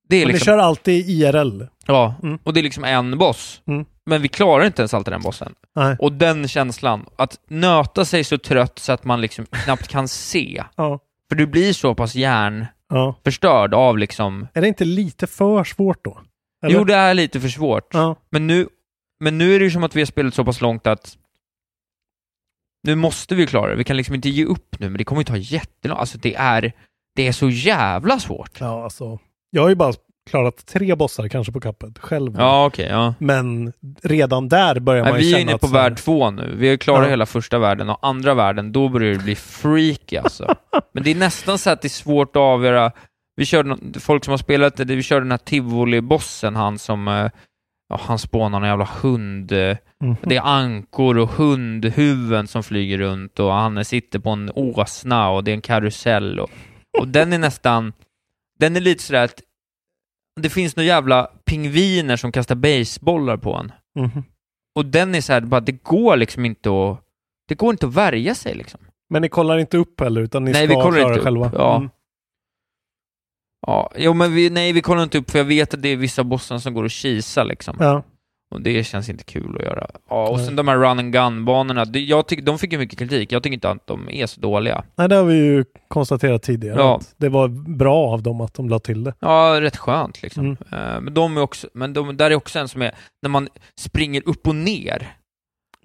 det 0.09 0.15
är 0.15 0.25
ni 0.25 0.31
liksom, 0.33 0.45
kör 0.45 0.57
alltid 0.57 1.09
IRL. 1.09 1.63
ja, 1.87 2.15
Mm. 2.23 2.39
och 2.43 2.53
det 2.53 2.59
är 2.59 2.63
liksom 2.63 2.83
en 2.83 3.17
boss. 3.17 3.61
Mm. 3.67 3.85
Men 4.05 4.21
vi 4.21 4.27
klarar 4.27 4.65
inte 4.65 4.81
ens 4.81 4.93
alltid 4.93 5.13
den 5.13 5.21
bossen. 5.21 5.55
Nej. 5.75 5.95
Och 5.99 6.13
den 6.13 6.47
känslan, 6.47 7.05
att 7.15 7.39
nöta 7.47 8.05
sig 8.05 8.23
så 8.23 8.37
trött 8.37 8.79
så 8.79 8.91
att 8.93 9.03
man 9.03 9.21
liksom 9.21 9.45
knappt 9.45 9.87
kan 9.87 10.07
se. 10.07 10.63
Ja. 10.75 10.99
För 11.29 11.35
du 11.35 11.47
blir 11.47 11.73
så 11.73 11.95
pass 11.95 12.15
hjärnförstörd 12.15 13.73
Ja. 13.73 13.77
av 13.77 13.97
liksom... 13.97 14.47
Är 14.53 14.61
det 14.61 14.67
inte 14.67 14.85
lite 14.85 15.27
för 15.27 15.63
svårt 15.63 16.03
då? 16.03 16.19
Eller? 16.65 16.75
Jo, 16.75 16.83
det 16.83 16.95
är 16.95 17.13
lite 17.13 17.39
för 17.41 17.49
svårt. 17.49 17.93
Ja. 17.93 18.15
Men, 18.29 18.47
nu, 18.47 18.67
men 19.19 19.37
nu 19.37 19.55
är 19.55 19.59
det 19.59 19.65
ju 19.65 19.71
som 19.71 19.83
att 19.83 19.95
vi 19.95 20.01
har 20.01 20.05
spelat 20.05 20.33
så 20.33 20.45
pass 20.45 20.61
långt 20.61 20.87
att 20.87 21.17
nu 22.83 22.95
måste 22.95 23.35
vi 23.35 23.47
klara 23.47 23.69
det. 23.69 23.75
Vi 23.75 23.83
kan 23.83 23.97
liksom 23.97 24.15
inte 24.15 24.29
ge 24.29 24.45
upp 24.45 24.79
nu, 24.79 24.89
men 24.89 24.97
det 24.97 25.03
kommer 25.03 25.21
ju 25.21 25.25
ta 25.25 25.37
jättelångt. 25.37 25.99
Alltså 25.99 26.17
det 26.17 26.35
är, 26.35 26.73
det 27.15 27.27
är 27.27 27.31
så 27.31 27.49
jävla 27.49 28.19
svårt. 28.19 28.59
Ja, 28.59 28.83
alltså. 28.83 29.19
Jag 29.49 29.61
har 29.61 29.69
ju 29.69 29.75
bara 29.75 29.93
klarat 30.29 30.65
tre 30.65 30.95
bossar 30.95 31.27
kanske 31.27 31.51
på 31.53 31.59
kappet 31.59 31.99
själv. 31.99 32.35
Ja, 32.37 32.65
okej, 32.65 32.87
ja. 32.89 33.13
Men 33.19 33.73
redan 34.03 34.49
där 34.49 34.79
börjar 34.79 35.03
Nej, 35.03 35.11
man 35.13 35.21
ju 35.21 35.25
vi 35.25 35.31
är 35.33 35.37
känna 35.37 35.41
inne 35.41 35.55
att 35.55 35.61
på 35.61 35.67
här- 35.67 35.73
värld 35.73 35.97
två 35.97 36.31
nu. 36.31 36.55
Vi 36.57 36.69
har 36.69 36.77
klarat 36.77 37.03
Ja. 37.03 37.09
hela 37.09 37.25
första 37.25 37.59
världen 37.59 37.89
och 37.89 37.97
andra 38.01 38.33
världen, 38.33 38.71
då 38.71 38.89
börjar 38.89 39.13
det 39.13 39.23
bli 39.23 39.35
freaky 39.35 40.17
alltså. 40.17 40.55
Men 40.93 41.03
det 41.03 41.11
är 41.11 41.15
nästan 41.15 41.57
så 41.57 41.69
att 41.69 41.81
det 41.81 41.87
är 41.87 41.89
svårt 41.89 42.29
att 42.35 42.39
avgöra. 42.39 42.91
Vi 43.35 43.45
körde, 43.45 43.99
folk 43.99 44.23
som 44.25 44.31
har 44.31 44.37
spelat 44.37 44.75
det, 44.77 44.85
vi 44.85 45.03
körde 45.03 45.25
den 45.25 45.31
här 45.31 45.37
tivoli-bossen, 45.37 46.55
han 46.55 46.79
som, 46.79 47.07
eh, 47.07 47.29
ja, 47.89 47.99
han 48.03 48.19
spånar 48.19 48.59
någon 48.59 48.69
jävla 48.69 48.89
hund. 49.01 49.51
eh, 49.51 49.77
Mhm. 50.03 50.15
Det 50.21 50.35
är 50.35 50.41
ankor 50.41 51.17
och 51.17 51.29
hundhuvuden 51.29 52.47
som 52.47 52.63
flyger 52.63 52.97
runt 52.97 53.39
och 53.39 53.51
han 53.53 53.85
sitter 53.85 54.19
på 54.19 54.29
en 54.29 54.51
åsna 54.55 55.29
och 55.29 55.43
det 55.43 55.51
är 55.51 55.55
en 55.55 55.61
karusell 55.61 56.39
och, 56.39 56.49
och 56.99 57.07
den 57.07 57.33
är 57.33 57.37
nästan, 57.37 57.93
den 58.59 58.75
är 58.75 58.79
lite 58.81 59.03
sådär 59.03 59.23
att 59.23 59.41
det 60.41 60.49
finns 60.49 60.75
några 60.75 60.87
jävla 60.87 61.25
pingviner 61.45 62.15
som 62.17 62.31
kastar 62.31 62.55
basebollar 62.55 63.37
på 63.37 63.53
en. 63.55 63.71
Mhm. 63.99 64.23
Och 64.75 64.85
den 64.85 65.15
är 65.15 65.21
så 65.21 65.33
här, 65.33 65.41
bara, 65.41 65.61
det 65.61 65.83
går 65.83 66.15
liksom 66.17 66.45
inte 66.45 66.69
att, 66.69 67.01
det 67.47 67.55
går 67.55 67.71
inte 67.71 67.85
att 67.85 67.93
värja 67.93 68.35
sig 68.35 68.55
liksom. 68.55 68.79
Men 69.09 69.21
ni 69.21 69.29
kollar 69.29 69.57
inte 69.57 69.77
upp 69.77 69.99
heller, 70.01 70.21
utan 70.21 70.45
ni 70.45 70.51
Nej, 70.51 70.67
ska 70.67 70.75
vi 70.77 70.83
kollar 70.83 70.97
klara 70.97 71.07
inte 71.07 71.19
upp. 71.19 71.23
själva? 71.23 71.51
Ja. 71.53 71.75
Mm. 71.77 71.89
Ja, 73.67 73.91
jo 73.97 74.13
men 74.13 74.33
vi, 74.33 74.49
nej 74.49 74.73
vi 74.73 74.81
kollar 74.81 75.03
inte 75.03 75.17
upp 75.17 75.31
för 75.31 75.39
jag 75.39 75.45
vet 75.45 75.73
att 75.73 75.81
det 75.81 75.89
är 75.89 75.95
vissa 75.95 76.23
bossar 76.23 76.57
som 76.57 76.73
går 76.73 76.83
och 76.83 76.91
kisa 76.91 77.43
liksom. 77.43 77.77
Ja. 77.79 78.03
Och 78.51 78.61
det 78.61 78.83
känns 78.83 79.09
inte 79.09 79.23
kul 79.23 79.57
att 79.57 79.63
göra. 79.63 79.87
Ja, 80.09 80.27
och 80.27 80.37
Nej. 80.37 80.45
sen 80.45 80.55
de 80.55 80.67
här 80.67 80.77
run 80.77 80.99
and 80.99 81.13
gun-banorna, 81.13 81.85
jag 81.93 82.27
tycker, 82.27 82.43
de 82.43 82.59
fick 82.59 82.71
ju 82.71 82.77
mycket 82.77 82.99
kritik. 82.99 83.31
Jag 83.31 83.43
tycker 83.43 83.53
inte 83.53 83.69
att 83.69 83.87
de 83.87 84.09
är 84.09 84.25
så 84.25 84.41
dåliga. 84.41 84.83
Nej, 84.95 85.09
det 85.09 85.15
har 85.15 85.23
vi 85.23 85.35
ju 85.35 85.65
konstaterat 85.87 86.43
tidigare. 86.43 86.79
Ja. 86.79 86.97
Att 86.97 87.13
det 87.17 87.29
var 87.29 87.47
bra 87.77 88.07
av 88.07 88.23
dem 88.23 88.41
att 88.41 88.53
de 88.53 88.69
la 88.69 88.79
till 88.79 89.03
det. 89.03 89.13
Ja, 89.19 89.57
rätt 89.61 89.77
skönt 89.77 90.21
liksom. 90.21 90.45
Mm. 90.45 90.57
Eh, 90.71 91.01
men 91.01 91.13
de 91.13 91.37
är 91.37 91.41
också, 91.41 91.67
men 91.73 91.93
de, 91.93 92.17
där 92.17 92.31
är 92.31 92.35
också 92.35 92.59
en 92.59 92.67
som 92.67 92.81
är, 92.81 92.95
när 93.21 93.29
man 93.29 93.47
springer 93.79 94.21
upp 94.25 94.47
och 94.47 94.55
ner. 94.55 95.15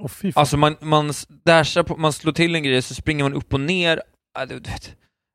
Fan. 0.09 0.33
Alltså 0.35 0.57
man, 0.57 0.77
man 0.81 1.13
dashar 1.45 1.83
på, 1.83 1.97
man 1.97 2.13
slår 2.13 2.33
till 2.33 2.55
en 2.55 2.63
grej 2.63 2.83
så 2.83 2.95
springer 2.95 3.25
man 3.25 3.35
upp 3.35 3.55
och 3.55 3.61
ner. 3.61 4.03
Du 4.49 4.55
vet, 4.55 4.95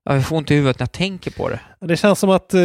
jag 0.10 0.26
får 0.26 0.36
ont 0.36 0.52
i 0.52 0.56
huvudet 0.56 0.80
när 0.80 0.84
jag 0.84 0.92
tänker 0.92 1.32
på 1.32 1.50
det. 1.50 1.60
Det 1.80 1.98
känns 1.98 2.20
som 2.20 2.30
att, 2.30 2.54
eh, 2.54 2.62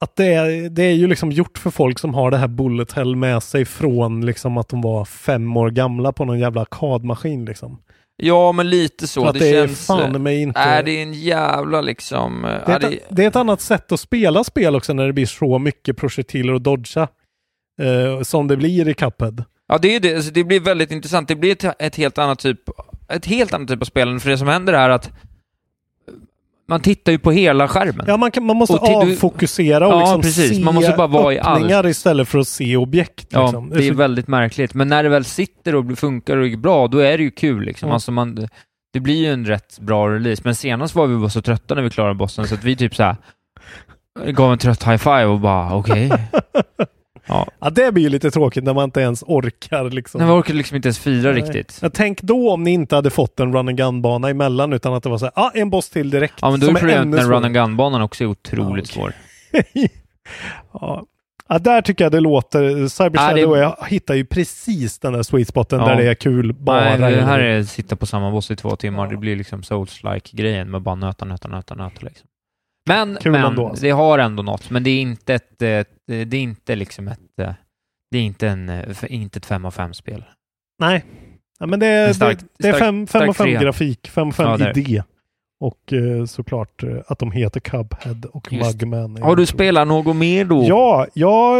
att 0.00 0.16
det, 0.16 0.26
är, 0.34 0.68
det 0.70 0.82
är 0.82 0.92
ju 0.94 1.06
liksom 1.06 1.32
gjort 1.32 1.58
för 1.58 1.70
folk 1.70 1.98
som 1.98 2.14
har 2.14 2.30
det 2.30 2.36
här 2.36 2.48
bullet 2.48 2.92
hell 2.92 3.16
med 3.16 3.42
sig 3.42 3.64
från 3.64 4.26
liksom 4.26 4.56
att 4.58 4.68
de 4.68 4.80
var 4.80 5.04
fem 5.04 5.56
år 5.56 5.70
gamla 5.70 6.12
på 6.12 6.24
någon 6.24 6.38
jävla 6.38 6.60
arkadmaskin 6.60 7.44
liksom. 7.44 7.78
Ja, 8.16 8.52
men 8.52 8.70
lite 8.70 9.06
så. 9.06 9.20
För 9.22 9.28
att 9.28 9.38
det, 9.38 9.52
det 9.60 9.66
känns... 9.68 9.86
fan 9.86 10.22
mig 10.22 10.42
inte- 10.42 10.60
Är 10.60 10.82
det 10.82 10.90
är 10.98 11.02
en 11.02 11.14
jävla 11.14 11.80
liksom... 11.80 12.44
eh, 12.44 12.50
Det 12.66 12.72
är, 12.72 12.78
det, 12.80 12.86
ett, 12.86 13.02
det 13.08 13.24
är 13.24 13.28
ett 13.28 13.36
annat 13.36 13.60
sätt 13.60 13.92
att 13.92 14.00
spela 14.00 14.44
spel 14.44 14.76
också 14.76 14.92
när 14.92 15.06
det 15.06 15.12
blir 15.12 15.26
så 15.26 15.58
mycket 15.58 15.96
projektiler 15.96 16.52
att 16.54 16.64
dodga. 16.64 17.08
Eh, 17.80 18.22
som 18.22 18.48
det 18.48 18.56
blir 18.56 18.88
i 18.88 18.94
Cuphead. 18.94 19.44
ja, 19.68 19.78
det 19.78 19.96
är 19.96 20.00
det. 20.00 20.14
Alltså, 20.14 20.30
det 20.30 20.44
blir 20.44 20.60
väldigt 20.60 20.90
intressant. 20.92 21.28
Det 21.28 21.36
blir 21.36 21.52
ett, 21.52 21.76
ett 21.82 21.96
helt 21.96 22.18
annat 22.18 22.38
typ 22.38 22.60
ett 23.08 23.26
helt 23.26 23.54
annat 23.54 23.68
typ 23.68 23.80
av 23.82 23.84
spelande, 23.84 24.20
för 24.20 24.30
det 24.30 24.38
som 24.38 24.48
händer 24.48 24.72
är 24.72 24.88
att 24.90 25.10
man 26.68 26.80
tittar 26.80 27.12
ju 27.12 27.18
på 27.18 27.30
hela 27.32 27.68
skärmen. 27.68 28.04
Ja, 28.08 28.16
man, 28.16 28.30
kan, 28.30 28.44
man 28.46 28.56
måste 28.56 28.74
Och 28.74 28.88
avfokusera 28.88 29.86
och 29.86 29.92
Ja, 29.92 30.00
liksom 30.00 30.20
precis. 30.22 30.56
se 30.56 30.64
Man 30.64 30.74
måste 30.74 30.92
bara 30.96 31.06
vara 31.06 31.34
i 31.34 31.40
öppningar 31.40 31.86
istället 31.86 32.28
för 32.28 32.38
att 32.38 32.48
se 32.48 32.76
objekt. 32.76 33.26
Ja, 33.30 33.42
liksom. 33.42 33.70
det 33.70 33.86
är 33.86 33.88
så- 33.88 33.94
väldigt 33.98 34.28
märkligt. 34.28 34.74
Men 34.74 34.88
när 34.88 35.02
det 35.02 35.08
väl 35.08 35.24
sitter 35.24 35.74
och 35.74 35.98
funkar 35.98 36.36
och 36.36 36.46
är 36.46 36.56
bra, 36.56 36.88
då 36.88 36.98
är 36.98 37.18
det 37.18 37.24
ju 37.24 37.30
kul 37.30 37.62
liksom. 37.64 37.88
Ja. 37.88 37.94
Alltså 37.94 38.12
man, 38.12 38.48
det 38.92 39.00
blir 39.00 39.16
ju 39.16 39.32
en 39.32 39.44
rätt 39.46 39.78
bra 39.80 40.08
release. 40.14 40.42
Men 40.44 40.54
senast 40.54 40.94
var 40.94 41.06
vi 41.06 41.16
bara 41.16 41.30
så 41.30 41.42
trötta 41.42 41.74
när 41.74 41.82
vi 41.82 41.90
klarade 41.90 42.14
bossen, 42.14 42.46
så 42.48 42.54
att 42.54 42.64
vi 42.64 42.76
typ 42.76 42.94
såhär 42.96 43.16
gav 44.26 44.52
en 44.52 44.58
trött 44.58 44.84
high 44.84 44.96
five 44.96 45.24
och 45.24 45.40
bara 45.40 45.74
okej. 45.74 46.10
ja. 47.28 47.46
Ja, 47.60 47.70
det 47.70 47.92
blir 47.92 48.02
ju 48.02 48.08
lite 48.08 48.30
tråkigt 48.30 48.64
när 48.64 48.74
man 48.74 48.84
inte 48.84 49.00
ens 49.00 49.22
orkar 49.26 49.90
liksom. 49.90 50.26
Vi 50.26 50.30
orkade 50.32 50.58
liksom 50.58 50.76
inte 50.76 50.88
ens 50.88 50.98
fira 50.98 51.32
Nej. 51.32 51.42
riktigt. 51.42 51.78
Jag 51.82 51.92
tänk 51.92 52.22
då 52.22 52.52
om 52.52 52.62
ni 52.62 52.70
inte 52.70 52.96
hade 52.96 53.10
fått 53.10 53.40
en 53.40 53.52
run 53.52 53.68
and 53.68 53.78
gun-bana 53.78 54.30
emellan 54.30 54.72
utan 54.72 54.94
att 54.94 55.02
det 55.02 55.08
var 55.08 55.18
så 55.18 55.24
här, 55.24 55.32
ah, 55.36 55.50
en 55.54 55.70
boss 55.70 55.90
till 55.90 56.10
direkt. 56.10 56.34
Ja, 56.40 56.50
men 56.50 56.60
då 56.60 56.66
är 56.68 56.74
problemet 56.74 57.06
när 57.08 57.28
run 57.28 57.44
and 57.44 57.54
gun-banan 57.54 58.02
också 58.02 58.24
är 58.24 58.28
otroligt 58.28 58.88
Ja, 58.88 58.94
svår. 58.94 59.12
ja. 60.72 61.04
ja, 61.48 61.58
där 61.58 61.82
tycker 61.82 62.04
jag 62.04 62.12
det 62.12 62.20
låter. 62.20 62.88
Cyber 62.88 63.10
Ja, 63.20 63.34
det- 63.34 63.40
Shadow 63.40 63.58
jag 63.58 63.76
hittar 63.88 64.14
ju 64.14 64.24
precis 64.24 64.98
den 64.98 65.12
där 65.12 65.22
sweet 65.22 65.48
spoten 65.48 65.78
där 65.80 65.96
det 65.96 66.08
är 66.10 66.14
kul 66.14 66.52
bara. 66.52 66.96
Nej, 66.96 67.12
det 67.14 67.22
här 67.22 67.38
är 67.38 67.62
sitta 67.62 67.96
på 67.96 68.06
samma 68.06 68.30
boss 68.30 68.50
i 68.50 68.56
två 68.56 68.76
timmar. 68.76 69.06
Det 69.08 69.16
blir 69.16 69.36
liksom 69.36 69.62
souls-like 69.62 70.36
grejen 70.36 70.70
med 70.70 70.82
bara 70.82 70.94
nöta, 70.94 71.24
nöta, 71.24 71.48
nöta, 71.48 71.74
nöta 71.74 72.00
liksom. 72.00 72.27
Men, 72.88 73.16
Kul 73.20 73.32
men 73.32 73.44
ändå, 73.44 73.68
alltså. 73.68 73.82
det 73.84 73.90
har 73.90 74.18
ändå 74.18 74.42
något. 74.42 74.70
Men 74.70 74.82
det 74.84 74.90
är 74.90 75.00
inte 75.00 75.34
ett, 75.34 75.62
ett 75.62 75.88
det 76.06 76.14
är 76.36 76.40
inte 76.42 76.76
liksom 76.76 77.08
ett, 77.08 77.38
eh, 77.42 77.52
det 78.10 78.18
är 78.18 78.22
inte, 78.22 78.48
en, 78.48 78.68
eh, 78.68 78.96
inte 79.08 79.36
ett 79.38 79.46
5 79.46 79.64
av 79.64 79.70
5 79.70 79.94
spel. 79.94 80.24
Nej, 80.80 81.04
ja, 81.58 81.66
men 81.66 81.80
det 81.80 81.86
är, 81.86 82.12
stark- 82.12 82.38
det, 82.40 82.46
det 82.58 82.68
är 82.68 82.72
stark- 82.72 82.80
5 82.84 83.06
stark 83.06 83.28
av 83.28 83.32
5 83.32 83.44
trea. 83.46 83.60
grafik, 83.60 84.08
5 84.08 84.28
av 84.28 84.32
5 84.32 84.46
Ja, 84.50 84.56
det 84.56 84.64
är. 84.64 84.78
idé. 84.78 85.02
Och 85.60 85.92
eh, 85.92 86.24
såklart 86.24 86.82
eh, 86.82 86.96
att 87.06 87.18
de 87.18 87.32
heter 87.32 87.60
Cubhead 87.60 88.20
och 88.32 88.52
Just. 88.52 88.82
Mugman. 88.82 89.22
Har 89.22 89.36
du 89.36 89.46
spelat 89.46 89.88
något 89.88 90.16
mer 90.16 90.44
då? 90.44 90.64
Ja, 90.68 91.06
jag, 91.14 91.58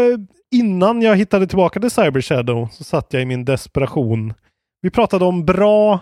innan 0.55 1.03
jag 1.03 1.17
hittade 1.17 1.47
tillbaka 1.47 1.81
till 1.81 1.91
Cyber 1.91 2.21
Shadow 2.21 2.69
så 2.73 2.85
satt 2.85 3.13
jag 3.13 3.23
i 3.23 3.25
min 3.25 3.45
desperation. 3.45 4.35
Vi 4.83 4.91
pratade 4.91 5.25
om 5.25 5.45
bra 5.45 5.93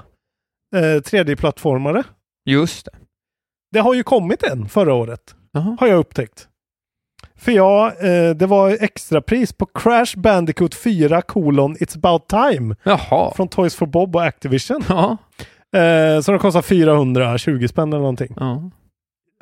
eh, 0.77 0.79
3D-plattformare. 1.01 2.03
Just 2.45 2.85
det. 2.87 2.93
Det 3.77 3.81
har 3.81 3.95
ju 3.95 4.03
kommit 4.03 4.43
en 4.43 4.69
förra 4.69 4.95
året, 4.95 5.21
Jaha. 5.53 5.77
har 5.81 5.87
jag 5.87 5.99
upptäckt. 5.99 6.49
För 7.37 7.53
jag, 7.53 7.87
eh, 7.87 8.31
det 8.35 8.47
var 8.47 8.71
extrapris 8.85 9.53
på 9.53 9.67
Crash 9.67 10.17
Bandicoot 10.19 10.75
4 10.75 11.23
kolon 11.23 11.77
It's 11.77 11.97
about 11.97 12.29
time 12.29 12.75
Jaha. 12.83 13.33
från 13.37 13.49
Toys 13.49 13.75
for 13.77 13.87
Bob 13.87 14.17
och 14.17 14.25
Activision. 14.25 14.83
Ja. 14.89 15.17
Eh, 15.81 16.21
så 16.21 16.33
de 16.33 16.39
kostar 16.39 16.63
420 16.63 17.67
spänn 17.69 17.89
eller 17.93 17.99
någonting. 18.01 18.35
Ja, 18.37 18.71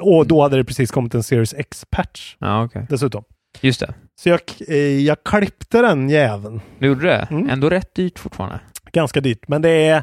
Och 0.03 0.27
då 0.27 0.43
hade 0.43 0.57
det 0.57 0.65
precis 0.65 0.91
kommit 0.91 1.15
en 1.15 1.23
Series 1.23 1.55
X-patch 1.55 2.37
ja 2.39 2.65
okej. 2.65 2.87
dessutom. 2.91 3.25
Just 3.61 3.81
det. 3.81 3.95
Så 4.21 4.29
jag, 4.29 4.41
eh, 4.69 4.77
jag 5.01 5.25
klippte 5.25 5.83
den 5.83 6.09
jäveln. 6.11 6.61
Du 6.79 6.87
gjorde 6.87 7.07
det? 7.07 7.27
Mm. 7.31 7.51
Ändå 7.51 7.71
rätt 7.71 7.95
dyrt 7.95 8.19
fortfarande. 8.19 8.61
ganska 8.93 9.21
dyrt. 9.21 9.49
Men 9.49 9.63
det 9.63 9.71
är, 9.71 10.03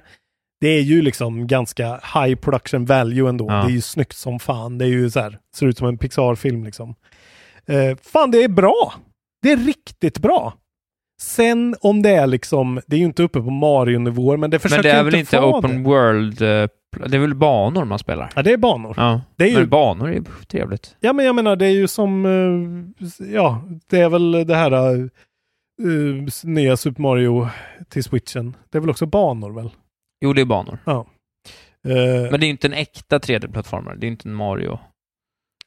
det 0.62 0.68
är 0.68 0.82
ju 0.82 1.02
liksom 1.02 1.48
ganska 1.48 2.00
high 2.14 2.36
production 2.36 2.86
value 2.86 3.30
ändå. 3.30 3.46
Ja. 3.50 3.54
Det 3.54 3.72
är 3.72 3.76
ju 3.76 3.82
snyggt 3.82 4.16
som 4.18 4.40
fan. 4.40 4.78
Det 4.78 4.86
är 4.86 4.90
ju 4.90 5.10
så 5.10 5.20
här, 5.20 5.38
ser 5.56 5.66
ut 5.68 5.78
som 5.78 5.88
en 5.88 5.98
Pixar-film 5.98 6.64
liksom. 6.64 6.96
Eh, 7.66 7.98
fan, 8.04 8.32
det 8.32 8.44
är 8.44 8.50
bra! 8.50 8.94
Det 9.42 9.52
är 9.52 9.58
riktigt 9.58 10.20
bra. 10.20 10.54
Sen 11.22 11.76
om 11.82 12.02
det 12.02 12.10
är 12.10 12.28
liksom, 12.28 12.82
det 12.88 12.96
är 12.96 13.00
ju 13.00 13.06
inte 13.06 13.24
uppe 13.24 13.42
på 13.42 13.50
Mario-nivåer, 13.50 14.38
men 14.38 14.50
det 14.50 14.60
försöker 14.60 14.84
Men 14.84 14.94
det 14.94 15.00
är 15.00 15.04
väl 15.04 15.16
inte 15.16 15.40
open 15.40 15.84
det. 15.84 15.90
world, 15.90 16.42
eh, 16.42 16.68
det 17.08 17.18
är 17.18 17.20
väl 17.20 17.36
banor 17.36 17.86
man 17.86 18.00
spelar? 18.00 18.30
Ja, 18.36 18.42
det 18.44 18.52
är 18.54 18.58
banor. 18.58 18.94
Ja. 18.98 19.22
Det 19.36 19.44
är 19.44 19.50
ju- 19.50 19.58
Men 19.58 19.70
banor 19.70 20.10
är 20.10 20.14
ju 20.14 20.24
trevligt. 20.48 20.96
Ja, 21.00 21.14
men 21.14 21.26
jag 21.26 21.36
menar, 21.36 21.56
det 21.56 21.66
är 21.66 21.70
ju 21.72 21.88
som, 21.88 22.26
eh, 22.26 23.26
ja, 23.34 23.64
det 23.90 24.00
är 24.02 24.10
väl 24.10 24.32
det 24.32 24.56
här 24.56 24.72
eh, 24.72 25.08
nya 26.44 26.78
Super 26.78 27.02
Mario 27.02 27.48
till 27.90 28.04
switchen. 28.04 28.56
Det 28.70 28.78
är 28.78 28.80
väl 28.80 28.90
också 28.90 29.06
banor 29.06 29.52
väl? 29.52 29.70
Jo, 30.22 30.34
det 30.34 30.42
är 30.42 30.46
banor. 30.46 30.78
Ja. 30.86 31.08
Eh, 31.88 31.96
Men 32.32 32.40
det 32.40 32.46
är 32.46 32.48
ju 32.48 32.50
inte 32.50 32.68
en 32.68 32.74
äkta 32.74 33.20
3D-plattformare. 33.20 33.96
Det 34.00 34.06
är 34.06 34.08
inte 34.08 34.30
en 34.30 34.36
Mario. 34.36 34.80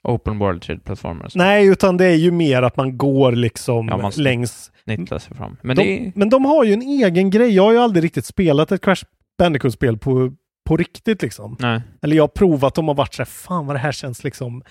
Open 0.03 0.39
World 0.39 0.63
3D-plattformar. 0.63 1.31
Nej, 1.35 1.67
utan 1.67 1.97
det 1.97 2.05
är 2.05 2.15
ju 2.15 2.31
mer 2.31 2.63
att 2.63 2.77
man 2.77 2.99
går 2.99 3.33
liksom 3.33 3.89
Ja, 3.89 3.97
man 3.97 4.13
längs... 4.17 4.71
Snittlar 4.85 5.19
sig 5.19 5.37
fram. 5.37 5.57
Men 5.63 5.77
de, 5.77 5.83
det 5.83 6.07
är... 6.07 6.13
men 6.15 6.29
de 6.29 6.45
har 6.45 6.65
ju 6.65 6.73
en 6.73 6.83
egen 6.83 7.31
grej. 7.31 7.55
Jag 7.55 7.63
har 7.63 7.73
ju 7.73 7.79
aldrig 7.79 8.05
riktigt 8.05 8.27
spelat 8.27 8.73
ett 8.73 8.85
Crash 8.85 9.05
Bandicoot-spel 9.39 9.99
på, 9.99 10.33
på 10.69 10.77
riktigt 10.77 11.23
liksom. 11.23 11.57
Nej. 11.61 11.81
Eller 12.03 12.17
jag 12.17 12.23
har 12.23 12.29
provat 12.29 12.75
dem 12.75 12.89
och 12.89 12.97
varit 12.97 13.15
så 13.15 13.23
här, 13.23 13.27
fan 13.27 13.67
vad 13.67 13.77
det 13.77 13.81
här 13.81 13.93
känns 13.93 14.25
liksom 14.25 14.63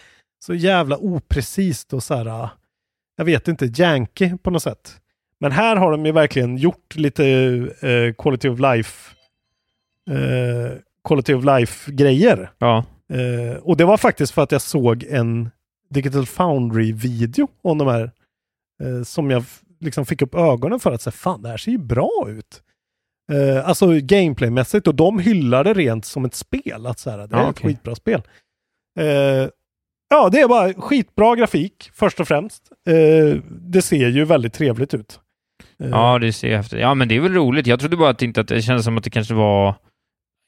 så 0.45 0.53
jävla 0.53 0.97
oprecist 0.97 1.93
och 1.93 2.03
så 2.03 2.15
här, 2.15 2.25
äh, 2.25 2.49
jag 3.17 3.25
vet 3.25 3.47
inte, 3.47 3.65
janky 3.65 4.37
på 4.37 4.51
något 4.51 4.63
sätt. 4.63 4.99
Men 5.39 5.51
här 5.51 5.75
har 5.75 5.91
de 5.91 6.05
ju 6.05 6.11
verkligen 6.11 6.57
gjort 6.57 6.95
lite 6.95 7.25
eh, 7.81 8.13
quality 8.17 8.49
of 8.49 8.59
life 8.59 9.15
eh, 10.11 10.77
quality 11.07 11.33
of 11.33 11.45
life 11.45 11.91
grejer. 11.91 12.51
Ja. 12.57 12.85
Eh, 13.13 13.57
och 13.57 13.77
det 13.77 13.85
var 13.85 13.97
faktiskt 13.97 14.33
för 14.33 14.41
att 14.41 14.51
jag 14.51 14.61
såg 14.61 15.03
en 15.03 15.49
Digital 15.89 16.25
Foundry-video 16.25 17.47
om 17.61 17.77
de 17.77 17.87
här 17.87 18.11
eh, 18.83 19.03
som 19.03 19.31
jag 19.31 19.43
liksom 19.79 20.05
fick 20.05 20.21
upp 20.21 20.35
ögonen 20.35 20.79
för 20.79 20.91
att 20.91 21.01
säga, 21.01 21.11
fan 21.11 21.41
det 21.41 21.49
här 21.49 21.57
ser 21.57 21.71
ju 21.71 21.77
bra 21.77 22.25
ut. 22.27 22.61
Eh, 23.31 23.67
alltså 23.69 23.87
gameplaymässigt 24.01 24.87
och 24.87 24.95
de 24.95 25.19
hyllade 25.19 25.73
rent 25.73 26.05
som 26.05 26.25
ett 26.25 26.35
spel. 26.35 26.85
Att 26.85 26.99
så 26.99 27.09
här, 27.09 27.17
det 27.17 27.23
är 27.23 27.39
Ja, 27.39 27.43
ett 27.43 27.49
okej. 27.49 27.69
skitbra 27.69 27.95
spel. 27.95 28.21
Eh, 28.99 29.05
ja, 30.09 30.29
det 30.31 30.39
är 30.39 30.47
bara 30.47 30.73
skitbra 30.73 31.35
grafik 31.35 31.89
först 31.93 32.19
och 32.19 32.27
främst. 32.27 32.63
Eh, 32.89 33.37
det 33.49 33.81
ser 33.81 34.07
ju 34.09 34.25
väldigt 34.25 34.53
trevligt 34.53 34.93
ut. 34.93 35.19
Eh, 35.83 35.89
Ja, 35.89 36.19
det 36.19 36.33
ser 36.33 36.55
häftigt 36.57 36.79
Ja, 36.79 36.93
men 36.93 37.07
det 37.07 37.15
är 37.15 37.19
väl 37.19 37.33
roligt. 37.33 37.67
Jag 37.67 37.79
trodde 37.79 37.97
bara 37.97 38.09
att, 38.09 38.21
inte 38.21 38.41
att 38.41 38.47
det 38.47 38.61
kändes 38.61 38.85
som 38.85 38.97
att 38.97 39.03
det 39.03 39.09
kanske 39.09 39.33
var 39.33 39.75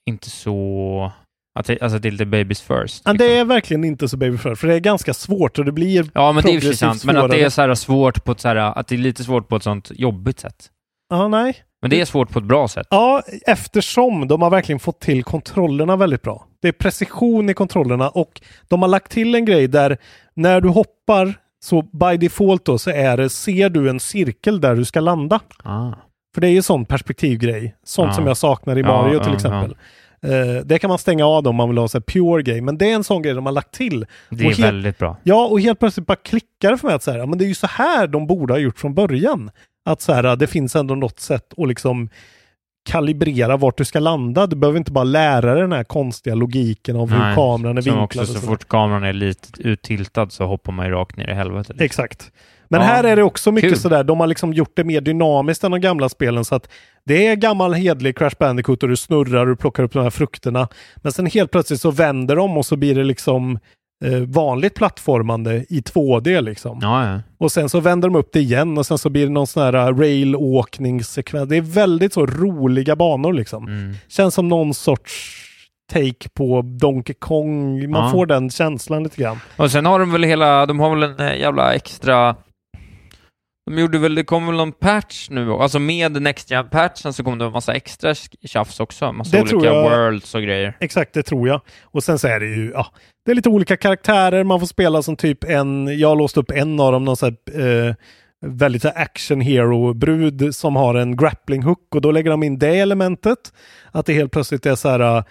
inte 0.05 0.29
så... 0.29 1.11
Att 1.59 1.65
det, 1.65 1.81
alltså 1.81 1.99
det 1.99 2.09
är 2.09 2.11
lite 2.11 2.25
babies 2.25 2.61
first. 2.61 3.05
Men 3.05 3.17
det 3.17 3.37
är 3.37 3.45
verkligen 3.45 3.83
inte 3.83 4.09
så 4.09 4.17
baby 4.17 4.37
first, 4.37 4.61
för 4.61 4.67
det 4.67 4.73
är 4.73 4.79
ganska 4.79 5.13
svårt 5.13 5.59
och 5.59 5.65
det 5.65 5.71
blir 5.71 6.09
Ja, 6.13 6.31
men 6.31 6.43
det 6.43 6.49
är 6.49 6.51
progressivt 6.51 6.79
sant. 6.79 7.05
Men 7.05 7.17
att 7.17 7.31
det 7.31 7.43
är 7.43 7.49
så 7.49 7.61
här 7.61 7.75
svårt 7.75 8.23
på 8.23 8.31
ett 8.31 8.39
så 8.39 8.47
här, 8.47 8.55
att 8.55 8.87
det 8.87 8.95
är 8.95 8.99
lite 8.99 9.23
svårt 9.23 9.47
på 9.47 9.55
ett 9.55 9.63
sånt 9.63 9.91
jobbigt 9.95 10.39
sätt. 10.39 10.69
Ja, 11.09 11.27
nej. 11.27 11.55
Men 11.81 11.89
det 11.89 12.01
är 12.01 12.05
svårt 12.05 12.29
på 12.29 12.39
ett 12.39 12.45
bra 12.45 12.67
sätt. 12.67 12.87
Ja, 12.89 13.23
eftersom 13.47 14.27
de 14.27 14.41
har 14.41 14.49
verkligen 14.49 14.79
fått 14.79 14.99
till 14.99 15.23
kontrollerna 15.23 15.95
väldigt 15.95 16.21
bra. 16.21 16.45
Det 16.61 16.67
är 16.67 16.71
precision 16.71 17.49
i 17.49 17.53
kontrollerna 17.53 18.09
och 18.09 18.41
de 18.67 18.81
har 18.81 18.89
lagt 18.89 19.11
till 19.11 19.35
en 19.35 19.45
grej 19.45 19.67
där 19.67 19.97
när 20.33 20.61
du 20.61 20.69
hoppar 20.69 21.33
så 21.63 21.81
by 21.81 22.17
default 22.17 22.65
då 22.65 22.77
så 22.77 22.89
är 22.89 23.17
det, 23.17 23.29
ser 23.29 23.69
du 23.69 23.89
en 23.89 23.99
cirkel 23.99 24.61
där 24.61 24.75
du 24.75 24.85
ska 24.85 24.99
landa. 24.99 25.39
Ah. 25.63 25.91
För 26.35 26.41
det 26.41 26.47
är 26.47 26.51
ju 26.51 26.61
sån 26.61 26.85
perspektivgrej. 26.85 27.75
Sånt 27.83 28.07
Ja. 28.09 28.13
som 28.13 28.27
jag 28.27 28.37
saknar 28.37 28.77
i 28.77 28.81
Ja, 28.81 28.87
Mario 28.87 29.19
till 29.19 29.27
ja, 29.29 29.35
exempel. 29.35 29.75
Eh, 30.21 30.61
det 30.65 30.79
kan 30.79 30.87
man 30.89 30.97
stänga 30.99 31.25
av 31.25 31.47
om 31.47 31.55
man 31.55 31.69
vill 31.69 31.77
ha 31.77 31.87
så 31.87 32.01
pure 32.01 32.43
grej, 32.43 32.61
men 32.61 32.77
det 32.77 32.91
är 32.91 32.95
en 32.95 33.03
sån 33.03 33.21
grej 33.21 33.33
de 33.33 33.45
har 33.45 33.53
lagt 33.53 33.71
till. 33.71 34.05
Det 34.29 34.43
är 34.43 34.47
helt- 34.47 34.59
väldigt 34.59 34.97
bra. 34.97 35.17
Ja, 35.23 35.45
och 35.47 35.61
helt 35.61 35.79
plötsligt 35.79 36.07
bara 36.07 36.15
klickar 36.15 36.71
det 36.71 36.77
för 36.77 36.87
mig 36.87 36.95
att 36.95 37.03
så 37.03 37.11
här, 37.11 37.25
men 37.25 37.37
det 37.37 37.45
är 37.45 37.47
ju 37.47 37.55
så 37.55 37.67
här 37.67 38.07
de 38.07 38.27
borde 38.27 38.53
ha 38.53 38.59
gjort 38.59 38.79
från 38.79 38.93
början. 38.93 39.51
Att 39.85 40.01
så 40.01 40.13
här, 40.13 40.35
det 40.35 40.47
finns 40.47 40.75
ändå 40.75 40.95
något 40.95 41.19
sätt 41.19 41.53
att 41.57 41.67
liksom 41.67 42.09
kalibrera 42.89 43.57
vart 43.57 43.77
du 43.77 43.85
ska 43.85 43.99
landa. 43.99 44.47
Du 44.47 44.55
behöver 44.55 44.77
inte 44.77 44.91
bara 44.91 45.03
lära 45.03 45.51
dig 45.53 45.61
den 45.61 45.71
här 45.71 45.83
konstiga 45.83 46.35
logiken 46.35 46.95
av 46.95 47.11
hur 47.11 47.19
Nej, 47.19 47.35
kameran 47.35 47.77
är 47.77 47.81
vinklad. 47.81 48.03
också, 48.03 48.25
så 48.25 48.33
sådär. 48.33 48.47
fort 48.47 48.67
kameran 48.67 49.03
är 49.03 49.13
lite 49.13 49.47
uttiltad 49.61 50.31
så 50.31 50.45
hoppar 50.45 50.71
man 50.73 50.85
ju 50.85 50.91
rakt 50.91 51.17
ner 51.17 51.29
i 51.29 51.33
helvetet. 51.33 51.67
liksom. 51.69 51.85
Exakt. 51.85 52.31
Men 52.69 52.81
Ja, 52.81 52.87
här 52.87 53.03
är 53.03 53.15
det 53.15 53.23
också 53.23 53.51
mycket 53.51 53.69
kul. 53.71 53.79
sådär, 53.79 54.03
de 54.03 54.19
har 54.19 54.27
liksom 54.27 54.53
gjort 54.53 54.71
det 54.75 54.83
mer 54.83 55.01
dynamiskt 55.01 55.63
än 55.63 55.71
de 55.71 55.81
gamla 55.81 56.09
spelen 56.09 56.45
så 56.45 56.55
att 56.55 56.69
det 57.05 57.27
är 57.27 57.35
gammal 57.35 57.73
hedlig 57.73 58.17
Crash 58.17 58.35
Bandicoot 58.39 58.83
och 58.83 58.89
du 58.89 58.95
snurrar 58.97 59.47
och 59.47 59.59
plockar 59.59 59.83
upp 59.83 59.93
de 59.93 60.03
här 60.03 60.09
frukterna. 60.09 60.67
Men 60.95 61.11
sen 61.11 61.25
helt 61.25 61.51
plötsligt 61.51 61.81
så 61.81 61.91
vänder 61.91 62.35
de 62.35 62.57
och 62.57 62.65
så 62.65 62.75
blir 62.77 62.95
det 62.95 63.03
liksom 63.03 63.59
eh, 64.05 64.19
vanligt 64.27 64.75
plattformande 64.75 65.55
i 65.69 65.79
2D 65.81 66.41
liksom. 66.41 66.79
Ja, 66.81 67.07
ja. 67.13 67.19
Och 67.37 67.51
sen 67.51 67.69
så 67.69 67.79
vänder 67.79 68.09
de 68.09 68.15
upp 68.15 68.29
det 68.33 68.39
igen 68.39 68.77
och 68.77 68.85
sen 68.85 68.97
så 68.97 69.09
blir 69.09 69.25
det 69.25 69.31
någon 69.31 69.47
sån 69.47 69.63
här 69.63 69.75
uh, 69.91 69.97
rail-åkningssekvens. 69.99 71.49
Det 71.49 71.57
är 71.57 71.61
väldigt 71.61 72.13
så 72.13 72.25
roliga 72.25 72.95
banor 72.95 73.33
liksom. 73.33 73.67
Mm. 73.67 73.93
Känns 74.07 74.33
som 74.33 74.47
någon 74.47 74.73
sorts 74.73 75.41
take 75.93 76.29
på 76.33 76.61
Donkey 76.61 77.15
Kong. 77.19 77.89
Man 77.89 78.03
Ja. 78.05 78.11
får 78.11 78.25
den 78.25 78.49
känslan 78.49 79.03
lite 79.03 79.21
grann. 79.21 79.39
Och 79.57 79.71
sen 79.71 79.85
har 79.85 79.99
de 79.99 80.11
väl 80.11 80.23
hela, 80.23 80.65
de 80.65 80.79
har 80.79 80.95
väl 80.95 81.03
en 81.03 81.19
eh, 81.27 81.39
jävla 81.39 81.73
extra... 81.73 82.35
De 83.65 83.79
gjorde 83.79 83.97
väl, 83.97 84.15
det 84.15 84.23
kom 84.23 84.47
väl 84.47 84.55
någon 84.55 84.71
patch 84.71 85.29
nu, 85.29 85.51
alltså 85.51 85.79
med 85.79 86.21
Next 86.21 86.51
Gen 86.51 86.69
patchen 86.69 87.13
så 87.13 87.23
kom 87.23 87.37
det 87.37 87.45
en 87.45 87.51
massa 87.51 87.73
extra 87.73 88.15
tjafs 88.45 88.79
också, 88.79 89.11
massa 89.11 89.37
Det 89.37 89.53
olika 89.53 89.73
worlds 89.73 90.35
och 90.35 90.41
grejer. 90.41 90.77
Exakt, 90.79 91.13
det 91.13 91.23
tror 91.23 91.47
jag. 91.47 91.61
Och 91.83 92.03
sen 92.03 92.19
så 92.19 92.27
är 92.27 92.39
det 92.39 92.45
ju, 92.45 92.71
ja, 92.73 92.87
det 93.25 93.31
är 93.31 93.35
lite 93.35 93.49
olika 93.49 93.77
karaktärer. 93.77 94.43
Man 94.43 94.59
får 94.59 94.67
spela 94.67 95.01
som 95.01 95.15
typ 95.15 95.43
en, 95.43 95.99
jag 95.99 96.09
har 96.09 96.15
låst 96.15 96.37
upp 96.37 96.51
en 96.51 96.79
av 96.79 96.91
dem, 96.91 97.05
någon 97.05 97.17
sån 97.17 97.37
här, 97.47 97.87
eh, 97.89 97.95
väldigt 98.45 98.81
så 98.81 98.89
action 98.89 99.41
hero-brud 99.41 100.55
som 100.55 100.75
har 100.75 100.95
en 100.95 101.17
grappling 101.17 101.63
hook 101.63 101.95
och 101.95 102.01
då 102.01 102.11
lägger 102.11 102.31
de 102.31 102.43
in 102.43 102.59
det 102.59 102.79
elementet. 102.79 103.53
Att 103.91 104.05
det 104.05 104.13
helt 104.13 104.31
plötsligt 104.31 104.65
är 104.65 104.75
så 104.75 104.89
här 104.89 105.23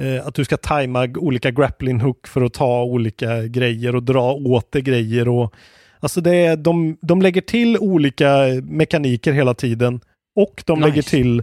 eh, 0.00 0.26
att 0.26 0.34
du 0.34 0.44
ska 0.44 0.56
tajma 0.56 1.08
olika 1.16 1.50
grappling 1.50 2.00
hook 2.00 2.26
för 2.26 2.42
att 2.42 2.54
ta 2.54 2.82
olika 2.82 3.42
grejer 3.42 3.96
och 3.96 4.02
dra 4.02 4.32
åt 4.32 4.72
dig 4.72 4.82
grejer 4.82 5.28
och 5.28 5.54
alltså 6.02 6.20
det 6.20 6.36
är, 6.36 6.56
de, 6.56 6.96
de 7.02 7.22
lägger 7.22 7.40
till 7.40 7.78
olika 7.78 8.38
mekaniker 8.62 9.32
hela 9.32 9.54
tiden 9.54 10.00
och 10.36 10.62
de 10.66 10.78
Nice. 10.78 10.88
lägger 10.88 11.02
till 11.02 11.42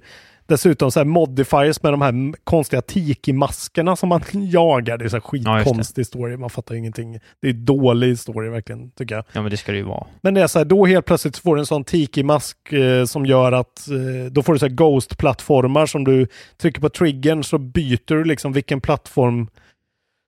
dessutom 0.50 0.92
så 0.92 1.00
här 1.00 1.06
modifiers 1.06 1.84
med 1.84 1.94
de 1.94 2.02
här 2.02 2.34
konstiga 2.44 2.82
tiki-maskerna 2.82 3.96
som 3.96 4.10
man 4.10 4.22
jagar. 4.34 4.98
Det 4.98 5.06
är 5.06 5.10
så 5.10 5.16
här 5.16 5.24
Ja, 5.32 5.58
skitkonstig 5.60 6.06
story. 6.06 6.38
Man 6.38 6.50
fattar 6.50 6.76
ingenting. 6.76 7.20
Det 7.42 7.50
är 7.50 7.54
dålig 7.54 8.20
story 8.20 8.50
verkligen, 8.50 8.92
tycker 8.92 9.16
jag. 9.16 9.24
Ja, 9.32 9.42
men 9.42 9.52
det 9.52 9.58
ska 9.58 9.72
det 9.72 9.78
ju 9.78 9.84
vara. 9.84 10.08
Men 10.22 10.34
det 10.34 10.42
är 10.42 10.48
så 10.48 10.60
här, 10.60 10.66
då 10.66 10.86
helt 10.86 11.06
plötsligt 11.06 11.38
får 11.38 11.56
du 11.56 11.60
en 11.60 11.66
sån 11.66 11.84
tiki-mask 11.84 12.74
eh, 12.74 13.06
som 13.06 13.26
gör 13.26 13.52
att 13.52 13.90
eh, 13.90 14.32
då 14.32 14.44
får 14.44 14.54
du 14.54 14.60
så 14.60 14.66
här 14.68 14.74
ghost-plattformar 14.74 15.86
som 15.86 16.04
du 16.04 16.28
trycker 16.58 16.82
på 16.82 16.90
triggern 16.90 17.44
så 17.44 17.58
byter 17.58 18.16
du 18.16 18.24
liksom 18.24 18.54
vilken 18.54 18.82
plattform 18.82 19.48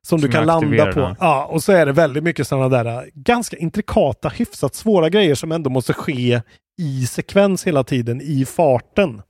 som, 0.07 0.19
du 0.19 0.21
Som 0.21 0.31
kan 0.31 0.41
är 0.41 0.45
landa 0.45 0.93
på. 0.93 1.15
ja. 1.19 1.45
Och 1.45 1.63
så 1.63 1.71
är 1.71 1.85
det 1.85 1.91
väldigt 1.91 2.23
mycket 2.23 2.47
sådana 2.47 2.69
där 2.69 2.85
eh, 2.85 3.03
ganska 3.13 3.57
intrikata, 3.57 4.29
hyfsat 4.29 4.75
svåra 4.75 5.09
grejer 5.09 5.35
som 5.35 5.51
ändå 5.51 5.69
måste 5.69 5.93
ske 5.93 6.41
i 6.81 7.05
sekvens 7.07 7.67
hela 7.67 7.83
tiden, 7.83 8.21
i 8.21 8.45
farten. 8.45 9.21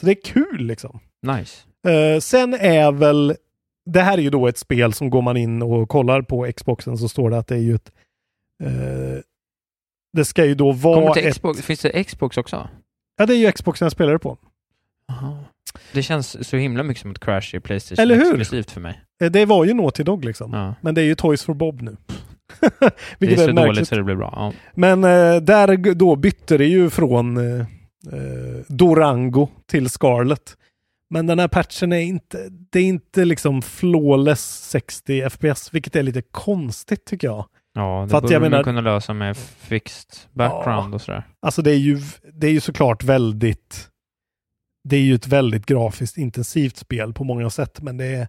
Så 0.00 0.06
det 0.06 0.12
är 0.12 0.22
kul 0.24 0.66
liksom. 0.66 1.00
Nice. 1.22 1.62
Eh, 1.88 2.20
sen 2.20 2.54
är 2.54 2.92
väl, 2.92 3.36
det 3.86 4.00
här 4.00 4.18
är 4.18 4.22
ju 4.22 4.30
då 4.30 4.46
ett 4.48 4.58
spel 4.58 4.92
som 4.92 5.10
går 5.10 5.22
man 5.22 5.36
in 5.36 5.62
och 5.62 5.88
kollar 5.88 6.22
på 6.22 6.52
Xboxen 6.56 6.98
så 6.98 7.08
står 7.08 7.30
det 7.30 7.38
att 7.38 7.46
det 7.46 7.54
är 7.54 7.58
ju 7.58 7.74
ett 7.74 7.92
eh, 8.62 9.20
det 10.12 10.24
ska 10.24 10.44
ju 10.44 10.54
då 10.54 10.72
vara 10.72 11.00
Kommer 11.00 11.14
till 11.14 11.26
ett... 11.26 11.34
Xbox, 11.34 11.62
finns 11.62 11.80
det 11.80 12.04
Xbox 12.04 12.36
också? 12.36 12.68
Ja, 13.16 13.26
det 13.26 13.34
är 13.34 13.38
ju 13.38 13.52
Xboxen 13.52 13.84
jag 13.84 13.92
spelar 13.92 14.12
det 14.12 14.18
på. 14.18 14.38
Aha. 15.10 15.44
Det 15.92 16.02
känns 16.02 16.48
så 16.48 16.56
himla 16.56 16.82
mycket 16.82 17.02
som 17.02 17.10
ett 17.10 17.20
Crash 17.20 17.54
i 17.56 17.60
Playstation 17.60 18.02
Eller 18.02 18.14
hur? 18.14 18.24
exklusivt 18.40 18.70
för 18.70 18.80
mig. 18.80 19.00
Eh, 19.22 19.30
Det 19.30 19.44
var 19.46 19.64
ju 19.64 19.74
Naughty 19.74 20.02
Dog 20.02 20.24
liksom. 20.24 20.52
Ja. 20.52 20.74
Men 20.80 20.94
det 20.94 21.00
är 21.00 21.04
ju 21.04 21.14
Toys 21.14 21.42
for 21.44 21.54
Bob 21.54 21.82
nu. 21.82 21.96
Det 23.18 23.26
är 23.26 23.32
är, 23.32 23.36
så 23.36 23.40
märkligt. 23.42 23.56
dåligt 23.56 23.88
så 23.88 23.94
det 23.94 24.02
blir 24.02 24.14
bra. 24.16 24.32
Ja. 24.36 24.52
Men 24.74 25.04
eh, 25.04 25.36
där 25.42 25.94
då 25.94 26.16
bytte 26.16 26.58
det 26.58 26.66
ju 26.66 26.90
från 26.90 27.36
eh, 27.36 27.60
eh, 27.60 27.66
Durango 28.68 29.48
till 29.70 29.90
Scarlet. 29.90 30.56
Men 31.14 31.26
den 31.26 31.38
här 31.38 31.48
patchen 31.48 31.92
är 31.92 32.00
inte, 32.00 32.48
det 32.72 32.78
är 32.78 32.84
inte 32.84 33.24
liksom 33.24 33.62
flawless 33.62 34.68
60 34.70 35.30
FPS, 35.30 35.74
vilket 35.74 35.96
är 35.96 36.02
lite 36.02 36.22
konstigt 36.30 37.04
tycker 37.04 37.28
jag. 37.28 37.46
Ja, 37.74 38.02
det 38.04 38.10
För 38.10 38.20
borde 38.20 38.32
jag 38.34 38.40
man 38.42 38.50
menar- 38.50 38.64
kunna 38.64 38.80
lösa 38.80 39.12
med 39.14 39.36
fixed 39.36 40.10
background 40.32 40.94
och 40.94 41.00
sådär. 41.00 41.22
Alltså 41.42 41.62
det 41.62 41.70
är 41.70 41.76
ju, 41.78 41.98
det 42.34 42.46
är 42.46 42.50
ju 42.50 42.60
såklart 42.60 43.04
väldigt, 43.04 43.88
det 44.88 44.96
är 44.96 45.00
ju 45.00 45.14
ett 45.14 45.26
väldigt 45.26 45.66
grafiskt 45.66 46.16
intensivt 46.18 46.76
spel 46.76 47.12
på 47.12 47.24
många 47.24 47.50
sätt, 47.50 47.80
men 47.82 47.96
det 47.96 48.04
är, 48.06 48.28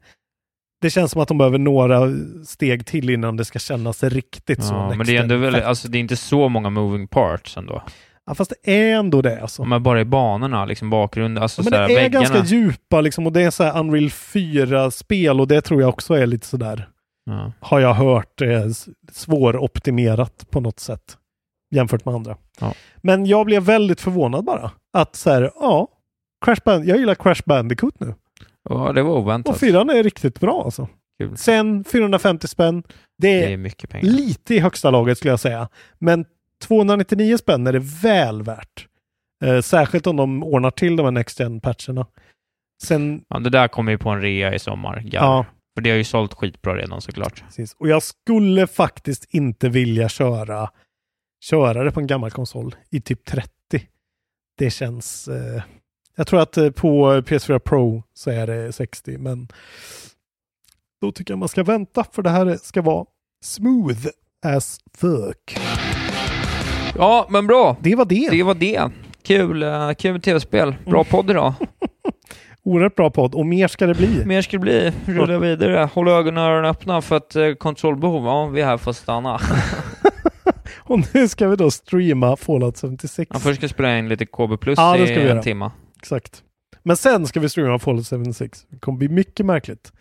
det 0.82 0.90
känns 0.90 1.12
som 1.12 1.22
att 1.22 1.28
de 1.28 1.38
behöver 1.38 1.58
några 1.58 2.12
steg 2.46 2.86
till 2.86 3.10
innan 3.10 3.38
det 3.38 3.46
ska 3.46 3.60
kännas 3.60 4.04
riktigt 4.04 4.64
så. 4.64 4.74
Ja, 4.74 4.90
men 4.90 4.98
next 4.98 5.10
det 5.12 5.18
är 5.18 5.22
ändå 5.22 5.36
väl, 5.38 5.56
alltså 5.56 5.88
det 5.88 5.98
är 5.98 6.00
inte 6.00 6.16
så 6.16 6.50
många 6.50 6.70
moving 6.70 7.08
parts 7.08 7.58
ändå. 7.58 7.84
Ja, 8.26 8.36
fast 8.36 8.54
det 8.64 8.72
är 8.82 8.96
ändå 8.96 9.22
det 9.22 9.42
alltså. 9.42 9.64
Man 9.64 9.84
bara 9.84 10.00
är 10.00 10.06
banorna, 10.06 10.66
liksom 10.66 10.90
bakgrund, 10.90 11.40
alltså 11.40 11.62
Ja, 11.62 11.64
men 11.64 11.72
sådär, 11.74 11.88
det 11.88 11.94
är 11.94 12.04
väggarna. 12.04 12.26
ganska 12.26 12.56
djupa 12.56 13.02
liksom 13.02 13.26
och 13.28 13.34
det 13.34 13.42
är 13.42 13.52
så 13.52 13.64
här 13.64 13.80
Unreal 13.80 14.10
4-spel 14.10 15.40
och 15.40 15.48
det 15.48 15.62
tror 15.62 15.82
jag 15.82 15.90
också 15.90 16.14
är 16.14 16.26
lite 16.26 16.48
sådär, 16.48 16.88
Ja. 17.26 17.52
har 17.60 17.80
jag 17.80 17.94
hört, 17.94 18.42
s- 18.42 18.88
svåroptimerat 19.12 20.46
på 20.52 20.60
något 20.60 20.80
sätt 20.80 21.18
jämfört 21.76 22.06
med 22.06 22.14
andra. 22.16 22.38
Ja. 22.60 22.74
Men 22.98 23.26
jag 23.26 23.46
blev 23.46 23.64
väldigt 23.64 24.02
förvånad 24.02 24.46
bara. 24.46 24.72
Att 24.98 25.16
så 25.16 25.30
här, 25.32 25.52
ja, 25.56 25.88
Crash 26.46 26.62
Band, 26.66 26.86
jag 26.86 26.98
gillar 27.00 27.16
Crash 27.16 27.42
Bandicoot 27.46 28.00
nu. 28.00 28.16
ja, 28.70 28.94
det 28.94 29.04
var 29.04 29.18
oväntat. 29.18 29.54
Och 29.56 29.60
fyran 29.60 29.90
är 29.90 30.04
riktigt 30.04 30.40
bra 30.40 30.64
alltså. 30.64 30.88
Kul. 31.20 31.38
Sen 31.38 31.84
450 31.84 32.48
spänn, 32.48 32.84
det 33.18 33.28
Det 33.40 33.44
är 33.46 33.50
är 33.52 33.58
mycket 33.58 33.90
pengar. 33.90 34.06
lite 34.12 34.56
i 34.56 34.60
högsta 34.60 34.92
laget 34.92 35.18
skulle 35.18 35.32
jag 35.32 35.40
säga. 35.40 35.70
Men 36.00 36.26
299 36.64 37.38
spänn 37.38 37.68
är 37.68 37.74
det 37.74 37.80
väl 38.04 38.44
värt. 38.44 38.88
Eh, 39.44 39.62
särskilt 39.62 40.08
om 40.08 40.16
de 40.16 40.44
ordnar 40.44 40.72
till 40.72 40.96
de 40.96 41.04
här 41.04 41.12
Next 41.12 41.40
Gen 41.40 41.62
patcherna. 41.62 42.08
Sen, 42.84 43.24
Ja, 43.30 43.40
det 43.40 43.50
där 43.50 43.68
kommer 43.68 43.92
ju 43.92 43.98
på 43.98 44.10
en 44.10 44.22
rea 44.22 44.54
i 44.56 44.60
sommar. 44.60 45.02
Ja. 45.06 45.10
ja, 45.12 45.46
För 45.76 45.82
det 45.82 45.90
har 45.90 45.98
ju 45.98 46.04
sålt 46.04 46.34
skitbra 46.34 46.76
redan 46.78 47.02
såklart. 47.02 47.44
Precis. 47.46 47.74
Och 47.80 47.88
jag 47.90 48.04
skulle 48.04 48.68
faktiskt 48.68 49.26
inte 49.34 49.70
vilja 49.70 50.10
köra, 50.10 50.70
köra 51.44 51.84
det 51.84 51.92
på 51.92 52.00
en 52.00 52.08
gammal 52.08 52.32
konsol 52.32 52.76
i 52.90 53.02
typ 53.02 53.26
30. 53.26 53.50
Det 54.58 54.70
känns... 54.72 55.28
Eh, 55.28 55.64
jag 56.22 56.28
tror 56.28 56.42
att 56.42 56.58
eh, 56.58 56.70
på 56.70 57.14
PS4 57.14 57.60
Pro 57.60 58.04
så 58.14 58.30
är 58.30 58.48
det 58.48 58.72
60, 58.72 59.18
men 59.18 59.48
då 61.02 61.12
tycker 61.12 61.32
jag 61.32 61.40
man 61.40 61.48
ska 61.50 61.64
vänta 61.64 62.06
för 62.12 62.22
det 62.22 62.30
här 62.30 62.58
ska 62.64 62.82
vara 62.82 63.06
smooth 63.44 64.08
as 64.46 64.78
fuck. 64.98 65.58
Ja, 66.98 67.28
men 67.30 67.48
bra. 67.48 67.78
Det 67.82 67.96
var 67.96 68.06
det. 68.06 68.28
Det 68.32 68.44
var 68.44 68.54
det. 68.54 68.90
Kul, 69.24 69.64
uh, 69.64 69.94
kul 69.94 70.22
tv-spel. 70.22 70.76
Bra 70.86 71.04
podd 71.04 71.30
idag. 71.30 71.54
Oerhört 72.64 72.96
bra 72.96 73.10
podd 73.10 73.36
och 73.36 73.46
mer 73.46 73.68
ska 73.68 73.88
det 73.88 73.96
bli. 73.96 74.26
Mer 74.26 74.42
ska 74.42 74.58
det 74.58 74.62
bli. 74.62 74.94
Rulla 75.06 75.38
vidare. 75.38 75.90
Håll 75.94 76.08
ögonen 76.08 76.44
och 76.44 76.50
öronen 76.50 76.72
öppna 76.72 77.02
för 77.02 77.18
att 77.18 77.36
uh, 77.36 77.54
kontrollbehov, 77.54 78.26
ja, 78.26 78.46
vi 78.46 78.62
är 78.62 78.66
här 78.66 78.78
för 78.78 78.92
att 78.92 78.98
stanna. 78.98 79.40
och 80.78 81.00
nu 81.14 81.28
ska 81.28 81.48
vi 81.48 81.56
då 81.56 81.72
streama 81.72 82.36
Fallout 82.36 82.82
76. 82.82 83.30
Ja, 83.34 83.40
först 83.40 83.56
ska 83.56 83.68
vi 83.68 83.74
spela 83.74 83.98
in 83.98 84.10
lite 84.10 84.26
KB 84.26 84.60
Plus 84.62 84.78
ja, 84.78 84.98
i 84.98 85.14
en 85.14 85.28
göra. 85.28 85.42
timme. 85.42 85.72
Exakt. 86.02 86.44
Men 86.84 86.98
sen 86.98 87.28
ska 87.28 87.40
vi 87.40 87.50
streama 87.50 87.80
Fallout 87.80 88.08
76. 88.08 88.66
Det 88.70 88.80
kommer 88.80 88.98
bli 88.98 89.10
mycket 89.10 89.46
märkligt. 89.46 89.94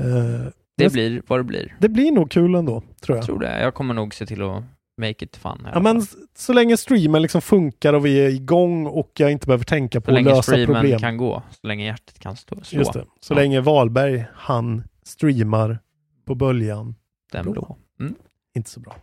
Uh, 0.00 0.46
det 0.76 0.92
blir 0.92 1.22
vad 1.26 1.40
det 1.40 1.44
blir. 1.44 1.76
Det 1.80 1.88
blir 1.88 2.12
nog 2.12 2.30
kul 2.30 2.54
ändå, 2.54 2.80
tror 2.80 3.16
jag. 3.16 3.16
Jag 3.16 3.26
tror 3.26 3.40
det. 3.40 3.60
Jag 3.60 3.74
kommer 3.74 3.94
nog 3.94 4.14
se 4.14 4.26
till 4.26 4.42
att 4.42 4.64
make 5.00 5.24
it 5.24 5.36
fun. 5.36 5.68
Ja, 5.74 5.80
men 5.80 6.06
så 6.36 6.52
länge 6.52 6.76
streamen 6.76 7.22
liksom 7.22 7.42
funkar 7.42 7.92
och 7.92 8.06
vi 8.06 8.20
är 8.20 8.28
igång 8.28 8.86
och 8.86 9.10
jag 9.16 9.32
inte 9.32 9.46
behöver 9.46 9.64
tänka 9.64 10.00
på 10.00 10.10
så 10.10 10.16
att 10.16 10.24
lösa 10.24 10.42
streamen 10.42 10.66
problem. 10.66 10.98
kan 10.98 11.16
gå, 11.16 11.42
så 11.50 11.66
länge 11.66 11.84
hjärtat 11.84 12.18
kan 12.18 12.36
stå, 12.36 12.56
slå. 12.62 12.78
Just 12.78 12.92
det. 12.92 13.04
Så 13.20 13.34
ja. 13.34 13.38
länge 13.38 13.60
Wahlberg, 13.60 14.24
han 14.34 14.82
streamar 15.02 15.78
på 16.24 16.34
böljan. 16.34 16.94
Den 17.32 17.42
blå. 17.42 17.52
blå. 17.52 17.76
Mm. 18.00 18.14
Inte 18.54 18.70
så 18.70 18.80
bra. 18.80 18.96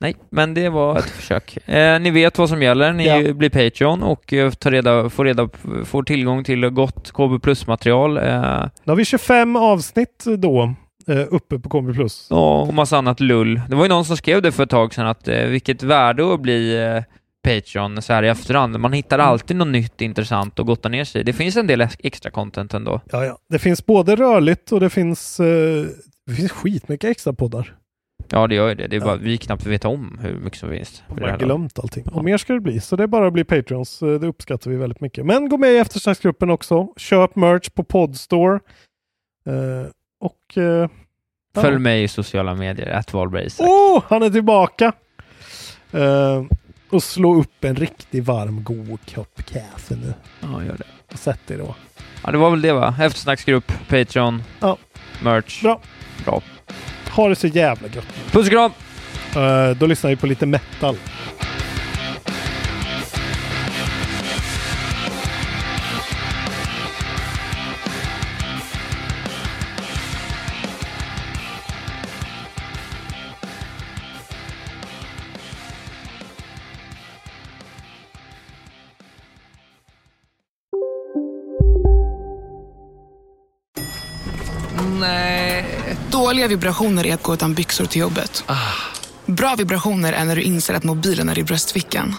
Nej, 0.00 0.16
men 0.30 0.54
det 0.54 0.68
var 0.68 0.98
ett 0.98 1.10
försök. 1.10 1.58
Eh, 1.68 2.00
ni 2.00 2.10
vet 2.10 2.38
vad 2.38 2.48
som 2.48 2.62
gäller. 2.62 2.92
Ni 2.92 3.06
Ja. 3.06 3.32
blir 3.34 3.50
Patreon 3.50 4.02
och 4.02 4.32
eh, 4.32 4.50
tar 4.50 4.70
reda, 4.70 5.10
får, 5.10 5.24
reda, 5.24 5.48
får 5.84 6.02
tillgång 6.02 6.44
till 6.44 6.68
gott 6.68 7.12
KB 7.12 7.42
Plus-material. 7.42 8.16
Eh, 8.18 8.64
Då 8.84 8.92
har 8.92 8.96
vi 8.96 9.04
25 9.04 9.56
avsnitt 9.56 10.24
då 10.38 10.74
eh, 11.08 11.24
uppe 11.30 11.58
på 11.58 11.68
KB+. 11.68 11.94
Plus. 11.94 12.26
Ja, 12.30 12.60
och 12.62 12.74
massa 12.74 12.98
annat 12.98 13.20
lull. 13.20 13.60
Det 13.68 13.76
var 13.76 13.82
ju 13.82 13.88
någon 13.88 14.04
som 14.04 14.16
skrev 14.16 14.42
det 14.42 14.52
för 14.52 14.62
ett 14.62 14.70
tag 14.70 14.94
sedan, 14.94 15.06
att 15.06 15.28
eh, 15.28 15.44
vilket 15.46 15.82
värde 15.82 16.34
att 16.34 16.40
bli 16.40 16.84
eh, 16.84 17.02
Patreon 17.44 18.02
så 18.02 18.12
här 18.12 18.22
i 18.22 18.28
efterhand. 18.28 18.78
Man 18.80 18.92
hittar 18.92 19.18
Mm. 19.18 19.28
alltid 19.30 19.56
något 19.56 19.68
nytt 19.68 20.00
intressant 20.00 20.60
att 20.60 20.66
gotta 20.66 20.88
ner 20.88 21.04
sig 21.04 21.20
i. 21.20 21.24
Det 21.24 21.32
finns 21.32 21.56
en 21.56 21.66
del 21.66 21.80
ex- 21.80 21.96
extra 21.98 22.30
content 22.30 22.74
ändå. 22.74 23.00
Ja, 23.12 23.24
ja. 23.24 23.38
Det 23.48 23.58
finns 23.58 23.86
både 23.86 24.16
rörligt 24.16 24.72
och 24.72 24.80
det 24.80 24.90
finns, 24.90 25.40
eh, 25.40 25.84
det 26.26 26.34
finns 26.34 26.52
skitmycket 26.52 27.10
extra 27.10 27.32
poddar. 27.32 27.74
Ja, 28.32 28.46
det 28.46 28.54
gör 28.54 28.68
ju 28.68 28.74
det. 28.74 28.86
Det 28.86 28.96
är 28.96 29.00
Ja. 29.00 29.06
bara 29.06 29.16
vi 29.16 29.38
knappt 29.38 29.66
vet 29.66 29.84
om 29.84 30.18
hur 30.22 30.34
mycket 30.38 30.58
som 30.58 30.70
finns. 30.70 31.02
Det 31.16 31.30
har 31.30 31.38
glömt 31.38 31.78
allting. 31.78 32.08
Och 32.08 32.24
mer 32.24 32.36
ska 32.38 32.52
det 32.52 32.60
bli. 32.60 32.80
Så 32.80 32.96
det 32.96 33.02
är 33.02 33.06
bara 33.06 33.26
att 33.26 33.32
bli 33.32 33.44
Patreons. 33.44 34.02
Eh, 34.02 34.08
Det 34.20 34.26
uppskattar 34.26 34.70
vi 34.70 34.76
väldigt 34.76 35.00
mycket. 35.00 35.26
Men 35.26 35.48
gå 35.48 35.58
med 35.58 35.72
i 35.72 35.78
eftersnacksgruppen 35.78 36.50
också. 36.50 36.88
Köp 36.96 37.36
merch 37.36 37.68
på 37.70 37.84
Podstore. 37.84 38.54
Eh, 39.46 39.86
och... 40.20 40.56
Eh, 40.58 40.88
ja. 41.54 41.60
Följ 41.62 41.78
mig 41.78 42.02
i 42.02 42.08
sociala 42.08 42.54
medier, 42.54 42.90
att. 42.90 43.14
Åh, 43.60 44.02
han 44.08 44.22
är 44.22 44.30
tillbaka! 44.30 44.92
Eh, 45.92 46.44
och 46.90 47.02
slå 47.02 47.34
upp 47.40 47.64
en 47.64 47.76
riktigt 47.76 48.24
varm, 48.24 48.64
god 48.64 48.98
kopp 49.14 49.46
kaffe 49.46 49.94
nu. 49.96 50.14
Ja, 50.40 50.64
gör 50.64 50.76
det. 50.76 50.84
Och 51.12 51.18
sätt 51.18 51.40
dig 51.46 51.56
då. 51.58 51.74
Ja, 52.24 52.30
det 52.30 52.38
var 52.38 52.50
väl 52.50 52.60
det 52.62 52.72
va? 52.72 52.94
Eftersnacksgrupp, 53.00 53.72
Patreon, 53.88 54.42
Ja. 54.60 54.76
merch. 55.22 55.62
Bra. 55.62 55.80
Bra. 56.24 56.42
Ha 57.16 57.28
det 57.28 57.36
så 57.36 57.46
jävla 57.46 57.88
gött. 57.88 58.06
Puss 58.30 58.46
och 58.46 58.52
kram! 58.52 58.72
Eh, 59.36 59.70
då 59.76 59.86
lyssnar 59.86 60.10
vi 60.10 60.16
på 60.16 60.26
lite 60.26 60.46
metal. 60.46 60.96
Dåliga 86.36 86.48
vibrationer 86.48 87.06
är 87.06 87.14
att 87.14 87.22
gå 87.22 87.34
utan 87.34 87.54
byxor 87.54 87.84
till 87.84 88.00
jobbet. 88.00 88.44
Bra 89.26 89.54
vibrationer 89.54 90.12
är 90.12 90.24
när 90.24 90.36
du 90.36 90.42
inser 90.42 90.74
att 90.74 90.84
mobilen 90.84 91.28
är 91.28 91.38
i 91.38 91.44
bröstfickan. 91.44 92.14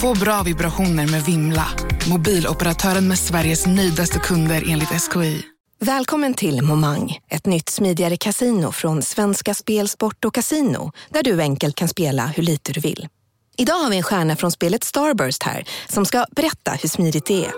Få 0.00 0.14
bra 0.14 0.42
vibrationer 0.42 1.06
med 1.06 1.24
Vimla. 1.24 1.66
Mobiloperatören 2.10 3.08
med 3.08 3.18
Sveriges 3.18 3.66
nöjdaste 3.66 4.18
kunder 4.18 4.64
enligt 4.68 4.88
SKI. 4.88 5.42
Välkommen 5.80 6.34
till 6.34 6.62
Momang, 6.62 7.18
ett 7.28 7.46
nytt 7.46 7.68
smidigare 7.68 8.16
kasino 8.16 8.72
från 8.72 9.02
Svenska 9.02 9.54
Spel, 9.54 9.88
Sport 9.88 10.24
och 10.24 10.34
Casino 10.34 10.92
där 11.08 11.22
du 11.22 11.40
enkelt 11.40 11.76
kan 11.76 11.88
spela 11.88 12.26
hur 12.26 12.42
lite 12.42 12.72
du 12.72 12.80
vill. 12.80 13.08
Idag 13.56 13.74
har 13.74 13.90
vi 13.90 13.96
en 13.96 14.02
stjärna 14.02 14.36
från 14.36 14.52
spelet 14.52 14.84
Starburst 14.84 15.42
här 15.42 15.64
som 15.88 16.06
ska 16.06 16.26
berätta 16.30 16.70
hur 16.70 16.88
smidigt 16.88 17.26
det 17.26 17.44
är. 17.44 17.52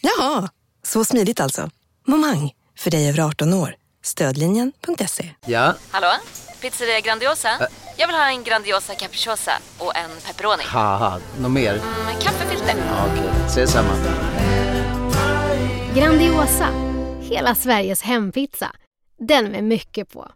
Jaha, 0.00 0.48
så 0.86 1.04
smidigt 1.04 1.40
alltså. 1.40 1.70
Momang, 2.06 2.52
för 2.78 2.90
dig 2.90 3.08
över 3.08 3.20
18 3.20 3.54
år. 3.54 3.74
Stödlinjen.se. 4.02 5.30
Ja, 5.46 5.74
Hallå? 5.90 6.12
Pizzeria 6.60 7.00
Grandiosa? 7.00 7.48
Jag 7.96 8.06
vill 8.06 8.16
ha 8.16 8.28
en 8.28 8.44
Grandiosa 8.44 8.94
capriciosa 8.94 9.52
och 9.78 9.96
en 9.96 10.10
pepperoni. 10.26 10.62
något 11.40 11.50
mer? 11.50 11.72
Med 12.06 12.22
kaffefilter. 12.22 12.74
Ja, 12.88 13.06
Okej, 13.12 13.30
ses 13.46 13.72
samma. 13.72 13.92
Grandiosa, 15.94 16.68
hela 17.20 17.54
Sveriges 17.54 18.02
hempizza. 18.02 18.72
Den 19.18 19.44
med 19.44 19.64
mycket 19.64 20.12
på. 20.12 20.28